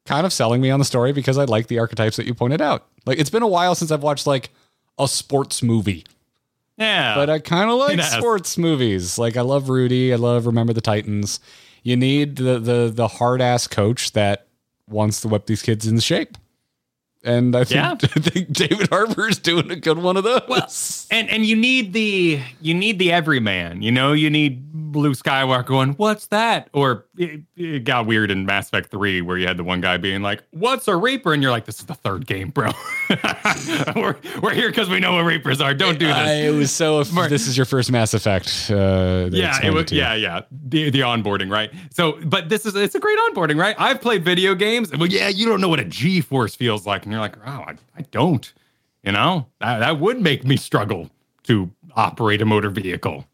kind 0.05 0.25
of 0.25 0.33
selling 0.33 0.61
me 0.61 0.69
on 0.69 0.79
the 0.79 0.85
story 0.85 1.13
because 1.13 1.37
I 1.37 1.45
like 1.45 1.67
the 1.67 1.79
archetypes 1.79 2.17
that 2.17 2.25
you 2.25 2.33
pointed 2.33 2.61
out. 2.61 2.85
Like 3.05 3.17
it's 3.19 3.29
been 3.29 3.41
a 3.43 3.47
while 3.47 3.73
since 3.75 3.89
I've 3.91 4.03
watched 4.03 4.27
like 4.27 4.51
a 4.99 5.07
sports 5.07 5.63
movie, 5.63 6.05
yeah. 6.83 7.15
but 7.15 7.29
I 7.29 7.39
kind 7.39 7.69
of 7.69 7.77
like 7.77 7.97
Yes. 7.97 8.13
sports 8.13 8.57
movies. 8.57 9.17
Like 9.17 9.37
I 9.37 9.41
love 9.41 9.69
Rudy. 9.69 10.13
I 10.13 10.17
love 10.17 10.45
Remember 10.45 10.73
the 10.73 10.81
Titans. 10.81 11.39
You 11.83 11.95
need 11.97 12.35
the 12.37 12.59
the 12.59 12.91
the 12.93 13.07
hard 13.07 13.41
ass 13.41 13.67
coach 13.67 14.11
that 14.13 14.47
wants 14.87 15.21
to 15.21 15.27
whip 15.27 15.45
these 15.45 15.61
kids 15.61 15.87
into 15.87 16.01
shape. 16.01 16.37
And 17.25 17.55
I 17.55 17.63
think, 17.63 17.75
Yeah. 17.75 17.91
I 18.15 18.19
think 18.19 18.51
David 18.51 18.89
Harbour 18.89 19.29
is 19.29 19.39
doing 19.39 19.71
a 19.71 19.77
good 19.77 19.97
one 19.97 20.17
of 20.17 20.25
those. 20.25 20.41
Well, 20.49 20.67
and 21.09 21.29
and 21.29 21.45
you 21.45 21.55
need 21.55 21.93
the 21.93 22.41
you 22.61 22.73
need 22.73 22.99
the 22.99 23.11
everyman. 23.13 23.81
You 23.81 23.91
know, 23.91 24.11
you 24.13 24.29
need 24.29 24.95
Luke 24.95 25.15
Skywalker 25.17 25.65
going, 25.65 25.93
"What's 25.93 26.27
that?" 26.27 26.69
Or 26.73 27.05
it, 27.17 27.41
it 27.55 27.83
got 27.83 28.05
weird 28.05 28.31
in 28.31 28.45
Mass 28.45 28.67
Effect 28.67 28.89
Three, 28.89 29.21
where 29.21 29.37
you 29.37 29.45
had 29.45 29.57
the 29.57 29.63
one 29.63 29.81
guy 29.81 29.97
being 29.97 30.21
like, 30.21 30.43
"What's 30.51 30.87
a 30.87 30.95
Reaper?" 30.95 31.33
and 31.33 31.43
you're 31.43 31.51
like, 31.51 31.65
"This 31.65 31.79
is 31.79 31.85
the 31.85 31.93
third 31.93 32.25
game, 32.25 32.49
bro. 32.49 32.71
we're 33.95 34.15
we're 34.41 34.53
here 34.53 34.69
because 34.69 34.89
we 34.89 34.99
know 34.99 35.13
what 35.13 35.25
Reapers 35.25 35.61
are. 35.61 35.73
Don't 35.73 35.99
do 35.99 36.07
this." 36.07 36.15
I, 36.15 36.33
it 36.33 36.51
was 36.51 36.71
so. 36.71 37.01
If 37.01 37.11
this 37.29 37.47
is 37.47 37.55
your 37.55 37.65
first 37.65 37.91
Mass 37.91 38.13
Effect, 38.13 38.71
uh, 38.71 39.29
yeah, 39.31 39.63
it 39.63 39.73
was, 39.73 39.91
yeah, 39.91 40.15
yeah. 40.15 40.41
The 40.51 40.89
the 40.89 41.01
onboarding, 41.01 41.51
right? 41.51 41.71
So, 41.91 42.19
but 42.25 42.49
this 42.49 42.65
is 42.65 42.75
it's 42.75 42.95
a 42.95 42.99
great 42.99 43.19
onboarding, 43.29 43.59
right? 43.59 43.75
I've 43.77 44.01
played 44.01 44.25
video 44.25 44.55
games. 44.55 44.91
Well, 44.91 45.07
yeah, 45.07 45.29
you 45.29 45.45
don't 45.45 45.61
know 45.61 45.69
what 45.69 45.79
a 45.79 45.85
G 45.85 46.21
force 46.21 46.55
feels 46.55 46.85
like, 46.87 47.03
and 47.03 47.11
you're 47.11 47.21
like, 47.21 47.37
oh, 47.45 47.63
I, 47.67 47.75
I 47.97 48.01
don't. 48.11 48.51
You 49.03 49.11
know, 49.11 49.47
that, 49.59 49.79
that 49.79 49.99
would 49.99 50.21
make 50.21 50.45
me 50.45 50.55
struggle 50.55 51.09
to 51.43 51.69
operate 51.95 52.41
a 52.41 52.45
motor 52.45 52.69
vehicle. 52.69 53.25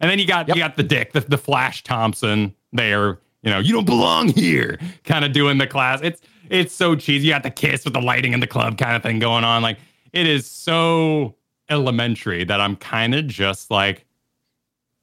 And 0.00 0.10
then 0.10 0.18
you 0.18 0.26
got 0.26 0.48
you 0.48 0.56
got 0.56 0.76
the 0.76 0.82
dick, 0.82 1.12
the, 1.12 1.20
the 1.20 1.38
Flash 1.38 1.82
Thompson 1.82 2.54
there. 2.72 3.18
You 3.42 3.50
know, 3.52 3.58
you 3.58 3.72
don't 3.72 3.84
belong 3.84 4.28
here, 4.28 4.78
kind 5.04 5.24
of 5.24 5.32
doing 5.32 5.58
the 5.58 5.66
class. 5.66 6.00
It's 6.02 6.20
it's 6.50 6.74
so 6.74 6.94
cheesy. 6.96 7.26
You 7.26 7.32
got 7.32 7.42
the 7.42 7.50
kiss 7.50 7.84
with 7.84 7.94
the 7.94 8.00
lighting 8.00 8.32
in 8.32 8.40
the 8.40 8.46
club 8.46 8.78
kind 8.78 8.96
of 8.96 9.02
thing 9.02 9.18
going 9.18 9.44
on. 9.44 9.62
Like 9.62 9.78
it 10.12 10.26
is 10.26 10.46
so 10.50 11.36
elementary 11.68 12.44
that 12.44 12.60
I'm 12.60 12.76
kind 12.76 13.14
of 13.14 13.26
just 13.26 13.70
like 13.70 14.04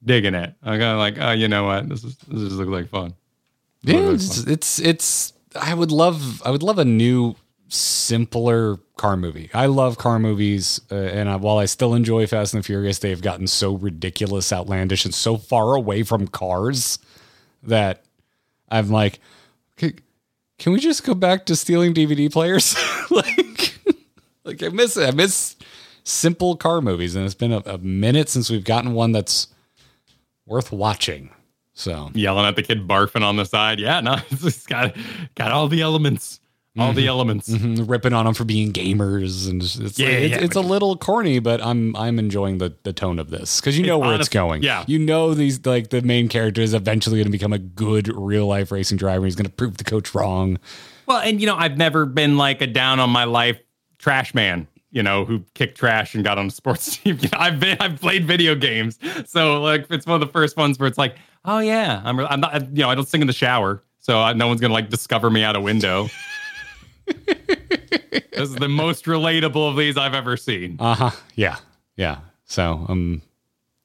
digging 0.04 0.34
it. 0.34 0.54
I'm 0.62 0.78
kind 0.78 0.82
of 0.82 0.98
like, 0.98 1.16
oh, 1.18 1.32
you 1.32 1.48
know 1.48 1.64
what? 1.64 1.88
This 1.88 2.04
is 2.04 2.16
this 2.28 2.42
just 2.42 2.56
looks 2.56 2.70
like 2.70 2.88
fun. 2.88 3.14
Yeah, 3.82 3.96
Really 3.96 4.14
it's, 4.14 4.38
it's 4.46 4.80
it's. 4.80 5.32
I 5.60 5.74
would 5.74 5.92
love. 5.92 6.42
I 6.44 6.50
would 6.50 6.62
love 6.62 6.78
a 6.78 6.84
new, 6.84 7.36
simpler 7.68 8.78
car 8.96 9.16
movie. 9.16 9.50
I 9.54 9.66
love 9.66 9.98
car 9.98 10.18
movies, 10.18 10.80
uh, 10.90 10.96
and 10.96 11.28
I, 11.28 11.36
while 11.36 11.58
I 11.58 11.66
still 11.66 11.94
enjoy 11.94 12.26
Fast 12.26 12.54
and 12.54 12.62
the 12.62 12.66
Furious, 12.66 12.98
they've 12.98 13.22
gotten 13.22 13.46
so 13.46 13.74
ridiculous, 13.74 14.52
outlandish, 14.52 15.04
and 15.04 15.14
so 15.14 15.36
far 15.36 15.74
away 15.74 16.02
from 16.02 16.26
cars 16.26 16.98
that 17.68 18.04
I'm 18.68 18.90
like, 18.90 19.20
"Okay, 19.76 19.94
can 20.58 20.72
we 20.72 20.80
just 20.80 21.04
go 21.04 21.14
back 21.14 21.46
to 21.46 21.56
stealing 21.56 21.94
DVD 21.94 22.32
players? 22.32 22.76
like, 23.10 23.78
like 24.44 24.62
I 24.62 24.68
miss 24.68 24.96
it. 24.96 25.08
I 25.08 25.10
miss 25.10 25.56
simple 26.04 26.56
car 26.56 26.80
movies, 26.80 27.16
and 27.16 27.24
it's 27.24 27.34
been 27.34 27.52
a, 27.52 27.62
a 27.66 27.78
minute 27.78 28.28
since 28.28 28.50
we've 28.50 28.64
gotten 28.64 28.92
one 28.94 29.12
that's 29.12 29.48
worth 30.46 30.72
watching. 30.72 31.30
So 31.74 32.10
Yelling 32.14 32.46
at 32.46 32.54
the 32.54 32.62
kid 32.62 32.86
barfing 32.86 33.22
on 33.22 33.36
the 33.36 33.44
side. 33.44 33.80
Yeah, 33.80 34.00
no, 34.00 34.16
it's 34.30 34.66
got 34.66 34.96
got 35.34 35.50
all 35.50 35.68
the 35.68 35.82
elements. 35.82 36.40
All 36.76 36.92
the 36.92 37.06
elements. 37.06 37.48
Mhm, 37.48 37.88
ripping 37.88 38.12
on 38.12 38.24
them 38.24 38.34
for 38.34 38.44
being 38.44 38.72
gamers 38.72 39.48
and 39.48 39.62
it's 39.62 39.76
it's, 39.76 39.98
Yeah, 39.98 40.08
it's, 40.08 40.34
yeah, 40.34 40.40
it's 40.42 40.56
a 40.56 40.60
little 40.60 40.96
corny 40.96 41.38
but 41.38 41.62
i'm 41.62 41.94
i'm 41.96 42.18
enjoying 42.18 42.58
the 42.58 42.74
the 42.82 42.92
tone 42.92 43.20
of 43.20 43.30
this 43.30 43.60
because 43.60 43.78
you 43.78 43.86
know 43.86 43.98
where 43.98 44.14
it's 44.16 44.28
going 44.28 44.62
yeah. 44.62 44.84
you 44.88 44.98
know 44.98 45.34
these 45.34 45.64
like 45.64 45.90
the 45.90 46.02
main 46.02 46.28
character 46.28 46.60
is 46.62 46.74
eventually 46.74 47.16
going 47.16 47.26
to 47.26 47.30
become 47.30 47.52
a 47.52 47.58
good 47.58 48.08
real 48.16 48.46
life 48.46 48.72
racing 48.72 48.98
driver 48.98 49.24
he's 49.24 49.36
going 49.36 49.46
to 49.46 49.52
prove 49.52 49.76
the 49.76 49.84
coach 49.84 50.14
wrong 50.16 50.58
Well, 51.06 51.18
and 51.18 51.40
you 51.40 51.46
know, 51.46 51.54
I've 51.56 51.76
never 51.76 52.06
been 52.06 52.36
like 52.36 52.60
a 52.60 52.66
down 52.66 52.98
on 52.98 53.10
my 53.10 53.24
life 53.24 53.60
trash 53.98 54.34
man, 54.34 54.66
you 54.90 55.02
know, 55.02 55.24
who 55.24 55.44
kicked 55.54 55.78
trash 55.78 56.14
and 56.14 56.24
got 56.24 56.38
on 56.38 56.46
a 56.46 56.50
sports 56.60 56.96
team. 56.96 57.18
You 57.20 57.28
know, 57.28 57.38
I've 57.38 57.60
been 57.60 57.76
I've 57.78 58.00
played 58.00 58.26
video 58.26 58.54
games. 58.54 58.98
So 59.26 59.60
like 59.62 59.86
it's 59.90 60.06
one 60.06 60.20
of 60.20 60.26
the 60.26 60.32
first 60.32 60.56
ones 60.56 60.78
where 60.78 60.88
it's 60.88 60.98
like, 60.98 61.16
oh 61.44 61.58
yeah, 61.60 62.02
I'm 62.04 62.18
I'm 62.20 62.40
not 62.40 62.68
you 62.76 62.82
know, 62.82 62.90
I 62.90 62.94
don't 62.94 63.06
sing 63.08 63.20
in 63.20 63.26
the 63.26 63.32
shower. 63.32 63.82
So 64.00 64.20
I, 64.20 64.32
no 64.32 64.48
one's 64.48 64.60
gonna 64.60 64.74
like 64.74 64.90
discover 64.90 65.30
me 65.30 65.44
out 65.44 65.56
a 65.56 65.60
window. 65.60 66.08
this 67.06 68.48
is 68.50 68.54
the 68.56 68.68
most 68.68 69.04
relatable 69.06 69.68
of 69.70 69.76
these 69.76 69.96
I've 69.96 70.14
ever 70.14 70.36
seen. 70.36 70.76
uh-huh 70.80 71.10
yeah 71.34 71.56
yeah 71.96 72.18
so 72.44 72.84
um 72.88 73.22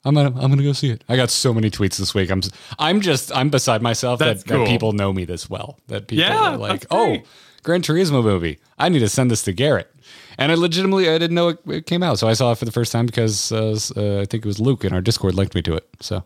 I'm 0.05 0.15
gonna 0.15 0.29
I'm 0.39 0.49
gonna 0.49 0.63
go 0.63 0.71
see 0.71 0.91
it. 0.91 1.03
I 1.09 1.17
got 1.17 1.29
so 1.29 1.53
many 1.53 1.69
tweets 1.69 1.97
this 1.97 2.15
week. 2.15 2.31
I'm 2.31 2.41
I'm 2.79 3.01
just 3.01 3.35
I'm 3.35 3.49
beside 3.49 3.81
myself 3.81 4.19
that, 4.19 4.45
that 4.45 4.67
people 4.67 4.93
know 4.93 5.11
me 5.11 5.25
this 5.25 5.49
well. 5.49 5.77
That 5.87 6.07
people 6.07 6.23
Yeah, 6.23 6.53
are 6.53 6.57
like, 6.57 6.85
oh. 6.89 7.17
Gran 7.63 7.81
Turismo 7.81 8.23
movie. 8.23 8.59
I 8.77 8.87
need 8.87 8.99
to 8.99 9.09
send 9.09 9.29
this 9.29 9.43
to 9.43 9.51
Garrett. 9.51 9.93
And 10.37 10.53
I 10.53 10.55
legitimately 10.55 11.09
I 11.09 11.17
didn't 11.17 11.35
know 11.35 11.49
it, 11.49 11.59
it 11.67 11.85
came 11.85 12.01
out, 12.01 12.17
so 12.17 12.29
I 12.29 12.33
saw 12.33 12.53
it 12.53 12.57
for 12.57 12.63
the 12.63 12.71
first 12.71 12.93
time 12.93 13.05
because 13.05 13.51
uh, 13.51 13.77
uh, 13.97 14.21
I 14.21 14.25
think 14.25 14.45
it 14.45 14.45
was 14.45 14.61
Luke 14.61 14.85
in 14.85 14.93
our 14.93 15.01
Discord 15.01 15.35
linked 15.35 15.53
me 15.53 15.61
to 15.63 15.73
it. 15.75 15.85
So 15.99 16.23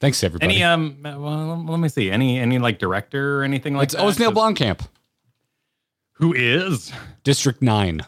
thanks 0.00 0.24
everybody. 0.24 0.54
Any 0.56 0.64
um 0.64 0.96
well 1.04 1.64
let 1.68 1.78
me 1.78 1.88
see. 1.88 2.10
Any 2.10 2.40
any 2.40 2.58
like 2.58 2.80
director 2.80 3.38
or 3.38 3.44
anything 3.44 3.74
like 3.76 3.84
it's, 3.84 3.94
that? 3.94 4.02
oh, 4.02 4.08
it's 4.08 4.18
Neil 4.18 4.32
Blomkamp, 4.32 4.80
Who 6.18 6.34
is? 6.34 6.92
District 7.22 7.62
Nine. 7.62 8.04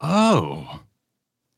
Oh. 0.00 0.80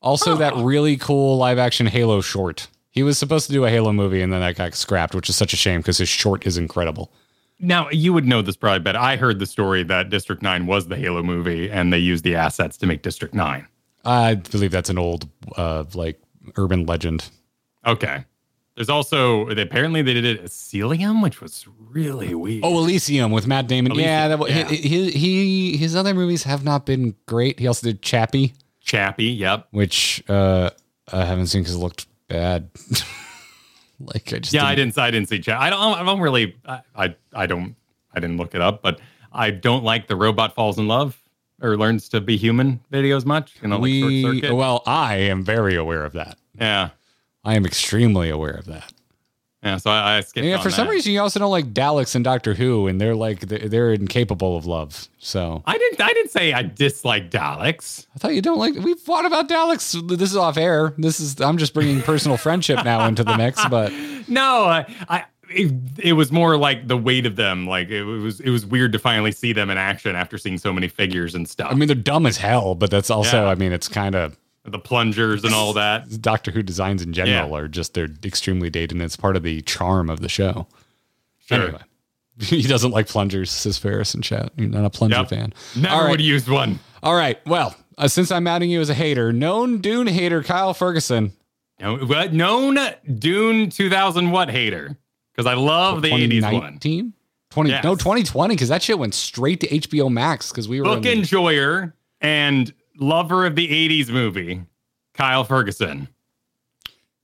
Also, 0.01 0.35
that 0.35 0.55
really 0.55 0.97
cool 0.97 1.37
live 1.37 1.57
action 1.57 1.85
Halo 1.85 2.19
short. 2.19 2.67
He 2.89 3.03
was 3.03 3.17
supposed 3.17 3.47
to 3.47 3.53
do 3.53 3.65
a 3.65 3.69
Halo 3.69 3.93
movie, 3.93 4.21
and 4.21 4.33
then 4.33 4.41
that 4.41 4.55
got 4.55 4.73
scrapped, 4.73 5.15
which 5.15 5.29
is 5.29 5.35
such 5.35 5.53
a 5.53 5.57
shame 5.57 5.79
because 5.81 5.99
his 5.99 6.09
short 6.09 6.45
is 6.45 6.57
incredible. 6.57 7.11
Now 7.59 7.89
you 7.91 8.13
would 8.13 8.25
know 8.25 8.41
this 8.41 8.55
probably 8.57 8.79
but 8.79 8.95
I 8.95 9.15
heard 9.15 9.39
the 9.39 9.45
story 9.45 9.83
that 9.83 10.09
District 10.09 10.41
Nine 10.41 10.65
was 10.65 10.87
the 10.87 10.97
Halo 10.97 11.21
movie, 11.21 11.69
and 11.69 11.93
they 11.93 11.99
used 11.99 12.23
the 12.23 12.35
assets 12.35 12.77
to 12.77 12.87
make 12.87 13.03
District 13.03 13.33
Nine. 13.33 13.67
I 14.03 14.35
believe 14.35 14.71
that's 14.71 14.89
an 14.89 14.97
old, 14.97 15.29
uh, 15.55 15.85
like 15.93 16.19
urban 16.57 16.85
legend. 16.85 17.29
Okay. 17.85 18.25
There's 18.75 18.89
also 18.89 19.47
apparently 19.49 20.01
they 20.01 20.13
did 20.13 20.25
it 20.25 20.39
at 20.39 20.51
Elysium, 20.73 21.21
which 21.21 21.41
was 21.41 21.67
really 21.77 22.33
weird. 22.33 22.63
Oh, 22.65 22.79
Elysium 22.79 23.31
with 23.31 23.45
Matt 23.45 23.67
Damon. 23.67 23.93
yeah, 23.93 24.27
that, 24.29 24.39
Elysium, 24.39 24.67
yeah. 24.67 24.75
He, 24.75 25.11
he 25.11 25.77
his 25.77 25.95
other 25.95 26.13
movies 26.13 26.43
have 26.43 26.63
not 26.63 26.85
been 26.85 27.15
great. 27.27 27.59
He 27.59 27.67
also 27.67 27.85
did 27.85 28.01
Chappie, 28.01 28.53
Chappie. 28.81 29.25
Yep. 29.25 29.67
which 29.71 30.23
uh, 30.27 30.71
I 31.11 31.25
haven't 31.25 31.47
seen 31.47 31.61
because 31.61 31.75
it 31.75 31.79
looked 31.79 32.07
bad. 32.27 32.69
like 33.99 34.33
I 34.33 34.39
just 34.39 34.53
Yeah, 34.53 34.65
I 34.65 34.73
didn't. 34.73 34.97
I 34.97 35.11
didn't 35.11 35.29
see 35.29 35.39
Chappie. 35.39 35.63
I 35.63 35.69
don't. 35.69 35.99
I 35.99 36.03
don't 36.03 36.19
really. 36.19 36.55
I, 36.65 36.81
I. 36.95 37.15
I 37.33 37.45
don't. 37.45 37.75
I 38.15 38.19
didn't 38.19 38.37
look 38.37 38.55
it 38.55 38.61
up, 38.61 38.81
but 38.81 38.99
I 39.31 39.51
don't 39.51 39.83
like 39.83 40.07
the 40.07 40.15
robot 40.15 40.55
falls 40.55 40.79
in 40.79 40.87
love 40.87 41.19
or 41.61 41.77
learns 41.77 42.09
to 42.09 42.21
be 42.21 42.37
human 42.37 42.79
videos 42.91 43.25
much. 43.25 43.55
You 43.61 43.67
know, 43.67 43.75
like 43.75 43.83
we 43.83 44.23
circuit. 44.23 44.55
well, 44.55 44.81
I 44.87 45.15
am 45.15 45.43
very 45.43 45.75
aware 45.75 46.03
of 46.03 46.13
that. 46.13 46.37
yeah. 46.59 46.89
I 47.43 47.55
am 47.55 47.65
extremely 47.65 48.29
aware 48.29 48.53
of 48.53 48.65
that. 48.65 48.93
Yeah. 49.63 49.77
So 49.77 49.91
I, 49.91 50.17
I 50.17 50.21
skipped. 50.21 50.45
Yeah, 50.45 50.61
for 50.61 50.69
some 50.69 50.89
reason 50.89 51.13
you 51.13 51.21
also 51.21 51.39
don't 51.39 51.51
like 51.51 51.73
Daleks 51.73 52.15
and 52.15 52.23
Doctor 52.23 52.53
Who, 52.53 52.87
and 52.87 52.99
they're 52.99 53.15
like 53.15 53.41
they're, 53.41 53.69
they're 53.69 53.93
incapable 53.93 54.57
of 54.57 54.65
love. 54.65 55.07
So 55.19 55.63
I 55.65 55.77
didn't. 55.77 56.01
I 56.01 56.11
didn't 56.13 56.31
say 56.31 56.51
I 56.51 56.63
dislike 56.63 57.31
Daleks. 57.31 58.07
I 58.13 58.19
thought 58.19 58.33
you 58.35 58.41
don't 58.41 58.59
like. 58.59 58.75
We've 58.75 58.99
fought 58.99 59.25
about 59.25 59.47
Daleks. 59.47 60.17
This 60.17 60.31
is 60.31 60.35
off 60.37 60.57
air. 60.57 60.93
This 60.97 61.21
is 61.21 61.39
I'm 61.39 61.57
just 61.57 61.73
bringing 61.73 62.01
personal 62.01 62.35
friendship 62.37 62.83
now 62.83 63.07
into 63.07 63.23
the 63.23 63.37
mix. 63.37 63.65
But 63.69 63.93
No, 64.27 64.65
I, 64.65 64.85
I 65.07 65.23
it, 65.49 65.71
it 65.99 66.13
was 66.13 66.29
more 66.31 66.57
like 66.57 66.87
the 66.89 66.97
weight 66.97 67.25
of 67.25 67.37
them. 67.37 67.65
Like 67.65 67.89
it 67.89 68.03
was 68.03 68.41
it 68.41 68.49
was 68.49 68.65
weird 68.65 68.91
to 68.93 68.99
finally 68.99 69.31
see 69.31 69.53
them 69.53 69.69
in 69.69 69.77
action 69.77 70.15
after 70.17 70.37
seeing 70.37 70.57
so 70.57 70.73
many 70.73 70.89
figures 70.89 71.35
and 71.35 71.47
stuff. 71.47 71.69
I 71.71 71.75
mean, 71.75 71.87
they're 71.87 71.95
dumb 71.95 72.25
as 72.25 72.35
hell. 72.35 72.75
But 72.75 72.91
that's 72.91 73.09
also, 73.09 73.43
Yeah. 73.45 73.49
I 73.49 73.55
mean, 73.55 73.71
it's 73.71 73.87
kind 73.87 74.15
of 74.15 74.35
the 74.65 74.79
plungers 74.79 75.43
and 75.43 75.53
all 75.53 75.73
that. 75.73 76.21
Doctor 76.21 76.51
Who 76.51 76.63
designs 76.63 77.01
in 77.01 77.13
general 77.13 77.49
Yeah. 77.49 77.55
are 77.55 77.67
just 77.67 77.93
they're 77.93 78.09
extremely 78.23 78.69
dated, 78.69 78.91
and 78.93 79.01
it's 79.01 79.15
part 79.17 79.35
of 79.35 79.43
the 79.43 79.61
charm 79.61 80.09
of 80.09 80.21
the 80.21 80.29
show. 80.29 80.67
Sure. 81.45 81.61
Anyway, 81.63 81.81
he 82.39 82.61
doesn't 82.63 82.91
like 82.91 83.07
plungers, 83.07 83.51
says 83.51 83.77
Ferris 83.77 84.15
in 84.15 84.21
chat. 84.21 84.51
You're 84.55 84.69
not 84.69 84.85
a 84.85 84.89
plunger 84.89 85.17
Yep. 85.17 85.29
fan. 85.29 85.53
Never 85.75 85.93
All 85.93 86.01
right. 86.03 86.11
would 86.11 86.19
have 86.19 86.27
used 86.27 86.47
one. 86.47 86.79
All 87.01 87.15
right. 87.15 87.45
Well, 87.45 87.75
uh, 87.97 88.07
since 88.07 88.31
I'm 88.31 88.47
outing 88.47 88.69
you 88.69 88.79
as 88.81 88.89
a 88.89 88.93
hater, 88.93 89.33
known 89.33 89.79
Dune 89.81 90.07
hater 90.07 90.41
Kyle 90.41 90.73
Ferguson. 90.73 91.33
No, 91.79 91.97
what 91.97 92.31
known 92.33 92.77
Dune 93.19 93.69
2000 93.69 94.31
what 94.31 94.49
hater? 94.49 94.95
Because 95.35 95.45
I 95.47 95.55
love 95.55 96.01
the 96.01 96.09
80s 96.11 96.53
one. 96.53 96.79
20, 97.49 97.69
Yes. 97.69 97.83
No, 97.83 97.95
2020, 97.95 98.55
because 98.55 98.69
that 98.69 98.81
shit 98.81 98.97
went 98.97 99.13
straight 99.13 99.59
to 99.59 99.67
HBO 99.67 100.09
Max 100.11 100.49
because 100.51 100.67
we 100.69 100.79
were 100.79 100.85
Book 100.85 101.05
enjoyer 101.05 101.93
and 102.21 102.73
lover 102.97 103.45
of 103.45 103.55
the 103.55 103.67
80s 103.67 104.09
movie, 104.09 104.63
Kyle 105.13 105.43
Ferguson. 105.43 106.07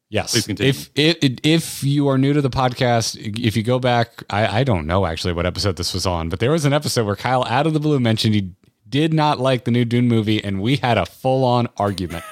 Yes. 0.09 0.31
Please 0.31 0.47
continue. 0.47 0.69
If, 0.71 0.89
if 0.95 1.39
if 1.43 1.83
you 1.83 2.07
are 2.07 2.17
new 2.17 2.33
to 2.33 2.41
the 2.41 2.49
podcast, 2.49 3.15
if 3.39 3.55
you 3.55 3.61
go 3.61 3.77
back, 3.77 4.23
I, 4.29 4.61
I 4.61 4.63
don't 4.63 4.87
know 4.87 5.05
actually 5.05 5.33
what 5.33 5.45
episode 5.45 5.75
this 5.75 5.93
was 5.93 6.07
on, 6.07 6.29
but 6.29 6.39
there 6.39 6.49
was 6.49 6.65
an 6.65 6.73
episode 6.73 7.05
where 7.05 7.15
Kyle 7.15 7.45
out 7.45 7.67
of 7.67 7.73
the 7.73 7.79
blue 7.79 7.99
mentioned 7.99 8.33
he 8.33 8.53
did 8.89 9.13
not 9.13 9.39
like 9.39 9.65
the 9.65 9.71
new 9.71 9.85
Dune 9.85 10.07
movie, 10.07 10.43
and 10.43 10.61
we 10.61 10.77
had 10.77 10.97
a 10.97 11.05
full 11.05 11.43
on 11.43 11.67
argument. 11.77 12.23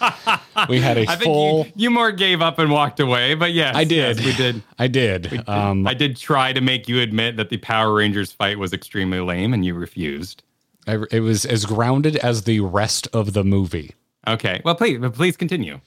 we 0.68 0.78
had 0.78 0.96
a 0.96 1.08
I 1.08 1.16
full. 1.16 1.66
you, 1.66 1.72
you 1.74 1.90
more 1.90 2.12
gave 2.12 2.40
up 2.40 2.60
and 2.60 2.70
walked 2.70 3.00
away, 3.00 3.34
but 3.34 3.52
yes, 3.52 3.74
I 3.74 3.82
did. 3.82 4.18
yes, 4.18 4.24
we 4.24 4.32
did. 4.34 4.62
I 4.78 4.86
did. 4.86 5.48
Um, 5.48 5.88
I 5.88 5.94
did 5.94 6.16
try 6.16 6.52
to 6.52 6.60
make 6.60 6.88
you 6.88 7.00
admit 7.00 7.36
that 7.36 7.48
the 7.48 7.56
Power 7.56 7.94
Rangers 7.94 8.30
fight 8.30 8.60
was 8.60 8.72
extremely 8.72 9.18
lame, 9.18 9.52
and 9.52 9.64
you 9.64 9.74
refused. 9.74 10.44
I, 10.86 11.04
it 11.10 11.20
was 11.20 11.44
as 11.44 11.64
grounded 11.64 12.16
as 12.16 12.42
the 12.42 12.60
rest 12.60 13.08
of 13.12 13.32
the 13.32 13.44
movie. 13.44 13.94
Okay, 14.26 14.60
well, 14.64 14.74
please, 14.74 14.98
please 15.12 15.36
continue. 15.36 15.80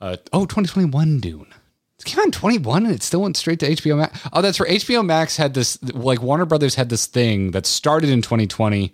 Uh, 0.00 0.16
oh, 0.32 0.46
2021 0.46 1.20
Dune. 1.20 1.46
It 1.98 2.04
came 2.04 2.18
out 2.18 2.26
in 2.26 2.32
21 2.32 2.86
and 2.86 2.94
it 2.94 3.02
still 3.02 3.22
went 3.22 3.36
straight 3.36 3.60
to 3.60 3.70
HBO 3.70 3.98
Max. 3.98 4.20
Oh, 4.32 4.42
that's 4.42 4.58
where 4.58 4.68
HBO 4.68 5.04
Max 5.06 5.36
had 5.36 5.54
this, 5.54 5.80
like 5.94 6.20
Warner 6.20 6.44
Brothers 6.44 6.74
had 6.74 6.88
this 6.88 7.06
thing 7.06 7.52
that 7.52 7.64
started 7.64 8.10
in 8.10 8.22
2020 8.22 8.92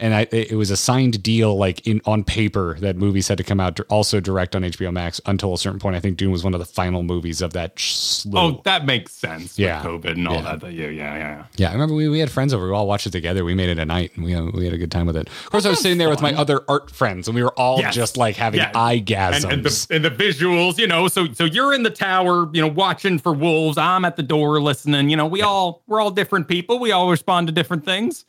and 0.00 0.14
I, 0.14 0.26
it 0.32 0.52
was 0.56 0.70
a 0.70 0.76
signed 0.76 1.22
deal, 1.22 1.56
like 1.56 1.86
in 1.86 2.00
on 2.04 2.24
paper, 2.24 2.76
that 2.80 2.96
movies 2.96 3.28
had 3.28 3.38
to 3.38 3.44
come 3.44 3.60
out 3.60 3.78
also 3.90 4.18
direct 4.20 4.56
on 4.56 4.62
HBO 4.62 4.92
Max 4.92 5.20
until 5.26 5.52
a 5.54 5.58
certain 5.58 5.78
point. 5.78 5.94
I 5.96 6.00
think 6.00 6.16
Dune 6.16 6.30
was 6.32 6.42
one 6.42 6.54
of 6.54 6.60
the 6.60 6.66
final 6.66 7.02
movies 7.02 7.40
of 7.42 7.52
that 7.52 7.78
slew. 7.78 8.38
Oh, 8.38 8.60
that 8.64 8.84
makes 8.86 9.12
sense. 9.12 9.58
Yeah. 9.58 9.86
With 9.86 10.02
COVID 10.04 10.10
and 10.12 10.28
all 10.28 10.34
Yeah. 10.36 10.56
that. 10.56 10.72
Yeah, 10.72 10.88
yeah, 10.88 11.16
yeah. 11.16 11.44
Yeah, 11.56 11.68
I 11.70 11.72
remember 11.72 11.94
we, 11.94 12.08
we 12.08 12.18
had 12.18 12.30
friends 12.30 12.52
over. 12.54 12.66
We 12.68 12.72
all 12.74 12.86
watched 12.86 13.06
it 13.06 13.10
together. 13.12 13.44
We 13.44 13.54
made 13.54 13.68
it 13.68 13.78
a 13.78 13.84
night, 13.84 14.12
and 14.16 14.24
we 14.24 14.34
uh, 14.34 14.44
we 14.54 14.64
had 14.64 14.74
a 14.74 14.78
good 14.78 14.90
time 14.90 15.06
with 15.06 15.16
it. 15.16 15.28
Of 15.28 15.50
course, 15.50 15.66
I 15.66 15.70
was 15.70 15.80
sitting 15.80 15.98
there 15.98 16.08
with 16.10 16.22
my 16.22 16.32
other 16.34 16.62
art 16.68 16.90
friends, 16.90 17.28
and 17.28 17.34
we 17.34 17.42
were 17.42 17.52
all 17.58 17.78
Yes. 17.80 17.94
just 17.94 18.16
like 18.16 18.36
having 18.36 18.60
Yeah. 18.60 18.72
eyegasms. 18.72 19.44
And, 19.44 19.52
and, 19.52 19.64
the, 19.64 19.86
and 19.90 20.04
the 20.04 20.10
visuals, 20.10 20.78
you 20.78 20.86
know, 20.86 21.08
so 21.08 21.32
so 21.32 21.44
you're 21.44 21.74
in 21.74 21.82
the 21.82 21.90
tower, 21.90 22.48
you 22.52 22.60
know, 22.60 22.68
watching 22.68 23.18
for 23.18 23.32
wolves. 23.32 23.78
I'm 23.78 24.04
at 24.04 24.16
the 24.16 24.22
door 24.22 24.60
listening. 24.60 25.08
You 25.10 25.16
know, 25.16 25.26
we 25.26 25.42
all 25.42 25.82
we're 25.86 26.00
all 26.00 26.10
different 26.10 26.48
people. 26.48 26.78
We 26.78 26.92
all 26.92 27.10
respond 27.10 27.46
to 27.48 27.52
different 27.52 27.84
things. 27.84 28.24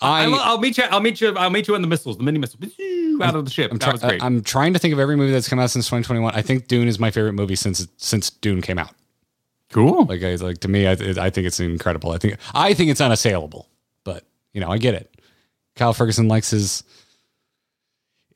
I, 0.00 0.24
I, 0.24 0.28
will 0.28 0.36
I'll 0.36 0.58
meet 0.58 0.78
you. 0.78 0.84
I'll 0.84 1.00
meet 1.00 1.20
you. 1.20 1.36
I'll 1.36 1.50
meet 1.50 1.68
you 1.68 1.74
in 1.74 1.82
the 1.82 1.88
missiles, 1.88 2.16
the 2.16 2.22
mini 2.22 2.38
missiles, 2.38 2.62
out 3.20 3.34
of 3.34 3.44
the 3.44 3.50
ship. 3.50 3.72
I'm, 3.72 3.78
that 3.78 3.92
was 3.92 4.02
great. 4.02 4.22
I'm 4.22 4.42
trying 4.42 4.72
to 4.72 4.78
think 4.78 4.92
of 4.92 5.00
every 5.00 5.16
movie 5.16 5.32
that's 5.32 5.48
come 5.48 5.58
out 5.58 5.70
since 5.70 5.86
2021. 5.86 6.34
I 6.34 6.42
think 6.42 6.68
Dune 6.68 6.88
is 6.88 6.98
my 6.98 7.10
favorite 7.10 7.32
movie 7.32 7.56
since 7.56 7.86
since 7.96 8.30
Dune 8.30 8.62
came 8.62 8.78
out. 8.78 8.94
cool. 9.70 10.04
Like, 10.04 10.22
I, 10.22 10.34
like 10.36 10.58
to 10.58 10.68
me, 10.68 10.86
I, 10.86 10.92
I 10.92 11.30
think 11.30 11.46
it's 11.46 11.60
incredible. 11.60 12.12
I 12.12 12.18
think 12.18 12.36
I 12.54 12.74
think 12.74 12.90
it's 12.90 13.00
unassailable. 13.00 13.68
But 14.04 14.24
you 14.52 14.60
know, 14.60 14.70
I 14.70 14.78
get 14.78 14.94
it. 14.94 15.14
Kyle 15.74 15.92
Ferguson 15.92 16.28
likes 16.28 16.50
his 16.50 16.82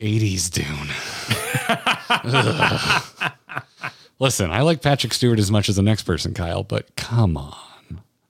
80s 0.00 0.50
Dune. 0.50 0.88
Listen, 4.18 4.50
I 4.50 4.60
like 4.62 4.82
Patrick 4.82 5.12
Stewart 5.14 5.38
as 5.38 5.50
much 5.50 5.68
as 5.68 5.76
the 5.76 5.82
next 5.82 6.02
person, 6.04 6.34
Kyle, 6.34 6.62
but 6.62 6.94
come 6.96 7.36
on. 7.36 7.56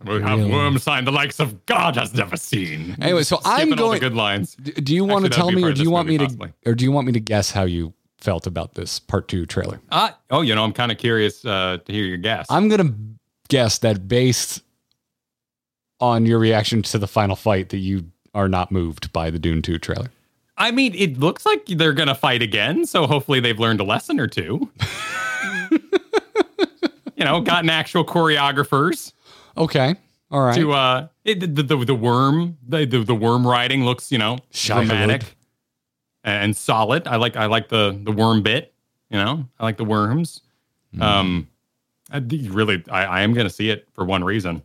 We 0.04 0.20
have 0.22 0.40
worms 0.48 0.82
sign 0.82 1.04
the 1.04 1.12
likes 1.12 1.40
of 1.40 1.64
God 1.66 1.96
has 1.96 2.14
never 2.14 2.36
seen. 2.36 2.96
Anyway, 3.00 3.22
so 3.22 3.38
I'm 3.44 3.68
Skipping 3.68 3.72
all 3.72 3.78
going. 3.88 3.94
the 4.00 4.00
good 4.08 4.14
lines. 4.14 4.54
Do 4.56 4.94
you 4.94 5.04
want 5.04 5.24
to 5.24 5.26
Actually, 5.26 5.28
that 5.28 5.36
tell 5.36 5.50
me, 5.52 5.64
or 5.64 5.72
do 5.72 5.82
you 5.82 5.90
want 5.90 6.08
me 6.08 6.18
movie, 6.18 6.24
to, 6.32 6.38
possibly. 6.38 6.52
or 6.66 6.74
do 6.74 6.84
you 6.84 6.92
want 6.92 7.06
me 7.06 7.12
to 7.12 7.20
guess 7.20 7.50
how 7.50 7.64
you 7.64 7.92
felt 8.18 8.46
about 8.46 8.74
this 8.74 8.98
part 8.98 9.28
two 9.28 9.46
trailer? 9.46 9.80
Uh, 9.90 10.10
oh, 10.30 10.40
you 10.42 10.54
know, 10.54 10.64
I'm 10.64 10.72
kind 10.72 10.92
of 10.92 10.98
curious 10.98 11.44
uh, 11.44 11.78
to 11.84 11.92
hear 11.92 12.04
your 12.04 12.18
guess. 12.18 12.46
I'm 12.50 12.68
gonna 12.68 12.94
guess 13.48 13.78
that 13.78 14.08
based 14.08 14.62
on 16.00 16.26
your 16.26 16.38
reaction 16.38 16.82
to 16.82 16.98
the 16.98 17.06
final 17.06 17.36
fight, 17.36 17.68
that 17.70 17.78
you 17.78 18.04
are 18.34 18.48
not 18.48 18.72
moved 18.72 19.12
by 19.12 19.30
the 19.30 19.38
Dune 19.38 19.62
Two 19.62 19.78
trailer. 19.78 20.08
I 20.58 20.70
mean, 20.70 20.94
it 20.94 21.18
looks 21.18 21.46
like 21.46 21.64
they're 21.66 21.92
going 21.94 22.08
to 22.08 22.14
fight 22.14 22.42
again, 22.42 22.84
so 22.84 23.06
hopefully 23.06 23.40
they've 23.40 23.58
learned 23.58 23.80
a 23.80 23.84
lesson 23.84 24.20
or 24.20 24.26
two. 24.26 24.70
you 27.16 27.24
know, 27.24 27.40
gotten 27.40 27.70
actual 27.70 28.04
choreographers 28.04 29.12
Okay, 29.56 29.94
all 30.30 30.40
right. 30.42 30.54
to 30.56 30.72
uh 30.72 31.08
it, 31.24 31.40
the, 31.40 31.62
the 31.62 31.76
the 31.76 31.94
worm 31.94 32.56
the, 32.66 32.84
the 32.86 33.00
the 33.00 33.14
worm 33.14 33.46
riding 33.46 33.84
looks 33.84 34.10
you 34.10 34.18
know 34.18 34.38
Shai 34.50 34.84
dramatic 34.84 35.36
and 36.24 36.56
solid. 36.56 37.06
I 37.06 37.16
like 37.16 37.36
I 37.36 37.46
like 37.46 37.68
the 37.68 37.98
the 38.02 38.12
worm 38.12 38.42
bit. 38.42 38.72
You 39.10 39.18
know, 39.18 39.46
I 39.60 39.64
like 39.64 39.76
the 39.76 39.84
worms. 39.84 40.40
Hmm. 40.94 41.02
Um, 41.02 41.48
I 42.10 42.18
really 42.18 42.82
I, 42.90 43.04
I 43.04 43.20
am 43.22 43.34
going 43.34 43.46
to 43.46 43.52
see 43.52 43.68
it 43.70 43.88
for 43.94 44.04
one 44.04 44.24
reason. 44.24 44.62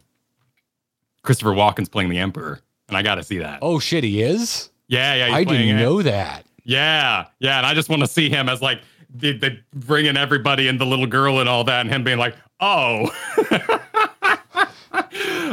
Christopher 1.24 1.52
Walken's 1.52 1.90
playing 1.90 2.10
the 2.10 2.20
Emperor, 2.20 2.60
and 2.88 2.96
I 2.96 3.02
got 3.04 3.16
to 3.16 3.24
see 3.24 3.40
that. 3.40 3.60
oh 3.62 3.80
shit, 3.80 4.04
he 4.06 4.22
is. 4.22 4.70
yeah, 4.88 5.14
yeah, 5.16 5.26
he's 5.28 5.36
I 5.36 5.44
didn't 5.44 5.78
it. 5.78 5.82
know 5.82 6.02
that. 6.02 6.46
Yeah, 6.64 7.28
yeah, 7.40 7.58
and 7.58 7.66
I 7.66 7.74
just 7.74 7.90
want 7.90 8.02
to 8.02 8.08
see 8.08 8.30
him 8.30 8.48
as 8.50 8.62
like 8.62 8.82
the, 9.14 9.38
the 9.38 9.58
bringing 9.74 10.16
everybody 10.18 10.68
and 10.68 10.80
the 10.80 10.86
little 10.86 11.08
girl 11.08 11.40
and 11.40 11.50
all 11.50 11.64
that, 11.66 11.82
and 11.82 11.90
him 11.90 12.04
being 12.06 12.18
like, 12.18 12.36
"Oh, 12.62 13.10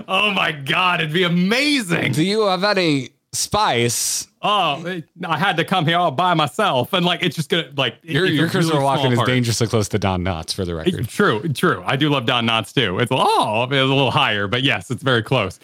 oh 0.09 0.33
my 0.35 0.53
god, 0.53 1.01
it'd 1.01 1.13
be 1.13 1.25
amazing." 1.25 2.13
Do 2.13 2.23
you 2.25 2.43
have 2.47 2.65
any 2.65 3.11
spice? 3.33 4.27
Oh, 4.43 5.01
I 5.27 5.39
had 5.39 5.57
to 5.57 5.65
come 5.65 5.87
here 5.87 5.97
all 5.99 6.11
by 6.11 6.35
myself, 6.35 6.93
and 6.93 7.05
like 7.07 7.23
it's 7.23 7.35
just 7.37 7.49
gonna 7.51 7.69
like 7.77 7.97
it- 8.03 8.13
Your, 8.13 8.27
it's 8.27 8.35
your 8.35 8.49
Christopher 8.51 8.79
really 8.81 8.89
Walken 8.99 9.13
is 9.13 9.17
part. 9.17 9.29
dangerously 9.29 9.67
close 9.67 9.89
to 9.89 9.99
Don 9.99 10.23
Knotts, 10.23 10.53
for 10.55 10.65
the 10.65 10.75
record. 10.75 11.09
True, 11.09 11.41
true. 11.53 11.83
I 11.87 11.97
do 11.97 12.11
love 12.11 12.27
Don 12.27 12.47
Knotts 12.47 12.75
too. 12.75 12.99
It's 12.99 13.11
oh, 13.11 13.65
it's 13.65 13.73
a 13.73 13.85
little 13.85 14.11
higher, 14.11 14.47
but 14.47 14.63
yes, 14.63 14.91
it's 14.91 15.03
very 15.03 15.23
close. 15.23 15.59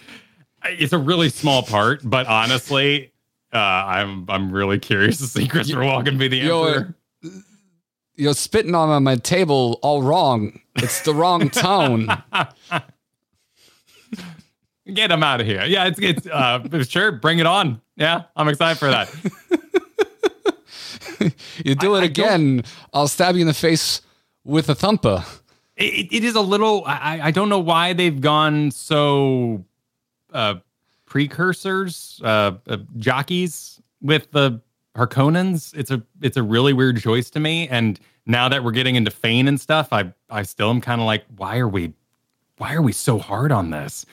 It's 0.65 0.93
a 0.93 0.99
really 0.99 1.29
small 1.31 1.63
part, 1.63 2.01
but 2.05 2.27
honestly, 2.27 3.13
uh, 3.53 3.59
I'm 3.59 4.25
I'm 4.29 4.51
really 4.53 4.79
curious 4.79 5.19
to 5.19 5.27
see 5.27 5.47
Christopher 5.47 5.81
Walken 5.81 6.19
be 6.19 6.29
the 6.29 6.39
Yo, 6.39 6.65
emperor. 6.65 6.95
You're 8.17 8.35
spitting 8.35 8.75
on 8.75 9.03
my 9.03 9.17
table 9.17 9.79
all 9.83 10.03
wrong. 10.03 10.61
It's 10.77 11.03
the 11.03 11.15
wrong 11.15 11.49
tone. 11.51 12.09
Get 14.95 15.11
him 15.11 15.23
out 15.23 15.41
of 15.41 15.47
here. 15.47 15.65
Yeah, 15.65 15.87
it's 15.87 15.99
it's 16.01 16.27
uh 16.27 16.83
sure, 16.89 17.13
bring 17.13 17.39
it 17.39 17.47
on. 17.47 17.81
Yeah, 17.97 18.25
I'm 18.37 18.49
excited 18.49 18.79
for 18.79 18.91
that. 18.91 19.09
You 21.65 21.75
do 21.75 21.95
it 21.97 21.99
I 21.99 22.01
don't- 22.01 22.05
again, 22.05 22.63
I'll 22.95 23.09
stab 23.09 23.35
you 23.35 23.43
in 23.43 23.47
the 23.47 23.53
face 23.53 24.01
with 24.45 24.71
a 24.71 24.75
thumper. 24.75 25.23
It, 25.77 26.09
it 26.11 26.25
is 26.25 26.35
a 26.35 26.41
little. 26.41 26.83
I 26.87 27.21
I 27.25 27.31
don't 27.31 27.51
know 27.51 27.59
why 27.59 27.93
they've 27.93 28.19
gone 28.21 28.71
so 28.71 29.63
uh 30.33 30.55
precursors, 31.05 32.21
uh, 32.25 32.53
uh 32.67 32.79
jockeys 32.97 33.81
with 34.01 34.31
the 34.31 34.61
Harkonnens. 34.97 35.75
It's 35.77 35.91
a 35.91 36.03
it's 36.23 36.39
a 36.39 36.43
really 36.43 36.73
weird 36.73 37.01
choice 37.03 37.29
to 37.31 37.41
me. 37.41 37.69
And 37.69 38.01
now 38.25 38.49
that 38.49 38.65
we're 38.65 38.71
getting 38.73 38.97
into 38.97 39.11
Feyd 39.11 39.47
and 39.47 39.61
stuff, 39.61 39.93
I 39.93 40.13
I 40.31 40.43
still 40.45 40.71
am 40.71 40.81
kind 40.81 41.01
of 41.03 41.07
like, 41.07 41.25
why 41.37 41.59
are 41.59 41.69
we 41.69 41.93
why 42.57 42.73
are 42.75 42.83
we 42.83 42.93
so 42.93 43.19
hard 43.19 43.53
on 43.53 43.71
this? 43.71 44.07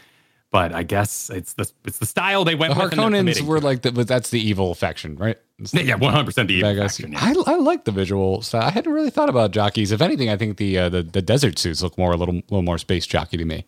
But 0.50 0.74
I 0.74 0.84
guess 0.84 1.30
it's 1.30 1.54
the 1.54 1.70
it's 1.86 1.98
the 1.98 2.06
style 2.06 2.46
they 2.46 2.56
went 2.56 2.74
The 2.74 2.80
with. 2.82 2.94
and 2.94 3.02
they're 3.28 3.34
Harkonnens 3.36 3.42
were 3.42 3.60
like 3.60 3.82
the, 3.82 3.92
but 3.92 4.08
that's 4.08 4.30
the 4.30 4.40
evil 4.40 4.74
faction, 4.76 5.18
right? 5.18 5.38
Yeah, 5.74 5.96
one 5.96 6.14
hundred 6.14 6.26
percent 6.28 6.48
the 6.48 6.54
evil 6.56 6.74
faction, 6.76 7.12
yeah. 7.12 7.20
I, 7.22 7.52
I 7.52 7.56
like 7.58 7.84
the 7.84 7.92
visual 7.92 8.42
style. 8.42 8.64
I 8.64 8.70
hadn't 8.70 8.94
really 8.94 9.10
thought 9.10 9.28
about 9.30 9.52
jockeys. 9.52 9.92
If 9.92 10.02
anything, 10.02 10.30
I 10.30 10.38
think 10.38 10.56
the 10.58 10.78
uh, 10.78 10.90
the, 10.90 11.04
the 11.04 11.22
desert 11.22 11.60
suits 11.60 11.82
look 11.82 11.98
more 11.98 12.14
a 12.14 12.16
little 12.16 12.36
little 12.36 12.62
more 12.62 12.78
space 12.78 13.06
jockey 13.06 13.36
to 13.38 13.44
me. 13.46 13.66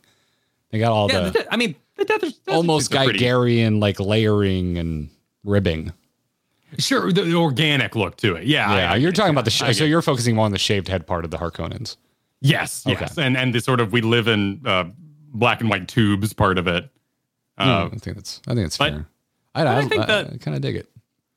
They 0.72 0.80
got 0.80 0.92
all 0.94 1.12
Yeah, 1.12 1.22
the, 1.22 1.32
the, 1.32 1.54
I 1.54 1.58
mean, 1.58 1.76
the 1.98 2.06
desert, 2.06 2.22
desert 2.22 2.36
almost 2.48 2.92
suits 2.92 2.98
are 3.02 3.04
pretty- 3.06 3.20
Gigerian 3.20 3.80
like 3.82 4.00
layering 4.00 4.78
and 4.78 5.10
ribbing. 5.44 5.92
Sure, 6.78 7.12
the, 7.12 7.34
organic 7.34 7.96
look 7.96 8.16
to 8.18 8.36
it. 8.36 8.46
Yeah, 8.46 8.70
Yeah, 8.76 8.92
I- 8.92 8.94
I 8.94 8.96
you're 8.98 9.12
get 9.12 9.18
talking 9.18 9.32
about 9.32 9.46
the 9.46 9.52
sh- 9.52 9.64
I 9.64 9.72
so 9.74 9.84
you're 9.84 10.04
focusing 10.04 10.36
more 10.36 10.46
on 10.46 10.52
the 10.52 10.60
shaved 10.60 10.88
head 10.88 11.08
part 11.08 11.26
of 11.26 11.32
the 11.32 11.38
Harkonnens. 11.38 11.98
Yes, 12.42 12.86
Okay. 12.88 12.98
yes, 13.02 13.18
and 13.18 13.36
and 13.36 13.54
the 13.54 13.60
sort 13.60 13.82
of 13.82 13.92
we 13.92 14.02
live 14.02 14.28
in 14.30 14.62
uh, 14.66 14.86
black 15.34 15.62
and 15.62 15.70
white 15.70 15.88
tubes 15.88 16.34
part 16.34 16.58
of 16.58 16.68
it. 16.68 16.90
Uh, 17.58 17.90
I 17.92 17.98
think 17.98 18.16
that's 18.16 18.42
I 18.48 18.54
think 18.56 18.66
it's 18.68 18.78
fair. 18.78 19.08
I, 19.56 19.64
I 19.64 19.78
I, 19.80 19.86
think 19.86 20.02
I, 20.04 20.06
that- 20.06 20.42
kind 20.42 20.56
of 20.56 20.62
dig 20.62 20.76
it. 20.76 20.88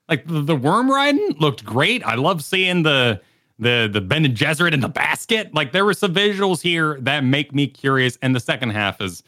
Like 0.08 0.26
the, 0.26 0.42
the 0.42 0.56
worm 0.56 0.90
riding 0.90 1.34
looked 1.38 1.64
great. 1.64 2.04
I 2.04 2.16
love 2.16 2.44
seeing 2.44 2.82
the 2.82 3.20
the 3.58 3.88
the 3.92 4.00
Bene 4.00 4.28
Gesserit 4.28 4.72
in 4.72 4.80
the 4.80 4.88
basket. 4.88 5.54
Like 5.54 5.72
there 5.72 5.84
were 5.84 5.94
some 5.94 6.14
visuals 6.14 6.60
here 6.60 6.98
that 7.00 7.24
make 7.24 7.54
me 7.54 7.66
curious, 7.66 8.18
and 8.22 8.34
the 8.34 8.40
second 8.40 8.70
half 8.70 9.00
is 9.00 9.22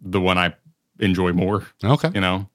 the 0.00 0.20
one 0.20 0.36
I 0.38 0.54
enjoy 0.98 1.32
more. 1.32 1.66
Okay. 1.82 2.10
You 2.14 2.20
know, 2.20 2.48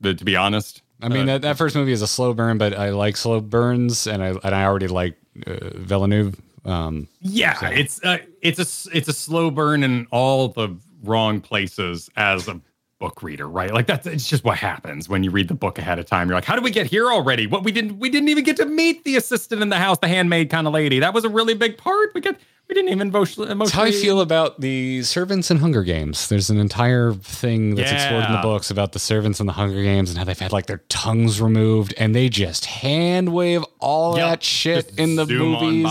the, 0.00 0.14
to 0.14 0.24
be 0.24 0.36
honest. 0.36 0.82
I 1.00 1.08
mean, 1.08 1.22
Uh, 1.22 1.34
that, 1.34 1.42
that 1.42 1.58
first 1.58 1.74
movie 1.76 1.92
is 1.92 2.02
a 2.02 2.06
slow 2.06 2.32
burn, 2.34 2.58
but 2.58 2.74
I 2.74 2.90
like 2.90 3.16
slow 3.16 3.40
burns, 3.40 4.06
and 4.06 4.22
I 4.22 4.28
and 4.28 4.54
I 4.54 4.64
already 4.64 4.88
like 4.88 5.16
uh, 5.46 5.70
Villeneuve. 5.74 6.40
Um, 6.64 7.06
Yeah, 7.20 7.56
it's 7.70 8.02
uh, 8.04 8.18
it's 8.42 8.58
a 8.58 8.96
it's 8.96 9.08
a 9.08 9.12
slow 9.12 9.50
burn 9.50 9.84
in 9.84 10.06
all 10.10 10.48
the 10.48 10.76
wrong 11.02 11.40
places 11.40 12.08
as 12.16 12.48
a 12.48 12.60
book 12.98 13.22
reader, 13.22 13.46
right? 13.48 13.72
Like 13.72 13.86
that's 13.86 14.06
it's 14.06 14.28
just 14.28 14.44
what 14.44 14.56
happens 14.58 15.08
when 15.08 15.22
you 15.22 15.30
read 15.30 15.48
the 15.48 15.54
book 15.54 15.78
ahead 15.78 15.98
of 15.98 16.06
time. 16.06 16.28
You're 16.28 16.36
like, 16.36 16.44
how 16.44 16.54
did 16.54 16.64
we 16.64 16.70
get 16.70 16.86
here 16.86 17.10
already? 17.12 17.46
What 17.46 17.62
we 17.64 17.72
didn't 17.72 17.98
we 17.98 18.08
didn't 18.08 18.28
even 18.28 18.44
get 18.44 18.56
to 18.56 18.66
meet 18.66 19.04
the 19.04 19.16
assistant 19.16 19.60
in 19.62 19.68
the 19.68 19.76
house, 19.78 19.98
the 19.98 20.08
handmaid 20.08 20.50
kind 20.50 20.66
of 20.66 20.72
lady. 20.72 21.00
That 21.00 21.12
was 21.14 21.24
a 21.24 21.28
really 21.28 21.54
big 21.54 21.76
part. 21.76 22.10
We 22.14 22.20
get 22.20 22.38
we 22.68 22.74
didn't 22.74 22.88
even 22.90 23.08
emotionally. 23.08 23.54
that's 23.54 23.70
how 23.70 23.84
I 23.84 23.92
feel 23.92 24.20
about 24.20 24.60
the 24.60 25.02
servants 25.04 25.52
in 25.52 25.58
Hunger 25.58 25.84
Games. 25.84 26.28
There's 26.28 26.50
an 26.50 26.58
entire 26.58 27.12
thing 27.12 27.76
that's 27.76 27.92
explored 27.92 28.24
in 28.24 28.32
the 28.32 28.40
books 28.42 28.70
about 28.72 28.90
the 28.90 28.98
servants 28.98 29.38
in 29.38 29.46
the 29.46 29.52
Hunger 29.52 29.82
Games 29.84 30.08
and 30.10 30.18
how 30.18 30.24
they've 30.24 30.36
had 30.36 30.50
like 30.50 30.66
their 30.66 30.82
tongues 30.88 31.40
removed, 31.40 31.94
and 31.96 32.12
they 32.12 32.28
just 32.28 32.64
hand 32.64 33.32
wave 33.32 33.62
all 33.78 34.16
Yep. 34.16 34.28
that 34.30 34.42
shit 34.42 34.86
Just 34.86 34.98
in 34.98 35.14
the 35.14 35.26
movies. 35.26 35.86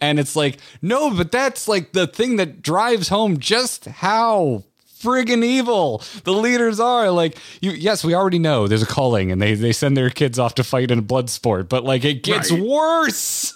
And 0.00 0.18
it's 0.18 0.34
like, 0.34 0.58
no, 0.82 1.14
but 1.14 1.30
that's 1.30 1.68
like 1.68 1.92
the 1.92 2.08
thing 2.08 2.36
that 2.36 2.60
drives 2.60 3.08
home 3.08 3.38
just 3.38 3.84
how 3.84 4.64
friggin' 5.00 5.44
evil 5.44 6.02
the 6.24 6.32
leaders 6.32 6.80
are. 6.80 7.10
Like, 7.10 7.38
you, 7.60 7.72
yes, 7.72 8.04
we 8.04 8.14
already 8.14 8.38
know 8.38 8.66
there's 8.68 8.82
a 8.82 8.86
calling, 8.86 9.30
and 9.32 9.40
they 9.40 9.54
they 9.54 9.72
send 9.72 9.96
their 9.96 10.10
kids 10.10 10.38
off 10.38 10.54
to 10.56 10.64
fight 10.64 10.90
in 10.90 10.98
a 10.98 11.02
blood 11.02 11.30
sport, 11.30 11.68
but 11.68 11.84
like 11.84 12.04
it 12.04 12.22
gets 12.22 12.50
Right. 12.50 12.60
worse. 12.62 13.52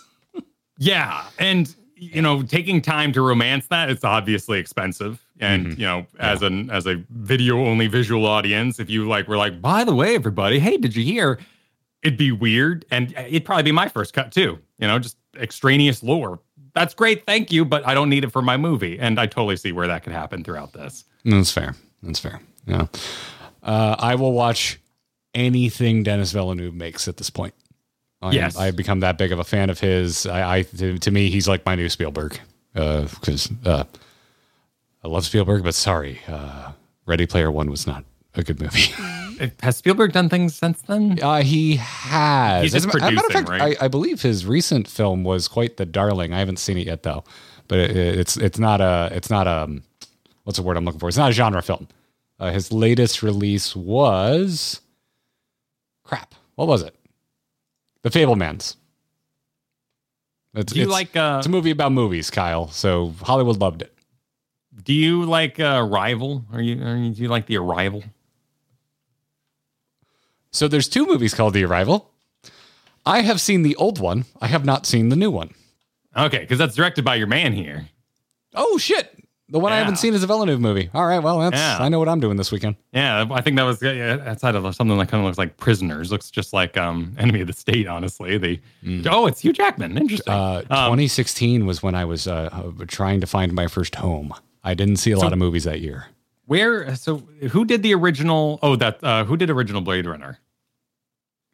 Yeah, 0.79 1.25
and 1.39 1.75
you 1.97 2.23
know, 2.23 2.43
taking 2.43 2.81
time 2.81 3.13
to 3.13 3.21
romance 3.21 3.67
that 3.69 3.91
it's 3.91 4.05
obviously 4.05 4.59
expensive. 4.59 5.21
And 5.39 5.67
Mm-hmm. 5.69 5.81
you 5.81 5.87
know, 5.87 6.07
as 6.19 6.43
an 6.43 6.71
as 6.71 6.87
a 6.87 7.03
video 7.11 7.65
only 7.67 7.87
visual 7.87 8.27
audience, 8.27 8.79
if 8.79 8.89
you 8.91 9.07
like 9.09 9.29
were 9.29 9.37
like, 9.37 9.61
by 9.61 9.85
the 9.85 9.95
way, 9.95 10.15
everybody, 10.15 10.59
hey, 10.59 10.77
did 10.77 10.95
you 10.97 11.05
hear? 11.05 11.39
It'd 12.03 12.19
be 12.19 12.33
weird, 12.33 12.87
and 12.91 13.13
it'd 13.13 13.45
probably 13.45 13.63
be 13.65 13.73
my 13.73 13.89
first 13.89 14.15
cut 14.15 14.33
too. 14.33 14.59
You 14.79 14.87
know, 14.87 14.99
just 14.99 15.17
extraneous 15.39 16.03
lore. 16.03 16.41
That's 16.73 16.95
great, 16.95 17.27
thank 17.27 17.51
you, 17.53 17.65
but 17.65 17.87
I 17.87 17.93
don't 17.95 18.09
need 18.09 18.25
it 18.25 18.31
for 18.33 18.41
my 18.43 18.57
movie. 18.57 18.99
And 18.99 19.19
I 19.21 19.27
totally 19.27 19.57
see 19.57 19.73
where 19.73 19.87
that 19.89 20.03
could 20.05 20.13
happen 20.13 20.45
throughout 20.45 20.73
this. 20.73 21.05
That's 21.25 21.51
fair. 21.53 21.75
That's 22.03 22.19
fair. 22.19 22.41
Yeah. 22.67 22.87
Uh, 23.63 23.97
I 23.99 24.15
will 24.15 24.33
watch 24.33 24.81
anything 25.35 26.03
Denis 26.03 26.33
Villeneuve 26.33 26.75
makes 26.75 27.09
at 27.09 27.17
this 27.17 27.31
point. 27.31 27.55
I, 28.23 28.33
Yes. 28.33 28.57
I've 28.57 28.77
become 28.77 29.01
that 29.01 29.19
big 29.19 29.33
of 29.33 29.39
a 29.39 29.45
fan 29.45 29.71
of 29.71 29.81
his. 29.81 30.27
I, 30.27 30.59
I 30.59 30.63
to, 30.63 30.99
to 30.99 31.11
me, 31.11 31.31
he's 31.31 31.49
like 31.49 31.65
my 31.65 31.75
new 31.75 31.89
Spielberg 31.89 32.39
because 32.73 33.51
uh, 33.65 33.85
I 35.03 35.09
love 35.09 35.25
Spielberg, 35.25 35.65
but 35.65 35.75
sorry, 35.75 36.21
uh, 36.29 36.73
Ready 37.07 37.27
Player 37.27 37.51
One 37.51 37.71
was 37.71 37.87
not 37.87 38.05
a 38.35 38.43
good 38.43 38.61
movie. 38.61 38.93
Has 39.63 39.79
Spielberg 39.79 40.13
done 40.13 40.29
things 40.29 40.55
since 40.55 40.83
then? 40.83 41.19
Uh, 41.23 41.41
he 41.41 41.77
has. 41.77 42.63
He's 42.63 42.73
just 42.73 42.89
As 42.89 42.95
as 42.95 43.01
a 43.09 43.11
matter 43.13 43.27
of 43.27 43.33
producing, 43.33 43.59
right? 43.59 43.77
I, 43.81 43.87
I 43.87 43.89
believe 43.89 44.21
his 44.21 44.45
recent 44.45 44.87
film 44.87 45.25
was 45.25 45.49
quite 45.49 45.79
the 45.79 45.87
darling. 45.87 46.35
I 46.35 46.39
haven't 46.41 46.59
seen 46.59 46.77
it 46.77 46.87
yet 46.87 47.05
though, 47.05 47.25
but 47.67 47.79
it, 47.79 47.97
it's 47.97 48.37
it's 48.37 48.59
not 48.59 48.83
a 48.83 49.09
it's 49.13 49.31
not 49.31 49.47
a 49.47 49.81
what's 50.51 50.59
the 50.59 50.65
word 50.65 50.77
I'm 50.77 50.85
looking 50.85 50.99
for? 50.99 51.07
It's 51.09 51.17
not 51.17 51.31
a 51.31 51.33
genre 51.33 51.63
film. 51.63 51.87
Uh, 52.41 52.51
his 52.51 52.73
latest 52.73 53.23
release 53.23 53.77
was 53.77 54.81
crap. 56.03 56.35
What 56.57 56.67
was 56.67 56.83
it? 56.83 56.93
The 58.03 58.11
Fabelmans. 58.11 58.75
It's, 60.55 60.73
Do 60.73 60.81
you 60.81 60.87
it's- 60.87 60.93
like, 60.93 61.17
uh, 61.17 61.37
it's 61.39 61.47
a 61.47 61.51
movie 61.51 61.71
about 61.71 61.93
movies, 61.93 62.29
Kyle. 62.31 62.67
So 62.67 63.15
Hollywood 63.23 63.59
loved 63.61 63.83
it. 63.83 63.95
Do 64.83 64.93
you 64.93 65.25
like 65.25 65.61
uh, 65.61 65.87
Arrival? 65.89 66.45
Are 66.53 66.61
you, 66.61 66.83
are 66.85 66.97
you 66.97 67.11
do 67.15 67.23
you 67.23 67.29
like 67.29 67.47
The 67.47 67.59
Arrival? 67.59 68.03
So 70.51 70.67
there's 70.67 70.89
two 70.89 71.07
movies 71.07 71.33
called 71.33 71.55
The 71.55 71.65
Arrival. 71.65 72.11
I 73.07 73.21
have 73.21 73.41
seen 73.41 73.63
the 73.63 73.77
old 73.77 74.01
one. 74.01 74.25
I 74.41 74.49
have 74.49 74.65
not 74.65 74.85
seen 74.85 75.11
the 75.11 75.17
new 75.17 75.31
one. 75.31 75.55
Okay, 76.17 76.39
because 76.41 76.59
that's 76.59 76.75
directed 76.75 77.05
by 77.05 77.15
your 77.15 77.29
man 77.29 77.53
here. 77.53 77.89
Oh 78.57 78.79
shit! 78.79 79.20
The 79.51 79.59
one 79.59 79.73
I 79.73 79.79
haven't 79.79 79.97
seen 79.97 80.15
is 80.15 80.23
a 80.23 80.27
Villeneuve 80.27 80.61
movie. 80.61 80.91
All 80.95 81.05
right, 81.07 81.19
well 81.19 81.39
that's 81.41 81.57
Yeah. 81.57 81.79
I 81.81 81.89
know 81.89 81.99
what 81.99 82.09
I'm 82.09 82.21
doing 82.21 82.37
this 82.37 82.53
weekend. 82.53 82.77
Yeah, 82.93 83.27
I 83.31 83.41
think 83.41 83.57
that 83.57 83.65
was 83.65 83.83
yeah, 83.83 84.19
outside 84.25 84.55
of 84.55 84.63
something 84.75 84.97
that 84.99 85.09
kind 85.09 85.21
of 85.21 85.27
looks 85.27 85.39
like 85.39 85.57
Prisoners. 85.57 86.13
Looks 86.13 86.31
just 86.31 86.53
like 86.53 86.77
um 86.77 87.15
Enemy 87.19 87.41
of 87.41 87.47
the 87.49 87.53
State. 87.53 87.87
Honestly, 87.89 88.39
the 88.39 88.61
oh, 89.11 89.27
it's 89.27 89.41
Hugh 89.41 89.53
Jackman. 89.53 89.99
Interesting. 89.99 90.33
Uh, 90.33 90.59
Um, 90.71 90.93
2016 90.93 91.67
was 91.67 91.83
when 91.83 91.95
I 91.95 92.05
was 92.05 92.27
uh, 92.29 92.71
trying 92.87 93.21
to 93.21 93.27
find 93.27 93.53
my 93.53 93.67
first 93.67 93.97
home. 93.97 94.33
I 94.63 94.75
didn't 94.75 94.97
see 94.97 95.11
a 95.11 95.19
lot 95.19 95.33
of 95.33 95.39
movies 95.39 95.65
that 95.65 95.81
year. 95.81 96.07
Where? 96.47 96.95
So 96.97 97.19
who 97.51 97.65
did 97.65 97.83
the 97.83 97.95
original? 97.95 98.59
Oh, 98.63 98.77
that 98.77 99.03
uh, 99.03 99.25
who 99.25 99.37
did 99.37 99.51
original 99.51 99.81
Blade 99.81 100.07
Runner? 100.07 100.39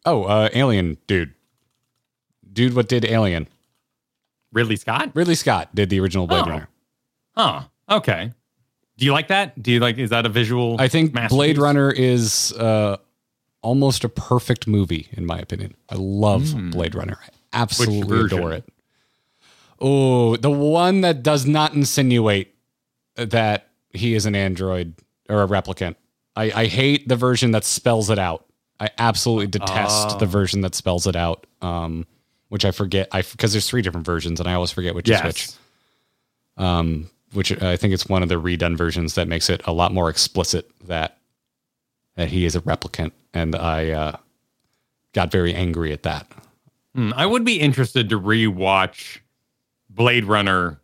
Oh, 0.04 0.24
uh, 0.24 0.48
Alien, 0.54 0.98
dude, 1.06 1.34
dude, 2.52 2.74
what 2.74 2.88
did 2.88 3.04
Alien? 3.04 3.48
Ridley 4.52 4.76
Scott. 4.76 5.10
Ridley 5.14 5.34
Scott 5.34 5.74
did 5.74 5.90
the 5.90 5.98
original 6.00 6.26
Blade 6.26 6.44
Oh. 6.46 6.50
Runner. 6.50 6.68
Oh, 7.36 7.64
okay. 7.90 8.32
Do 8.98 9.04
you 9.04 9.12
like 9.12 9.28
that? 9.28 9.60
Do 9.62 9.70
you 9.72 9.80
like? 9.80 9.98
Is 9.98 10.10
that 10.10 10.24
a 10.24 10.28
visual? 10.30 10.76
I 10.80 10.88
think? 10.88 11.12
Blade 11.28 11.58
Runner 11.58 11.90
is 11.90 12.52
uh, 12.54 12.96
almost 13.62 14.04
a 14.04 14.08
perfect 14.08 14.66
movie 14.66 15.08
in 15.12 15.26
my 15.26 15.38
opinion. 15.38 15.74
I 15.90 15.96
love 15.96 16.54
Blade 16.70 16.94
Runner. 16.94 17.18
I 17.22 17.28
absolutely 17.52 18.20
adore 18.20 18.52
it. 18.52 18.64
Oh, 19.80 20.36
the 20.36 20.50
one 20.50 21.02
that 21.02 21.22
does 21.22 21.44
not 21.46 21.74
insinuate 21.74 22.54
that 23.16 23.68
he 23.90 24.14
is 24.14 24.24
an 24.24 24.34
android 24.34 24.94
or 25.28 25.42
a 25.42 25.46
replicant. 25.46 25.96
I, 26.34 26.44
I 26.62 26.66
hate 26.66 27.08
the 27.08 27.16
version 27.16 27.50
that 27.50 27.64
spells 27.64 28.08
it 28.08 28.18
out. 28.18 28.46
I 28.80 28.90
absolutely 28.98 29.46
detest 29.48 30.08
Oh. 30.12 30.18
the 30.18 30.26
version 30.26 30.62
that 30.62 30.74
spells 30.74 31.06
it 31.06 31.16
out. 31.16 31.46
Um, 31.62 32.06
which 32.48 32.64
I 32.64 32.70
forget. 32.70 33.08
I 33.12 33.22
because 33.22 33.52
there's 33.52 33.68
three 33.68 33.82
different 33.82 34.06
versions, 34.06 34.38
and 34.40 34.48
I 34.48 34.54
always 34.54 34.70
forget 34.70 34.94
which 34.94 35.08
is 35.10 35.22
which. 35.22 35.50
Um, 36.56 37.10
which 37.32 37.50
I 37.62 37.76
think 37.76 37.92
it's 37.94 38.08
one 38.08 38.22
of 38.22 38.28
the 38.28 38.40
redone 38.40 38.76
versions 38.76 39.14
that 39.14 39.28
makes 39.28 39.48
it 39.50 39.60
a 39.66 39.72
lot 39.72 39.92
more 39.92 40.08
explicit 40.10 40.70
that 40.86 41.18
that 42.16 42.28
he 42.28 42.44
is 42.46 42.56
a 42.56 42.60
replicant, 42.62 43.12
and 43.34 43.54
I 43.54 43.90
uh, 43.90 44.16
got 45.12 45.30
very 45.30 45.54
angry 45.54 45.92
at 45.92 46.02
that. 46.04 46.26
Hmm, 46.94 47.12
I 47.14 47.26
would 47.26 47.44
be 47.44 47.60
interested 47.60 48.08
to 48.08 48.18
rewatch 48.18 49.18
Blade 49.90 50.24
Runner, 50.24 50.80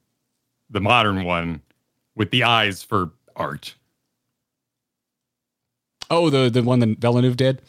the 0.69 0.81
modern 0.81 1.25
one, 1.25 1.63
with 2.15 2.31
the 2.31 2.45
eyes 2.45 2.83
for 2.83 3.13
art. 3.35 3.75
Oh, 6.11 6.29
the 6.29 6.51
the 6.51 6.63
one 6.63 6.81
that 6.81 6.99
Villeneuve 6.99 7.37
did. 7.39 7.63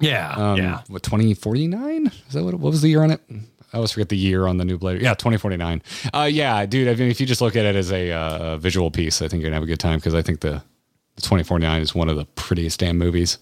Yeah, 0.00 0.32
Um, 0.36 0.58
yeah. 0.58 0.82
What 0.86 1.02
twenty 1.02 1.34
forty 1.34 1.66
nine? 1.66 2.06
Is 2.28 2.34
that 2.34 2.44
what? 2.44 2.54
What 2.54 2.70
was 2.70 2.82
the 2.82 2.88
year 2.88 3.02
on 3.02 3.10
it? 3.10 3.20
I 3.72 3.76
always 3.76 3.92
forget 3.92 4.08
the 4.08 4.16
year 4.16 4.46
on 4.46 4.56
the 4.56 4.64
new 4.64 4.78
Blade. 4.78 5.02
Yeah, 5.02 5.14
twenty 5.14 5.36
forty 5.38 5.56
nine. 5.56 5.82
Uh, 6.14 6.28
yeah, 6.30 6.64
dude. 6.66 6.88
I 6.88 6.94
mean, 6.94 7.10
if 7.10 7.20
you 7.20 7.26
just 7.26 7.40
look 7.40 7.54
at 7.56 7.64
it 7.64 7.76
as 7.76 7.92
a 7.92 8.12
uh, 8.12 8.56
visual 8.56 8.90
piece, 8.90 9.20
I 9.20 9.28
think 9.28 9.40
you're 9.42 9.48
gonna 9.50 9.56
have 9.56 9.62
a 9.62 9.66
good 9.66 9.80
time 9.80 9.98
because 9.98 10.14
I 10.14 10.22
think 10.22 10.40
the 10.40 10.62
the 11.16 11.22
twenty 11.22 11.44
forty 11.44 11.64
nine 11.66 11.82
is 11.82 11.94
one 11.94 12.08
of 12.08 12.16
the 12.16 12.24
prettiest 12.24 12.80
damn 12.80 12.96
movies. 12.98 13.38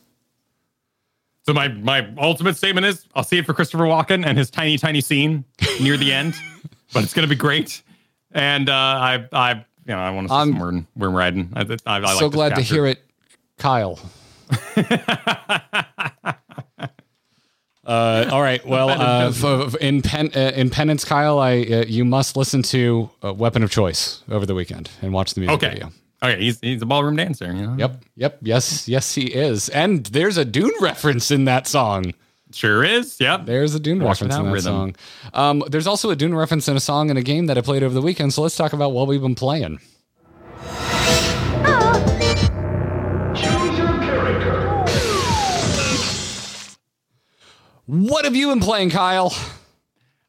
So 1.46 1.52
my 1.52 1.68
my 1.68 2.08
ultimate 2.18 2.56
statement 2.56 2.86
is 2.86 3.06
I'll 3.14 3.22
see 3.22 3.38
it 3.38 3.46
for 3.46 3.54
Christopher 3.54 3.84
Walken 3.84 4.26
and 4.26 4.36
his 4.36 4.50
tiny 4.50 4.76
tiny 4.78 5.00
scene 5.00 5.44
near 5.80 5.96
the 5.96 6.12
end, 6.12 6.34
but 6.92 7.04
it's 7.04 7.14
gonna 7.14 7.28
be 7.28 7.36
great. 7.36 7.82
And 8.32 8.68
uh, 8.68 8.72
I 8.72 9.28
I 9.32 9.52
you 9.52 9.62
know 9.86 9.98
I 9.98 10.10
want 10.10 10.26
to 10.26 10.32
see 10.32 10.36
I'm- 10.38 10.48
some 10.52 10.58
worm, 10.58 10.86
worm 10.96 11.14
riding. 11.14 11.52
I, 11.54 11.60
I, 11.60 11.76
I 11.86 11.98
like 11.98 12.18
so 12.18 12.28
glad 12.30 12.56
to 12.56 12.62
hear 12.62 12.86
it, 12.86 13.00
Kyle. 13.58 14.00
Uh, 17.86 18.28
all 18.32 18.42
right. 18.42 18.66
Well, 18.66 18.88
uh, 18.90 19.28
f- 19.28 19.44
f- 19.44 19.74
in 19.76 20.02
pen, 20.02 20.30
uh, 20.34 20.52
in 20.56 20.70
penance, 20.70 21.04
Kyle, 21.04 21.38
I 21.38 21.58
uh, 21.60 21.84
you 21.86 22.04
must 22.04 22.36
listen 22.36 22.62
to 22.64 23.08
uh, 23.22 23.32
"Weapon 23.32 23.62
of 23.62 23.70
Choice" 23.70 24.22
over 24.28 24.44
the 24.44 24.54
weekend 24.56 24.90
and 25.02 25.12
watch 25.12 25.34
the 25.34 25.40
music 25.42 25.54
Okay. 25.62 25.70
video. 25.74 25.92
Okay, 26.22 26.40
he's 26.42 26.58
he's 26.60 26.82
a 26.82 26.86
ballroom 26.86 27.14
dancer. 27.14 27.46
You 27.46 27.62
know. 27.66 27.76
Yep. 27.78 28.02
Yep. 28.16 28.38
Yes. 28.42 28.88
Yes, 28.88 29.14
he 29.14 29.26
is. 29.32 29.68
And 29.68 30.04
there's 30.06 30.36
a 30.36 30.44
Dune 30.44 30.72
reference 30.80 31.30
in 31.30 31.44
that 31.44 31.68
song. 31.68 32.12
Sure 32.52 32.82
is. 32.82 33.20
Yep. 33.20 33.44
There's 33.46 33.74
a 33.74 33.80
Dune 33.80 34.02
reference 34.02 34.34
in 34.34 34.44
that 34.46 34.52
rhythm. 34.52 34.72
song. 34.72 34.96
Um, 35.34 35.62
there's 35.68 35.86
also 35.86 36.10
a 36.10 36.16
Dune 36.16 36.34
reference 36.34 36.66
in 36.68 36.76
a 36.76 36.80
song 36.80 37.10
in 37.10 37.16
a 37.16 37.22
game 37.22 37.46
that 37.46 37.56
I 37.58 37.60
played 37.60 37.82
over 37.84 37.94
the 37.94 38.02
weekend. 38.02 38.32
So 38.34 38.42
let's 38.42 38.56
talk 38.56 38.72
about 38.72 38.92
what 38.92 39.06
we've 39.06 39.20
been 39.22 39.34
playing. 39.36 39.78
What 47.86 48.24
have 48.24 48.34
you 48.34 48.48
been 48.48 48.60
playing, 48.60 48.90
Kyle? 48.90 49.34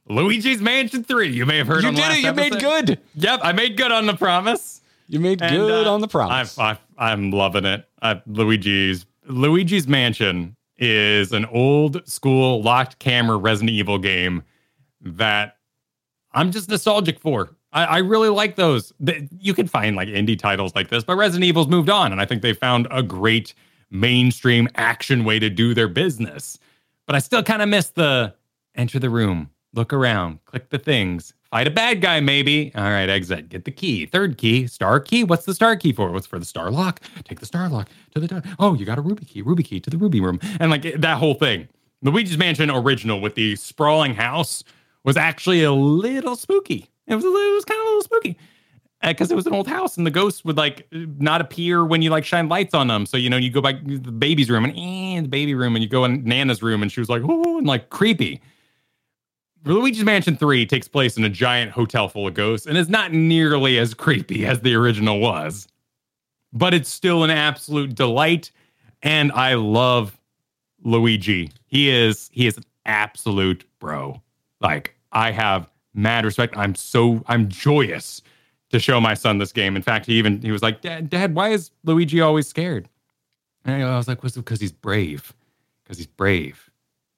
Luigi's 0.07 0.61
Mansion 0.61 1.03
3. 1.03 1.29
You 1.29 1.45
may 1.45 1.57
have 1.57 1.67
heard 1.67 1.83
You 1.83 1.91
did 1.91 2.11
it. 2.11 2.23
You 2.23 2.33
made 2.33 2.59
good. 2.59 2.99
Yep, 3.15 3.39
I 3.43 3.51
made 3.51 3.75
good 3.77 3.91
on 3.91 4.05
the 4.05 4.15
promise. 4.15 4.81
You 5.07 5.19
made 5.19 5.41
And, 5.41 5.55
good 5.55 5.87
uh, 5.87 5.93
on 5.93 6.01
the 6.01 6.07
promise. 6.07 6.57
I, 6.57 6.77
I, 6.97 7.11
I'm 7.11 7.31
loving 7.31 7.65
it. 7.65 7.87
I, 8.01 8.21
Luigi's 8.27 9.05
Luigi's 9.27 9.87
Mansion 9.87 10.55
is 10.77 11.31
an 11.33 11.45
old 11.45 12.07
school 12.07 12.61
locked 12.61 12.99
camera 12.99 13.37
Resident 13.37 13.71
Evil 13.71 13.97
game 13.97 14.43
that 15.01 15.57
I'm 16.33 16.51
just 16.51 16.69
nostalgic 16.69 17.19
for. 17.19 17.55
I, 17.73 17.85
I 17.85 17.97
really 17.99 18.29
like 18.29 18.55
those. 18.55 18.93
The- 18.99 19.27
You 19.39 19.53
can 19.53 19.67
find 19.67 19.95
like 19.95 20.07
indie 20.09 20.37
titles 20.37 20.75
like 20.75 20.89
this, 20.89 21.03
but 21.03 21.15
Resident 21.15 21.43
Evil's 21.45 21.67
moved 21.67 21.89
on, 21.89 22.11
and 22.11 22.21
I 22.21 22.25
think 22.25 22.41
they 22.41 22.53
found 22.53 22.87
a 22.91 23.01
great 23.01 23.53
mainstream 23.89 24.67
action 24.75 25.23
way 25.23 25.39
to 25.39 25.49
do 25.49 25.73
their 25.73 25.87
business. 25.87 26.59
But 27.07 27.15
I 27.15 27.19
still 27.19 27.41
kind 27.41 27.61
of 27.61 27.69
miss 27.69 27.89
the 27.89 28.35
enter 28.75 28.99
the 28.99 29.09
room, 29.09 29.49
look 29.73 29.93
around, 29.93 30.43
click 30.45 30.69
the 30.69 30.77
things, 30.77 31.33
fight 31.49 31.67
a 31.67 31.71
bad 31.71 32.01
guy, 32.01 32.19
maybe. 32.19 32.71
All 32.75 32.83
right, 32.83 33.09
exit, 33.09 33.49
get 33.49 33.65
the 33.65 33.71
key. 33.71 34.05
Third 34.05 34.37
key, 34.37 34.67
star 34.67 34.99
key. 34.99 35.23
What's 35.23 35.45
the 35.45 35.53
star 35.53 35.75
key 35.75 35.93
for? 35.93 36.11
What's 36.11 36.27
for 36.27 36.37
the 36.37 36.45
star 36.45 36.69
lock? 36.69 36.99
Take 37.23 37.39
the 37.39 37.45
star 37.45 37.69
lock 37.69 37.89
to 38.13 38.19
the 38.19 38.27
door. 38.27 38.43
Oh, 38.59 38.75
you 38.75 38.85
got 38.85 38.99
a 38.99 39.01
ruby 39.01 39.25
key, 39.25 39.41
ruby 39.41 39.63
key 39.63 39.79
to 39.79 39.89
the 39.89 39.97
ruby 39.97 40.19
room. 40.19 40.39
And 40.59 40.69
like 40.69 40.83
that 40.83 41.17
whole 41.17 41.33
thing. 41.33 41.67
Luigi's 42.03 42.37
Mansion 42.37 42.69
original 42.69 43.21
with 43.21 43.33
the 43.33 43.55
sprawling 43.55 44.13
house 44.13 44.63
was 45.03 45.17
actually 45.17 45.63
a 45.63 45.71
little 45.71 46.35
spooky. 46.35 46.89
It 47.07 47.15
was 47.15 47.23
a 47.23 47.29
little, 47.29 47.51
it 47.51 47.55
was 47.55 47.65
kind 47.65 47.79
of 47.79 47.85
a 47.85 47.89
little 47.89 48.03
spooky 48.03 48.37
because 49.01 49.31
it 49.31 49.35
was 49.35 49.45
an 49.45 49.53
old 49.53 49.67
house 49.67 49.97
and 49.97 50.05
the 50.05 50.11
ghosts 50.11 50.43
would 50.43 50.57
like 50.57 50.87
not 50.91 51.41
appear 51.41 51.85
when 51.85 52.01
you 52.01 52.09
like 52.09 52.25
shine 52.25 52.49
lights 52.49 52.73
on 52.73 52.87
them. 52.87 53.05
So 53.05 53.17
you 53.17 53.29
know 53.29 53.37
you 53.37 53.51
go 53.51 53.61
back 53.61 53.75
the 53.83 54.11
baby's 54.11 54.49
room 54.49 54.65
and 54.65 54.73
eh, 54.75 55.21
the 55.21 55.27
baby 55.27 55.53
room 55.53 55.75
and 55.75 55.83
you 55.83 55.89
go 55.89 56.05
in 56.05 56.23
Nana's 56.23 56.63
room 56.63 56.81
and 56.81 56.91
she 56.91 56.99
was 56.99 57.09
like 57.09 57.21
oh 57.25 57.57
and 57.57 57.67
like 57.67 57.89
creepy. 57.89 58.41
Luigi's 59.65 60.03
Mansion 60.03 60.37
3 60.37 60.65
takes 60.65 60.87
place 60.87 61.17
in 61.17 61.25
a 61.25 61.29
giant 61.29 61.71
hotel 61.71 62.07
full 62.07 62.27
of 62.27 62.33
ghosts 62.33 62.65
and 62.67 62.77
is 62.77 62.87
not 62.87 63.11
nearly 63.11 63.77
as 63.77 63.93
creepy 63.93 64.45
as 64.45 64.61
the 64.61 64.73
original 64.75 65.19
was. 65.19 65.67
But 66.53 66.73
it's 66.73 66.89
still 66.89 67.23
an 67.23 67.29
absolute 67.29 67.93
delight 67.93 68.51
and 69.03 69.31
I 69.33 69.55
love 69.55 70.17
Luigi. 70.83 71.51
He 71.67 71.89
is 71.89 72.29
he 72.31 72.47
is 72.47 72.57
an 72.57 72.63
absolute 72.85 73.65
bro. 73.79 74.21
Like 74.59 74.95
I 75.11 75.31
have 75.31 75.69
mad 75.93 76.25
respect. 76.25 76.57
I'm 76.57 76.73
so 76.73 77.23
I'm 77.27 77.47
joyous 77.47 78.21
to 78.69 78.79
show 78.79 78.99
my 78.99 79.13
son 79.13 79.37
this 79.37 79.51
game. 79.53 79.75
In 79.75 79.81
fact, 79.81 80.05
he 80.05 80.13
even 80.13 80.41
he 80.41 80.51
was 80.51 80.61
like, 80.61 80.81
"Dad, 80.81 81.09
Dad, 81.09 81.33
why 81.35 81.49
is 81.49 81.71
Luigi 81.83 82.21
always 82.21 82.47
scared?" 82.47 82.89
And 83.65 83.83
I 83.83 83.97
was 83.97 84.07
like, 84.07 84.23
"Was 84.23 84.35
because 84.35 84.59
he's 84.61 84.71
brave? 84.71 85.33
Because 85.83 85.97
he's 85.97 86.07
brave. 86.07 86.69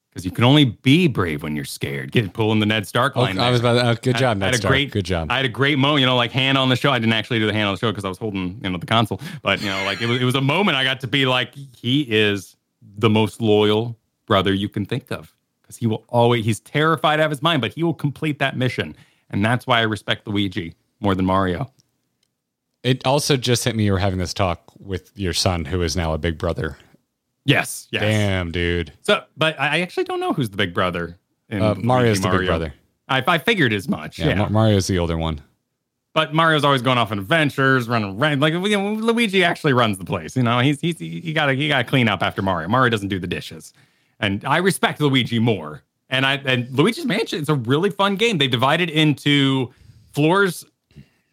Because 0.10 0.26
you 0.26 0.32
can 0.32 0.44
only 0.44 0.66
be 0.66 1.08
brave 1.08 1.44
when 1.44 1.56
you're 1.56 1.66
scared." 1.66 2.12
Get 2.12 2.34
pulling 2.34 2.60
the 2.60 2.66
Ned 2.66 2.88
Stark 2.88 3.14
Oh, 3.16 3.22
line. 3.22 3.38
I 3.40 3.52
was 3.52 3.60
about. 3.60 3.74
To, 3.74 3.86
uh, 3.86 3.94
good 3.96 4.18
job, 4.18 4.38
I 4.38 4.40
Ned 4.40 4.46
had 4.48 4.54
a 4.56 4.58
Stark. 4.58 4.72
great- 4.72 4.92
Good 4.92 5.06
job. 5.06 5.32
I 5.32 5.38
had 5.38 5.46
a 5.46 5.50
great 5.50 5.78
moment, 5.78 6.02
you 6.02 6.06
know, 6.08 6.16
like 6.16 6.32
hand 6.32 6.58
on 6.58 6.70
the 6.70 6.76
show. 6.76 6.92
I 6.92 7.00
didn't 7.00 7.14
actually 7.14 7.40
do 7.40 7.46
the 7.48 7.54
hand 7.54 7.68
on 7.68 7.76
the 7.76 7.80
show 7.80 7.92
because 7.92 8.06
I 8.06 8.10
was 8.10 8.18
holding, 8.18 8.60
you 8.64 8.70
know, 8.70 8.78
the 8.78 8.86
console. 8.86 9.22
But 9.42 9.62
you 9.62 9.68
know, 9.70 9.84
like 9.86 10.02
it 10.02 10.08
was, 10.08 10.22
it 10.22 10.26
was 10.26 10.36
a 10.36 10.42
moment 10.42 10.78
I 10.78 10.84
got 10.84 11.00
to 11.02 11.08
be 11.08 11.26
like, 11.26 11.54
he 11.56 12.02
is 12.10 12.56
the 12.98 13.10
most 13.10 13.42
loyal 13.42 13.98
brother 14.26 14.54
you 14.54 14.70
can 14.70 14.86
think 14.86 15.12
of 15.12 15.34
because 15.62 15.78
he 15.78 15.88
will 15.88 16.04
always, 16.10 16.46
he's 16.46 16.60
terrified 16.60 17.20
out 17.20 17.26
of 17.26 17.32
his 17.32 17.42
mind, 17.42 17.62
but 17.62 17.74
he 17.74 17.84
will 17.84 17.94
complete 17.94 18.40
that 18.40 18.58
mission. 18.58 18.96
And 19.30 19.46
that's 19.46 19.68
why 19.68 19.80
I 19.80 19.84
respect 19.84 20.28
Luigi 20.28 20.74
more 21.00 21.16
than 21.16 21.26
Mario. 21.26 21.72
It 22.84 23.06
also 23.06 23.36
just 23.38 23.64
hit 23.66 23.76
me 23.76 23.86
you 23.86 23.92
were 23.92 24.00
having 24.00 24.20
this 24.20 24.34
talk 24.34 24.64
with 24.80 25.12
your 25.16 25.34
son, 25.34 25.66
who 25.66 25.82
is 25.82 25.96
now 25.98 26.14
a 26.14 26.18
big 26.18 26.38
brother. 26.38 26.78
Yes. 27.46 27.88
Yes. 27.92 28.04
Damn, 28.04 28.52
dude. 28.52 28.94
So, 29.02 29.24
but 29.36 29.60
I 29.60 29.82
actually 29.82 30.06
don't 30.06 30.20
know 30.20 30.34
who's 30.34 30.50
the 30.50 30.58
big 30.58 30.74
brother. 30.74 31.18
In 31.50 31.62
Uh, 31.62 31.70
Luigi 31.74 31.84
Mario's 31.88 32.22
the 32.22 32.30
big 32.30 32.46
brother. 32.48 32.74
I, 33.10 33.24
I 33.28 33.38
figured 33.40 33.74
as 33.74 33.88
much. 33.90 34.20
Yeah, 34.20 34.28
Yeah. 34.30 34.36
Mar- 34.36 34.50
Mario's 34.50 34.88
the 34.88 35.00
older 35.00 35.18
one. 35.18 35.42
but 36.14 36.34
Mario's 36.34 36.64
always 36.64 36.82
going 36.82 36.98
off 36.98 37.12
on 37.12 37.20
adventures, 37.20 37.88
running 37.90 38.18
around. 38.20 38.40
Like 38.40 38.54
you 38.54 38.60
know, 38.78 38.94
Luigi 38.94 39.44
actually 39.44 39.74
runs 39.74 39.98
the 39.98 40.06
place. 40.06 40.36
You 40.38 40.44
know, 40.44 40.60
he's 40.60 40.80
he's 40.80 41.00
he 41.00 41.34
got 41.34 41.48
to 41.48 41.54
he 41.54 41.68
got 41.70 41.80
to 41.80 41.84
clean 41.84 42.08
up 42.08 42.22
after 42.24 42.42
Mario. 42.42 42.68
Mario 42.70 42.90
doesn't 42.90 43.08
do 43.10 43.20
the 43.20 43.28
dishes, 43.28 43.74
and 44.20 44.46
I 44.46 44.58
respect 44.58 45.02
Luigi 45.02 45.40
more. 45.40 45.82
And 46.10 46.26
I 46.26 46.36
and 46.36 46.70
Luigi's 46.72 47.06
Mansion 47.06 47.42
is 47.42 47.50
a 47.50 47.56
really 47.56 47.90
fun 47.90 48.16
game. 48.16 48.38
They 48.38 48.48
divided 48.48 48.90
into 48.90 49.74
floors 50.14 50.66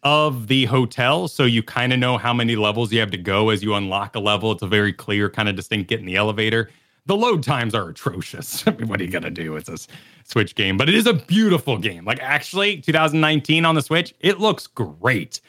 of 0.03 0.47
the 0.47 0.65
hotel, 0.65 1.27
so 1.27 1.43
you 1.43 1.63
kind 1.63 1.91
of 1.91 1.99
know 1.99 2.17
how 2.17 2.33
many 2.33 2.55
levels 2.55 2.91
you 2.91 2.99
have 2.99 3.11
to 3.11 3.17
go 3.17 3.49
as 3.49 3.63
you 3.63 3.73
unlock 3.73 4.15
a 4.15 4.19
level. 4.19 4.51
It's 4.51 4.61
a 4.61 4.67
very 4.67 4.93
clear, 4.93 5.29
kind 5.29 5.49
of 5.49 5.55
distinct 5.55 5.89
get 5.89 5.99
in 5.99 6.05
the 6.05 6.15
elevator. 6.15 6.69
The 7.07 7.15
load 7.15 7.41
times 7.43 7.73
are 7.73 7.89
atrocious. 7.89 8.67
I 8.67 8.71
mean, 8.77 8.87
what 8.87 8.99
are 8.99 9.03
you 9.03 9.09
gonna 9.09 9.31
do? 9.31 9.51
with 9.51 9.65
this 9.65 9.87
Switch 10.23 10.55
game, 10.55 10.77
but 10.77 10.89
it 10.89 10.95
is 10.95 11.07
a 11.07 11.13
beautiful 11.13 11.77
game. 11.77 12.05
Like 12.05 12.19
actually, 12.21 12.81
2019 12.81 13.65
on 13.65 13.75
the 13.75 13.81
Switch, 13.81 14.13
it 14.19 14.39
looks 14.39 14.67
great. 14.67 15.39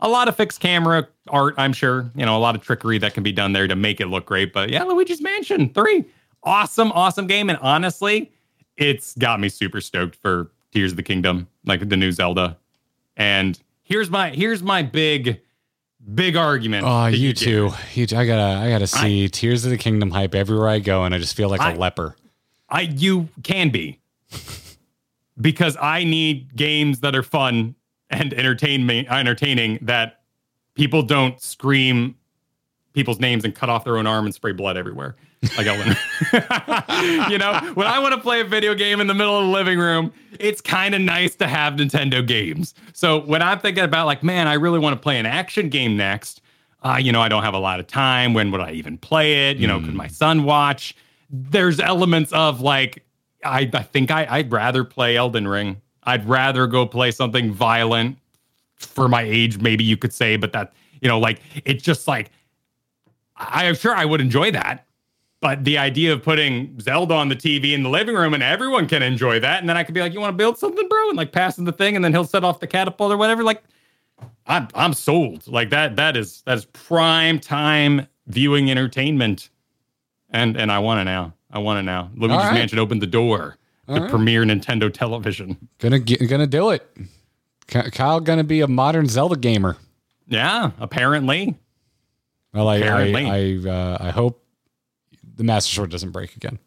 A 0.00 0.08
lot 0.08 0.28
of 0.28 0.36
fixed 0.36 0.60
camera 0.60 1.08
art, 1.28 1.54
I'm 1.56 1.72
sure. 1.72 2.10
You 2.14 2.26
know, 2.26 2.36
a 2.36 2.40
lot 2.40 2.56
of 2.56 2.62
trickery 2.62 2.98
that 2.98 3.14
can 3.14 3.22
be 3.22 3.32
done 3.32 3.52
there 3.52 3.68
to 3.68 3.76
make 3.76 4.00
it 4.00 4.06
look 4.06 4.26
great. 4.26 4.52
But 4.52 4.70
yeah, 4.70 4.82
Luigi's 4.82 5.22
Mansion 5.22 5.72
3. 5.72 6.04
Awesome, 6.42 6.92
awesome 6.92 7.26
game. 7.26 7.48
And 7.48 7.58
honestly, 7.60 8.30
it's 8.76 9.14
got 9.16 9.40
me 9.40 9.48
super 9.48 9.80
stoked 9.80 10.16
for 10.16 10.50
Tears 10.72 10.92
of 10.92 10.96
the 10.96 11.02
Kingdom, 11.02 11.48
like 11.64 11.88
the 11.88 11.96
new 11.96 12.12
Zelda. 12.12 12.58
And 13.16 13.58
here's 13.84 14.10
my 14.10 14.30
here's 14.30 14.62
my 14.62 14.82
big 14.82 15.40
big 16.14 16.36
argument. 16.36 16.84
Oh, 16.86 17.06
you 17.06 17.32
Gary. 17.32 17.34
too. 17.34 17.70
You, 17.94 18.02
I 18.16 18.26
gotta, 18.26 18.58
I 18.60 18.68
gotta 18.68 18.86
see 18.86 19.28
Tears 19.28 19.64
of 19.64 19.70
the 19.70 19.78
Kingdom 19.78 20.10
hype 20.10 20.34
everywhere 20.34 20.68
I 20.68 20.80
go, 20.80 21.04
and 21.04 21.14
I 21.14 21.18
just 21.18 21.34
feel 21.36 21.48
like 21.48 21.60
a 21.60 21.64
I- 21.64 21.74
leper. 21.74 22.16
I 22.68 22.82
you 22.82 23.28
can 23.42 23.70
be 23.70 24.00
because 25.40 25.76
I 25.80 26.04
need 26.04 26.56
games 26.56 27.00
that 27.00 27.14
are 27.14 27.22
fun 27.22 27.74
and 28.10 28.32
entertain 28.34 28.84
me 28.86 29.06
entertaining 29.08 29.78
that 29.82 30.20
people 30.74 31.02
don't 31.02 31.40
scream 31.40 32.16
people's 32.92 33.20
names 33.20 33.44
and 33.44 33.54
cut 33.54 33.68
off 33.68 33.84
their 33.84 33.96
own 33.98 34.06
arm 34.06 34.24
and 34.24 34.34
spray 34.34 34.52
blood 34.52 34.76
everywhere. 34.76 35.16
Like 35.56 35.66
Ellen. 35.66 35.96
you 37.30 37.38
know, 37.38 37.72
when 37.74 37.86
I 37.86 37.98
want 37.98 38.14
to 38.14 38.20
play 38.20 38.40
a 38.40 38.44
video 38.44 38.74
game 38.74 39.00
in 39.00 39.06
the 39.06 39.14
middle 39.14 39.38
of 39.38 39.46
the 39.46 39.50
living 39.50 39.78
room, 39.78 40.12
it's 40.38 40.60
kind 40.60 40.94
of 40.94 41.00
nice 41.00 41.34
to 41.36 41.46
have 41.46 41.74
Nintendo 41.74 42.26
games. 42.26 42.74
So 42.92 43.20
when 43.20 43.42
I'm 43.42 43.58
thinking 43.60 43.84
about 43.84 44.06
like, 44.06 44.22
man, 44.22 44.48
I 44.48 44.54
really 44.54 44.78
want 44.78 44.94
to 44.94 45.00
play 45.00 45.18
an 45.18 45.26
action 45.26 45.68
game 45.68 45.96
next, 45.96 46.40
uh, 46.82 46.98
you 47.00 47.12
know, 47.12 47.20
I 47.20 47.28
don't 47.28 47.42
have 47.42 47.54
a 47.54 47.58
lot 47.58 47.80
of 47.80 47.86
time. 47.86 48.34
When 48.34 48.50
would 48.50 48.60
I 48.60 48.72
even 48.72 48.98
play 48.98 49.50
it? 49.50 49.56
You 49.56 49.66
know, 49.66 49.80
could 49.80 49.94
my 49.94 50.06
son 50.06 50.44
watch? 50.44 50.94
There's 51.30 51.80
elements 51.80 52.32
of 52.32 52.60
like, 52.60 53.04
I, 53.44 53.70
I 53.72 53.82
think 53.82 54.10
I, 54.10 54.26
I'd 54.28 54.52
rather 54.52 54.84
play 54.84 55.16
Elden 55.16 55.48
Ring. 55.48 55.80
I'd 56.02 56.28
rather 56.28 56.66
go 56.66 56.86
play 56.86 57.10
something 57.10 57.52
violent 57.52 58.18
for 58.76 59.08
my 59.08 59.22
age, 59.22 59.58
maybe 59.58 59.84
you 59.84 59.96
could 59.96 60.12
say, 60.12 60.36
but 60.36 60.52
that, 60.52 60.72
you 61.00 61.08
know, 61.08 61.18
like 61.18 61.40
it's 61.64 61.82
just 61.82 62.06
like, 62.06 62.30
I'm 63.36 63.74
sure 63.74 63.94
I 63.94 64.04
would 64.04 64.20
enjoy 64.20 64.50
that. 64.52 64.86
But 65.44 65.62
the 65.62 65.76
idea 65.76 66.10
of 66.10 66.22
putting 66.22 66.80
Zelda 66.80 67.12
on 67.12 67.28
the 67.28 67.36
TV 67.36 67.74
in 67.74 67.82
the 67.82 67.90
living 67.90 68.14
room 68.14 68.32
and 68.32 68.42
everyone 68.42 68.88
can 68.88 69.02
enjoy 69.02 69.40
that, 69.40 69.60
and 69.60 69.68
then 69.68 69.76
I 69.76 69.84
could 69.84 69.94
be 69.94 70.00
like, 70.00 70.14
"You 70.14 70.20
want 70.20 70.32
to 70.32 70.38
build 70.38 70.56
something, 70.56 70.88
bro?" 70.88 71.08
and 71.10 71.18
like 71.18 71.32
passing 71.32 71.66
the 71.66 71.72
thing, 71.72 71.96
and 71.96 72.02
then 72.02 72.14
he'll 72.14 72.24
set 72.24 72.44
off 72.44 72.60
the 72.60 72.66
catapult 72.66 73.12
or 73.12 73.18
whatever. 73.18 73.44
Like, 73.44 73.62
I'm 74.46 74.68
I'm 74.74 74.94
sold. 74.94 75.46
Like 75.46 75.68
that 75.68 75.96
that 75.96 76.16
is 76.16 76.40
that 76.46 76.56
is 76.56 76.64
prime 76.64 77.38
time 77.38 78.08
viewing 78.26 78.70
entertainment, 78.70 79.50
and 80.30 80.56
and 80.56 80.72
I 80.72 80.78
want 80.78 81.00
it 81.00 81.04
now. 81.04 81.34
I 81.50 81.58
want 81.58 81.78
it 81.78 81.82
now. 81.82 82.10
Luigi's 82.16 82.38
right. 82.38 82.54
Mansion 82.54 82.78
opened 82.78 83.02
the 83.02 83.06
door 83.06 83.58
to 83.88 84.00
right. 84.00 84.10
premier 84.10 84.44
Nintendo 84.44 84.90
television. 84.90 85.58
Gonna, 85.78 85.98
get, 85.98 86.26
gonna 86.26 86.46
do 86.46 86.70
it. 86.70 86.88
Kyle 87.66 88.20
gonna 88.20 88.44
be 88.44 88.62
a 88.62 88.66
modern 88.66 89.08
Zelda 89.08 89.36
gamer. 89.36 89.76
Yeah, 90.26 90.70
apparently. 90.80 91.54
Well, 92.54 92.66
I, 92.66 92.78
I, 92.78 93.02
I, 93.02 93.68
uh, 93.68 93.98
I 94.00 94.10
hope 94.10 94.43
the 95.36 95.44
Master 95.44 95.72
Sword 95.74 95.90
doesn't 95.90 96.10
break 96.10 96.36
again. 96.36 96.58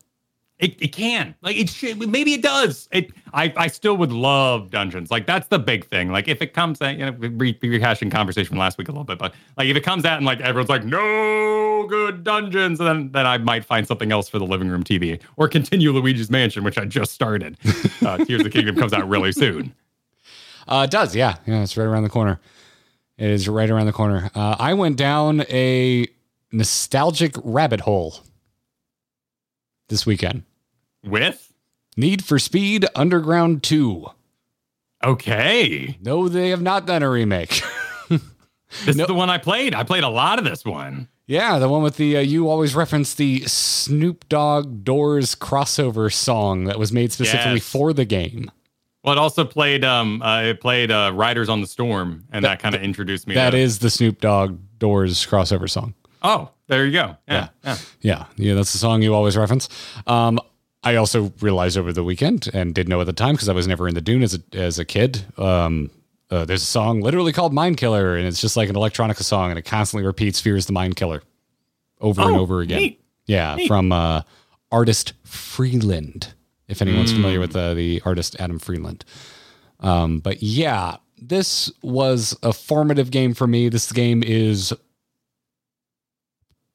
It, 0.60 0.76
it 0.82 0.88
can 0.88 1.36
like 1.44 1.56
it 1.56 1.70
should 1.70 2.00
maybe 2.10 2.34
it 2.34 2.42
does 2.42 2.90
it 2.92 3.12
I 3.32 3.54
I 3.56 3.68
still 3.68 3.96
would 3.98 4.12
love 4.12 4.72
dungeons 4.72 5.12
like 5.12 5.28
that's 5.28 5.48
the 5.50 5.60
big 5.60 5.86
thing 5.86 6.12
like 6.12 6.28
if 6.28 6.42
it 6.42 6.54
comes 6.56 6.82
out 6.82 6.98
you 6.98 7.06
know 7.06 7.12
re- 7.12 7.54
rehashing 7.54 8.12
conversation 8.12 8.50
from 8.50 8.58
last 8.58 8.80
week 8.80 8.88
a 8.88 8.92
little 8.92 9.04
bit 9.04 9.20
but 9.20 9.36
like 9.56 9.68
if 9.68 9.78
it 9.78 9.82
comes 9.84 10.04
out 10.04 10.18
and 10.18 10.26
like 10.26 10.42
everyone's 10.42 10.70
like 10.70 10.84
no 10.84 11.86
good 11.88 12.24
dungeons 12.24 12.80
then 12.80 13.12
then 13.12 13.28
I 13.28 13.38
might 13.38 13.66
find 13.66 13.86
something 13.86 14.12
else 14.12 14.28
for 14.28 14.40
the 14.40 14.48
living 14.48 14.68
room 14.68 14.84
TV 14.84 15.22
or 15.36 15.48
continue 15.48 15.92
Luigi's 15.92 16.32
Mansion 16.32 16.64
which 16.64 16.80
I 16.80 16.86
just 16.86 17.12
started 17.12 17.56
uh, 18.04 18.18
Tears 18.26 18.40
of 18.40 18.46
the 18.46 18.50
Kingdom 18.50 18.76
comes 18.78 18.94
out 18.94 19.08
really 19.08 19.34
soon 19.34 19.76
Uh, 20.68 20.86
it 20.86 20.92
does, 20.92 21.16
yeah, 21.16 21.36
yeah. 21.46 21.62
It's 21.62 21.78
right 21.78 21.86
around 21.86 22.02
the 22.02 22.10
corner. 22.10 22.40
It 23.20 23.30
is 23.30 23.48
right 23.48 23.70
around 23.70 23.86
the 23.86 23.94
corner. 23.94 24.32
Uh, 24.34 24.56
I 24.58 24.74
went 24.74 24.98
down 24.98 25.42
a 25.50 26.08
nostalgic 26.52 27.36
rabbit 27.44 27.82
hole 27.82 28.16
this 29.90 30.06
weekend. 30.06 30.44
with 31.04 31.52
Need 31.96 32.24
for 32.24 32.38
Speed 32.40 32.86
Underground 32.96 33.64
Two. 33.64 34.08
okay 35.04 35.98
No, 36.02 36.28
they 36.30 36.50
have 36.50 36.62
not 36.62 36.86
done 36.86 37.04
a 37.04 37.10
remake. 37.10 37.62
this 38.10 38.22
is 38.88 39.08
the 39.08 39.14
one 39.14 39.30
I 39.30 39.38
played 39.38 39.74
I 39.74 39.84
played 39.84 40.04
a 40.04 40.10
lot 40.10 40.40
of 40.40 40.46
this 40.46 40.66
one 40.66 41.08
yeah, 41.30 41.60
the 41.60 41.68
one 41.68 41.84
with 41.84 41.98
the 41.98 42.16
uh, 42.18 42.20
you 42.22 42.50
always 42.50 42.74
reference 42.74 43.14
the 43.16 43.42
Snoop 43.42 44.30
Dogg 44.30 44.86
Doors 44.86 45.36
crossover 45.36 46.12
song 46.12 46.64
that 46.66 46.80
was 46.80 46.94
made 46.94 47.12
specifically 47.12 47.56
Yes. 47.56 47.70
for 47.70 47.92
the 47.92 48.06
game. 48.06 48.50
well 49.04 49.14
it 49.14 49.20
also 49.20 49.44
played 49.44 49.84
um 49.84 50.22
uh, 50.22 50.42
it 50.44 50.62
played 50.62 50.90
uh, 50.92 51.12
Riders 51.14 51.50
on 51.50 51.62
the 51.62 51.68
Storm 51.68 52.24
and 52.32 52.46
that, 52.46 52.60
kind 52.60 52.76
of 52.76 52.82
introduced 52.82 53.28
me 53.28 53.36
That 53.36 53.50
to 53.52 53.58
is 53.58 53.80
the 53.80 53.90
Snoop 53.90 54.22
Dogg 54.22 54.58
Doors 54.80 55.26
crossover 55.26 55.70
song. 55.70 55.94
Oh, 56.24 56.50
there 56.68 56.86
you 56.86 56.92
go. 56.92 57.18
Yeah. 57.28 57.50
yeah. 57.64 57.78
Yeah, 58.02 58.26
yeah, 58.36 58.54
that's 58.56 58.72
the 58.74 58.78
song 58.80 59.02
you 59.02 59.14
always 59.14 59.38
reference. 59.38 59.70
Um, 60.06 60.40
I 60.84 60.96
also 60.96 61.32
realized 61.42 61.78
over 61.78 61.92
the 61.94 62.04
weekend 62.04 62.50
and 62.54 62.74
didn't 62.74 62.90
know 62.90 63.02
at 63.02 63.06
the 63.08 63.14
time 63.14 63.36
because 63.36 63.50
I 63.50 63.54
was 63.54 63.68
never 63.68 63.88
in 63.88 63.96
the 63.96 64.02
Dune 64.02 64.24
as 64.24 64.36
a 64.36 64.40
as 64.58 64.80
a 64.80 64.86
kid. 64.86 65.26
Um, 65.38 65.90
uh, 66.30 66.46
there's 66.46 66.62
a 66.62 66.66
song 66.66 67.02
literally 67.02 67.34
called 67.34 67.54
"Mind 67.54 67.78
Killer" 67.78 68.16
and 68.16 68.28
it's 68.28 68.40
just 68.42 68.56
like 68.58 68.70
an 68.70 68.76
electronica 68.76 69.24
song, 69.24 69.50
and 69.50 69.60
it 69.60 69.64
constantly 69.64 70.06
repeats 70.06 70.40
"Fear 70.40 70.56
is 70.56 70.66
the 70.66 70.74
Mind 70.74 70.96
Killer" 70.96 71.24
over 72.00 72.22
and 72.22 72.36
Oh, 72.36 72.40
over 72.40 72.62
again. 72.62 72.80
neat. 72.80 73.02
Yeah, 73.26 73.58
from 73.68 73.92
uh, 73.92 74.22
artist 74.72 75.14
Freeland. 75.26 76.34
If 76.68 76.82
anyone's 76.82 77.14
familiar 77.14 77.40
with 77.40 77.56
uh, 77.56 77.74
the 77.74 78.02
artist 78.06 78.36
Adam 78.40 78.60
Freeland. 78.60 79.06
Um, 79.80 80.20
but 80.20 80.44
yeah, 80.44 80.98
this 81.18 81.72
was 81.82 82.38
a 82.44 82.52
formative 82.52 83.10
game 83.10 83.34
for 83.34 83.48
me. 83.48 83.70
This 83.70 83.90
game 83.92 84.22
is 84.22 84.74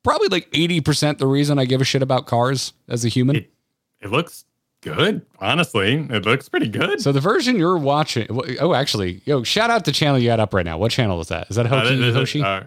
probably 0.03 0.29
like 0.29 0.51
80% 0.51 1.19
the 1.19 1.27
reason 1.27 1.59
I 1.59 1.65
give 1.65 1.81
a 1.81 1.85
shit 1.85 2.03
about 2.03 2.27
cars 2.27 2.73
as 2.89 3.05
a 3.05 3.09
human. 3.09 3.37
It, 3.37 3.51
it 4.01 4.11
looks 4.11 4.45
good. 4.81 5.25
Honestly, 5.39 5.95
it 6.11 6.25
looks 6.25 6.49
pretty 6.49 6.69
good. 6.69 7.01
so 7.01 7.13
the 7.13 7.21
version 7.21 7.57
you're 7.57 7.79
watching, 7.79 8.27
oh, 8.61 8.75
actually, 8.75 9.23
yo, 9.25 9.43
shout 9.45 9.71
out 9.71 9.85
the 9.85 9.93
channel 9.93 10.19
you 10.19 10.29
got 10.29 10.41
up 10.41 10.53
right 10.55 10.65
now. 10.67 10.77
What 10.79 10.91
channel 10.91 11.21
is 11.21 11.29
that? 11.29 11.49
Is 11.51 11.57
that 11.57 11.67
Uh, 11.67 11.81
Hoki 11.81 12.03
is, 12.09 12.15
Hoshi? 12.15 12.43
Uh, 12.43 12.65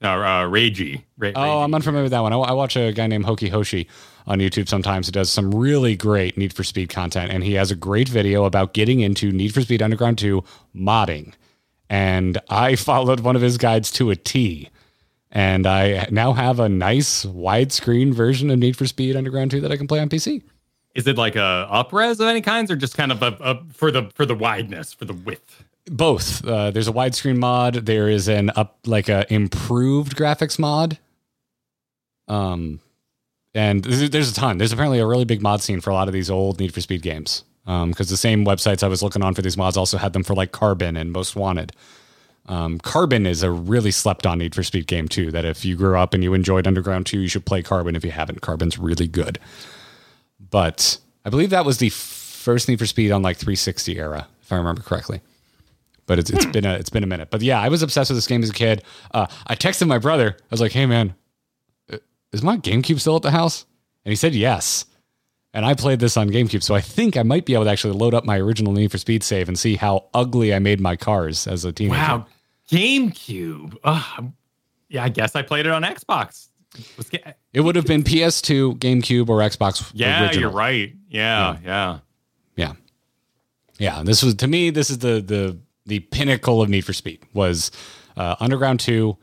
no, 0.00 0.10
uh, 0.22 0.44
Reiji. 0.48 1.02
Ra- 1.18 1.30
Oh, 1.34 1.40
Reiji. 1.40 1.64
I'm 1.64 1.74
unfamiliar 1.74 2.04
with 2.04 2.12
that 2.12 2.20
one. 2.20 2.32
I, 2.32 2.36
I 2.38 2.52
watch 2.52 2.76
a 2.76 2.92
guy 2.92 3.06
named 3.06 3.24
Hoki 3.26 3.48
Hoshi 3.48 3.88
on 4.26 4.38
YouTube 4.38 4.68
sometimes 4.68 5.06
He 5.06 5.12
does 5.12 5.30
some 5.30 5.50
really 5.54 5.96
great 5.96 6.36
Need 6.38 6.52
for 6.52 6.62
Speed 6.62 6.88
content. 6.90 7.32
And 7.32 7.42
he 7.42 7.54
has 7.54 7.70
a 7.70 7.76
great 7.76 8.08
video 8.08 8.44
about 8.44 8.72
getting 8.74 9.00
into 9.00 9.32
Need 9.32 9.52
for 9.54 9.60
Speed 9.60 9.82
Underground 9.82 10.16
2 10.18 10.42
modding. 10.74 11.32
And 11.90 12.38
I 12.48 12.76
followed 12.76 13.20
one 13.20 13.36
of 13.36 13.42
his 13.42 13.58
guides 13.58 13.90
to 13.92 14.10
a 14.10 14.16
T. 14.16 14.70
And 15.30 15.66
I 15.66 16.08
now 16.10 16.32
have 16.32 16.58
a 16.58 16.68
nice 16.68 17.24
widescreen 17.24 18.14
version 18.14 18.50
of 18.50 18.58
Need 18.58 18.76
for 18.76 18.86
Speed 18.86 19.14
Underground 19.14 19.50
2 19.50 19.60
that 19.60 19.70
I 19.72 19.76
can 19.76 19.86
play 19.86 20.00
on 20.00 20.08
PC. 20.08 20.42
Is 20.94 21.06
it 21.06 21.18
like 21.18 21.36
a 21.36 21.68
upres 21.70 22.18
of 22.18 22.26
any 22.26 22.40
kinds, 22.40 22.70
or 22.70 22.76
just 22.76 22.96
kind 22.96 23.12
of 23.12 23.22
a, 23.22 23.36
a 23.40 23.62
for 23.72 23.90
the 23.90 24.10
for 24.14 24.26
the 24.26 24.34
wideness, 24.34 24.92
for 24.92 25.04
the 25.04 25.12
width? 25.12 25.64
Both. 25.86 26.44
Uh, 26.44 26.70
there's 26.70 26.88
a 26.88 26.92
widescreen 26.92 27.36
mod. 27.36 27.74
There 27.74 28.08
is 28.08 28.26
an 28.26 28.50
up 28.56 28.78
like 28.86 29.08
a 29.08 29.32
improved 29.32 30.16
graphics 30.16 30.58
mod. 30.58 30.98
Um, 32.26 32.80
and 33.54 33.84
there's, 33.84 34.10
there's 34.10 34.30
a 34.30 34.34
ton. 34.34 34.58
There's 34.58 34.72
apparently 34.72 34.98
a 34.98 35.06
really 35.06 35.24
big 35.24 35.42
mod 35.42 35.62
scene 35.62 35.80
for 35.80 35.90
a 35.90 35.94
lot 35.94 36.08
of 36.08 36.14
these 36.14 36.30
old 36.30 36.58
Need 36.58 36.74
for 36.74 36.80
Speed 36.80 37.02
games. 37.02 37.44
Um, 37.66 37.90
because 37.90 38.08
the 38.08 38.16
same 38.16 38.46
websites 38.46 38.82
I 38.82 38.88
was 38.88 39.02
looking 39.02 39.22
on 39.22 39.34
for 39.34 39.42
these 39.42 39.56
mods 39.56 39.76
also 39.76 39.98
had 39.98 40.14
them 40.14 40.24
for 40.24 40.34
like 40.34 40.52
Carbon 40.52 40.96
and 40.96 41.12
Most 41.12 41.36
Wanted. 41.36 41.72
Um, 42.48 42.78
Carbon 42.78 43.26
is 43.26 43.42
a 43.42 43.50
really 43.50 43.90
slept 43.90 44.26
on 44.26 44.38
Need 44.38 44.54
for 44.54 44.62
Speed 44.62 44.86
game 44.86 45.06
too. 45.06 45.30
That 45.30 45.44
if 45.44 45.64
you 45.64 45.76
grew 45.76 45.98
up 45.98 46.14
and 46.14 46.24
you 46.24 46.32
enjoyed 46.34 46.66
Underground 46.66 47.06
2, 47.06 47.20
you 47.20 47.28
should 47.28 47.44
play 47.44 47.62
Carbon. 47.62 47.94
If 47.94 48.04
you 48.04 48.10
haven't, 48.10 48.40
Carbon's 48.40 48.78
really 48.78 49.06
good. 49.06 49.38
But 50.50 50.98
I 51.24 51.30
believe 51.30 51.50
that 51.50 51.66
was 51.66 51.78
the 51.78 51.90
first 51.90 52.68
Need 52.68 52.78
for 52.78 52.86
Speed 52.86 53.12
on 53.12 53.22
like 53.22 53.36
360 53.36 53.98
era, 53.98 54.26
if 54.42 54.50
I 54.50 54.56
remember 54.56 54.80
correctly. 54.80 55.20
But 56.06 56.18
it's, 56.18 56.30
it's 56.30 56.46
been 56.46 56.64
a 56.64 56.72
it's 56.72 56.88
been 56.88 57.04
a 57.04 57.06
minute. 57.06 57.28
But 57.30 57.42
yeah, 57.42 57.60
I 57.60 57.68
was 57.68 57.82
obsessed 57.82 58.08
with 58.08 58.16
this 58.16 58.26
game 58.26 58.42
as 58.42 58.48
a 58.48 58.54
kid. 58.54 58.82
Uh, 59.12 59.26
I 59.46 59.54
texted 59.54 59.86
my 59.86 59.98
brother. 59.98 60.34
I 60.40 60.46
was 60.50 60.60
like, 60.60 60.72
"Hey 60.72 60.86
man, 60.86 61.14
uh, 61.92 61.98
is 62.32 62.42
my 62.42 62.56
GameCube 62.56 62.98
still 62.98 63.16
at 63.16 63.22
the 63.22 63.30
house?" 63.30 63.66
And 64.06 64.12
he 64.12 64.16
said 64.16 64.34
yes. 64.34 64.86
And 65.52 65.66
I 65.66 65.74
played 65.74 66.00
this 66.00 66.16
on 66.16 66.30
GameCube, 66.30 66.62
so 66.62 66.74
I 66.74 66.80
think 66.80 67.16
I 67.16 67.22
might 67.22 67.44
be 67.44 67.54
able 67.54 67.64
to 67.64 67.70
actually 67.70 67.94
load 67.94 68.14
up 68.14 68.24
my 68.24 68.38
original 68.38 68.72
Need 68.72 68.90
for 68.90 68.96
Speed 68.98 69.22
save 69.22 69.48
and 69.48 69.58
see 69.58 69.76
how 69.76 70.06
ugly 70.14 70.54
I 70.54 70.58
made 70.60 70.80
my 70.80 70.96
cars 70.96 71.46
as 71.46 71.64
a 71.66 71.72
teenager. 71.72 71.98
Wow, 71.98 72.26
GameCube. 72.70 73.76
Ugh, 73.84 74.32
yeah, 74.88 75.04
I 75.04 75.08
guess 75.08 75.34
I 75.36 75.42
played 75.42 75.66
it 75.66 75.72
on 75.72 75.82
Xbox. 75.82 76.48
It 77.52 77.60
would 77.62 77.76
have 77.76 77.86
been 77.86 78.02
PS2, 78.02 78.78
GameCube, 78.78 79.28
or 79.28 79.38
Xbox. 79.40 79.90
yeah, 79.94 80.24
original. 80.24 80.40
you're 80.42 80.50
right. 80.50 80.92
Yeah, 81.08 81.56
yeah. 81.64 81.98
Yeah, 82.56 82.72
yeah. 83.78 84.02
This 84.04 84.22
was 84.22 84.34
to 84.36 84.46
me. 84.46 84.70
This 84.70 84.90
is 84.90 84.98
the 84.98 85.20
the 85.20 85.58
the 85.86 86.00
pinnacle 86.00 86.60
of 86.60 86.68
Need 86.68 86.82
for 86.84 86.92
Speed 86.92 87.20
was 87.32 87.70
uh, 88.16 88.36
Underground 88.40 88.80
Two, 88.80 89.16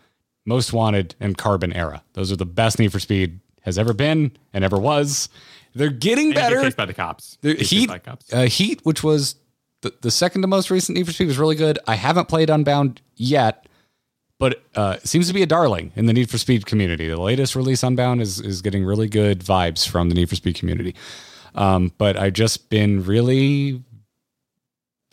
Most 0.46 0.74
Wanted, 0.74 1.16
and 1.20 1.38
Carbon 1.38 1.72
era. 1.74 2.04
Those 2.14 2.32
are 2.32 2.36
the 2.36 2.46
best 2.46 2.80
Need 2.80 2.92
for 2.92 3.00
Speed 3.00 3.40
has 3.62 3.78
ever 3.78 3.94
been 3.94 4.36
and 4.54 4.64
ever 4.64 4.78
was. 4.78 5.30
They're 5.76 5.90
getting 5.90 6.28
And 6.28 6.36
better. 6.36 6.62
chased 6.64 6.78
by 6.78 6.86
the 6.86 6.94
cops. 6.94 7.38
The 7.42 7.54
Heat, 7.56 7.90
by 7.90 8.00
cops. 8.00 8.32
uh, 8.34 8.44
Heat, 8.44 8.80
which 8.84 9.04
was 9.04 9.36
the, 9.86 9.94
the 10.02 10.12
second 10.12 10.41
to 10.41 10.48
most 10.48 10.72
recent 10.72 10.98
Need 10.98 11.06
for 11.06 11.12
Speed, 11.12 11.28
was 11.28 11.38
really 11.38 11.56
good. 11.56 11.78
I 11.86 11.94
haven't 11.94 12.28
played 12.28 12.49
Unbound 12.49 13.02
yet, 13.16 13.68
but 14.40 14.64
uh, 14.76 14.98
it 14.98 15.07
seems 15.07 15.28
to 15.28 15.34
be 15.34 15.44
a 15.44 15.45
darling 15.45 15.91
in 15.95 16.07
the 16.07 16.14
Need 16.14 16.32
for 16.32 16.40
Speed 16.40 16.66
community. 16.66 17.07
The 17.07 17.22
latest 17.22 17.56
release, 17.56 17.84
Unbound, 17.84 18.20
is 18.20 18.41
is 18.41 18.64
getting 18.64 18.84
really 18.84 19.07
good 19.07 19.41
vibes 19.41 19.88
from 19.88 20.10
the 20.10 20.16
Need 20.16 20.28
for 20.30 20.36
Speed 20.36 20.56
community. 20.56 20.95
Um, 21.53 21.94
but 21.99 22.18
I've 22.18 22.34
just 22.34 22.70
been 22.70 23.06
really 23.06 23.84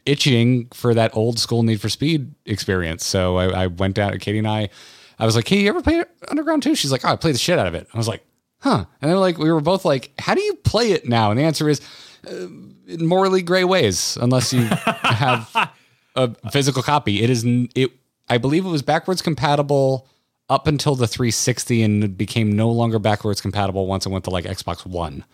itching 0.07 0.69
for 0.73 0.95
that 0.95 1.15
old 1.15 1.39
school 1.39 1.63
Need 1.63 1.83
for 1.83 1.91
Speed 1.91 2.35
experience. 2.47 3.05
So 3.05 3.37
I, 3.37 3.65
I 3.65 3.67
went 3.67 3.95
down. 3.95 4.19
Katie 4.19 4.39
and 4.39 4.49
I, 4.49 4.71
I 5.19 5.27
was 5.27 5.37
like, 5.37 5.47
"Hey, 5.47 5.61
you 5.61 5.69
ever 5.69 5.83
play 5.83 6.03
Underground 6.29 6.63
2? 6.63 6.75
She's 6.75 6.91
like, 6.91 7.05
"Oh, 7.05 7.11
I 7.11 7.17
played 7.17 7.35
the 7.35 7.39
shit 7.39 7.59
out 7.59 7.67
of 7.67 7.75
it." 7.75 7.89
I 7.93 7.99
was 7.99 8.09
like, 8.09 8.25
"Huh?" 8.61 8.87
And 9.03 9.11
then 9.11 9.19
like 9.19 9.37
we 9.37 9.53
were 9.53 9.61
both 9.61 9.85
like, 9.85 10.13
"How 10.19 10.35
do 10.35 10.41
you 10.41 10.55
play 10.55 10.93
it 10.93 11.07
now?" 11.07 11.31
And 11.31 11.39
the 11.39 11.45
answer 11.45 11.69
is 11.69 11.83
in 12.29 13.07
morally 13.07 13.43
gray 13.43 13.65
ways, 13.65 14.17
unless 14.21 14.53
you 14.53 14.63
have 14.85 15.73
a 16.15 16.51
physical 16.51 16.83
copy. 16.83 17.23
It 17.23 17.31
is 17.31 17.45
it. 17.75 17.91
I 18.29 18.39
believe 18.39 18.65
it 18.65 18.71
was 18.71 18.83
backwards 18.83 19.23
compatible 19.23 20.09
up 20.49 20.67
until 20.67 20.95
the 20.95 21.07
360, 21.07 21.83
and 21.83 22.05
it 22.05 22.19
became 22.19 22.53
no 22.53 22.71
longer 22.71 22.99
backwards 22.99 23.41
compatible 23.41 23.87
once 23.87 24.07
it 24.07 24.11
went 24.11 24.25
to 24.25 24.31
like 24.31 24.45
Xbox 24.45 24.87
One. 24.87 25.25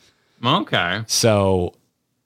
Okay. 0.45 1.03
So 1.07 1.75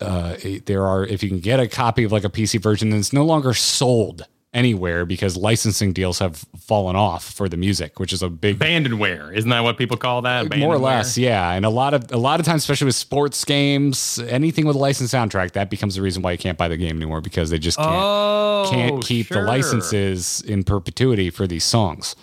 uh, 0.01 0.37
there 0.67 0.87
are 0.87 1.05
if 1.05 1.23
you 1.23 1.29
can 1.29 1.41
get 1.41 1.61
a 1.61 1.69
copy 1.69 2.05
of 2.05 2.13
like 2.13 2.25
a 2.25 2.31
PC 2.31 2.61
version, 2.61 2.91
then 2.91 3.01
it's 3.01 3.13
no 3.13 3.25
longer 3.25 3.55
sold 3.55 4.27
anywhere 4.55 5.07
because 5.07 5.35
licensing 5.37 5.93
deals 5.95 6.19
have 6.19 6.45
fallen 6.59 6.95
off 6.95 7.25
for 7.25 7.49
the 7.49 7.57
music, 7.57 7.99
which 7.99 8.13
is 8.13 8.23
a 8.23 8.29
big 8.29 8.59
Abandonware. 8.59 9.35
Isn't 9.35 9.49
that 9.51 9.61
what 9.61 9.79
people 9.79 9.97
call 9.97 10.23
that? 10.23 10.55
more 10.59 10.75
or 10.75 10.79
less, 10.79 11.17
yeah. 11.17 11.53
And 11.53 11.65
a 11.65 11.71
lot 11.71 11.95
of 11.95 12.13
a 12.13 12.19
lot 12.19 12.39
of 12.41 12.45
times, 12.47 12.63
especially 12.63 12.85
with 12.87 12.95
sports 12.95 13.45
games, 13.45 14.19
anything 14.29 14.67
with 14.67 14.77
a 14.77 14.79
licensed 14.79 15.15
soundtrack, 15.15 15.53
that 15.53 15.71
becomes 15.71 15.95
the 15.95 16.03
reason 16.03 16.23
why 16.23 16.33
you 16.33 16.39
can't 16.39 16.59
buy 16.59 16.69
the 16.69 16.77
game 16.77 16.97
anymore 16.97 17.21
because 17.21 17.51
they 17.51 17.59
just 17.59 17.79
can't 17.79 17.91
Oh, 17.91 18.69
can't 18.71 19.03
keep 19.03 19.29
the 19.29 19.41
licenses 19.43 20.43
in 20.43 20.65
perpetuity 20.65 21.31
for 21.31 21.47
these 21.47 21.65
songs. 21.65 22.15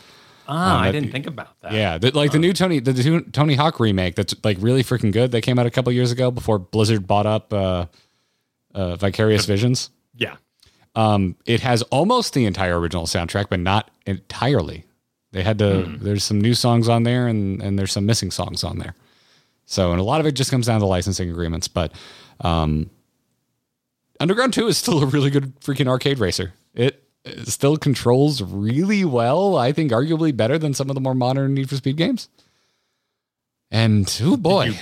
Ah, 0.47 0.77
Um, 0.77 0.83
I 0.83 0.91
didn't 0.91 1.11
think 1.11 1.27
about 1.27 1.59
that. 1.61 1.71
Yeah, 1.73 1.97
the, 1.99 2.11
like 2.11 2.31
the 2.31 2.39
new 2.39 2.53
Tony 2.53 2.79
the, 2.79 2.91
the 2.93 3.21
Tony 3.31 3.55
Hawk 3.55 3.79
remake 3.79 4.15
that's 4.15 4.33
like 4.43 4.57
really 4.59 4.83
freaking 4.83 5.11
good. 5.11 5.31
That 5.31 5.41
came 5.41 5.57
out 5.59 5.65
a 5.65 5.71
couple 5.71 5.91
years 5.93 6.11
ago 6.11 6.31
before 6.31 6.57
Blizzard 6.59 7.05
bought 7.07 7.25
up 7.25 7.53
uh, 7.53 7.85
uh, 8.73 8.95
Vicarious 8.97 9.45
Visions. 9.45 9.89
Yeah. 10.15 10.35
Um, 10.99 11.37
it 11.45 11.61
has 11.61 11.81
almost 11.83 12.33
the 12.33 12.45
entire 12.45 12.77
original 12.77 13.05
soundtrack, 13.05 13.45
but 13.49 13.61
not 13.61 13.89
entirely. 14.05 14.83
They 15.31 15.43
had 15.43 15.57
to. 15.59 15.83
There's 15.97 16.25
some 16.25 16.41
new 16.41 16.53
songs 16.53 16.89
on 16.89 17.03
there, 17.03 17.25
and 17.25 17.61
and 17.61 17.79
there's 17.79 17.93
some 17.93 18.05
missing 18.05 18.31
songs 18.31 18.65
on 18.65 18.79
there. 18.79 18.95
So, 19.65 19.91
and 19.91 20.01
a 20.01 20.03
lot 20.03 20.19
of 20.19 20.25
it 20.25 20.33
just 20.33 20.51
comes 20.51 20.65
down 20.65 20.81
to 20.81 20.85
licensing 20.85 21.29
agreements. 21.29 21.69
But 21.69 21.93
um, 22.41 22.89
Underground 24.19 24.53
Two 24.53 24.67
is 24.67 24.77
still 24.77 25.01
a 25.01 25.05
really 25.05 25.29
good 25.29 25.57
freaking 25.61 25.87
arcade 25.87 26.19
racer. 26.19 26.51
It 26.73 27.01
uh, 27.25 27.45
still 27.45 27.77
controls 27.77 28.41
really 28.41 29.05
well. 29.05 29.55
I 29.55 29.71
think 29.71 29.93
arguably 29.93 30.35
better 30.35 30.57
than 30.57 30.73
some 30.73 30.89
of 30.89 30.95
the 30.95 31.01
more 31.01 31.15
modern 31.15 31.53
Need 31.53 31.69
for 31.69 31.77
Speed 31.77 31.95
games. 31.95 32.27
And 33.71 34.13
oh 34.21 34.35
boy, 34.35 34.77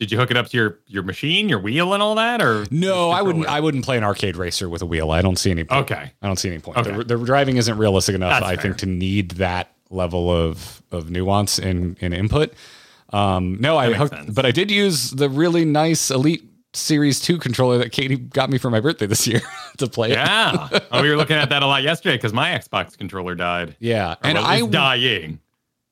Did 0.00 0.10
you 0.10 0.16
hook 0.16 0.30
it 0.30 0.36
up 0.38 0.48
to 0.48 0.56
your 0.56 0.78
your 0.86 1.02
machine, 1.02 1.50
your 1.50 1.58
wheel, 1.58 1.92
and 1.92 2.02
all 2.02 2.14
that, 2.14 2.40
or 2.40 2.64
no, 2.70 3.10
I 3.10 3.20
wouldn't. 3.20 3.46
I 3.46 3.60
wouldn't 3.60 3.84
play 3.84 3.98
an 3.98 4.02
arcade 4.02 4.34
racer 4.34 4.66
with 4.66 4.80
a 4.80 4.86
wheel. 4.86 5.10
I 5.10 5.20
don't 5.20 5.36
see 5.36 5.50
any. 5.50 5.62
Point. 5.62 5.82
Okay. 5.92 6.10
I 6.22 6.26
don't 6.26 6.38
see 6.38 6.48
any 6.48 6.58
point. 6.58 6.78
Okay. 6.78 6.90
The, 6.90 7.04
the 7.04 7.18
driving 7.18 7.58
isn't 7.58 7.76
realistic 7.76 8.14
enough, 8.14 8.40
That's 8.40 8.46
I 8.46 8.54
fair. 8.54 8.62
think, 8.62 8.78
to 8.78 8.86
need 8.86 9.32
that 9.32 9.74
level 9.90 10.30
of 10.34 10.82
of 10.90 11.10
nuance 11.10 11.58
in 11.58 11.98
in 12.00 12.14
input. 12.14 12.54
Um, 13.10 13.58
no, 13.60 13.76
I 13.76 13.92
hooked, 13.92 14.14
sense. 14.14 14.30
but 14.30 14.46
I 14.46 14.52
did 14.52 14.70
use 14.70 15.10
the 15.10 15.28
really 15.28 15.66
nice 15.66 16.10
Elite 16.10 16.44
Series 16.72 17.20
Two 17.20 17.36
controller 17.36 17.76
that 17.76 17.92
Katie 17.92 18.16
got 18.16 18.48
me 18.48 18.56
for 18.56 18.70
my 18.70 18.80
birthday 18.80 19.04
this 19.06 19.26
year 19.26 19.42
to 19.76 19.86
play. 19.86 20.12
Yeah. 20.12 20.68
oh, 20.92 21.02
we 21.02 21.10
were 21.10 21.16
looking 21.16 21.36
at 21.36 21.50
that 21.50 21.62
a 21.62 21.66
lot 21.66 21.82
yesterday 21.82 22.16
because 22.16 22.32
my 22.32 22.52
Xbox 22.52 22.96
controller 22.96 23.34
died. 23.34 23.76
Yeah, 23.80 24.14
and 24.22 24.38
and 24.38 24.46
I 24.46 24.60
I 24.60 24.66
dying. 24.66 25.40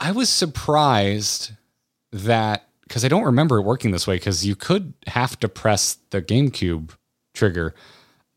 I 0.01 0.13
was 0.13 0.31
surprised 0.31 1.53
that 2.13 2.68
because 2.89 3.05
I 3.05 3.09
don't 3.09 3.24
remember 3.24 3.59
it 3.59 3.62
working 3.62 3.90
this 3.90 4.06
way 4.06 4.16
because 4.16 4.44
you 4.47 4.56
could 4.56 4.94
have 5.06 5.39
to 5.40 5.48
press 5.48 5.98
the 6.10 6.20
GameCube 6.23 6.90
trigger. 7.35 7.74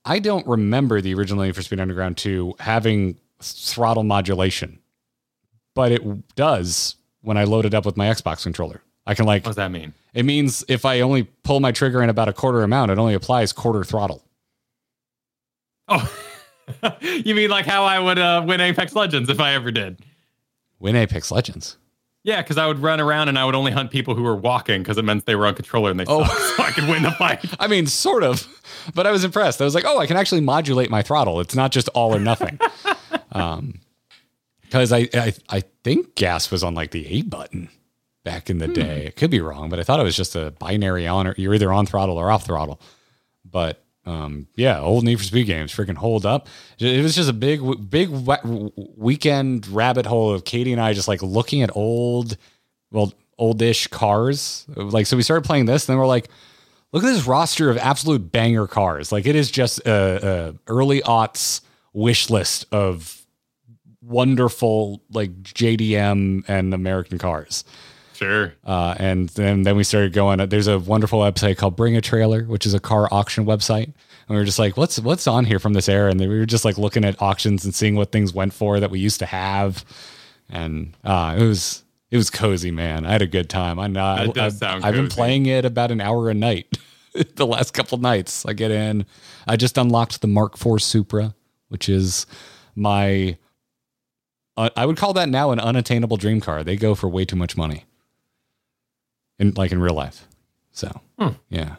I 0.05 0.19
don't 0.19 0.45
remember 0.45 0.99
the 1.01 1.13
original 1.13 1.43
Need 1.43 1.55
for 1.55 1.61
Speed 1.61 1.79
Underground 1.79 2.17
2 2.17 2.55
having 2.59 3.17
throttle 3.41 4.03
modulation, 4.03 4.79
but 5.73 5.91
it 5.91 6.35
does 6.35 6.95
when 7.21 7.37
I 7.37 7.45
load 7.45 7.65
it 7.65 7.73
up 7.73 7.85
with 7.85 7.97
my 7.97 8.07
Xbox 8.07 8.43
controller. 8.43 8.81
I 9.07 9.15
can 9.15 9.25
like 9.25 9.43
What 9.43 9.49
does 9.51 9.55
that 9.55 9.71
mean? 9.71 9.93
it 10.13 10.23
means 10.25 10.63
if 10.67 10.85
I 10.85 10.99
only 11.01 11.23
pull 11.23 11.59
my 11.59 11.71
trigger 11.71 12.03
in 12.03 12.09
about 12.09 12.27
a 12.29 12.33
quarter 12.33 12.61
amount, 12.61 12.91
it 12.91 12.97
only 12.99 13.13
applies 13.15 13.51
quarter 13.53 13.83
throttle. 13.83 14.23
Oh, 15.87 16.11
you 17.01 17.33
mean 17.35 17.49
like 17.49 17.65
how 17.65 17.83
I 17.83 17.99
would 17.99 18.19
uh, 18.19 18.43
win 18.45 18.61
Apex 18.61 18.95
Legends 18.95 19.29
if 19.29 19.39
I 19.39 19.53
ever 19.53 19.71
did? 19.71 19.99
Win 20.79 20.95
Apex 20.95 21.31
Legends. 21.31 21.77
Yeah, 22.23 22.41
because 22.41 22.57
I 22.57 22.67
would 22.67 22.79
run 22.79 22.99
around 22.99 23.29
and 23.29 23.39
I 23.39 23.45
would 23.45 23.55
only 23.55 23.71
hunt 23.71 23.89
people 23.89 24.13
who 24.13 24.21
were 24.21 24.35
walking 24.35 24.83
because 24.83 24.97
it 24.99 25.03
meant 25.03 25.25
they 25.25 25.35
were 25.35 25.47
on 25.47 25.55
controller 25.55 25.89
and 25.89 25.99
they 25.99 26.05
Oh. 26.07 26.23
sucked, 26.23 26.39
so 26.57 26.63
I 26.63 26.71
could 26.71 26.87
win 26.87 27.01
the 27.03 27.11
fight. 27.17 27.43
I 27.59 27.67
mean, 27.67 27.87
sort 27.87 28.23
of, 28.23 28.47
but 28.93 29.07
I 29.07 29.11
was 29.11 29.23
impressed. 29.23 29.59
I 29.61 29.65
was 29.65 29.73
like, 29.73 29.85
oh, 29.87 29.97
I 29.97 30.05
can 30.05 30.17
actually 30.17 30.41
modulate 30.41 30.89
my 30.91 31.01
throttle. 31.01 31.39
It's 31.39 31.55
not 31.55 31.71
just 31.71 31.87
all 31.89 32.13
or 32.15 32.19
nothing. 32.19 32.59
um, 33.31 33.79
because 34.61 34.93
I, 34.93 35.09
I 35.13 35.33
I 35.49 35.63
think 35.83 36.15
gas 36.15 36.49
was 36.51 36.63
on 36.63 36.75
like 36.75 36.91
the 36.91 37.05
A 37.07 37.21
button 37.23 37.69
back 38.23 38.49
in 38.49 38.59
the 38.59 38.67
day. 38.67 39.05
It 39.07 39.15
could 39.17 39.31
be 39.31 39.41
wrong, 39.41 39.69
but 39.69 39.79
I 39.79 39.83
thought 39.83 39.99
it 39.99 40.03
was 40.03 40.15
just 40.15 40.35
a 40.35 40.51
binary 40.59 41.07
on 41.07 41.27
or 41.27 41.33
you're 41.37 41.53
either 41.55 41.73
on 41.73 41.85
throttle 41.85 42.17
or 42.17 42.29
off 42.31 42.45
throttle. 42.45 42.79
But 43.43 43.83
um, 44.05 44.47
yeah, 44.55 44.79
old 44.79 45.03
Need 45.03 45.17
for 45.17 45.23
Speed 45.23 45.45
games 45.45 45.73
freaking 45.73 45.97
hold 45.97 46.25
up. 46.25 46.47
It 46.79 47.03
was 47.03 47.15
just 47.15 47.29
a 47.29 47.33
big, 47.33 47.61
big 47.89 48.09
weekend 48.97 49.67
rabbit 49.67 50.05
hole 50.05 50.33
of 50.33 50.43
Katie 50.43 50.71
and 50.71 50.81
I 50.81 50.93
just 50.93 51.07
like 51.07 51.21
looking 51.21 51.61
at 51.61 51.75
old, 51.75 52.37
well, 52.91 53.13
oldish 53.37 53.87
cars. 53.87 54.65
Like, 54.75 55.05
so 55.05 55.17
we 55.17 55.23
started 55.23 55.45
playing 55.45 55.65
this, 55.65 55.87
and 55.87 55.93
then 55.93 55.99
we're 55.99 56.07
like, 56.07 56.29
look 56.91 57.03
at 57.03 57.07
this 57.07 57.25
roster 57.25 57.69
of 57.69 57.77
absolute 57.77 58.31
banger 58.31 58.67
cars. 58.67 59.11
Like, 59.11 59.25
it 59.25 59.35
is 59.35 59.51
just 59.51 59.79
a, 59.79 60.49
a 60.49 60.71
early 60.71 61.01
aughts 61.01 61.61
wish 61.93 62.29
list 62.29 62.65
of 62.71 63.17
wonderful 64.01 65.01
like 65.11 65.31
JDM 65.43 66.43
and 66.47 66.73
American 66.73 67.17
cars. 67.17 67.63
Sure. 68.21 68.53
Uh, 68.63 68.93
and 68.99 69.29
then, 69.29 69.63
then 69.63 69.75
we 69.75 69.83
started 69.83 70.13
going. 70.13 70.47
There's 70.47 70.67
a 70.67 70.77
wonderful 70.77 71.19
website 71.19 71.57
called 71.57 71.75
Bring 71.75 71.97
a 71.97 72.01
Trailer, 72.01 72.43
which 72.43 72.67
is 72.67 72.75
a 72.75 72.79
car 72.79 73.07
auction 73.11 73.45
website. 73.45 73.85
And 73.85 74.29
we 74.29 74.35
were 74.35 74.43
just 74.43 74.59
like, 74.59 74.77
what's 74.77 74.99
what's 74.99 75.25
on 75.25 75.45
here 75.45 75.57
from 75.57 75.73
this 75.73 75.89
era? 75.89 76.11
And 76.11 76.19
then 76.19 76.29
we 76.29 76.37
were 76.37 76.45
just 76.45 76.63
like 76.63 76.77
looking 76.77 77.03
at 77.03 77.19
auctions 77.19 77.65
and 77.65 77.73
seeing 77.73 77.95
what 77.95 78.11
things 78.11 78.31
went 78.31 78.53
for 78.53 78.79
that 78.79 78.91
we 78.91 78.99
used 78.99 79.19
to 79.19 79.25
have. 79.25 79.83
And 80.49 80.95
uh, 81.03 81.35
it 81.39 81.43
was 81.43 81.83
it 82.11 82.17
was 82.17 82.29
cozy, 82.29 82.69
man. 82.69 83.07
I 83.07 83.11
had 83.11 83.23
a 83.23 83.27
good 83.27 83.49
time. 83.49 83.79
I 83.79 83.87
know. 83.87 84.15
That 84.17 84.35
does 84.35 84.53
I've, 84.53 84.59
sound 84.59 84.85
I've 84.85 84.93
been 84.93 85.09
playing 85.09 85.47
it 85.47 85.65
about 85.65 85.89
an 85.89 85.99
hour 85.99 86.29
a 86.29 86.35
night. 86.35 86.77
the 87.35 87.47
last 87.47 87.73
couple 87.73 87.97
nights, 87.97 88.45
I 88.45 88.53
get 88.53 88.69
in. 88.69 89.07
I 89.47 89.55
just 89.57 89.79
unlocked 89.79 90.21
the 90.21 90.27
Mark 90.27 90.63
IV 90.63 90.83
Supra, 90.83 91.33
which 91.69 91.89
is 91.89 92.27
my. 92.75 93.37
Uh, 94.55 94.69
I 94.77 94.85
would 94.85 94.97
call 94.97 95.13
that 95.13 95.27
now 95.27 95.49
an 95.49 95.59
unattainable 95.59 96.17
dream 96.17 96.39
car. 96.39 96.63
They 96.63 96.75
go 96.75 96.93
for 96.93 97.09
way 97.09 97.25
too 97.25 97.35
much 97.35 97.57
money 97.57 97.85
in 99.41 99.53
like 99.55 99.71
in 99.71 99.81
real 99.81 99.93
life. 99.95 100.27
So 100.71 101.01
Hmm. 101.19 101.29
yeah, 101.49 101.75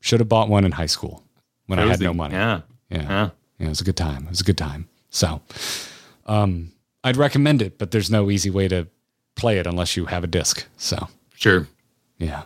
should 0.00 0.20
have 0.20 0.28
bought 0.28 0.48
one 0.48 0.64
in 0.64 0.72
high 0.72 0.86
school 0.86 1.22
when 1.66 1.78
I 1.78 1.86
had 1.86 2.00
no 2.00 2.14
money. 2.14 2.34
Yeah. 2.34 2.60
yeah, 2.90 3.02
Yeah. 3.02 3.30
Yeah, 3.58 3.66
it 3.66 3.68
was 3.68 3.80
a 3.80 3.84
good 3.84 3.96
time. 3.96 4.24
It 4.24 4.30
was 4.30 4.40
a 4.40 4.44
good 4.44 4.56
time. 4.58 4.88
So, 5.10 5.42
um, 6.26 6.72
I'd 7.04 7.16
recommend 7.18 7.60
it, 7.60 7.78
but 7.78 7.90
there's 7.90 8.10
no 8.10 8.30
easy 8.30 8.48
way 8.48 8.68
to 8.68 8.86
play 9.36 9.58
it 9.58 9.66
unless 9.66 9.96
you 9.96 10.06
have 10.06 10.24
a 10.24 10.26
disc. 10.26 10.66
So, 10.78 11.08
Sure. 11.34 11.66
yeah. 12.18 12.44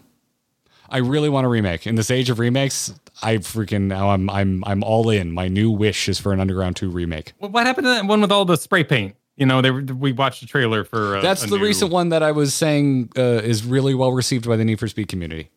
I 0.88 0.98
really 0.98 1.28
want 1.28 1.44
a 1.46 1.48
remake. 1.48 1.86
In 1.86 1.94
this 1.94 2.10
age 2.10 2.30
of 2.30 2.38
remakes, 2.40 2.92
I 3.22 3.36
freaking 3.38 3.82
now 3.82 4.10
I'm 4.10 4.28
I'm 4.30 4.62
I'm 4.66 4.82
all 4.84 5.08
in. 5.08 5.32
My 5.32 5.48
new 5.48 5.70
wish 5.70 6.08
is 6.08 6.18
for 6.20 6.32
an 6.32 6.40
Underground 6.40 6.76
2 6.76 6.90
remake. 6.90 7.32
Well, 7.40 7.50
what 7.50 7.66
happened 7.66 7.84
to 7.86 7.90
that 7.90 8.06
one 8.06 8.20
with 8.20 8.30
all 8.32 8.44
the 8.44 8.56
spray 8.56 8.84
paint? 8.84 9.14
You 9.36 9.46
know, 9.46 9.60
they 9.60 9.70
were, 9.70 9.82
we 9.82 10.12
watched 10.12 10.40
the 10.40 10.46
trailer 10.46 10.84
for. 10.84 11.16
Uh, 11.16 11.20
That's 11.20 11.42
a 11.44 11.48
the 11.48 11.56
new- 11.56 11.64
recent 11.64 11.90
one 11.90 12.10
that 12.10 12.22
I 12.22 12.30
was 12.30 12.54
saying 12.54 13.10
uh, 13.16 13.20
is 13.20 13.64
really 13.64 13.94
well 13.94 14.12
received 14.12 14.46
by 14.46 14.56
the 14.56 14.64
Need 14.64 14.78
for 14.78 14.86
Speed 14.88 15.08
community. 15.08 15.50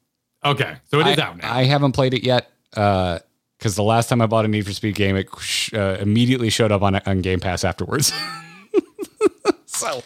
Okay, 0.44 0.78
so 0.86 0.99
it 0.99 1.08
is 1.08 1.20
I, 1.20 1.22
out 1.22 1.38
now. 1.38 1.54
I 1.54 1.64
haven't 1.66 1.91
played 1.91 2.14
it 2.14 2.24
yet 2.24 2.49
because 2.72 3.76
the 3.76 3.84
last 3.84 4.08
time 4.10 4.22
I 4.22 4.28
bought 4.28 4.45
a 4.45 4.48
Need 4.48 4.66
for 4.66 4.74
Speed 4.74 4.95
game, 4.95 5.16
it 5.16 5.28
uh, 5.74 5.98
immediately 5.99 6.49
showed 6.49 6.72
up 6.72 6.82
on 6.82 6.95
on 6.95 7.22
Game 7.22 7.40
Pass 7.40 7.64
afterwards. 7.64 8.14
so 9.66 10.04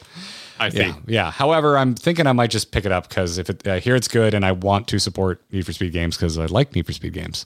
I 0.60 0.70
see. 0.70 0.80
yeah, 0.80 0.96
yeah. 1.08 1.32
However, 1.32 1.78
I'm 1.78 1.96
thinking 1.96 2.28
I 2.28 2.34
might 2.34 2.50
just 2.50 2.72
pick 2.72 2.86
it 2.86 2.92
up 2.92 3.08
because 3.08 3.38
if 3.38 3.50
it, 3.50 3.68
I 3.68 3.80
hear 3.80 3.96
it's 3.96 4.08
good 4.08 4.34
and 4.34 4.46
I 4.46 4.52
want 4.52 4.88
to 4.90 5.00
support 5.00 5.42
Need 5.52 5.66
for 5.66 5.74
Speed 5.74 5.94
games 5.94 6.18
because 6.18 6.38
I 6.38 6.46
like 6.46 6.76
Need 6.76 6.86
for 6.86 6.94
Speed 6.94 7.14
games, 7.14 7.46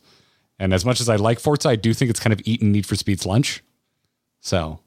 and 0.59 0.73
as 0.73 0.85
much 0.85 1.01
as 1.01 1.09
I 1.09 1.17
like 1.17 1.39
Forza, 1.39 1.69
I 1.69 1.75
do 1.75 1.93
think 1.93 2.09
it's 2.09 2.19
kind 2.19 2.33
of 2.33 2.41
eaten 2.45 2.71
Need 2.71 2.85
for 2.85 2.95
Speed's 2.95 3.25
lunch. 3.25 3.63
So 4.41 4.79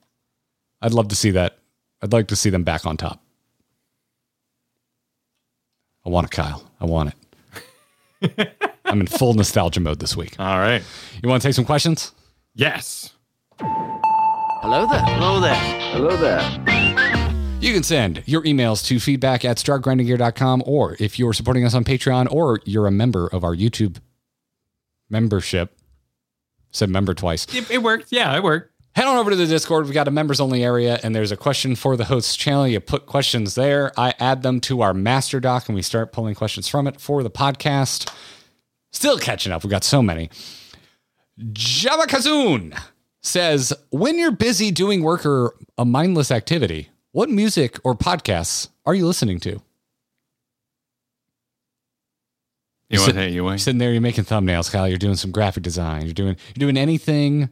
I'd 0.81 0.93
love 0.95 1.09
to 1.09 1.17
see 1.17 1.31
that. 1.33 1.59
I'd 2.03 2.13
like 2.13 2.29
to 2.29 2.37
see 2.37 2.51
them 2.51 2.63
back 2.65 2.87
on 2.87 2.97
top. 2.97 3.23
I 6.07 6.11
want 6.11 6.27
it, 6.27 6.31
Kyle. 6.31 6.71
I 6.81 6.85
want 6.85 7.13
it. 8.23 8.57
I'm 8.85 9.01
in 9.01 9.07
full 9.07 9.35
nostalgia 9.35 9.81
mode 9.81 9.99
this 10.01 10.17
week. 10.17 10.37
All 10.39 10.59
right. 10.59 10.83
You 11.23 11.29
want 11.29 11.43
to 11.43 11.49
take 11.49 11.55
some 11.55 11.65
questions? 11.65 12.13
Yes. 12.55 13.13
Hello 13.61 14.87
there. 14.87 15.03
Hello 15.03 15.41
there. 15.41 15.55
Hello 15.93 16.17
there. 16.17 16.41
You 17.61 17.75
can 17.75 17.83
send 17.83 18.23
your 18.27 18.43
emails 18.45 18.85
to 18.87 19.01
feedback 19.01 19.45
at 19.45 19.57
stargrindinggear.com, 19.57 20.63
or 20.65 20.97
if 21.01 21.19
you're 21.19 21.33
supporting 21.33 21.65
us 21.65 21.75
on 21.75 21.85
Patreon 21.85 22.31
or 22.31 22.61
you're 22.65 22.87
a 22.87 22.93
member 22.93 23.27
of 23.27 23.43
our 23.43 23.55
YouTube 23.55 23.99
membership, 25.11 25.77
said 26.71 26.89
member 26.89 27.15
twice, 27.15 27.53
It, 27.55 27.69
it 27.71 27.83
worked. 27.83 28.13
Yeah, 28.13 28.35
it 28.37 28.43
worked. 28.43 28.73
Head 28.99 29.07
on 29.07 29.17
over 29.17 29.31
to 29.31 29.37
the 29.37 29.47
Discord. 29.47 29.85
We've 29.85 29.95
got 29.95 30.09
a 30.09 30.11
members 30.11 30.41
only 30.41 30.65
area, 30.65 30.99
and 31.05 31.15
there's 31.15 31.31
a 31.31 31.37
question 31.37 31.77
for 31.77 31.97
the 31.97 32.07
hosts 32.07 32.35
channel. 32.35 32.67
You 32.67 32.81
put 32.81 33.07
questions 33.07 33.55
there. 33.55 33.93
I 33.97 34.13
add 34.19 34.43
them 34.43 34.61
to 34.63 34.81
our 34.81 34.93
master 34.93 35.39
doc, 35.39 35.69
and 35.69 35.77
we 35.77 35.83
start 35.83 36.11
pulling 36.11 36.35
questions 36.35 36.67
from 36.67 36.89
it 36.89 37.01
for 37.01 37.23
the 37.23 37.31
podcast. 37.31 38.13
Still 38.91 39.17
catching 39.17 39.53
up. 39.53 39.63
We've 39.63 39.71
got 39.71 39.85
so 39.85 40.03
many. 40.03 40.31
Java 41.53 42.09
Kazoon 42.09 42.77
says, 43.23 43.73
when 43.91 44.19
you're 44.19 44.33
busy 44.33 44.73
doing 44.73 45.05
work 45.05 45.25
or 45.25 45.55
a 45.79 45.85
mindless 45.85 46.33
activity, 46.33 46.89
what 47.13 47.31
music 47.31 47.79
or 47.85 47.95
podcasts 47.95 48.69
are 48.85 48.97
you 48.97 49.07
listening 49.07 49.39
to? 49.41 49.63
You 52.89 52.99
want 52.99 53.13
to 53.13 53.19
take 53.21 53.33
you 53.33 53.47
away? 53.47 53.59
Sitting 53.59 53.79
there, 53.79 53.93
you're 53.93 54.01
making 54.01 54.25
thumbnails, 54.25 54.73
Kyle. 54.73 54.89
You're 54.89 54.99
doing 54.99 55.15
some 55.15 55.31
graphic 55.31 55.63
design. 55.63 56.07
You're 56.07 56.15
doing 56.15 56.37
you're 56.49 56.67
doing 56.67 56.77
anything 56.77 57.51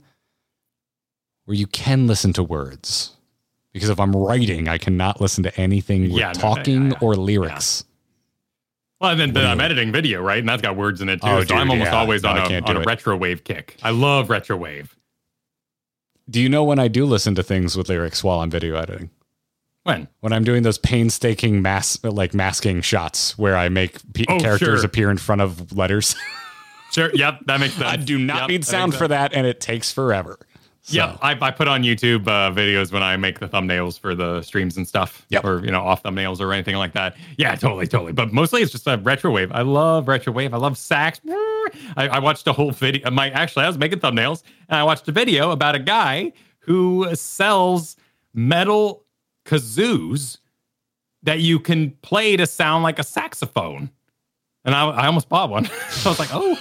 where 1.46 1.56
you 1.56 1.66
can 1.66 2.06
listen 2.06 2.32
to 2.34 2.42
words. 2.42 3.12
Because 3.72 3.88
if 3.88 3.98
I'm 4.00 4.12
writing, 4.12 4.68
I 4.68 4.78
cannot 4.78 5.20
listen 5.20 5.42
to 5.44 5.60
anything 5.60 6.04
with 6.04 6.12
Yeah, 6.20 6.28
no, 6.28 6.40
talking 6.40 6.82
yeah, 6.84 6.88
yeah. 6.92 6.98
or 7.06 7.14
lyrics. 7.14 7.84
Well, 9.00 9.10
and 9.10 9.20
then, 9.20 9.32
then 9.34 9.44
I'm 9.46 9.60
editing 9.60 9.92
video, 9.92 10.22
right? 10.22 10.38
And 10.38 10.48
that's 10.48 10.62
got 10.62 10.76
words 10.76 11.02
in 11.02 11.08
it 11.10 11.20
too. 11.20 11.28
Oh, 11.28 11.44
so 11.44 11.54
I'm 11.54 11.70
almost 11.70 11.90
yeah. 11.90 11.98
always 11.98 12.22
No, 12.22 12.30
on 12.30 12.38
a, 12.52 12.60
on 12.60 12.76
a 12.78 12.80
retro 12.80 13.14
wave 13.16 13.44
kick. 13.44 13.76
I 13.82 13.90
love 13.90 14.30
retro 14.30 14.56
wave. 14.56 14.96
Do 16.30 16.40
you 16.40 16.48
know 16.48 16.64
when 16.64 16.78
I 16.78 16.88
do 16.88 17.04
listen 17.04 17.34
to 17.34 17.42
things 17.42 17.76
with 17.76 17.88
lyrics 17.90 18.24
while 18.24 18.40
I'm 18.40 18.50
video 18.50 18.76
editing? 18.76 19.10
When? 19.82 20.08
When 20.20 20.32
I'm 20.32 20.42
doing 20.42 20.62
those 20.62 20.78
painstaking 20.78 21.60
mass 21.62 22.02
like 22.02 22.32
masking 22.34 22.80
shots 22.80 23.36
where 23.38 23.56
I 23.56 23.68
make 23.68 23.98
pe- 24.14 24.24
Oh, 24.28 24.40
characters 24.40 24.80
sure. 24.80 24.86
appear 24.86 25.10
in 25.10 25.18
front 25.18 25.42
of 25.42 25.72
letters. 25.76 26.16
Sure. 26.92 27.10
Yep. 27.12 27.40
That 27.46 27.60
makes 27.60 27.74
sense. 27.74 27.84
I 27.84 27.96
do 27.96 28.16
not 28.16 28.42
Yep, 28.42 28.48
need 28.48 28.64
sound 28.64 28.90
makes 28.92 28.98
for 28.98 29.08
that, 29.08 29.34
and 29.34 29.44
it 29.46 29.60
takes 29.60 29.92
forever. 29.92 30.38
So, 30.86 30.94
Yep. 30.94 31.18
I, 31.20 31.36
I 31.40 31.50
put 31.50 31.66
on 31.66 31.82
YouTube 31.82 32.28
uh, 32.28 32.52
videos 32.54 32.92
when 32.92 33.02
I 33.02 33.16
make 33.16 33.40
the 33.40 33.48
thumbnails 33.48 33.98
for 33.98 34.14
the 34.14 34.40
streams 34.42 34.76
and 34.76 34.86
stuff. 34.86 35.26
Yep. 35.30 35.44
Or, 35.44 35.64
you 35.64 35.72
know, 35.72 35.80
off 35.82 36.04
thumbnails 36.04 36.40
or 36.40 36.52
anything 36.52 36.76
like 36.76 36.92
that. 36.92 37.16
Yeah, 37.36 37.56
totally, 37.56 37.88
totally. 37.88 38.12
But 38.12 38.32
mostly 38.32 38.62
it's 38.62 38.70
just 38.70 38.86
a 38.86 38.96
retro 38.98 39.32
wave. 39.32 39.50
I 39.50 39.62
love 39.62 40.06
retro 40.06 40.32
wave. 40.32 40.54
I 40.54 40.58
love 40.58 40.78
sax. 40.78 41.20
I, 41.26 42.06
I 42.08 42.18
watched 42.20 42.46
a 42.46 42.52
whole 42.52 42.70
video. 42.70 43.10
My 43.10 43.30
Actually, 43.30 43.64
I 43.64 43.68
was 43.68 43.78
making 43.78 43.98
thumbnails 43.98 44.44
and 44.68 44.78
I 44.78 44.84
watched 44.84 45.08
a 45.08 45.12
video 45.12 45.50
about 45.50 45.74
a 45.74 45.80
guy 45.80 46.32
who 46.60 47.12
sells 47.16 47.96
metal 48.32 49.04
kazoos 49.44 50.38
that 51.24 51.40
you 51.40 51.58
can 51.58 51.90
play 52.02 52.36
to 52.36 52.46
sound 52.46 52.84
like 52.84 53.00
a 53.00 53.04
saxophone. 53.04 53.90
And 54.64 54.72
I, 54.72 54.86
I 54.88 55.06
almost 55.06 55.28
bought 55.28 55.50
one. 55.50 55.64
so 55.64 55.70
I 56.10 56.12
was 56.12 56.18
like, 56.20 56.30
oh, 56.32 56.56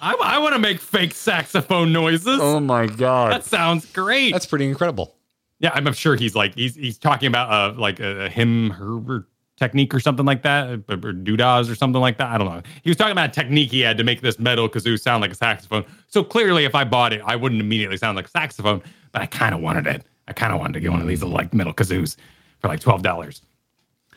I, 0.00 0.14
I 0.14 0.38
want 0.38 0.54
to 0.54 0.58
make 0.58 0.80
fake 0.80 1.14
saxophone 1.14 1.92
noises. 1.92 2.38
Oh 2.40 2.60
my 2.60 2.86
god, 2.86 3.32
That 3.32 3.44
sounds 3.44 3.84
great. 3.92 4.32
that's 4.32 4.46
pretty 4.46 4.66
incredible. 4.66 5.14
yeah, 5.58 5.70
I'm, 5.74 5.86
I'm 5.86 5.92
sure 5.92 6.16
he's 6.16 6.34
like 6.34 6.54
he's 6.54 6.74
he's 6.74 6.98
talking 6.98 7.26
about 7.28 7.50
uh 7.50 7.78
like 7.78 8.00
a, 8.00 8.26
a 8.26 8.28
him 8.28 8.70
her 8.70 9.26
technique 9.58 9.92
or 9.94 10.00
something 10.00 10.24
like 10.24 10.40
that, 10.42 10.70
or, 10.70 10.94
or 10.94 11.12
doodas 11.12 11.70
or 11.70 11.74
something 11.74 12.00
like 12.00 12.16
that. 12.16 12.28
I 12.28 12.38
don't 12.38 12.46
know. 12.48 12.62
He 12.82 12.88
was 12.88 12.96
talking 12.96 13.12
about 13.12 13.28
a 13.28 13.32
technique 13.32 13.70
he 13.70 13.80
had 13.80 13.98
to 13.98 14.04
make 14.04 14.22
this 14.22 14.38
metal 14.38 14.70
kazoo 14.70 14.98
sound 14.98 15.20
like 15.20 15.32
a 15.32 15.34
saxophone. 15.34 15.84
So 16.06 16.24
clearly, 16.24 16.64
if 16.64 16.74
I 16.74 16.84
bought 16.84 17.12
it, 17.12 17.20
I 17.26 17.36
wouldn't 17.36 17.60
immediately 17.60 17.98
sound 17.98 18.16
like 18.16 18.26
a 18.26 18.30
saxophone, 18.30 18.82
but 19.12 19.20
I 19.20 19.26
kind 19.26 19.54
of 19.54 19.60
wanted 19.60 19.86
it. 19.86 20.02
I 20.28 20.32
kind 20.32 20.54
of 20.54 20.60
wanted 20.60 20.72
to 20.74 20.80
get 20.80 20.90
one 20.92 21.02
of 21.02 21.06
these 21.08 21.20
little 21.22 21.36
like 21.36 21.52
metal 21.52 21.74
kazoos 21.74 22.16
for 22.60 22.68
like 22.68 22.80
twelve 22.80 23.02
dollars. 23.02 23.42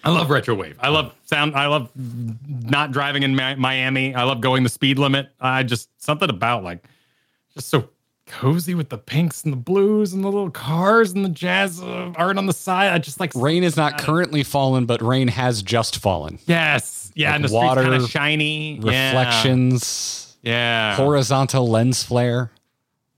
I 0.04 0.10
love 0.10 0.30
retro 0.30 0.54
wave. 0.56 0.78
I 0.80 0.90
love 0.90 1.16
sound. 1.26 1.56
I 1.56 1.68
love 1.68 1.90
not 1.96 2.92
driving 2.92 3.24
in 3.24 3.36
Mi- 3.36 3.56
Miami. 3.56 4.14
I 4.14 4.24
love 4.24 4.42
going 4.42 4.64
the 4.64 4.70
speed 4.70 5.00
limit. 5.00 5.30
I 5.40 5.64
just 5.64 5.90
something 6.04 6.30
about 6.30 6.64
like 6.64 6.84
just 7.54 7.70
so 7.70 7.90
cozy 8.26 8.74
with 8.74 8.90
the 8.90 8.98
pinks 8.98 9.44
and 9.44 9.54
the 9.54 9.58
blues 9.58 10.14
and 10.14 10.24
the 10.24 10.28
little 10.28 10.50
cars 10.50 11.12
and 11.12 11.24
the 11.24 11.30
jazz 11.30 11.82
uh, 11.82 12.12
art 12.16 12.38
on 12.38 12.46
the 12.48 12.54
side. 12.54 12.92
I 12.92 12.98
just 12.98 13.20
like 13.20 13.32
Rain 13.36 13.64
is 13.64 13.78
not 13.78 13.98
currently 13.98 14.44
fallen, 14.44 14.86
but 14.86 15.02
rain 15.02 15.28
has 15.30 15.62
just 15.62 15.98
fallen. 16.00 16.40
Yes, 16.48 17.12
yeah, 17.16 17.30
Like 17.30 17.36
and 17.36 17.46
the 17.50 17.54
water, 17.54 17.84
kind 17.84 17.94
of 17.96 18.10
shiny 18.10 18.80
Yeah. 18.84 19.08
Reflections, 19.10 20.36
Yeah, 20.42 20.96
horizontal 20.96 21.70
lens 21.70 22.04
flare. 22.04 22.52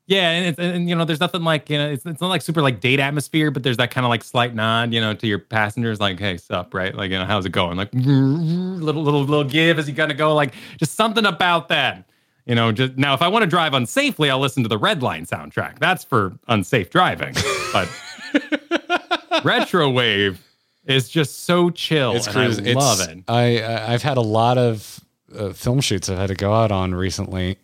Yeah, 0.07 0.29
and, 0.29 0.45
it's, 0.45 0.59
and 0.59 0.87
you 0.87 0.95
know, 0.95 1.03
there's 1.03 1.19
nothing 1.19 1.43
like 1.43 1.67
you 1.69 1.77
know, 1.79 1.89
it's, 1.89 2.05
it's 2.05 2.21
not 2.21 2.27
like 2.27 2.43
super 2.43 2.61
like 2.61 2.79
date 2.79 2.99
atmosphere, 2.99 3.49
but 3.49 3.63
there's 3.63 3.77
that 3.77 3.89
kind 3.89 4.05
of 4.05 4.09
like 4.09 4.23
slight 4.23 4.53
nod, 4.53 4.93
you 4.93 5.01
know, 5.01 5.13
to 5.15 5.25
your 5.27 5.39
passengers, 5.39 5.99
like, 5.99 6.19
"Hey, 6.19 6.37
sup?" 6.37 6.73
Right? 6.75 6.93
Like, 6.93 7.09
you 7.09 7.17
know, 7.17 7.25
how's 7.25 7.45
it 7.45 7.51
going? 7.51 7.75
Like, 7.75 7.89
little 7.93 9.01
little 9.03 9.21
little 9.21 9.43
give 9.43 9.79
as 9.79 9.87
you 9.87 9.95
gotta 9.95 10.13
go, 10.13 10.35
like, 10.35 10.53
just 10.77 10.93
something 10.95 11.25
about 11.25 11.69
that. 11.69 12.07
You 12.45 12.53
know, 12.53 12.71
just 12.71 12.95
now, 12.97 13.15
if 13.15 13.23
I 13.23 13.27
want 13.29 13.41
to 13.41 13.47
drive 13.49 13.71
unsafely, 13.73 14.29
I'll 14.29 14.37
listen 14.39 14.61
to 14.61 14.69
the 14.69 14.77
Red 14.77 15.01
Line 15.01 15.25
soundtrack. 15.25 15.79
That's 15.79 16.03
for 16.03 16.33
unsafe 16.47 16.91
driving. 16.91 17.33
But 17.73 17.89
retro 19.43 19.89
wave 19.89 20.41
is 20.85 21.09
just 21.09 21.45
so 21.45 21.71
chill, 21.71 22.15
It's 22.15 22.27
I 22.27 22.31
crazy. 22.31 22.61
It's- 22.61 22.75
love 22.75 22.99
it. 23.09 23.23
I 23.27 23.59
I- 23.61 23.93
I've 23.93 24.03
had 24.03 24.17
a 24.17 24.21
lot 24.21 24.59
of 24.59 24.99
uh, 25.35 25.53
film 25.53 25.81
shoots 25.81 26.09
I've 26.09 26.19
had 26.19 26.27
to 26.27 26.35
go 26.35 26.53
out 26.53 26.71
on 26.71 26.93
recently, 26.93 27.57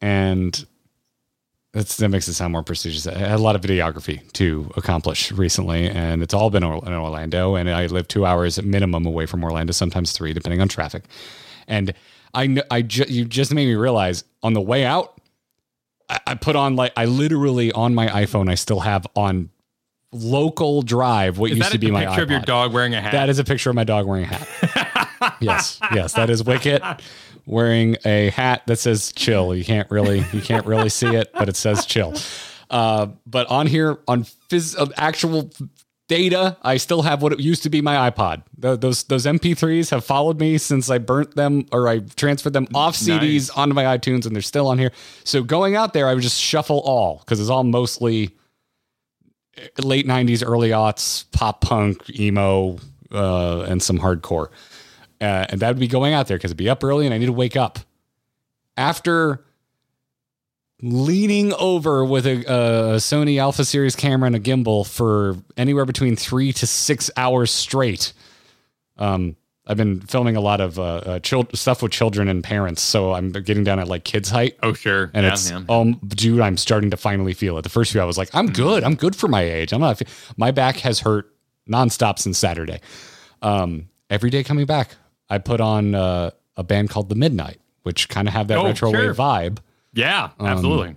and 0.00 0.64
that's 1.72 1.96
that 1.98 2.08
makes 2.08 2.26
it 2.28 2.34
sound 2.34 2.52
more 2.52 2.62
prestigious. 2.62 3.06
I 3.06 3.18
had 3.18 3.38
a 3.38 3.42
lot 3.42 3.54
of 3.54 3.60
videography 3.60 4.30
to 4.32 4.70
accomplish 4.76 5.30
recently, 5.30 5.88
and 5.88 6.22
it's 6.22 6.32
all 6.32 6.50
been 6.50 6.62
in 6.62 6.70
Orlando. 6.70 7.56
And 7.56 7.68
I 7.70 7.86
live 7.86 8.08
two 8.08 8.24
hours 8.24 8.60
minimum 8.62 9.04
away 9.04 9.26
from 9.26 9.44
Orlando, 9.44 9.72
sometimes 9.72 10.12
three, 10.12 10.32
depending 10.32 10.60
on 10.60 10.68
traffic. 10.68 11.04
And 11.66 11.92
I 12.32 12.62
I 12.70 12.82
ju- 12.82 13.04
you 13.08 13.26
just 13.26 13.52
made 13.52 13.66
me 13.66 13.74
realize 13.74 14.24
on 14.42 14.54
the 14.54 14.62
way 14.62 14.86
out, 14.86 15.20
I, 16.08 16.20
I 16.28 16.34
put 16.36 16.56
on 16.56 16.74
like 16.74 16.92
I 16.96 17.04
literally 17.04 17.70
on 17.72 17.94
my 17.94 18.06
iPhone 18.08 18.50
I 18.50 18.54
still 18.54 18.80
have 18.80 19.06
on 19.14 19.50
local 20.10 20.80
drive 20.80 21.36
what 21.36 21.50
Is 21.50 21.58
used 21.58 21.72
to 21.72 21.78
be 21.78 21.90
my 21.90 22.06
picture 22.06 22.22
of 22.22 22.30
your 22.30 22.40
dog 22.40 22.72
wearing 22.72 22.94
a 22.94 23.00
hat? 23.00 23.12
That 23.12 23.28
is 23.28 23.38
a 23.38 23.44
picture 23.44 23.68
of 23.68 23.76
my 23.76 23.84
dog 23.84 24.06
wearing 24.06 24.24
a 24.24 24.28
hat. 24.28 25.36
yes, 25.40 25.78
yes, 25.92 26.14
that 26.14 26.30
is 26.30 26.42
Wicket 26.42 26.82
wearing 27.48 27.96
a 28.04 28.30
hat 28.30 28.62
that 28.66 28.78
says 28.78 29.12
"chill." 29.12 29.54
You 29.54 29.64
can't 29.64 29.90
really, 29.90 30.24
you 30.32 30.40
can't 30.40 30.66
really 30.66 30.88
see 30.88 31.08
it, 31.08 31.30
but 31.32 31.48
it 31.48 31.56
says 31.56 31.84
"chill." 31.86 32.14
Uh, 32.70 33.08
but 33.26 33.46
on 33.48 33.66
here, 33.66 33.98
on 34.06 34.24
phys- 34.24 34.78
uh, 34.78 34.86
actual 34.96 35.50
data, 36.08 36.56
I 36.62 36.76
still 36.76 37.02
have 37.02 37.22
what 37.22 37.32
it 37.32 37.40
used 37.40 37.62
to 37.64 37.70
be 37.70 37.80
my 37.80 38.10
iPod. 38.10 38.42
Tho- 38.56 38.76
those 38.76 39.04
those 39.04 39.24
MP3s 39.26 39.90
have 39.90 40.04
followed 40.04 40.38
me 40.38 40.58
since 40.58 40.90
I 40.90 40.98
burnt 40.98 41.34
them 41.34 41.66
or 41.72 41.88
I 41.88 42.00
transferred 42.00 42.52
them 42.52 42.66
off 42.74 42.94
CDs 42.96 43.20
Nice. 43.20 43.50
onto 43.50 43.74
my 43.74 43.84
iTunes, 43.84 44.26
and 44.26 44.34
they're 44.34 44.42
still 44.42 44.68
on 44.68 44.78
here. 44.78 44.92
So 45.24 45.42
going 45.42 45.76
out 45.76 45.92
there, 45.94 46.06
I 46.08 46.14
would 46.14 46.22
just 46.22 46.40
shuffle 46.40 46.80
all 46.80 47.18
because 47.24 47.40
it's 47.40 47.50
all 47.50 47.64
mostly 47.64 48.30
late 49.82 50.06
90s 50.06 50.44
early 50.46 50.70
aughts 50.70 51.24
pop 51.32 51.60
punk 51.62 52.08
emo 52.18 52.78
uh, 53.10 53.62
and 53.62 53.82
some 53.82 53.98
hardcore 53.98 54.48
uh, 55.20 55.46
and 55.48 55.60
that 55.60 55.68
would 55.68 55.80
be 55.80 55.88
going 55.88 56.14
out 56.14 56.26
there 56.28 56.36
because 56.36 56.50
it'd 56.50 56.56
be 56.58 56.68
up 56.70 56.82
early 56.84 57.04
and 57.06 57.14
i 57.14 57.18
need 57.18 57.26
to 57.26 57.32
wake 57.32 57.56
up 57.56 57.78
after 58.76 59.44
leaning 60.80 61.52
over 61.54 62.04
with 62.04 62.26
a, 62.26 62.36
a 62.46 62.96
Sony 62.98 63.40
Alpha 63.40 63.64
Series 63.64 63.96
camera 63.96 64.28
and 64.28 64.36
a 64.36 64.40
gimbal 64.40 64.88
for 64.88 65.36
anywhere 65.56 65.84
between 65.84 66.14
three 66.16 66.52
to 66.52 66.66
six 66.66 67.10
hours 67.16 67.50
straight. 67.50 68.12
Um, 68.96 69.36
I've 69.66 69.76
been 69.76 70.00
filming 70.00 70.36
a 70.36 70.40
lot 70.40 70.60
of 70.60 70.78
uh, 70.78 70.82
uh 70.82 71.18
chil- 71.18 71.48
stuff 71.52 71.82
with 71.82 71.92
children 71.92 72.28
and 72.28 72.42
parents, 72.42 72.80
so 72.80 73.12
I'm 73.12 73.32
getting 73.32 73.64
down 73.64 73.78
at 73.80 73.88
like 73.88 74.04
kids 74.04 74.30
height. 74.30 74.56
Oh, 74.62 74.72
sure. 74.72 75.10
And 75.12 75.26
Yeah, 75.26 75.32
it's 75.32 75.50
yeah. 75.50 75.62
um, 75.68 76.00
dude, 76.06 76.40
I'm 76.40 76.56
starting 76.56 76.90
to 76.90 76.96
finally 76.96 77.34
feel 77.34 77.58
it. 77.58 77.62
The 77.62 77.68
first 77.68 77.92
few, 77.92 78.00
I 78.00 78.04
was 78.04 78.16
like, 78.16 78.30
I'm 78.32 78.46
good. 78.46 78.84
I'm 78.84 78.94
good 78.94 79.14
for 79.14 79.28
my 79.28 79.42
age. 79.42 79.72
I'm 79.72 79.80
not. 79.80 80.00
My 80.36 80.52
back 80.52 80.76
has 80.78 81.00
hurt 81.00 81.34
nonstop 81.68 82.18
since 82.18 82.38
Saturday. 82.38 82.80
Um, 83.42 83.88
every 84.08 84.30
day 84.30 84.42
coming 84.42 84.64
back, 84.64 84.94
I 85.30 85.38
put 85.38 85.60
on 85.60 85.94
uh, 85.94 86.30
a 86.56 86.62
band 86.62 86.90
called 86.90 87.08
The 87.08 87.14
Midnight, 87.14 87.58
which 87.82 88.08
kind 88.08 88.28
of 88.28 88.34
have 88.34 88.48
that 88.48 88.58
Oh, 88.58 88.64
retro 88.64 88.90
sure. 88.90 89.08
wave 89.08 89.16
vibe. 89.16 89.58
Yeah, 89.92 90.30
Um, 90.38 90.46
absolutely. 90.46 90.96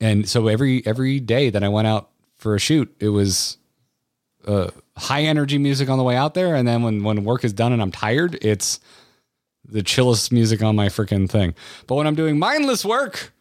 And 0.00 0.28
so 0.28 0.48
every 0.48 0.84
every 0.86 1.20
day 1.20 1.50
that 1.50 1.62
I 1.62 1.68
went 1.68 1.86
out 1.86 2.10
for 2.36 2.54
a 2.54 2.58
shoot, 2.58 2.94
it 3.00 3.08
was 3.10 3.56
uh, 4.46 4.70
high 4.96 5.22
energy 5.22 5.56
music 5.58 5.88
on 5.88 5.98
the 5.98 6.04
way 6.04 6.16
out 6.16 6.34
there, 6.34 6.54
and 6.54 6.66
then 6.66 6.82
when 6.82 7.02
when 7.02 7.24
work 7.24 7.44
is 7.44 7.52
done 7.52 7.72
and 7.72 7.80
I'm 7.80 7.92
tired, 7.92 8.36
it's 8.42 8.80
the 9.66 9.82
chillest 9.82 10.30
music 10.32 10.62
on 10.62 10.76
my 10.76 10.88
freaking 10.88 11.28
thing. 11.30 11.54
But 11.86 11.94
when 11.94 12.06
I'm 12.06 12.14
doing 12.14 12.38
mindless 12.38 12.84
work, 12.84 13.32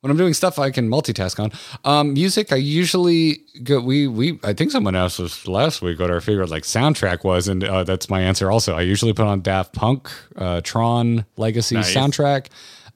when 0.00 0.10
I'm 0.10 0.16
doing 0.16 0.32
stuff 0.34 0.58
I 0.58 0.70
can 0.70 0.88
multitask 0.88 1.38
on, 1.38 1.52
um, 1.84 2.14
music 2.14 2.52
I 2.52 2.56
usually 2.56 3.42
go. 3.62 3.80
We 3.80 4.06
we 4.06 4.38
I 4.42 4.52
think 4.54 4.70
someone 4.70 4.96
asked 4.96 5.20
us 5.20 5.46
last 5.46 5.82
week 5.82 5.98
what 6.00 6.10
our 6.10 6.20
favorite 6.20 6.50
like 6.50 6.62
soundtrack 6.64 7.24
was, 7.24 7.48
and 7.48 7.62
uh, 7.64 7.84
that's 7.84 8.08
my 8.08 8.20
answer. 8.20 8.50
Also, 8.50 8.74
I 8.74 8.80
usually 8.82 9.12
put 9.12 9.26
on 9.26 9.40
Daft 9.42 9.72
Punk, 9.74 10.10
uh, 10.36 10.60
Tron 10.62 11.24
Legacy 11.36 11.76
Nice. 11.76 11.94
soundtrack. 11.94 12.46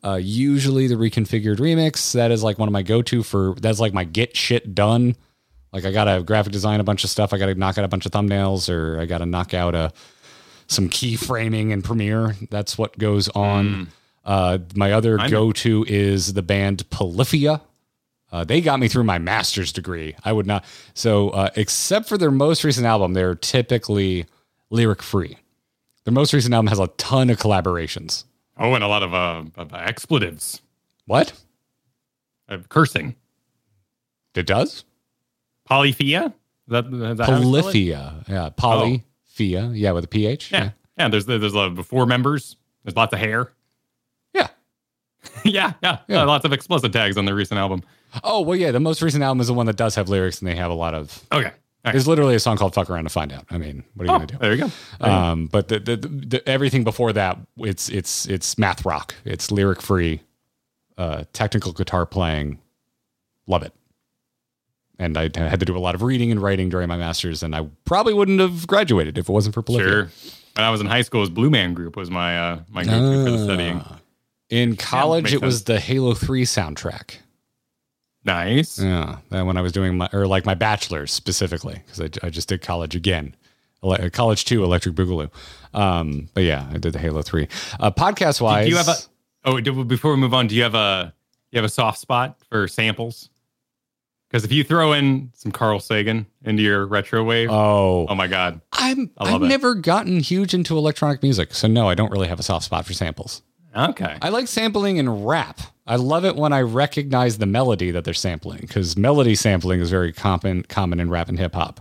Uh, 0.03 0.17
usually 0.17 0.87
the 0.87 0.97
reconfigured 0.97 1.57
remix. 1.57 2.13
That 2.13 2.31
is 2.31 2.43
like 2.43 2.59
one 2.59 2.69
of 2.69 2.73
my 2.73 2.83
go 2.83 3.01
to 3.03 3.23
for. 3.23 3.55
That's 3.55 3.81
like 3.81 3.95
my 3.95 4.05
get 4.05 4.37
shit 4.37 4.75
done. 4.75 5.17
Like 5.73 5.85
I 5.87 5.93
gotta 5.93 6.23
graphic 6.23 6.53
design 6.53 6.79
a 6.81 6.85
bunch 6.85 7.05
of 7.05 7.11
stuff. 7.11 7.33
I 7.33 7.39
gotta 7.39 7.55
knock 7.55 7.79
out 7.79 7.85
a 7.85 7.89
bunch 7.89 8.07
of 8.07 8.13
thumbnails, 8.13 8.69
or 8.73 9.01
I 9.01 9.07
gotta 9.07 9.27
knock 9.27 9.55
out 9.55 9.75
a 9.75 9.93
some 10.67 10.89
key 10.89 11.17
framing 11.17 11.71
in 11.71 11.83
Premiere. 11.83 12.37
That's 12.51 12.79
what 12.79 12.97
goes 12.99 13.29
on. 13.31 13.89
Uh, 14.25 14.59
my 14.75 14.93
other 14.93 15.19
go 15.29 15.53
to 15.53 15.85
is 15.89 16.33
the 16.33 16.43
band 16.43 16.89
Polyphia. 16.91 17.61
Uh, 18.33 18.43
they 18.43 18.61
got 18.61 18.81
me 18.81 18.89
through 18.89 19.05
my 19.05 19.19
master's 19.19 19.73
degree. 19.73 20.17
I 20.25 20.33
would 20.33 20.47
not. 20.47 20.65
So, 20.95 21.31
uh, 21.31 21.51
except 21.57 22.09
for 22.09 22.19
their 22.19 22.31
most 22.33 22.65
recent 22.65 22.87
album, 22.87 23.13
they're 23.13 23.35
typically 23.37 24.27
lyric 24.71 25.03
free. 25.03 25.37
Their 26.05 26.13
most 26.13 26.33
recent 26.33 26.53
album 26.53 26.67
has 26.69 26.79
a 26.81 26.89
ton 26.97 27.31
of 27.31 27.39
collaborations. 27.39 28.25
Oh, 28.59 28.75
and 28.75 28.83
a 28.83 28.89
lot 28.89 29.03
of, 29.03 29.15
uh, 29.15 29.45
of 29.57 29.73
expletives, 29.75 30.61
What? 31.07 31.33
cursing. 32.69 33.15
It 34.35 34.47
does? 34.47 34.85
Polyphia? 35.65 36.27
Is 36.27 36.33
that, 36.69 36.87
is 36.87 36.93
that 36.93 37.01
how 37.01 37.11
you 37.11 37.17
spell 37.17 37.35
it? 37.37 37.43
Polyphia. 37.43 38.25
Yeah. 38.29 38.49
Polyphia. 38.51 39.71
Yeah, 39.73 39.93
with 39.93 40.05
a 40.05 40.09
PH. 40.09 40.51
Yeah. 40.53 40.71
Yeah. 40.99 41.09
There's 41.09 41.27
there's 41.27 41.55
uh, 41.55 41.71
four 41.85 42.07
members. 42.07 42.57
There's 42.85 42.97
lots 42.97 43.13
of 43.13 43.19
hair. 43.19 43.53
Yeah. 45.45 45.73
yeah, 45.83 45.99
yeah. 46.09 46.23
Uh, 46.23 46.27
lots 46.27 46.45
of 46.45 46.53
explicit 46.53 46.93
tags 46.93 47.17
on 47.19 47.25
their 47.27 47.35
recent 47.35 47.59
album. 47.59 47.83
Oh, 48.23 48.41
well, 48.41 48.57
yeah. 48.57 48.71
The 48.71 48.81
most 48.81 49.03
recent 49.03 49.23
album 49.23 49.41
is 49.41 49.49
the 49.49 49.55
one 49.55 49.67
that 49.67 49.77
does 49.77 49.95
have 49.97 50.09
lyrics 50.09 50.39
and 50.41 50.49
they 50.49 50.55
have 50.57 50.71
a 50.71 50.75
lot 50.75 50.95
of. 50.95 51.23
Okay. 51.33 51.51
Right. 51.85 51.93
There's 51.93 52.09
literally 52.09 52.35
a 52.35 52.41
song 52.41 52.57
called 52.57 52.73
Fuck 52.75 52.89
Around 52.89 53.05
to 53.05 53.11
Find 53.11 53.31
Out. 53.31 53.45
I 53.51 53.59
mean, 53.59 53.85
what 53.95 54.05
are 54.05 54.11
you 54.11 54.15
Oh, 54.15 54.19
going 54.19 54.29
to 54.29 54.35
do? 54.35 54.39
there 54.41 54.55
you 54.55 54.65
go. 55.01 55.07
Um, 55.07 55.47
but 55.49 55.69
the, 55.69 55.79
the, 55.81 55.97
the 55.99 56.49
everything 56.49 56.83
before 56.83 57.13
that, 57.13 57.37
it's 57.59 57.91
it's 57.91 58.25
it's 58.27 58.57
math 58.57 58.87
rock. 58.87 59.15
It's 59.27 59.51
lyric 59.51 59.83
free, 59.83 60.23
uh, 60.97 61.25
technical 61.35 61.73
guitar 61.73 62.07
playing. 62.07 62.59
Love 63.47 63.63
it. 63.65 63.75
And 64.99 65.19
I 65.19 65.25
had 65.37 65.61
to 65.61 65.67
do 65.67 65.77
a 65.77 65.81
lot 65.81 65.95
of 65.95 66.01
reading 66.03 66.31
and 66.31 66.41
writing 66.41 66.69
during 66.71 66.89
my 66.89 66.97
masters, 66.97 67.43
and 67.43 67.55
I 67.55 67.67
probably 67.85 68.15
wouldn't 68.15 68.41
have 68.41 68.67
graduated 68.67 69.19
if 69.19 69.29
it 69.29 69.33
wasn't 69.33 69.55
for 69.55 69.61
Polyphia. 69.61 69.89
Sure. 69.89 70.11
When 70.55 70.65
I 70.65 70.71
was 70.71 70.81
in 70.81 70.87
high 70.87 71.03
school, 71.03 71.21
was 71.21 71.29
Blue 71.31 71.51
Man 71.51 71.75
Group 71.75 71.97
was 71.97 72.11
my 72.11 72.39
uh, 72.39 72.61
my 72.71 72.85
go-to 72.85 73.25
for 73.25 73.31
the 73.33 73.45
studying. 73.45 73.85
In 74.55 74.77
college, 74.77 75.25
makes 75.25 75.33
it 75.35 75.43
was 75.43 75.65
the 75.65 75.81
Halo 75.81 76.15
Three 76.15 76.45
soundtrack. 76.45 77.17
Nice. 78.25 78.79
Yeah, 78.79 79.19
that 79.31 79.45
when 79.45 79.57
I 79.57 79.61
was 79.61 79.73
doing 79.73 79.97
my 79.99 80.09
or 80.13 80.27
like 80.27 80.47
my 80.47 80.55
bachelor's 80.55 81.13
specifically 81.13 81.83
because 81.85 82.01
I, 82.01 82.27
I 82.27 82.31
just 82.31 82.49
did 82.49 82.63
college 82.63 82.95
again, 82.97 83.35
Ele- 83.83 84.09
college 84.11 84.45
two, 84.45 84.65
Electric 84.65 84.95
Boogaloo. 84.95 85.31
Um, 85.75 86.29
but 86.35 86.45
yeah, 86.45 86.69
I 86.73 86.79
did 86.79 86.93
the 86.95 86.99
Halo 86.99 87.23
Three. 87.23 87.49
Uh, 87.79 87.91
podcast 87.91 88.41
wise, 88.41 88.65
Do 88.67 88.71
you 88.71 88.77
have 88.77 88.89
a? 88.89 88.95
Oh, 89.45 89.61
do, 89.61 89.85
before 89.85 90.13
we 90.13 90.17
move 90.19 90.33
on, 90.33 90.47
do 90.47 90.55
you 90.55 90.63
have 90.63 90.75
a 90.75 91.13
you 91.51 91.59
have 91.59 91.65
a 91.65 91.69
soft 91.69 91.99
spot 91.99 92.39
for 92.49 92.67
samples? 92.67 93.29
Because 94.31 94.45
if 94.45 94.53
you 94.53 94.65
throw 94.65 94.93
in 94.95 95.31
some 95.35 95.53
Carl 95.53 95.79
Sagan 95.79 96.27
into 96.45 96.63
your 96.63 96.87
retro 96.87 97.23
wave, 97.23 97.51
Oh, 97.51 98.07
oh 98.09 98.15
my 98.15 98.27
god, 98.27 98.61
I'm 98.73 99.11
I've 99.19 99.43
it. 99.43 99.47
never 99.49 99.75
gotten 99.75 100.21
huge 100.21 100.55
into 100.55 100.79
electronic 100.79 101.23
music, 101.23 101.53
so 101.55 101.69
no, 101.69 101.89
I 101.89 101.95
don't 101.95 102.11
really 102.11 102.29
have 102.29 102.41
a 102.41 102.43
soft 102.43 102.65
spot 102.65 102.87
for 102.87 102.95
samples. 102.95 103.43
Okay, 103.75 104.17
I 104.23 104.29
like 104.29 104.49
sampling 104.49 104.99
in 104.99 105.25
rap. 105.25 105.61
I 105.87 105.97
love 105.97 106.25
it 106.25 106.37
when 106.37 106.53
I 106.53 106.63
recognize 106.63 107.39
the 107.39 107.47
melody 107.47 107.91
that 107.91 108.05
they're 108.05 108.15
sampling 108.15 108.61
because 108.61 108.97
melody 108.97 109.35
sampling 109.35 109.81
is 109.81 109.91
very 109.91 110.13
common 110.13 110.63
common 110.65 111.01
in 111.01 111.11
rap 111.11 111.29
and 111.29 111.39
hip 111.39 111.55
hop. 111.55 111.81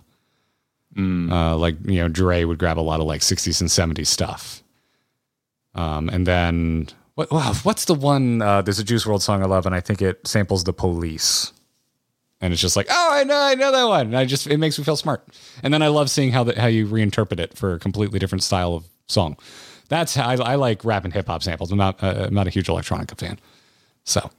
Uh, 0.98 1.58
like 1.58 1.76
you 1.86 1.96
know, 1.96 2.08
Dre 2.08 2.44
would 2.44 2.60
grab 2.60 2.78
a 2.78 2.82
lot 2.82 3.00
of 3.00 3.08
like 3.08 3.22
60s 3.22 3.62
and 3.62 3.98
70s 3.98 4.08
stuff. 4.08 4.64
Um, 5.74 6.10
and 6.10 6.28
then 6.28 6.90
what? 7.16 7.32
Wow, 7.32 7.54
what's 7.64 7.86
the 7.86 7.96
one? 7.96 8.42
Uh, 8.42 8.62
there's 8.62 8.80
a 8.80 8.84
Juice 8.84 9.06
WRLD 9.06 9.22
song 9.22 9.42
I 9.42 9.46
love, 9.46 9.66
and 9.66 9.74
I 9.74 9.80
think 9.82 10.02
it 10.02 10.28
samples 10.28 10.64
the 10.64 10.74
Police. 10.74 11.52
And 12.42 12.52
it's 12.52 12.62
just 12.62 12.76
like, 12.76 12.88
oh, 12.90 13.10
I 13.12 13.24
know, 13.24 13.40
I 13.40 13.56
know 13.56 13.72
that 13.72 13.86
one. 13.86 14.08
And 14.08 14.18
I 14.18 14.26
just 14.26 14.48
it 14.48 14.58
makes 14.58 14.78
me 14.78 14.84
feel 14.84 14.98
smart. 14.98 15.26
And 15.64 15.74
then 15.74 15.82
I 15.82 15.88
love 15.88 16.10
seeing 16.10 16.32
how 16.32 16.44
the, 16.44 16.60
how 16.60 16.68
you 16.68 16.86
reinterpret 16.86 17.40
it 17.40 17.58
for 17.58 17.74
a 17.74 17.80
completely 17.80 18.20
different 18.20 18.44
style 18.44 18.74
of 18.74 18.86
song. 19.08 19.38
That's 19.94 20.16
how 20.16 20.28
I, 20.28 20.54
I 20.54 20.56
like 20.56 20.84
rap 20.84 21.06
and 21.06 21.14
hip 21.14 21.28
hop 21.28 21.44
samples. 21.44 21.72
I'm 21.72 21.78
not 21.78 22.02
uh, 22.04 22.26
I'm 22.28 22.34
not 22.34 22.48
a 22.48 22.50
huge 22.50 22.66
electronica 22.66 23.16
fan. 23.16 23.38
So 24.06 24.32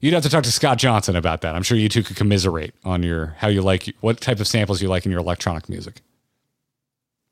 you'd 0.00 0.14
have 0.14 0.22
to 0.22 0.30
talk 0.30 0.44
to 0.44 0.50
Scott 0.50 0.78
Johnson 0.78 1.14
about 1.14 1.42
that. 1.42 1.54
I'm 1.54 1.62
sure 1.62 1.76
you 1.76 1.90
two 1.90 2.02
could 2.02 2.16
commiserate 2.16 2.72
on 2.84 3.02
your 3.02 3.36
how 3.38 3.48
you 3.48 3.60
like 3.60 3.94
what 4.00 4.22
type 4.22 4.40
of 4.40 4.46
samples 4.46 4.80
you 4.80 4.88
like 4.88 5.04
in 5.04 5.12
your 5.12 5.20
electronic 5.20 5.68
music. 5.68 6.00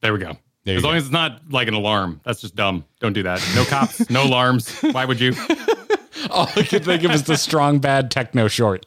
there 0.02 0.12
we 0.12 0.18
go. 0.18 0.36
There 0.64 0.76
as 0.76 0.82
go. 0.82 0.88
long 0.88 0.98
as 0.98 1.04
it's 1.04 1.12
not 1.12 1.40
like 1.50 1.66
an 1.66 1.72
alarm, 1.72 2.20
that's 2.24 2.42
just 2.42 2.54
dumb. 2.54 2.84
Don't 3.00 3.14
do 3.14 3.22
that. 3.22 3.42
No 3.54 3.64
cops, 3.64 4.10
no 4.10 4.24
alarms. 4.24 4.70
Why 4.82 5.06
would 5.06 5.18
you? 5.18 5.34
All 6.30 6.48
I 6.56 6.62
could 6.62 6.84
think 6.84 7.04
of 7.04 7.10
is 7.12 7.24
the 7.24 7.36
strong 7.36 7.78
bad 7.78 8.10
techno 8.10 8.48
short. 8.48 8.86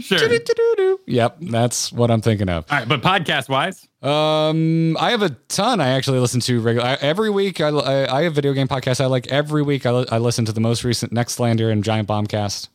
Sure. 0.00 0.18
All 0.18 0.98
Yep, 1.06 1.36
that's 1.42 1.92
what 1.92 2.10
I'm 2.10 2.20
thinking 2.20 2.48
of. 2.48 2.64
right, 2.70 2.88
but 2.88 3.02
podcast 3.02 3.48
wise, 3.48 3.86
Um, 4.02 4.96
I 4.98 5.10
have 5.10 5.22
a 5.22 5.30
ton. 5.48 5.80
I 5.80 5.88
actually 5.90 6.18
listen 6.18 6.40
to 6.40 6.60
regular 6.60 6.86
I, 6.86 6.94
every 6.94 7.30
week. 7.30 7.60
I, 7.60 7.68
I 7.68 8.18
I 8.18 8.22
have 8.22 8.34
video 8.34 8.52
game 8.52 8.68
podcasts. 8.68 9.00
I 9.00 9.06
like 9.06 9.26
every 9.28 9.62
week. 9.62 9.86
I, 9.86 9.90
li- 9.90 10.06
I 10.10 10.18
listen 10.18 10.44
to 10.46 10.52
the 10.52 10.60
most 10.60 10.82
recent 10.84 11.12
Nextlander 11.12 11.70
and 11.70 11.84
Giant 11.84 12.08
Bombcast. 12.08 12.68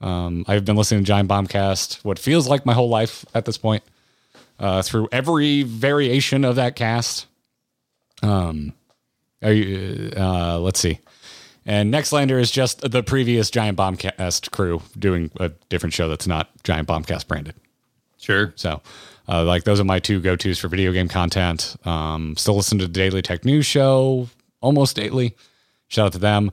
Um, 0.00 0.44
I've 0.48 0.64
been 0.64 0.76
listening 0.76 1.00
to 1.00 1.06
Giant 1.06 1.28
Bombcast 1.28 2.04
what 2.04 2.18
feels 2.18 2.48
like 2.48 2.64
my 2.66 2.72
whole 2.74 2.88
life 2.88 3.24
at 3.34 3.44
this 3.44 3.58
point. 3.58 3.82
Uh, 4.58 4.82
through 4.82 5.08
every 5.10 5.64
variation 5.64 6.44
of 6.44 6.56
that 6.56 6.76
cast. 6.76 7.26
Um, 8.22 8.72
are 9.42 9.52
you, 9.52 10.12
uh, 10.16 10.58
let's 10.60 10.78
see. 10.78 11.00
And 11.66 11.92
Nextlander 11.92 12.38
is 12.40 12.50
just 12.50 12.90
the 12.90 13.02
previous 13.02 13.50
Giant 13.50 13.78
Bombcast 13.78 14.50
crew 14.50 14.82
doing 14.98 15.30
a 15.40 15.50
different 15.70 15.94
show 15.94 16.08
that's 16.08 16.26
not 16.26 16.50
Giant 16.62 16.88
Bombcast 16.88 17.26
branded. 17.26 17.54
sure. 18.18 18.52
So, 18.56 18.82
uh, 19.28 19.44
like 19.44 19.64
those 19.64 19.80
are 19.80 19.84
my 19.84 19.98
two 19.98 20.20
go 20.20 20.36
tos 20.36 20.58
for 20.58 20.68
video 20.68 20.92
game 20.92 21.08
content. 21.08 21.76
Um, 21.84 22.36
still 22.36 22.56
listen 22.56 22.78
to 22.78 22.86
the 22.86 22.92
Daily 22.92 23.22
Tech 23.22 23.44
News 23.44 23.64
Show 23.64 24.28
almost 24.60 24.96
daily. 24.96 25.36
Shout 25.88 26.06
out 26.06 26.12
to 26.12 26.18
them. 26.18 26.50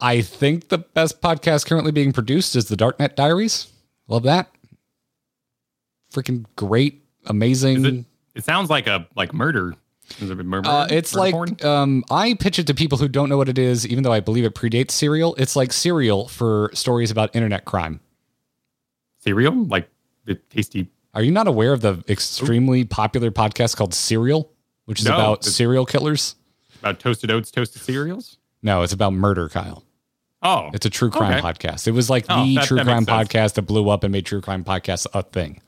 I 0.00 0.22
think 0.22 0.68
the 0.68 0.78
best 0.78 1.20
podcast 1.20 1.66
currently 1.66 1.92
being 1.92 2.12
produced 2.12 2.54
is 2.56 2.68
the 2.68 2.76
Darknet 2.76 3.16
Diaries. 3.16 3.66
Love 4.06 4.22
that. 4.22 4.50
Freaking 6.12 6.46
great, 6.56 7.02
amazing. 7.26 7.84
It? 7.84 8.04
It 8.36 8.44
sounds 8.44 8.70
like 8.70 8.86
a 8.86 9.06
like 9.16 9.34
murder. 9.34 9.74
Is 10.20 10.30
it 10.30 10.36
murder? 10.36 10.68
Uh, 10.68 10.86
it's 10.90 11.14
like 11.14 11.64
um, 11.64 12.02
I 12.10 12.34
pitch 12.34 12.58
it 12.58 12.66
to 12.68 12.74
people 12.74 12.98
who 12.98 13.08
don't 13.08 13.28
know 13.28 13.36
what 13.36 13.48
it 13.48 13.58
is, 13.58 13.86
even 13.86 14.02
though 14.04 14.12
I 14.12 14.20
believe 14.20 14.44
it 14.44 14.54
predates 14.54 14.92
Serial. 14.92 15.34
It's 15.36 15.54
like 15.54 15.72
Serial 15.72 16.28
for 16.28 16.70
stories 16.74 17.10
about 17.10 17.34
internet 17.36 17.64
crime. 17.64 18.00
Serial, 19.20 19.64
like 19.66 19.88
the 20.24 20.34
tasty. 20.34 20.88
Are 21.14 21.22
you 21.22 21.30
not 21.32 21.46
aware 21.48 21.72
of 21.72 21.80
the 21.80 22.02
extremely 22.08 22.84
popular 22.84 23.30
podcast 23.30 23.76
called 23.76 23.94
Serial, 23.94 24.52
which 24.84 25.00
is 25.00 25.06
No, 25.06 25.14
about 25.14 25.44
serial 25.44 25.84
killers? 25.86 26.36
About 26.80 27.00
toasted 27.00 27.30
oats, 27.30 27.50
toasted 27.50 27.82
cereals. 27.82 28.38
No, 28.62 28.82
it's 28.82 28.92
about 28.92 29.12
murder, 29.12 29.48
Kyle. 29.48 29.84
Oh, 30.42 30.70
It's 30.72 30.86
a 30.86 30.90
true 30.90 31.10
crime 31.10 31.32
Okay. 31.32 31.40
podcast. 31.40 31.88
It 31.88 31.92
was 31.92 32.08
like 32.08 32.24
Oh, 32.28 32.44
the 32.44 32.54
that- 32.56 32.66
true 32.66 32.76
that 32.76 32.84
crime 32.84 33.04
podcast 33.04 33.54
that 33.54 33.62
blew 33.62 33.88
up 33.88 34.04
and 34.04 34.12
made 34.12 34.24
true 34.26 34.40
crime 34.40 34.62
podcasts 34.64 35.06
a 35.12 35.22
thing. 35.24 35.60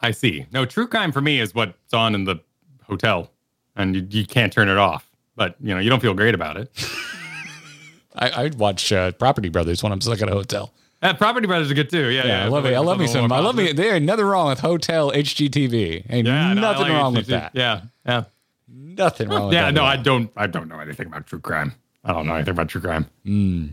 I 0.00 0.12
see. 0.12 0.46
No, 0.52 0.64
true 0.64 0.86
crime 0.86 1.10
for 1.10 1.20
me 1.20 1.40
is 1.40 1.54
what's 1.54 1.92
on 1.92 2.14
in 2.14 2.24
the 2.24 2.36
hotel, 2.84 3.30
and 3.76 3.94
you, 3.94 4.06
you 4.10 4.26
can't 4.26 4.52
turn 4.52 4.68
it 4.68 4.78
off. 4.78 5.08
But 5.36 5.56
you 5.60 5.74
know, 5.74 5.80
you 5.80 5.90
don't 5.90 6.00
feel 6.00 6.14
great 6.14 6.34
about 6.34 6.56
it. 6.56 6.70
I, 8.14 8.42
I'd 8.42 8.54
watch 8.56 8.92
uh, 8.92 9.12
Property 9.12 9.48
Brothers 9.48 9.82
when 9.82 9.92
I'm 9.92 10.00
stuck 10.00 10.20
at 10.20 10.28
a 10.28 10.32
hotel. 10.32 10.72
Uh, 11.00 11.14
Property 11.14 11.46
Brothers 11.46 11.70
are 11.70 11.74
good 11.74 11.90
too. 11.90 12.08
Yeah, 12.10 12.22
yeah. 12.22 12.26
Yeah, 12.26 12.44
I 12.44 12.48
love 12.48 12.66
it. 12.66 12.74
I 12.74 12.78
love 12.78 12.98
me 12.98 13.06
some. 13.06 13.32
I 13.32 13.40
love 13.40 13.56
me. 13.56 13.72
There 13.72 13.94
ain't 13.94 14.04
nothing 14.04 14.24
wrong 14.24 14.48
with 14.48 14.60
Hotel 14.60 15.10
HGTV. 15.10 16.06
Ain't 16.08 16.26
Yeah, 16.28 16.52
no, 16.52 16.60
nothing 16.60 16.82
like 16.82 16.92
wrong 16.92 17.14
with 17.14 17.26
that. 17.26 17.52
Yeah, 17.54 17.82
yeah, 18.06 18.24
Nothing 18.68 19.28
wrong 19.28 19.46
with 19.46 19.54
yeah. 19.54 19.66
that. 19.66 19.74
No, 19.74 19.84
I 19.84 19.96
don't. 19.96 20.30
I 20.36 20.46
don't 20.46 20.68
know 20.68 20.78
anything 20.78 21.06
about 21.06 21.26
true 21.26 21.40
crime. 21.40 21.72
I 22.04 22.12
don't 22.12 22.26
know 22.26 22.34
anything 22.34 22.52
about 22.52 22.68
true 22.68 22.80
crime. 22.80 23.06
Hmm. 23.24 23.68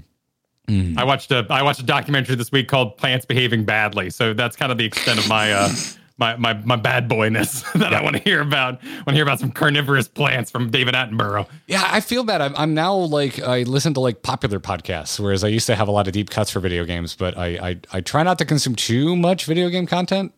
I 0.97 1.03
watched 1.03 1.31
a 1.31 1.45
I 1.49 1.63
watched 1.63 1.79
a 1.79 1.85
documentary 1.85 2.35
this 2.35 2.51
week 2.51 2.67
called 2.67 2.97
"Plants 2.97 3.25
Behaving 3.25 3.65
Badly." 3.65 4.09
So 4.11 4.33
that's 4.33 4.55
kind 4.55 4.71
of 4.71 4.77
the 4.77 4.85
extent 4.85 5.19
of 5.19 5.27
my 5.27 5.51
uh 5.51 5.69
my 6.19 6.35
my 6.35 6.53
my 6.53 6.75
bad 6.75 7.09
boyness 7.09 7.63
that 7.79 7.93
I 7.93 8.03
want 8.03 8.17
to 8.17 8.21
hear 8.21 8.41
about. 8.41 8.83
I 8.83 8.87
Want 8.97 9.07
to 9.07 9.13
hear 9.13 9.23
about 9.23 9.39
some 9.39 9.51
carnivorous 9.51 10.07
plants 10.07 10.51
from 10.51 10.69
David 10.69 10.93
Attenborough. 10.93 11.47
Yeah, 11.67 11.87
I 11.89 12.01
feel 12.01 12.23
bad. 12.23 12.41
I'm, 12.41 12.53
I'm 12.55 12.73
now 12.73 12.93
like 12.95 13.39
I 13.39 13.63
listen 13.63 13.93
to 13.95 13.99
like 13.99 14.21
popular 14.21 14.59
podcasts, 14.59 15.19
whereas 15.19 15.43
I 15.43 15.47
used 15.47 15.65
to 15.67 15.75
have 15.75 15.87
a 15.87 15.91
lot 15.91 16.07
of 16.07 16.13
deep 16.13 16.29
cuts 16.29 16.51
for 16.51 16.59
video 16.59 16.83
games. 16.85 17.15
But 17.15 17.37
I 17.37 17.47
I, 17.69 17.79
I 17.93 18.01
try 18.01 18.23
not 18.23 18.37
to 18.39 18.45
consume 18.45 18.75
too 18.75 19.15
much 19.15 19.45
video 19.45 19.69
game 19.69 19.87
content 19.87 20.33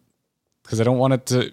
because 0.64 0.80
I 0.80 0.84
don't 0.84 0.98
want 1.00 1.14
it 1.14 1.26
to 1.28 1.52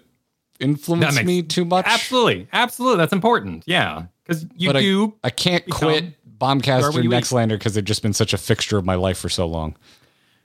influence 0.59 1.15
makes- 1.15 1.25
me 1.25 1.41
too 1.43 1.65
much. 1.65 1.85
Absolutely, 1.87 2.47
absolutely. 2.53 2.97
That's 2.97 3.13
important. 3.13 3.63
Yeah, 3.65 4.03
because 4.23 4.45
you 4.55 4.69
But 4.69 4.77
I, 4.77 4.81
do. 4.81 5.15
I 5.23 5.29
can't 5.31 5.67
quit 5.69 6.15
Bombcast 6.37 6.83
or. 6.95 7.01
Nextlander 7.01 7.49
because 7.57 7.73
they've 7.73 7.83
just 7.83 8.01
been 8.03 8.13
such 8.13 8.33
a 8.33 8.37
fixture 8.37 8.77
of 8.77 8.85
my 8.85 8.95
life 8.95 9.17
for 9.17 9.29
so 9.29 9.45
long. 9.47 9.75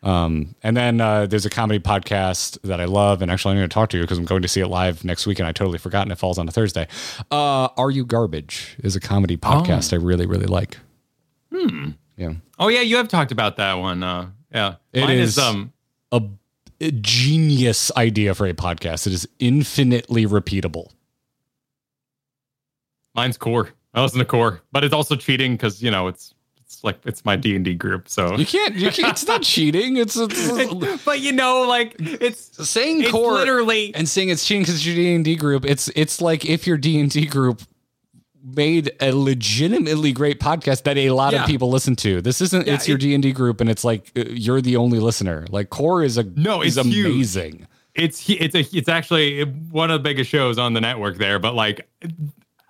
Um, 0.04 0.54
and 0.62 0.76
then 0.76 1.00
uh, 1.00 1.26
there's 1.26 1.46
a 1.46 1.50
comedy 1.50 1.78
podcast 1.80 2.60
that 2.62 2.80
I 2.80 2.84
love, 2.84 3.22
and 3.22 3.30
actually 3.30 3.52
I'm 3.52 3.58
going 3.58 3.68
to 3.68 3.74
talk 3.74 3.88
to 3.90 3.96
you 3.96 4.02
because 4.02 4.18
I'm 4.18 4.24
going 4.26 4.42
to 4.42 4.48
see 4.48 4.60
it 4.60 4.68
live 4.68 5.02
next 5.04 5.26
week, 5.26 5.38
and 5.38 5.48
I 5.48 5.52
totally 5.52 5.78
forgotten 5.78 6.12
it 6.12 6.18
falls 6.18 6.38
on 6.38 6.46
a 6.48 6.52
Thursday. 6.52 6.86
Uh, 7.30 7.68
Are 7.76 7.90
You 7.90 8.04
Garbage 8.04 8.76
is 8.84 8.94
a 8.96 9.00
comedy 9.00 9.36
podcast 9.36 9.92
I 9.92 9.96
really 9.96 10.26
really 10.26 10.46
like. 10.46 10.78
Hmm. 11.52 11.90
Yeah. 12.16 12.34
oh 12.58 12.68
yeah, 12.68 12.82
you 12.82 12.96
have 12.98 13.08
talked 13.08 13.32
about 13.32 13.56
that 13.56 13.74
one. 13.74 14.02
Uh, 14.02 14.28
yeah, 14.52 14.74
It 14.92 15.00
Mine 15.02 15.16
is- 15.18 15.38
um. 15.38 15.72
a, 16.12 16.22
a 16.80 16.90
genius 16.92 17.90
idea 17.96 18.34
for 18.34 18.46
a 18.46 18.52
podcast. 18.52 19.06
It 19.06 19.12
is 19.14 19.26
infinitely 19.38 20.26
repeatable. 20.26 20.90
Mine's 23.14 23.36
core. 23.36 23.70
I 23.94 24.02
listen 24.02 24.18
to 24.18 24.24
core, 24.24 24.60
but 24.72 24.82
it's 24.84 24.92
also 24.94 25.14
cheating 25.16 25.52
because 25.54 25.82
you 25.82 25.90
know 25.90 26.08
it's 26.08 26.34
it's 26.64 26.82
like 26.82 26.98
it's 27.04 27.24
my 27.24 27.36
D 27.36 27.54
and 27.56 27.64
D 27.64 27.74
group. 27.74 28.08
So, 28.08 28.36
You 28.36 28.46
can't. 28.46 28.74
You 28.74 28.90
can't 28.90 29.12
it's 29.12 29.26
not 29.26 29.42
cheating. 29.52 29.96
It's, 29.96 30.16
it's 30.16 31.04
but 31.04 31.20
you 31.20 31.32
know, 31.32 31.62
like 31.68 31.94
it's 31.98 32.68
saying 32.68 33.02
it's 33.02 33.10
core 33.10 33.32
literally 33.34 33.94
and 33.94 34.08
saying 34.08 34.30
it's 34.30 34.44
cheating 34.46 34.62
because 34.62 34.76
it's 34.76 34.86
your 34.86 34.96
D 34.96 35.14
and 35.14 35.24
D 35.24 35.36
group. 35.36 35.64
It's 35.64 35.88
it's 35.94 36.20
like 36.20 36.44
if 36.44 36.66
your 36.66 36.76
D 36.78 36.98
and 37.00 37.10
D 37.10 37.26
group 37.26 37.62
made 38.42 38.92
a 39.00 39.10
legitimately 39.12 40.12
great 40.12 40.38
podcast 40.38 40.82
that 40.82 40.96
a 40.98 41.10
lot 41.10 41.32
Yeah. 41.32 41.42
of 41.42 41.46
people 41.48 41.70
listen 41.70 41.96
to. 41.96 42.20
This 42.20 42.40
isn't. 42.40 42.66
Yeah, 42.66 42.74
it's 42.74 42.86
your 42.88 42.98
D 42.98 43.14
and 43.14 43.22
D 43.22 43.32
group, 43.32 43.60
and 43.60 43.70
it's 43.70 43.84
like 43.84 44.10
uh, 44.16 44.24
you're 44.28 44.60
the 44.60 44.76
only 44.76 44.98
listener. 44.98 45.46
Like 45.50 45.70
core 45.70 46.02
is 46.02 46.18
a 46.18 46.24
No, 46.24 46.62
is 46.62 46.76
it's 46.76 46.86
huge. 46.86 47.06
amazing. 47.06 47.66
it's 47.94 48.28
it's 48.28 48.54
a 48.54 48.66
it's 48.76 48.88
actually 48.88 49.44
one 49.44 49.90
of 49.90 49.94
the 50.00 50.02
biggest 50.02 50.28
shows 50.30 50.58
on 50.58 50.72
the 50.74 50.80
network 50.80 51.16
there. 51.16 51.38
But 51.38 51.54
like, 51.54 51.88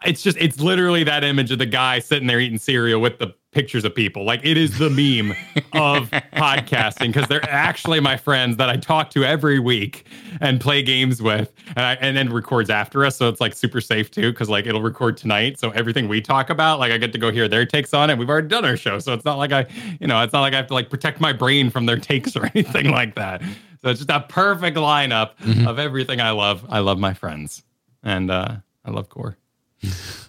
it's 0.05 0.23
just 0.23 0.37
it's 0.39 0.61
literally 0.61 1.03
that 1.05 1.25
image 1.25 1.51
of 1.51 1.59
the 1.59 1.67
guy 1.67 1.99
sitting 1.99 2.29
there 2.29 2.39
eating 2.41 2.59
cereal 2.59 3.01
with 3.01 3.19
the 3.19 3.35
pictures 3.55 3.85
of 3.85 3.95
people. 3.95 4.25
Like 4.25 4.41
it 4.45 4.57
is 4.57 4.79
the 4.79 4.91
meme 4.91 5.31
of 5.73 6.11
podcasting 6.11 7.13
because 7.13 7.29
they're 7.29 7.49
actually 7.49 8.01
my 8.01 8.17
friends 8.17 8.57
that 8.57 8.69
I 8.69 8.77
talk 8.77 9.11
to 9.11 9.25
every 9.25 9.59
week 9.59 10.07
and 10.41 10.61
play 10.61 10.83
games 10.83 11.23
with, 11.23 11.53
and 11.69 11.81
I, 11.81 11.95
and 11.95 12.17
then 12.17 12.33
records 12.33 12.69
after 12.69 13.05
us. 13.05 13.17
So 13.17 13.29
it's 13.29 13.41
like 13.41 13.55
super 13.55 13.81
safe 13.81 14.11
too 14.11 14.33
because 14.33 14.49
like 14.49 14.67
it'll 14.67 14.83
record 14.83 15.17
tonight. 15.17 15.59
So 15.59 15.71
everything 15.71 16.09
we 16.09 16.21
talk 16.21 16.51
about, 16.51 16.81
like 16.81 16.93
I 16.93 16.99
get 16.99 17.13
to 17.13 17.19
go 17.19 17.31
hear 17.31 17.49
their 17.49 17.65
takes 17.65 17.95
on 17.95 18.11
it. 18.11 18.19
We've 18.19 18.29
already 18.29 18.49
done 18.49 18.65
our 18.65 18.77
show, 18.77 18.99
so 18.99 19.15
it's 19.15 19.25
not 19.25 19.39
like 19.39 19.53
I, 19.53 19.67
you 20.01 20.07
know, 20.07 20.21
it's 20.23 20.33
not 20.33 20.41
like 20.41 20.53
I 20.53 20.57
have 20.57 20.67
to 20.69 20.75
like 20.75 20.91
protect 20.91 21.21
my 21.21 21.33
brain 21.33 21.71
from 21.71 21.87
their 21.87 21.99
takes 21.99 22.37
or 22.37 22.45
anything 22.55 22.91
like 22.91 23.15
that. 23.15 23.43
So 23.83 23.91
it's 23.91 24.01
just 24.01 24.11
a 24.11 24.21
perfect 24.21 24.77
lineup 24.77 25.33
of 25.67 25.79
everything 25.79 26.21
I 26.21 26.31
love. 26.31 26.65
I 26.71 26.81
love 26.81 26.99
my 26.99 27.13
friends, 27.13 27.63
and 28.03 28.31
uh, 28.31 28.57
I 28.85 28.91
love 28.91 29.09
Core. 29.11 29.37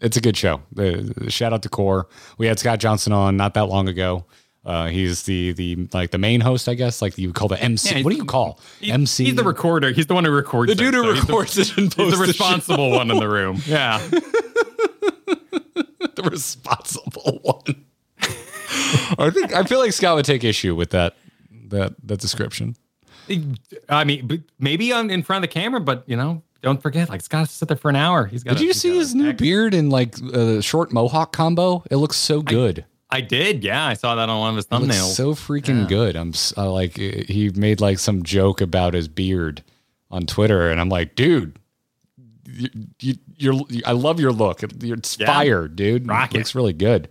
It's 0.00 0.16
a 0.16 0.20
good 0.20 0.36
show. 0.36 0.62
Uh, 0.78 1.28
shout 1.28 1.52
out 1.52 1.62
to 1.62 1.68
Core. 1.68 2.08
We 2.38 2.46
had 2.46 2.58
Scott 2.58 2.78
Johnson 2.78 3.12
on 3.12 3.36
not 3.36 3.54
that 3.54 3.66
long 3.66 3.88
ago. 3.88 4.24
Uh, 4.64 4.88
he's 4.88 5.22
the 5.22 5.52
the 5.52 5.88
like 5.94 6.10
the 6.10 6.18
main 6.18 6.40
host, 6.40 6.68
I 6.68 6.74
guess. 6.74 7.00
Like 7.00 7.16
you 7.18 7.32
call 7.32 7.48
the 7.48 7.60
MC. 7.62 7.96
Yeah, 7.96 8.02
what 8.04 8.10
do 8.10 8.16
you 8.16 8.24
call 8.24 8.60
He- 8.80 8.92
MC? 8.92 9.24
He's 9.24 9.34
the 9.34 9.42
recorder. 9.44 9.92
He's 9.92 10.06
the 10.06 10.14
one 10.14 10.24
who 10.24 10.30
records. 10.30 10.70
the 10.70 10.74
dude 10.76 10.94
it, 10.94 10.98
who 10.98 11.04
so 11.04 11.12
he's 11.14 11.24
the- 11.26 11.32
records 11.32 11.58
it 11.58 11.78
and 11.78 11.90
posts 11.96 12.10
the 12.12 12.16
the 12.16 12.26
responsible 12.28 12.90
one 12.90 13.10
in 13.10 13.18
the 13.18 13.28
room. 13.28 13.62
Yeah. 13.66 13.98
the 16.14 16.28
responsible 16.30 17.40
one. 17.42 17.84
I 19.18 19.30
think 19.32 19.54
I 19.54 19.62
feel 19.64 19.78
like 19.78 19.92
Scott 19.92 20.16
would 20.16 20.24
take 20.24 20.44
issue 20.44 20.74
with 20.74 20.90
that 20.90 21.16
that 21.68 21.94
that 22.06 22.20
description. 22.20 22.76
I 23.88 24.04
mean, 24.04 24.44
maybe 24.58 24.92
on 24.92 25.10
in 25.10 25.22
front 25.22 25.44
of 25.44 25.50
the 25.50 25.52
camera, 25.52 25.80
but 25.80 26.04
you 26.06 26.16
know, 26.16 26.42
don't 26.62 26.82
forget, 26.82 27.08
like, 27.08 27.20
Scott's 27.20 27.52
sit 27.52 27.68
there 27.68 27.76
for 27.76 27.88
an 27.88 27.96
hour. 27.96 28.26
He's 28.26 28.42
got. 28.42 28.56
Did 28.56 28.64
you 28.66 28.72
see 28.72 28.96
his 28.96 29.14
new 29.14 29.32
beard 29.32 29.74
and 29.74 29.90
like 29.90 30.14
uh, 30.34 30.60
short 30.60 30.92
mohawk 30.92 31.32
combo? 31.32 31.84
It 31.90 31.96
looks 31.96 32.16
so 32.16 32.42
good. 32.42 32.84
I 33.10 33.20
did. 33.22 33.64
Yeah, 33.64 33.86
I 33.86 33.94
saw 33.94 34.16
that 34.16 34.28
on 34.28 34.38
one 34.38 34.50
of 34.50 34.56
his 34.56 34.66
It 34.66 34.74
looks 34.74 34.96
thumbnails. 34.96 35.14
so 35.14 35.34
freaking 35.34 35.88
good. 35.88 36.14
I'm 36.16 36.32
uh, 36.56 36.70
like 36.70 36.98
uh, 36.98 37.22
he 37.26 37.50
made 37.54 37.80
like 37.80 37.98
some 37.98 38.22
joke 38.22 38.60
about 38.60 38.92
his 38.94 39.08
beard 39.08 39.62
on 40.10 40.26
Twitter, 40.26 40.70
and 40.70 40.78
I'm 40.80 40.88
like, 40.90 41.14
dude, 41.14 41.58
you, 42.46 42.68
you, 43.00 43.14
you're 43.36 43.54
I 43.86 43.92
love 43.92 44.20
your 44.20 44.32
look. 44.32 44.62
It's 44.62 45.18
Yeah. 45.18 45.26
fire, 45.26 45.68
dude. 45.68 46.06
Rock 46.08 46.32
it 46.32 46.34
it. 46.34 46.38
looks 46.40 46.54
really 46.54 46.72
good. 46.74 47.08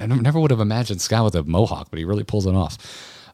I 0.00 0.06
never 0.06 0.38
would 0.38 0.52
have 0.52 0.60
imagined 0.60 1.00
Scott 1.00 1.24
with 1.24 1.34
a 1.34 1.42
mohawk, 1.42 1.88
but 1.90 1.98
he 1.98 2.04
really 2.04 2.22
pulls 2.24 2.46
it 2.46 2.54
off. 2.54 2.78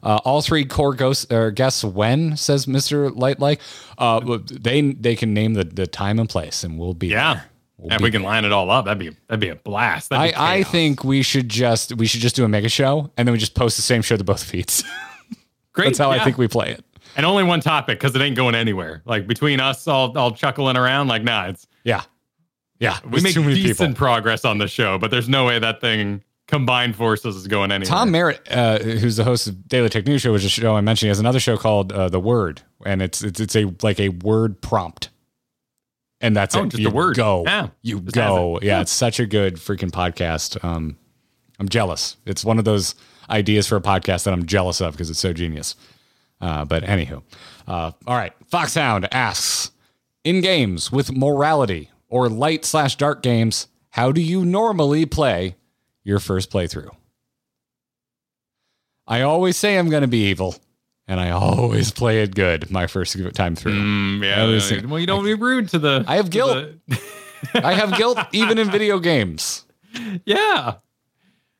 Uh, 0.05 0.19
all 0.23 0.39
three 0.39 0.63
core 0.63 0.93
ghosts 0.93 1.25
or 1.31 1.49
guests 1.49 1.83
when 1.83 2.37
says 2.37 2.67
Mister 2.67 3.09
Light 3.09 3.39
like 3.39 3.59
uh, 3.97 4.39
they 4.51 4.81
they 4.81 5.15
can 5.15 5.33
name 5.33 5.55
the, 5.55 5.63
the 5.63 5.87
time 5.87 6.19
and 6.19 6.29
place 6.29 6.63
and 6.63 6.77
we'll 6.77 6.93
be 6.93 7.07
yeah. 7.07 7.33
there. 7.33 7.45
We'll 7.77 7.97
be 7.97 8.03
we 8.03 8.11
can 8.11 8.21
line 8.21 8.45
it 8.45 8.51
all 8.51 8.69
up, 8.69 8.85
that'd 8.85 8.99
be 8.99 9.09
that'd 9.27 9.39
be 9.39 9.49
a 9.49 9.55
blast. 9.55 10.13
I, 10.13 10.27
be 10.27 10.33
I 10.37 10.63
think 10.63 11.03
we 11.03 11.23
should 11.23 11.49
just 11.49 11.95
we 11.97 12.05
should 12.05 12.21
just 12.21 12.35
do 12.35 12.45
a 12.45 12.47
mega 12.47 12.69
show 12.69 13.11
and 13.17 13.27
then 13.27 13.33
we 13.33 13.39
just 13.39 13.55
post 13.55 13.77
the 13.77 13.81
same 13.81 14.03
show 14.03 14.15
to 14.15 14.23
both 14.23 14.43
feeds. 14.43 14.83
Great. 15.73 15.85
That's 15.85 15.97
how 15.97 16.11
I 16.11 16.23
think 16.23 16.37
we 16.37 16.47
play 16.47 16.69
it. 16.69 16.85
And 17.17 17.25
only 17.25 17.43
one 17.43 17.59
topic 17.59 17.99
because 17.99 18.15
it 18.15 18.21
ain't 18.21 18.35
going 18.35 18.55
anywhere. 18.55 19.01
Like 19.05 19.25
between 19.25 19.59
us, 19.59 19.87
all 19.87 20.15
all 20.17 20.31
chuckling 20.31 20.77
around. 20.77 21.07
Like, 21.07 21.23
nah, 21.23 21.47
it's 21.47 21.67
Yeah, 21.83 22.03
yeah. 22.79 22.99
we 23.09 23.21
make 23.21 23.33
too 23.33 23.41
many 23.41 23.55
decent 23.55 23.91
people. 23.91 23.95
progress 23.95 24.45
on 24.45 24.59
the 24.59 24.67
show, 24.67 24.97
but 24.99 25.09
there's 25.09 25.27
no 25.27 25.45
way 25.45 25.57
that 25.57 25.81
thing 25.81 26.23
combined 26.47 26.95
forces 26.95 27.35
is 27.35 27.47
going 27.47 27.71
anywhere. 27.71 27.89
Tom 27.89 28.11
Merritt, 28.11 28.47
uh, 28.51 28.79
who's 28.79 29.15
the 29.15 29.23
host 29.23 29.47
of 29.47 29.67
Daily 29.67 29.89
Tech 29.89 30.05
News 30.05 30.21
Show, 30.21 30.31
which 30.33 30.41
is 30.43 30.47
a 30.47 30.49
show 30.49 30.75
I 30.75 30.81
mentioned, 30.81 31.07
he 31.07 31.09
has 31.09 31.19
another 31.19 31.39
show 31.39 31.57
called 31.57 31.91
uh, 31.91 32.09
The 32.09 32.19
Word, 32.19 32.61
and 32.85 33.01
it's 33.01 33.23
it's 33.23 33.39
it's 33.39 33.55
a 33.55 33.65
like 33.81 33.99
a 33.99 34.09
word 34.09 34.61
prompt, 34.61 35.09
and 36.21 36.35
that's 36.35 36.55
Oh, 36.55 36.63
it. 36.63 36.69
just 36.69 36.81
you 36.81 36.89
a 36.89 36.91
word. 36.91 37.15
Go, 37.15 37.43
Yeah, 37.45 37.67
you 37.81 37.99
go. 38.01 38.57
it. 38.57 38.63
Yeah, 38.63 38.81
it's 38.81 38.91
such 38.91 39.19
a 39.19 39.25
good 39.25 39.55
freaking 39.55 39.91
podcast. 39.91 40.63
Um, 40.63 40.97
I'm 41.59 41.69
jealous. 41.69 42.17
It's 42.25 42.43
one 42.45 42.59
of 42.59 42.65
those 42.65 42.95
ideas 43.29 43.65
for 43.67 43.75
a 43.77 43.81
podcast 43.81 44.25
that 44.25 44.33
I'm 44.33 44.45
jealous 44.45 44.81
of 44.81 44.93
because 44.93 45.09
it's 45.09 45.19
so 45.19 45.33
genius. 45.33 45.75
Uh, 46.41 46.65
but 46.65 46.83
anywho, 46.83 47.23
uh, 47.67 47.91
all 48.05 48.15
right. 48.17 48.33
Foxhound 48.47 49.07
asks, 49.13 49.71
in 50.25 50.41
games 50.41 50.91
with 50.91 51.11
morality 51.15 51.89
or 52.09 52.27
light 52.29 52.65
slash 52.65 52.97
dark 52.97 53.23
games, 53.23 53.67
how 53.91 54.11
do 54.11 54.21
you 54.21 54.43
normally 54.45 55.05
play 55.05 55.55
your 56.05 56.19
first 56.19 56.49
playthrough? 56.51 56.89
I 59.07 59.21
always 59.21 59.57
say 59.57 59.77
I'm 59.77 59.89
going 59.89 60.01
to 60.01 60.07
be 60.07 60.25
evil, 60.29 60.55
and 61.07 61.19
I 61.19 61.31
always 61.31 61.91
play 62.01 62.21
it 62.23 62.33
good 62.33 62.71
my 62.71 62.87
first 62.87 63.15
time 63.35 63.55
through. 63.55 63.73
Mm, 63.73 64.23
yeah. 64.23 64.41
I 64.43 64.45
was- 64.47 64.71
well, 64.83 64.99
you 64.99 65.05
don't 65.07 65.23
be 65.25 65.33
rude 65.33 65.69
to 65.69 65.79
the. 65.79 66.03
I 66.07 66.15
have 66.15 66.29
guilt. 66.29 66.67
the- 66.87 67.01
I 67.53 67.73
have 67.73 67.95
guilt 67.97 68.17
even 68.31 68.57
in 68.57 68.71
video 68.71 68.97
games. 68.99 69.65
yeah. 70.25 70.75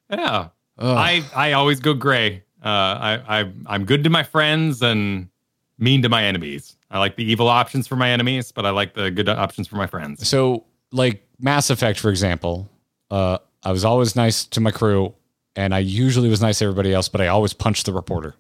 Yeah. 0.10 0.50
I 0.80 1.24
I 1.36 1.52
always 1.54 1.80
go 1.80 1.94
gray. 1.94 2.44
Uh, 2.64 2.68
I 2.68 3.40
I 3.42 3.52
I'm 3.68 3.86
good 3.86 4.04
to 4.06 4.10
my 4.10 4.24
friends 4.24 4.82
and 4.82 5.30
mean 5.78 6.02
to 6.02 6.10
my 6.10 6.24
enemies. 6.24 6.76
I 6.90 7.00
like 7.00 7.16
the 7.18 7.24
evil 7.24 7.48
options 7.48 7.88
for 7.88 7.96
my 7.96 8.10
enemies, 8.10 8.52
but 8.52 8.66
I 8.66 8.72
like 8.72 8.94
the 8.94 9.12
good 9.12 9.30
options 9.30 9.68
for 9.68 9.76
my 9.76 9.88
friends. 9.88 10.28
So, 10.28 10.66
like 10.92 11.28
Mass 11.40 11.70
Effect, 11.70 12.00
for 12.00 12.10
example, 12.10 12.70
uh, 13.12 13.38
I 13.66 13.72
was 13.72 13.84
always 13.84 14.16
nice 14.16 14.46
to 14.46 14.62
my 14.62 14.72
crew, 14.72 15.14
and 15.56 15.74
I 15.74 15.80
usually 15.80 16.30
was 16.30 16.42
nice 16.42 16.60
to 16.60 16.66
everybody 16.66 16.94
else, 16.94 17.10
but 17.10 17.20
I 17.20 17.28
always 17.28 17.54
punched 17.54 17.86
the 17.88 17.94
reporter. 17.94 18.36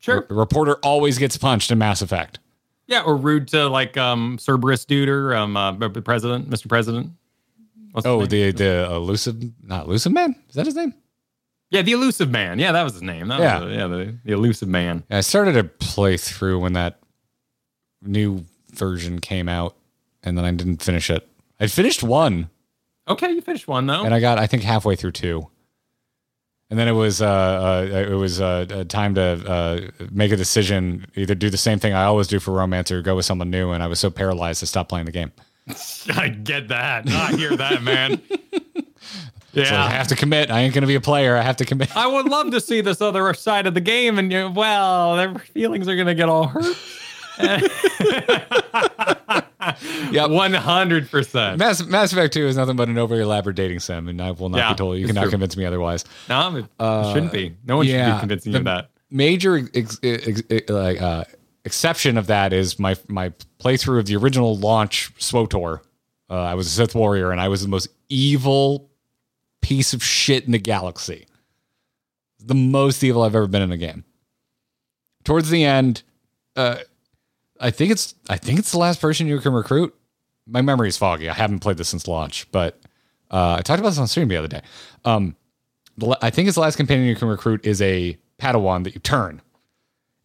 Sure. 0.00 0.26
The 0.28 0.34
reporter 0.34 0.74
always 0.82 1.16
gets 1.18 1.36
punched 1.38 1.70
in 1.70 1.78
Mass 1.78 2.02
Effect. 2.02 2.38
Yeah, 2.86 3.00
or 3.02 3.16
rude 3.16 3.48
to 3.48 3.68
like 3.68 3.96
um 3.96 4.36
Cerberus 4.38 4.84
dude 4.84 5.08
or 5.08 5.34
um 5.34 5.56
uh, 5.56 5.72
president, 5.88 6.50
Mr. 6.50 6.68
President. 6.68 7.12
What's 7.92 8.06
Oh, 8.06 8.26
the 8.26 8.50
the 8.50 8.90
elusive, 8.92 9.36
not 9.62 9.86
elusive 9.86 10.12
man. 10.12 10.36
Is 10.48 10.56
that 10.56 10.66
his 10.66 10.74
name? 10.74 10.92
yeah, 11.70 11.80
the 11.82 11.92
elusive 11.92 12.30
man. 12.30 12.58
Yeah, 12.58 12.72
that 12.72 12.82
was 12.82 12.92
his 12.94 13.02
name. 13.02 13.28
That 13.28 13.40
Yeah. 13.40 13.60
was 13.64 13.74
yeah, 13.74 13.86
the, 13.86 14.18
the 14.24 14.32
elusive 14.32 14.68
man. 14.68 15.04
I 15.10 15.22
started 15.22 15.52
to 15.54 15.64
play 15.64 16.16
through 16.18 16.58
when 16.60 16.74
that 16.74 16.98
new 18.02 18.44
version 18.72 19.20
came 19.20 19.48
out, 19.48 19.74
and 20.22 20.36
then 20.36 20.44
I 20.44 20.50
didn't 20.50 20.82
finish 20.82 21.08
it. 21.08 21.26
I 21.58 21.66
finished 21.68 22.02
one, 22.02 22.50
Okay, 23.06 23.32
you 23.32 23.40
finished 23.40 23.68
one 23.68 23.86
though. 23.86 24.04
and 24.04 24.14
I 24.14 24.20
got 24.20 24.38
I 24.38 24.46
think 24.46 24.62
halfway 24.62 24.96
through 24.96 25.12
two, 25.12 25.48
and 26.70 26.78
then 26.78 26.88
it 26.88 26.92
was 26.92 27.20
uh, 27.20 27.28
uh 27.28 27.96
it 28.10 28.14
was 28.14 28.40
uh, 28.40 28.66
uh, 28.70 28.84
time 28.84 29.14
to 29.16 29.22
uh, 29.22 29.80
make 30.10 30.32
a 30.32 30.36
decision, 30.36 31.06
either 31.14 31.34
do 31.34 31.50
the 31.50 31.58
same 31.58 31.78
thing 31.78 31.92
I 31.92 32.04
always 32.04 32.28
do 32.28 32.40
for 32.40 32.52
romance 32.52 32.90
or 32.90 33.02
go 33.02 33.16
with 33.16 33.26
someone 33.26 33.50
new. 33.50 33.72
And 33.72 33.82
I 33.82 33.86
was 33.86 34.00
so 34.00 34.10
paralyzed 34.10 34.60
to 34.60 34.66
stop 34.66 34.88
playing 34.88 35.06
the 35.06 35.12
game. 35.12 35.32
I 36.14 36.28
get 36.28 36.68
that. 36.68 37.08
I 37.08 37.32
hear 37.32 37.56
that, 37.56 37.82
man. 37.82 38.20
Yeah. 39.54 39.64
So 39.66 39.76
I 39.76 39.90
have 39.90 40.08
to 40.08 40.16
commit. 40.16 40.50
I 40.50 40.62
ain't 40.62 40.74
going 40.74 40.82
to 40.82 40.88
be 40.88 40.96
a 40.96 41.00
player. 41.00 41.36
I 41.36 41.42
have 41.42 41.56
to 41.58 41.64
commit. 41.64 41.96
I 41.96 42.08
would 42.08 42.26
love 42.26 42.50
to 42.50 42.60
see 42.60 42.80
this 42.80 43.00
other 43.00 43.32
side 43.34 43.68
of 43.68 43.74
the 43.74 43.80
game, 43.80 44.18
and 44.18 44.32
you 44.32 44.50
well, 44.50 45.16
their 45.16 45.34
feelings 45.38 45.86
are 45.86 45.94
going 45.94 46.08
to 46.08 46.14
get 46.14 46.28
all 46.28 46.48
hurt. 46.48 46.76
Yep. 47.38 47.70
One 50.30 50.52
hundred 50.52 51.10
percent. 51.10 51.58
Mass, 51.58 51.82
Mass 51.84 52.12
Effect 52.12 52.34
2 52.34 52.46
is 52.46 52.56
nothing 52.56 52.76
but 52.76 52.88
an 52.88 52.98
over 52.98 53.18
elaborate 53.20 53.56
dating 53.56 53.80
sim, 53.80 54.08
and 54.08 54.20
I 54.20 54.30
will 54.32 54.48
not 54.50 54.58
Yeah, 54.58 54.72
be 54.72 54.76
told. 54.76 54.98
You 54.98 55.06
cannot 55.06 55.22
true. 55.22 55.30
convince 55.30 55.56
me 55.56 55.64
otherwise. 55.64 56.04
No, 56.28 56.56
it 56.56 56.66
shouldn't 57.12 57.32
be. 57.32 57.56
No 57.64 57.78
one 57.78 57.86
should 57.86 58.12
be 58.14 58.18
convincing 58.20 58.52
you 58.52 58.58
of 58.58 58.64
that. 58.64 58.90
Major 59.10 59.68
ex, 59.74 59.98
ex, 60.02 60.42
ex- 60.50 60.70
like 60.70 61.00
uh, 61.00 61.24
exception 61.64 62.18
of 62.18 62.26
that 62.28 62.52
is 62.52 62.78
my 62.78 62.94
my 63.08 63.32
playthrough 63.58 63.98
of 64.00 64.06
the 64.06 64.16
original 64.16 64.56
launch 64.56 65.12
SWTOR. 65.18 65.80
Uh, 66.30 66.34
I 66.34 66.54
was 66.54 66.66
a 66.66 66.70
Sith 66.70 66.94
warrior, 66.94 67.32
and 67.32 67.40
I 67.40 67.48
was 67.48 67.62
the 67.62 67.68
most 67.68 67.88
evil 68.08 68.90
piece 69.62 69.94
of 69.94 70.04
shit 70.04 70.44
in 70.44 70.52
the 70.52 70.58
galaxy. 70.58 71.26
The 72.38 72.54
most 72.54 73.02
evil 73.02 73.22
I've 73.22 73.34
ever 73.34 73.46
been 73.46 73.62
in 73.62 73.72
a 73.72 73.76
game. 73.78 74.04
Towards 75.24 75.48
the 75.48 75.64
end, 75.64 76.02
uh, 76.54 76.76
I 77.64 77.70
think 77.70 77.90
it's 77.90 78.14
I 78.28 78.36
think 78.36 78.58
it's 78.58 78.72
the 78.72 78.78
last 78.78 79.00
person 79.00 79.26
you 79.26 79.40
can 79.40 79.54
recruit. 79.54 79.94
My 80.46 80.60
memory 80.60 80.88
is 80.88 80.98
foggy. 80.98 81.30
I 81.30 81.32
haven't 81.32 81.60
played 81.60 81.78
this 81.78 81.88
since 81.88 82.06
launch, 82.06 82.46
but 82.52 82.78
uh, 83.30 83.56
I 83.58 83.62
talked 83.62 83.80
about 83.80 83.88
this 83.88 83.98
on 83.98 84.06
stream 84.06 84.28
the 84.28 84.36
other 84.36 84.48
day. 84.48 84.60
Um, 85.06 85.34
the 85.96 86.16
I 86.20 86.28
think 86.28 86.48
it's 86.48 86.56
the 86.56 86.60
last 86.60 86.76
companion 86.76 87.08
you 87.08 87.16
can 87.16 87.28
recruit 87.28 87.64
is 87.64 87.80
a 87.80 88.18
Padawan 88.38 88.84
that 88.84 88.94
you 88.94 89.00
turn, 89.00 89.40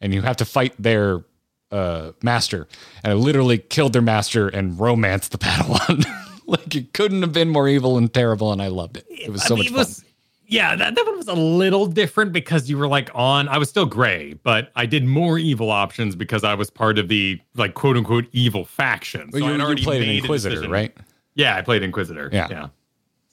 and 0.02 0.14
you 0.14 0.22
have 0.22 0.36
to 0.38 0.46
fight 0.46 0.74
their 0.78 1.24
uh, 1.72 2.12
master. 2.22 2.68
And 3.06 3.14
I 3.14 3.16
literally 3.16 3.58
killed 3.58 3.94
their 3.94 4.02
master 4.02 4.50
and 4.50 4.78
romanced 4.78 5.32
the 5.32 5.38
Padawan. 5.38 6.06
like 6.46 6.76
it 6.76 6.94
couldn't 6.94 7.22
have 7.22 7.32
been 7.32 7.50
more 7.50 7.70
evil 7.70 7.98
and 7.98 8.14
terrible, 8.14 8.52
and 8.52 8.62
I 8.62 8.68
loved 8.68 8.98
it. 8.98 9.06
It 9.10 9.32
was 9.32 9.44
so 9.44 9.56
I 9.56 9.60
mean, 9.60 9.74
much 9.74 9.88
it 9.88 9.96
fun. 9.96 10.06
Yeah, 10.50 10.76
that, 10.76 10.96
that 10.96 11.06
one 11.06 11.16
was 11.16 11.28
a 11.28 11.34
little 11.36 11.86
different 11.86 12.34
because 12.34 12.70
you 12.70 12.78
were 12.78 12.88
like 12.88 13.12
on. 13.14 13.48
I 13.48 13.60
was 13.60 13.70
still 13.70 13.86
gray, 13.86 14.34
but 14.34 14.72
I 14.76 14.88
did 14.88 15.06
more 15.06 15.38
evil 15.38 15.70
options 15.70 16.16
because 16.16 16.44
I 16.44 16.56
was 16.56 16.72
part 16.72 16.98
of 16.98 17.08
the 17.08 17.40
like 17.56 17.76
quote 17.76 17.96
unquote 17.96 18.26
evil 18.32 18.66
faction. 18.66 19.30
Well, 19.32 19.42
So 19.42 19.48
you, 19.48 19.54
I'd 19.54 19.58
you 19.58 19.64
already 19.64 19.84
played 19.84 20.02
an 20.02 20.10
Inquisitor, 20.10 20.68
right? 20.68 20.96
Yeah, 21.36 21.56
I 21.56 21.62
played 21.62 21.84
Inquisitor. 21.84 22.30
Yeah. 22.34 22.48
yeah. 22.50 22.68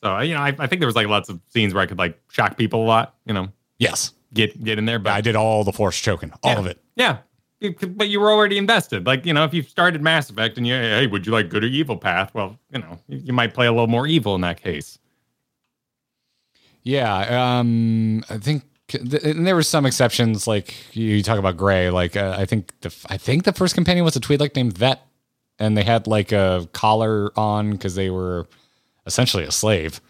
So 0.03 0.19
you 0.21 0.35
know, 0.35 0.41
I, 0.43 0.55
I 0.59 0.67
think 0.67 0.81
there 0.81 0.87
was 0.87 0.95
like 0.95 1.09
lots 1.09 1.31
of 1.31 1.41
scenes 1.49 1.73
where 1.73 1.83
I 1.83 1.87
could 1.87 1.99
like 1.99 2.21
shock 2.31 2.59
people 2.59 2.85
a 2.85 2.87
lot. 2.87 3.15
You 3.25 3.33
know, 3.33 3.49
Yes. 3.79 4.13
get 4.35 4.63
get 4.63 4.79
in 4.79 4.85
there. 4.85 4.99
But 4.99 5.15
I 5.15 5.23
did 5.23 5.37
all 5.37 5.65
the 5.65 5.73
force 5.73 5.99
choking, 5.99 6.33
all 6.43 6.53
yeah. 6.53 6.59
of 6.59 6.67
it. 6.67 6.81
Yeah. 6.97 7.19
But 7.89 8.11
you 8.11 8.21
were 8.21 8.31
already 8.31 8.59
invested. 8.59 9.07
Like, 9.07 9.25
you 9.25 9.33
know, 9.33 9.43
if 9.45 9.55
you 9.55 9.63
started 9.63 10.03
Mass 10.03 10.29
Effect 10.29 10.59
and 10.59 10.67
you, 10.67 10.75
hey, 10.75 11.07
would 11.07 11.27
you 11.27 11.33
like 11.33 11.49
good 11.49 11.65
or 11.65 11.69
evil 11.69 11.97
path? 11.97 12.35
Well, 12.35 12.59
you 12.71 12.81
know, 12.81 12.99
you 13.09 13.33
might 13.33 13.55
play 13.55 13.67
a 13.67 13.73
little 13.73 13.87
more 13.87 14.07
evil 14.07 14.35
in 14.35 14.43
that 14.43 14.63
case. 14.63 14.99
Yeah, 16.87 17.57
um, 17.59 18.23
I 18.31 18.39
think 18.39 18.63
and 18.95 19.45
there 19.45 19.57
were 19.57 19.65
some 19.65 19.85
exceptions. 19.87 20.47
Like 20.47 20.73
you 20.95 21.21
talk 21.25 21.37
about 21.41 21.57
Gray. 21.57 21.91
Like 21.91 22.17
uh, 22.17 22.37
I 22.39 22.45
think 22.45 22.73
the 22.83 22.95
I 23.11 23.17
think 23.17 23.43
the 23.43 23.53
first 23.53 23.75
companion 23.75 24.05
was 24.05 24.15
a 24.15 24.21
Twi'lek 24.21 24.55
named 24.55 24.79
Vette, 24.79 25.03
and 25.59 25.77
they 25.77 25.83
had 25.83 26.07
like 26.07 26.31
a 26.31 26.69
collar 26.73 27.33
on 27.37 27.73
because 27.73 27.97
they 27.97 28.09
were 28.09 28.47
essentially 29.05 29.43
a 29.43 29.51
slave. 29.51 30.01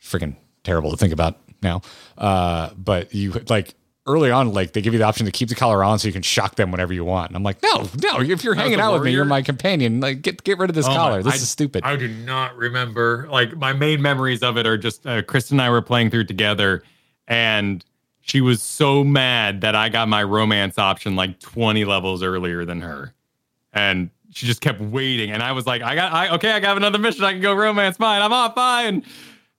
Freaking 0.00 0.36
terrible 0.64 0.90
to 0.90 0.96
think 0.96 1.12
about 1.12 1.38
now. 1.62 1.82
Uh, 2.16 2.70
but 2.78 3.14
you 3.14 3.32
like 3.50 3.74
early 4.06 4.30
on, 4.30 4.52
like 4.52 4.72
they 4.72 4.82
give 4.82 4.92
you 4.92 4.98
the 4.98 5.04
option 5.04 5.26
to 5.26 5.32
keep 5.32 5.48
the 5.48 5.54
collar 5.54 5.84
on 5.84 5.98
so 5.98 6.08
you 6.08 6.12
can 6.12 6.22
shock 6.22 6.56
them 6.56 6.70
whenever 6.72 6.92
you 6.92 7.04
want. 7.04 7.30
And 7.30 7.36
I'm 7.36 7.42
like, 7.42 7.62
no, 7.62 7.88
no. 8.02 8.20
If 8.20 8.42
you're 8.42 8.54
hanging 8.54 8.80
out 8.80 8.94
with 8.94 9.04
me, 9.04 9.12
you're 9.12 9.24
my 9.24 9.42
companion. 9.42 10.00
Like 10.00 10.22
get 10.22 10.42
get 10.44 10.58
rid 10.58 10.70
of 10.70 10.74
this 10.74 10.86
Oh 10.86 10.94
collar. 10.94 11.16
my- 11.18 11.22
this 11.22 11.34
I- 11.34 11.36
is 11.36 11.48
stupid. 11.48 11.84
I 11.84 11.96
do 11.96 12.08
not 12.08 12.56
remember. 12.56 13.28
Like 13.30 13.56
my 13.56 13.72
main 13.72 14.02
memories 14.02 14.42
of 14.42 14.56
it 14.58 14.66
are 14.66 14.76
just 14.78 15.06
uh, 15.06 15.22
Chris 15.22 15.50
and 15.50 15.60
I 15.62 15.70
were 15.70 15.82
playing 15.82 16.10
through 16.10 16.24
together, 16.24 16.82
and 17.28 17.84
she 18.20 18.40
was 18.40 18.62
so 18.62 19.02
mad 19.04 19.60
that 19.62 19.74
I 19.74 19.88
got 19.88 20.08
my 20.08 20.22
romance 20.22 20.78
option 20.78 21.16
like 21.16 21.38
20 21.40 21.84
levels 21.84 22.22
earlier 22.22 22.64
than 22.64 22.80
her, 22.80 23.12
and 23.72 24.10
she 24.30 24.46
just 24.46 24.60
kept 24.60 24.80
waiting. 24.80 25.30
And 25.30 25.42
I 25.42 25.52
was 25.52 25.66
like, 25.66 25.82
I 25.82 25.94
got, 25.94 26.12
I 26.12 26.28
okay, 26.36 26.52
I 26.52 26.60
got 26.60 26.76
another 26.76 26.98
mission. 26.98 27.24
I 27.24 27.32
can 27.32 27.42
go 27.42 27.52
romance. 27.54 27.96
Fine, 27.98 28.22
I'm 28.22 28.32
off. 28.32 28.54
Fine. 28.54 29.04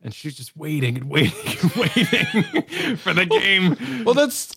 And 0.04 0.14
she's 0.14 0.36
just 0.36 0.56
waiting 0.56 0.98
and 0.98 1.10
waiting 1.10 1.34
and 1.64 1.72
waiting 1.76 2.98
for 2.98 3.14
the 3.14 3.26
game. 3.26 4.04
well, 4.04 4.14
that's. 4.14 4.56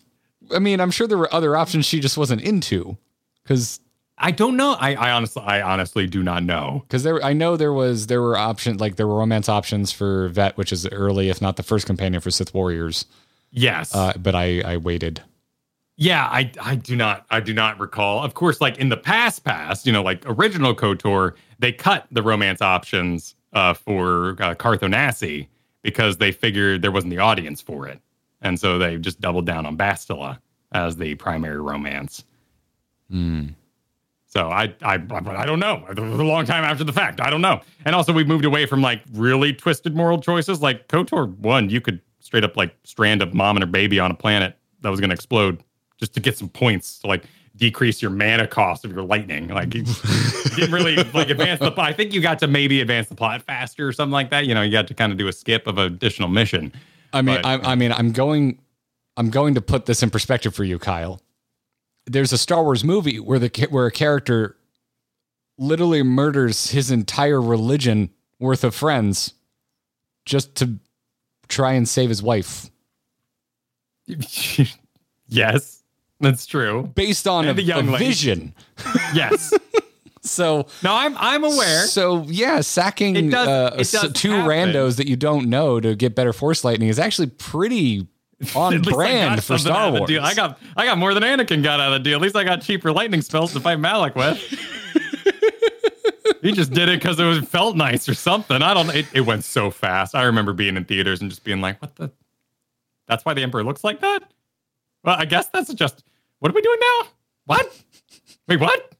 I 0.53 0.59
mean, 0.59 0.79
I'm 0.79 0.91
sure 0.91 1.07
there 1.07 1.17
were 1.17 1.33
other 1.33 1.57
options 1.57 1.85
she 1.85 1.99
just 1.99 2.17
wasn't 2.17 2.41
into 2.41 2.97
because 3.43 3.79
I 4.17 4.31
don't 4.31 4.57
know. 4.57 4.73
I, 4.79 4.95
I 4.95 5.11
honestly, 5.11 5.43
I 5.45 5.61
honestly 5.61 6.07
do 6.07 6.23
not 6.23 6.43
know. 6.43 6.83
because 6.87 7.03
there 7.03 7.23
I 7.23 7.33
know 7.33 7.55
there 7.57 7.73
was 7.73 8.07
there 8.07 8.21
were 8.21 8.37
options 8.37 8.79
like 8.81 8.95
there 8.95 9.07
were 9.07 9.17
romance 9.17 9.47
options 9.49 9.91
for 9.91 10.27
Vette, 10.29 10.57
which 10.57 10.71
is 10.71 10.83
the 10.83 10.91
early, 10.93 11.29
if 11.29 11.41
not 11.41 11.55
the 11.55 11.63
first 11.63 11.85
companion 11.85 12.21
for 12.21 12.31
Sith 12.31 12.53
warriors. 12.53 13.05
Yes. 13.51 13.93
Uh, 13.95 14.13
but 14.17 14.35
I 14.35 14.61
I 14.61 14.77
waited. 14.77 15.21
Yeah, 15.97 16.25
I 16.25 16.51
I 16.61 16.75
do 16.75 16.95
not 16.95 17.25
I 17.29 17.39
do 17.39 17.53
not 17.53 17.79
recall. 17.79 18.23
Of 18.23 18.33
course, 18.33 18.59
like 18.61 18.77
in 18.77 18.89
the 18.89 18.97
past, 18.97 19.43
past 19.43 19.85
you 19.85 19.91
know, 19.93 20.03
like 20.03 20.23
original 20.25 20.75
Kotor, 20.75 21.33
they 21.59 21.71
cut 21.71 22.05
the 22.11 22.21
romance 22.21 22.61
options 22.61 23.35
uh, 23.57 23.73
for 23.73 24.35
uh, 24.39 24.53
Carth 24.55 24.81
Onasi 24.81 25.47
because 25.81 26.17
they 26.17 26.31
figured 26.31 26.81
there 26.81 26.91
wasn't 26.91 27.11
the 27.11 27.19
audience 27.19 27.59
for 27.61 27.87
it, 27.87 27.99
and 28.41 28.59
so 28.59 28.77
they 28.77 28.97
just 28.97 29.19
doubled 29.19 29.45
down 29.45 29.65
on 29.65 29.75
Bastila 29.77 30.39
as 30.71 30.95
the 30.97 31.15
primary 31.15 31.59
romance. 31.59 32.23
So 34.27 34.49
I 34.49 34.75
I 34.83 34.95
I 34.95 35.45
don't 35.45 35.59
know. 35.59 35.85
It 35.89 35.99
was 35.99 36.19
a 36.19 36.23
long 36.23 36.45
time 36.45 36.63
after 36.63 36.83
the 36.83 36.93
fact. 36.93 37.19
I 37.21 37.29
don't 37.29 37.41
know. 37.41 37.61
And 37.85 37.95
also, 37.95 38.13
we 38.13 38.23
moved 38.23 38.45
away 38.45 38.65
from 38.65 38.81
like 38.81 39.01
really 39.13 39.53
twisted 39.53 39.95
moral 39.95 40.19
choices. 40.21 40.61
Like 40.61 40.87
Kotor 40.87 41.35
one, 41.39 41.69
you 41.69 41.81
could 41.81 42.01
straight 42.19 42.43
up 42.43 42.57
like 42.57 42.75
strand 42.83 43.21
a 43.21 43.25
mom 43.33 43.55
and 43.55 43.63
her 43.63 43.71
baby 43.71 43.99
on 43.99 44.11
a 44.11 44.13
planet 44.13 44.55
that 44.81 44.89
was 44.89 44.99
going 44.99 45.09
to 45.09 45.13
explode 45.15 45.63
just 45.97 46.13
to 46.13 46.19
get 46.19 46.37
some 46.37 46.49
points 46.49 46.99
to 46.99 47.07
like 47.07 47.23
decrease 47.57 48.01
your 48.01 48.11
mana 48.11 48.47
cost 48.47 48.85
of 48.85 48.91
your 48.91 49.03
lightning. 49.03 49.47
Like 49.49 49.73
you 49.73 49.83
didn't 50.55 50.71
really 50.71 50.95
like 51.13 51.29
advance 51.29 51.59
the 51.59 51.71
plot. 51.71 51.89
I 51.89 51.93
think 51.93 52.13
you 52.13 52.21
got 52.21 52.39
to 52.39 52.47
maybe 52.47 52.79
advance 52.81 53.09
the 53.09 53.15
plot 53.15 53.41
faster 53.41 53.87
or 53.87 53.91
something 53.91 54.13
like 54.13 54.29
that. 54.29 54.45
You 54.45 54.53
know, 54.53 54.61
you 54.61 54.71
got 54.71 54.87
to 54.87 54.93
kind 54.93 55.11
of 55.11 55.17
do 55.17 55.27
a 55.27 55.33
skip 55.33 55.67
of 55.67 55.77
an 55.77 55.85
additional 55.85 56.29
mission. 56.29 56.71
I 57.13 57.21
mean, 57.21 57.41
But- 57.41 57.45
I, 57.65 57.71
I 57.71 57.75
mean, 57.75 57.91
I'm 57.91 58.11
going, 58.11 58.59
I'm 59.17 59.29
going 59.29 59.55
to 59.55 59.61
put 59.61 59.85
this 59.85 60.01
in 60.03 60.09
perspective 60.09 60.55
for 60.55 60.63
you, 60.63 60.79
Kyle. 60.79 61.21
There's 62.05 62.31
a 62.31 62.37
Star 62.37 62.63
Wars 62.63 62.83
movie 62.85 63.19
where 63.19 63.39
the 63.39 63.67
where 63.69 63.85
a 63.85 63.91
character 63.91 64.55
literally 65.57 66.03
murders 66.03 66.69
his 66.71 66.91
entire 66.91 67.41
religion 67.41 68.11
worth 68.39 68.63
of 68.63 68.75
friends 68.75 69.33
just 70.25 70.55
to 70.55 70.75
try 71.47 71.73
and 71.73 71.87
save 71.89 72.09
his 72.09 72.21
wife, 72.21 72.69
yes, 75.27 75.76
that's 76.19 76.45
true. 76.45 76.91
based 76.95 77.27
on 77.27 77.47
a, 77.47 77.53
the 77.53 77.63
young 77.63 77.93
a 77.93 77.97
vision. 77.97 78.53
Yes. 79.13 79.53
So 80.21 80.67
No, 80.83 80.93
I'm 80.93 81.15
I'm 81.17 81.43
aware. 81.45 81.85
So 81.87 82.23
yeah, 82.27 82.59
sacking 82.61 83.15
It 83.15 83.29
does- 83.31 83.47
uh, 83.47 83.71
it 83.75 83.79
s- 83.81 83.91
does 83.91 84.11
two 84.13 84.31
happen. 84.31 84.49
randos 84.49 84.97
that 84.97 85.07
you 85.07 85.15
don't 85.15 85.49
know 85.49 85.79
to 85.79 85.95
get 85.95 86.15
better 86.15 86.33
force 86.33 86.63
lightning 86.65 86.89
is 86.89 86.99
actually 86.99 87.27
pretty 87.27 88.07
on 88.55 88.81
brand 88.81 89.41
for 89.43 89.57
Star 89.57 89.91
Wars. 89.91 90.11
I 90.21 90.33
got 90.33 90.59
I 90.75 90.85
got 90.85 90.97
more 90.97 91.13
than 91.13 91.23
Anakin 91.23 91.63
got 91.63 91.79
out 91.79 91.93
of 91.93 92.03
the 92.03 92.09
deal. 92.09 92.17
At 92.17 92.21
least 92.21 92.35
I 92.35 92.43
got 92.43 92.61
cheaper 92.61 92.91
lightning 92.91 93.21
spells 93.21 93.53
to 93.53 93.59
fight 93.61 93.79
Malak 93.79 94.15
with. 94.15 94.37
he 96.41 96.51
just 96.51 96.71
did 96.73 96.89
it 96.89 96.99
because 96.99 97.19
it 97.19 97.25
was 97.25 97.39
felt 97.47 97.75
nice 97.75 98.07
or 98.09 98.13
something. 98.13 98.61
I 98.61 98.73
don't. 98.73 98.93
It, 98.93 99.05
it 99.13 99.21
went 99.21 99.43
so 99.43 99.71
fast. 99.71 100.13
I 100.13 100.23
remember 100.23 100.53
being 100.53 100.77
in 100.77 100.85
theaters 100.85 101.21
and 101.21 101.29
just 101.29 101.43
being 101.43 101.61
like, 101.61 101.81
"What 101.81 101.95
the? 101.95 102.11
That's 103.07 103.23
why 103.25 103.33
the 103.33 103.43
Emperor 103.43 103.63
looks 103.63 103.83
like 103.83 104.01
that." 104.01 104.19
Well, 105.03 105.15
I 105.17 105.25
guess 105.25 105.47
that's 105.49 105.73
just. 105.73 106.03
What 106.39 106.51
are 106.51 106.55
we 106.55 106.61
doing 106.61 106.79
now? 106.79 107.07
What? 107.45 107.83
Wait, 108.47 108.59
what? 108.59 108.93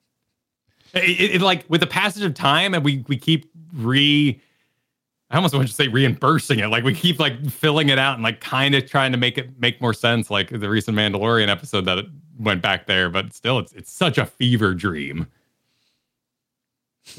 It, 0.93 1.03
it- 1.09 1.35
it, 1.35 1.41
like 1.41 1.65
with 1.69 1.81
the 1.81 1.87
passage 1.87 2.23
of 2.23 2.33
time, 2.33 2.73
and 2.73 2.83
we 2.83 3.03
we 3.07 3.17
keep 3.17 3.49
re. 3.73 4.41
I 5.29 5.35
almost 5.35 5.53
want 5.53 5.67
to 5.67 5.73
say 5.73 5.89
reimbursing 5.89 6.59
it. 6.59 6.67
Like 6.67 6.85
we 6.85 6.93
keep 6.93 7.19
like 7.19 7.49
filling 7.49 7.89
it 7.89 7.99
out 7.99 8.13
and 8.13 8.23
like 8.23 8.39
kind 8.39 8.73
of 8.75 8.89
trying 8.89 9.11
to 9.11 9.17
make 9.17 9.37
it 9.37 9.59
make 9.59 9.81
more 9.81 9.93
sense. 9.93 10.31
Like 10.31 10.49
the 10.49 10.69
recent 10.69 10.97
Mandalorian 10.97 11.49
episode 11.49 11.83
that 11.85 12.05
went 12.39 12.61
back 12.61 12.85
there, 12.87 13.09
but 13.09 13.33
still, 13.33 13.59
it's 13.59 13.73
it's 13.73 13.91
such 13.91 14.17
a 14.17 14.25
fever 14.25 14.73
dream. 14.73 15.27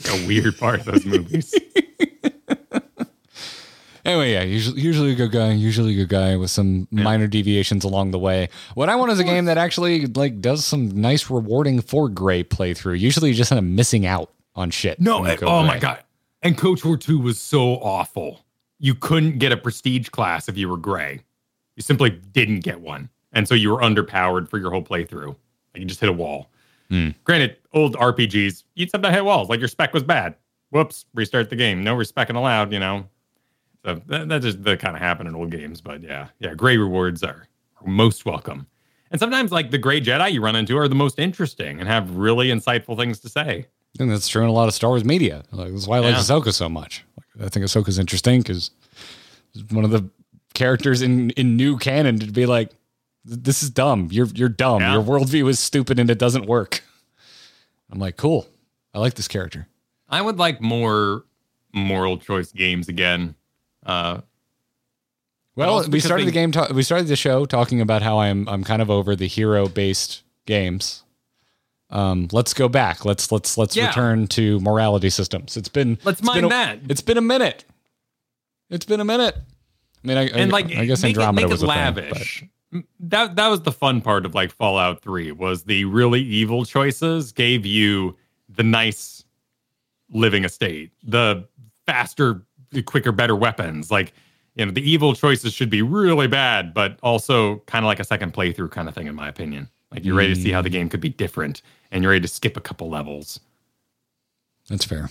Like 0.05 0.23
a 0.23 0.27
weird 0.27 0.59
part 0.59 0.81
of 0.81 0.87
those 0.87 1.05
movies. 1.05 1.55
Anyway, 4.09 4.33
yeah, 4.33 4.43
usually, 4.43 4.81
usually 4.81 5.13
a 5.13 5.15
good 5.15 5.31
guy, 5.33 5.53
usually 5.53 5.93
a 5.93 5.97
good 5.97 6.09
guy 6.09 6.35
with 6.35 6.51
some 6.51 6.89
minor 6.91 7.27
deviations 7.27 7.85
along 7.85 8.11
the 8.11 8.19
way. 8.19 8.49
What 8.75 8.89
I 8.89 8.97
want 8.97 9.13
is 9.13 9.19
a 9.19 9.25
game 9.25 9.45
that 9.45 9.59
actually 9.59 10.07
like 10.07 10.41
does 10.41 10.65
some 10.65 10.89
nice 10.89 11.29
rewarding 11.29 11.83
for 11.83 12.09
Gray 12.09 12.43
playthrough. 12.43 12.99
Usually, 12.99 13.29
you 13.29 13.35
just 13.35 13.53
end 13.53 13.59
up 13.59 13.65
missing 13.65 14.07
out 14.07 14.33
on 14.55 14.71
shit. 14.71 14.99
No, 14.99 15.21
when 15.21 15.27
you 15.29 15.35
it- 15.35 15.41
go 15.41 15.47
oh 15.49 15.63
my 15.63 15.79
god! 15.79 16.03
And 16.41 16.57
KOTOR 16.57 16.99
two 16.99 17.19
was 17.19 17.39
so 17.39 17.75
awful. 17.75 18.41
You 18.79 18.95
couldn't 18.95 19.39
get 19.41 19.53
a 19.53 19.59
prestige 19.59 20.09
class 20.09 20.49
if 20.49 20.57
you 20.57 20.71
were 20.71 20.79
gray. 20.79 21.21
You 21.77 21.83
simply 21.83 22.09
didn't 22.09 22.61
get 22.61 22.81
one. 22.81 23.11
And 23.33 23.47
so 23.47 23.55
you 23.55 23.69
were 23.69 23.81
underpowered 23.83 24.49
for 24.49 24.57
your 24.57 24.71
whole 24.71 24.83
playthrough. 24.83 25.27
Like 25.75 25.81
you 25.81 25.85
just 25.85 26.01
hit 26.01 26.09
a 26.09 26.15
wall. 26.15 26.49
Hmm. 26.89 27.11
Granted, 27.25 27.59
old 27.75 27.95
RPGs, 27.97 28.63
you'd 28.75 28.91
sometimes 28.91 29.15
hit 29.15 29.25
walls. 29.27 29.51
Like 29.51 29.59
your 29.59 29.69
spec 29.69 29.93
was 29.93 30.03
bad. 30.03 30.35
Whoops, 30.71 31.05
restart 31.13 31.51
the 31.51 31.57
game. 31.57 31.85
No 31.85 31.95
respecting 31.95 32.37
allowed, 32.37 32.73
you 32.73 32.79
know. 32.79 33.07
So 33.85 34.01
that, 34.07 34.29
that 34.29 34.43
just 34.43 34.63
that 34.65 34.81
kind 34.81 34.97
of 34.97 35.03
happened 35.03 35.29
in 35.29 35.35
old 35.35 35.51
games. 35.51 35.81
But 35.81 36.03
yeah, 36.03 36.29
yeah, 36.41 36.55
gray 36.55 36.77
rewards 36.77 37.23
are, 37.23 37.49
are 37.81 37.87
most 37.87 38.25
welcome. 38.25 38.67
And 39.11 39.19
sometimes 39.21 39.51
like 39.53 39.71
the 39.71 39.79
gray 39.79 40.01
Jedi 40.01 40.33
you 40.33 40.43
run 40.43 40.57
into 40.57 40.77
are 40.77 40.89
the 40.89 40.95
most 40.95 41.19
interesting 41.19 41.81
and 41.81 41.89
have 41.89 42.17
really 42.17 42.49
insightful 42.49 42.97
things 42.97 43.21
to 43.21 43.29
say. 43.29 43.67
And 43.99 44.11
that's 44.11 44.29
true 44.29 44.43
in 44.43 44.49
a 44.49 44.53
lot 44.53 44.69
of 44.69 44.75
Star 44.75 44.91
Wars 44.91 45.05
media. 45.05 45.43
Like, 45.51 45.73
that's 45.73 45.87
why 45.87 45.97
I 45.97 46.01
like 46.01 46.15
Yeah. 46.15 46.21
Ahsoka 46.21 46.53
so 46.53 46.69
much. 46.69 47.05
Like, 47.17 47.47
I 47.47 47.49
think 47.49 47.65
Ahsoka's 47.65 47.99
interesting 47.99 48.41
because 48.41 48.71
one 49.71 49.85
of 49.85 49.91
the 49.91 50.09
characters 50.55 51.01
in 51.03 51.31
in 51.31 51.57
new 51.57 51.79
canon 51.79 52.19
to 52.19 52.27
be 52.31 52.45
like, 52.47 52.71
"This 53.25 53.63
is 53.63 53.71
dumb. 53.71 54.09
You're 54.11 54.27
you're 54.35 54.49
dumb. 54.49 54.81
Yeah. 54.83 54.95
Your 54.95 55.03
worldview 55.03 55.49
is 55.49 55.59
stupid 55.59 55.99
and 55.99 56.11
it 56.11 56.19
doesn't 56.19 56.47
work." 56.47 56.83
I'm 57.91 57.99
like, 57.99 58.17
cool. 58.19 58.47
I 58.93 58.99
like 58.99 59.15
this 59.15 59.29
character. 59.29 59.67
I 60.11 60.21
would 60.21 60.37
like 60.39 60.61
more 60.61 61.25
moral 61.73 62.19
choice 62.19 62.53
games 62.53 62.89
again. 62.89 63.35
Uh, 63.89 64.21
Well, 65.57 65.89
we 65.89 65.99
started 65.99 66.23
they- 66.25 66.27
the 66.31 66.33
game. 66.33 66.53
Ta- 66.53 66.69
we 66.73 66.83
started 66.85 67.09
the 67.09 67.17
show 67.17 67.45
talking 67.47 67.81
about 67.81 68.03
how 68.03 68.19
I'm 68.21 68.49
I'm 68.49 68.63
kind 68.63 68.81
of 68.83 68.91
over 68.91 69.17
the 69.17 69.27
hero 69.27 69.67
based 69.69 70.23
games. 70.47 71.03
Um, 71.91 72.29
let's 72.33 72.53
go 72.55 72.69
back. 72.69 73.05
Let's 73.05 73.33
let's 73.33 73.57
let's 73.59 73.75
Yeah. 73.75 73.89
return 73.89 74.27
to 74.29 74.61
morality 74.61 75.11
systems. 75.11 75.57
It's 75.57 75.69
been 75.71 75.99
Let's 76.05 76.21
it's 76.21 76.31
been 76.31 76.45
a- 76.45 76.49
that. 76.49 76.79
It's 76.89 77.01
been 77.01 77.17
a 77.19 77.23
minute. 77.23 77.65
It's 78.71 78.85
been 78.85 79.01
a 79.01 79.05
minute. 79.05 79.37
I 80.05 80.07
mean, 80.07 80.17
I, 80.19 80.23
and 80.29 80.53
I, 80.53 80.53
like 80.53 80.67
I 80.77 80.85
guess 80.85 81.03
make 81.03 81.17
Andromeda 81.17 81.41
it, 81.41 81.45
make 81.47 81.51
was 81.51 81.63
it 81.63 81.67
a 81.67 81.69
thing, 81.69 81.79
lavish. 81.79 82.45
that 83.01 83.35
that 83.37 83.49
was 83.49 83.63
the 83.63 83.73
fun 83.73 84.01
part 84.03 84.27
of 84.27 84.35
like 84.35 84.53
Fallout 84.53 85.01
3 85.03 85.33
was 85.33 85.65
the 85.65 85.87
really 85.87 86.21
evil 86.23 86.65
choices 86.67 87.33
gave 87.33 87.65
you 87.67 88.17
the 88.49 88.63
nice 88.63 89.25
living 90.11 90.45
estate, 90.45 90.93
the 91.03 91.49
faster, 91.87 92.43
quicker, 92.87 93.13
better 93.13 93.37
weapons. 93.37 93.91
Like, 93.91 94.13
you 94.55 94.65
know, 94.67 94.73
the 94.73 94.89
evil 94.89 95.15
choices 95.15 95.53
should 95.55 95.71
be 95.71 95.83
really 95.83 96.27
bad, 96.27 96.75
but 96.75 96.99
also 97.03 97.59
kind 97.67 97.85
of 97.85 97.87
like 97.87 98.01
a 98.01 98.05
second 98.05 98.35
playthrough 98.35 98.71
kind 98.71 98.89
of 98.89 98.95
thing, 98.95 99.07
in 99.07 99.15
my 99.15 99.29
opinion. 99.29 99.69
Like 99.93 100.05
you're 100.05 100.17
ready 100.17 100.35
to 100.35 100.41
see 100.41 100.51
how 100.51 100.61
Mm. 100.61 100.65
the 100.65 100.71
game 100.71 100.89
could 100.89 101.01
be 101.01 101.09
different 101.09 101.63
and 101.91 102.03
you're 102.03 102.11
ready 102.13 102.23
to 102.23 102.29
skip 102.29 102.57
a 102.57 102.61
couple 102.61 102.89
levels. 102.91 103.41
that's 104.69 104.85
fair. 104.85 105.09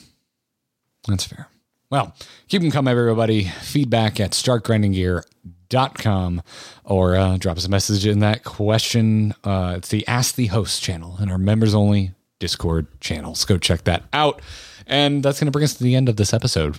That's 1.08 1.24
fair. 1.24 1.48
Well, 1.90 2.14
keep 2.50 2.62
them 2.62 2.70
coming, 2.70 2.92
everybody. 2.92 3.46
Feedback 3.46 4.20
at 4.20 4.32
startgrindinggear.com 4.32 6.42
or 6.84 7.16
uh, 7.16 7.38
drop 7.38 7.56
us 7.58 7.66
a 7.66 7.70
message 7.70 8.06
in 8.06 8.20
that 8.20 8.44
question. 8.44 9.34
Uh, 9.44 9.76
it's 9.78 9.88
the 9.90 10.06
Ask 10.08 10.36
the 10.36 10.48
Host 10.48 10.84
channel 10.84 11.16
and 11.20 11.32
our 11.32 11.38
members 11.38 11.74
only 11.74 12.12
Discord 12.40 12.88
channels. 13.00 13.46
Go 13.46 13.58
check 13.58 13.86
that 13.86 14.04
out. 14.14 14.42
And 14.86 15.24
that's 15.24 15.40
going 15.40 15.48
to 15.48 15.52
bring 15.52 15.64
us 15.66 15.74
to 15.76 15.84
the 15.84 15.96
end 15.96 16.10
of 16.10 16.18
this 16.18 16.34
episode. 16.34 16.78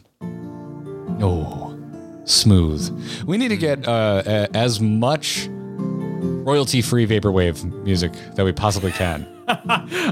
Oh, 1.20 1.76
smooth. 2.24 3.24
We 3.26 3.36
need 3.38 3.48
to 3.48 3.56
get 3.56 3.86
uh, 3.88 4.22
a- 4.26 4.56
as 4.56 4.80
much 4.80 5.48
royalty 5.50 6.80
free 6.82 7.06
vaporwave 7.06 7.64
music 7.84 8.12
that 8.34 8.44
we 8.44 8.52
possibly 8.52 8.92
can. 8.92 9.26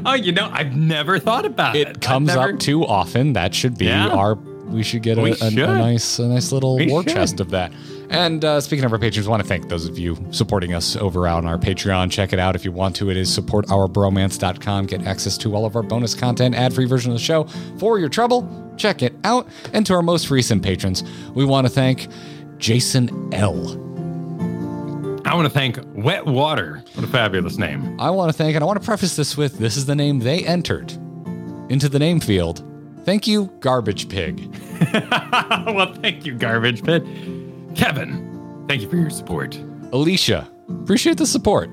Oh, 0.07 0.15
you 0.15 0.33
know, 0.33 0.49
I've 0.51 0.75
never 0.75 1.19
thought 1.19 1.45
about 1.45 1.77
it. 1.77 1.89
It 1.89 2.01
comes 2.01 2.31
I've 2.31 2.37
never- 2.37 2.53
up 2.55 2.59
too 2.59 2.87
often. 2.87 3.35
That 3.35 3.55
should 3.55 3.77
be 3.77 3.85
Yeah. 3.87 4.09
our. 4.09 4.35
We 4.35 4.83
should 4.83 5.03
get 5.03 5.19
a, 5.19 5.21
We 5.21 5.31
a- 5.33 5.35
a 5.35 5.51
should. 5.51 5.57
nice, 5.57 6.19
a 6.19 6.27
nice 6.27 6.53
little 6.53 6.77
We 6.77 6.87
war 6.87 7.03
should. 7.03 7.13
chest 7.13 7.41
of 7.41 7.51
that. 7.51 7.71
And 8.11 8.45
uh, 8.45 8.61
speaking 8.61 8.85
of 8.85 8.93
our 8.93 8.99
patrons, 8.99 9.27
I 9.27 9.31
want 9.31 9.43
to 9.43 9.49
thank 9.49 9.69
those 9.69 9.87
of 9.87 9.99
you 9.99 10.17
supporting 10.31 10.75
us 10.75 10.97
over 10.97 11.27
on 11.27 11.47
our 11.47 11.59
Patreon. 11.59 12.11
Check 12.11 12.33
it 12.33 12.39
out 12.39 12.55
if 12.55 12.65
you 12.65 12.73
want 12.73 12.97
to. 12.97 13.11
It 13.11 13.17
is 13.17 13.37
supportourbromance.com. 13.37 14.87
Get 14.87 15.07
access 15.07 15.37
to 15.39 15.55
all 15.55 15.65
of 15.65 15.77
our 15.77 15.83
bonus 15.83 16.15
content, 16.15 16.55
ad 16.55 16.75
free 16.75 16.87
version 16.87 17.11
of 17.11 17.19
the 17.19 17.23
show 17.23 17.45
for 17.79 17.99
your 17.99 18.09
trouble. 18.09 18.75
Check 18.77 19.03
it 19.03 19.15
out. 19.25 19.49
And 19.73 19.85
to 19.87 19.95
our 19.95 20.03
most 20.03 20.31
recent 20.31 20.63
patrons, 20.63 21.03
we 21.35 21.45
want 21.45 21.67
to 21.67 21.73
thank 21.73 22.09
Jason 22.59 23.33
L. 23.35 23.83
I 25.27 25.35
want 25.35 25.47
to 25.47 25.51
thank 25.51 25.79
Wet 25.95 26.25
Water. 26.25 26.85
What 26.95 27.05
a 27.05 27.09
fabulous 27.09 27.59
name. 27.59 28.01
I 28.01 28.11
want 28.11 28.31
to 28.31 28.37
thank, 28.37 28.55
and 28.55 28.63
I 28.63 28.67
want 28.67 28.81
to 28.81 28.85
preface 28.85 29.17
this 29.17 29.37
with 29.37 29.59
this 29.59 29.77
is 29.77 29.87
the 29.87 29.97
name 29.97 30.21
they 30.21 30.45
entered 30.45 30.93
into 31.69 31.89
the 31.89 31.99
name 31.99 32.21
field. 32.21 32.65
Thank 33.05 33.27
you, 33.27 33.47
Garbage 33.61 34.09
Pig. 34.09 34.55
well, 34.93 35.95
thank 35.95 36.25
you, 36.27 36.35
Garbage 36.35 36.85
Pit. 36.85 37.05
Kevin, 37.77 38.65
thank 38.69 38.83
you 38.83 38.89
for 38.89 38.97
your 38.97 39.11
support. 39.11 39.57
Alicia, 39.93 40.51
appreciate 40.83 41.19
the 41.19 41.27
support. 41.27 41.69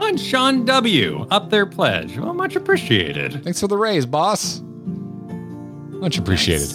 And 0.00 0.18
Sean 0.20 0.64
W. 0.64 1.26
up 1.30 1.50
their 1.50 1.66
pledge. 1.66 2.18
Well, 2.18 2.34
much 2.34 2.56
appreciated. 2.56 3.44
Thanks 3.44 3.60
for 3.60 3.68
the 3.68 3.76
raise, 3.76 4.06
boss. 4.06 4.60
Much 4.60 6.18
appreciated. 6.18 6.70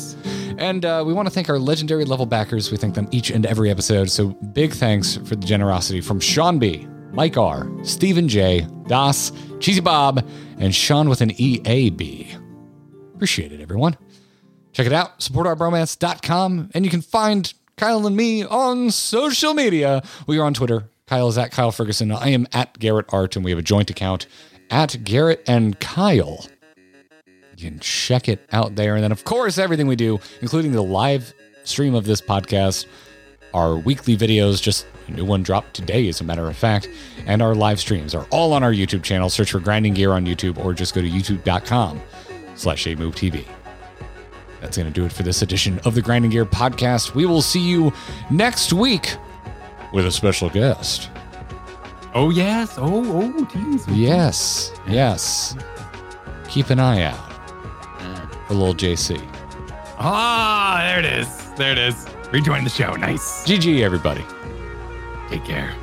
And 0.57 0.85
uh, 0.85 1.03
we 1.05 1.13
want 1.13 1.27
to 1.27 1.33
thank 1.33 1.49
our 1.49 1.59
legendary 1.59 2.05
level 2.05 2.25
backers. 2.25 2.71
We 2.71 2.77
thank 2.77 2.95
them 2.95 3.07
each 3.11 3.31
and 3.31 3.45
every 3.45 3.69
episode. 3.69 4.09
So 4.09 4.29
big 4.29 4.73
thanks 4.73 5.17
for 5.17 5.35
the 5.35 5.45
generosity 5.45 6.01
from 6.01 6.19
Sean 6.19 6.59
B, 6.59 6.87
Mike 7.11 7.37
R, 7.37 7.69
Stephen 7.83 8.27
J, 8.27 8.67
Das, 8.87 9.31
Cheesy 9.59 9.81
Bob, 9.81 10.27
and 10.57 10.73
Sean 10.73 11.09
with 11.09 11.21
an 11.21 11.31
EAB. 11.31 12.35
Appreciate 13.15 13.51
it, 13.51 13.61
everyone. 13.61 13.97
Check 14.73 14.85
it 14.85 14.93
out, 14.93 15.19
supportourbromance.com, 15.19 16.71
and 16.73 16.85
you 16.85 16.91
can 16.91 17.01
find 17.01 17.53
Kyle 17.79 18.05
and 18.05 18.13
me 18.13 18.43
on 18.43 18.91
social 18.91 19.53
media. 19.53 20.03
We 20.27 20.37
are 20.37 20.43
on 20.43 20.53
Twitter. 20.53 20.89
Kyle 21.07 21.29
is 21.29 21.37
at 21.37 21.51
Kyle 21.51 21.71
Ferguson. 21.71 22.11
I 22.11 22.27
am 22.27 22.45
at 22.51 22.77
Garrett 22.77 23.05
Art, 23.13 23.37
and 23.37 23.45
we 23.45 23.51
have 23.51 23.57
a 23.57 23.63
joint 23.63 23.89
account 23.89 24.27
at 24.69 25.01
Garrett 25.05 25.41
and 25.47 25.79
Kyle. 25.79 26.45
You 27.55 27.69
can 27.71 27.79
check 27.79 28.27
it 28.27 28.45
out 28.51 28.75
there. 28.75 28.95
And 28.95 29.03
then, 29.05 29.13
of 29.13 29.23
course, 29.23 29.57
everything 29.57 29.87
we 29.87 29.95
do, 29.95 30.19
including 30.41 30.73
the 30.73 30.83
live 30.83 31.33
stream 31.63 31.95
of 31.95 32.03
this 32.03 32.19
podcast, 32.19 32.85
our 33.53 33.77
weekly 33.77 34.17
videos, 34.17 34.61
just 34.61 34.85
a 35.07 35.11
new 35.11 35.23
one 35.23 35.41
dropped 35.41 35.73
today, 35.73 36.09
as 36.09 36.19
a 36.19 36.25
matter 36.25 36.49
of 36.49 36.57
fact, 36.57 36.89
and 37.27 37.41
our 37.41 37.55
live 37.55 37.79
streams 37.79 38.13
are 38.13 38.27
all 38.29 38.51
on 38.51 38.61
our 38.61 38.73
YouTube 38.73 39.03
channel. 39.03 39.29
Search 39.29 39.51
for 39.51 39.61
Grinding 39.61 39.93
Gear 39.93 40.11
on 40.11 40.25
YouTube 40.25 40.57
or 40.57 40.73
just 40.73 40.93
go 40.93 41.01
to 41.01 41.09
youtube.com 41.09 42.01
slash 42.55 42.83
TV. 42.85 43.45
That's 44.61 44.77
going 44.77 44.87
to 44.87 44.93
do 44.93 45.05
it 45.05 45.11
for 45.11 45.23
this 45.23 45.41
edition 45.41 45.79
of 45.85 45.95
the 45.95 46.01
Grinding 46.01 46.31
Gear 46.31 46.45
podcast. 46.45 47.13
We 47.15 47.25
will 47.25 47.41
see 47.41 47.61
you 47.61 47.93
next 48.29 48.73
week 48.73 49.15
with 49.93 50.05
a 50.05 50.11
special 50.11 50.49
guest. 50.49 51.09
Oh, 52.13 52.29
yes. 52.29 52.75
Oh, 52.77 53.03
oh, 53.21 53.45
geez. 53.45 53.87
Yes, 53.87 54.71
yes. 54.87 55.55
Keep 56.49 56.71
an 56.71 56.79
eye 56.79 57.03
out 57.03 57.17
for 58.47 58.55
little 58.55 58.73
JC. 58.73 59.21
Ah, 59.99 60.79
there 60.87 60.99
it 60.99 61.05
is. 61.05 61.51
There 61.51 61.71
it 61.71 61.77
is. 61.77 62.05
Rejoin 62.31 62.63
the 62.63 62.69
show. 62.69 62.95
Nice. 62.95 63.43
GG, 63.45 63.81
everybody. 63.81 64.25
Take 65.29 65.45
care. 65.45 65.75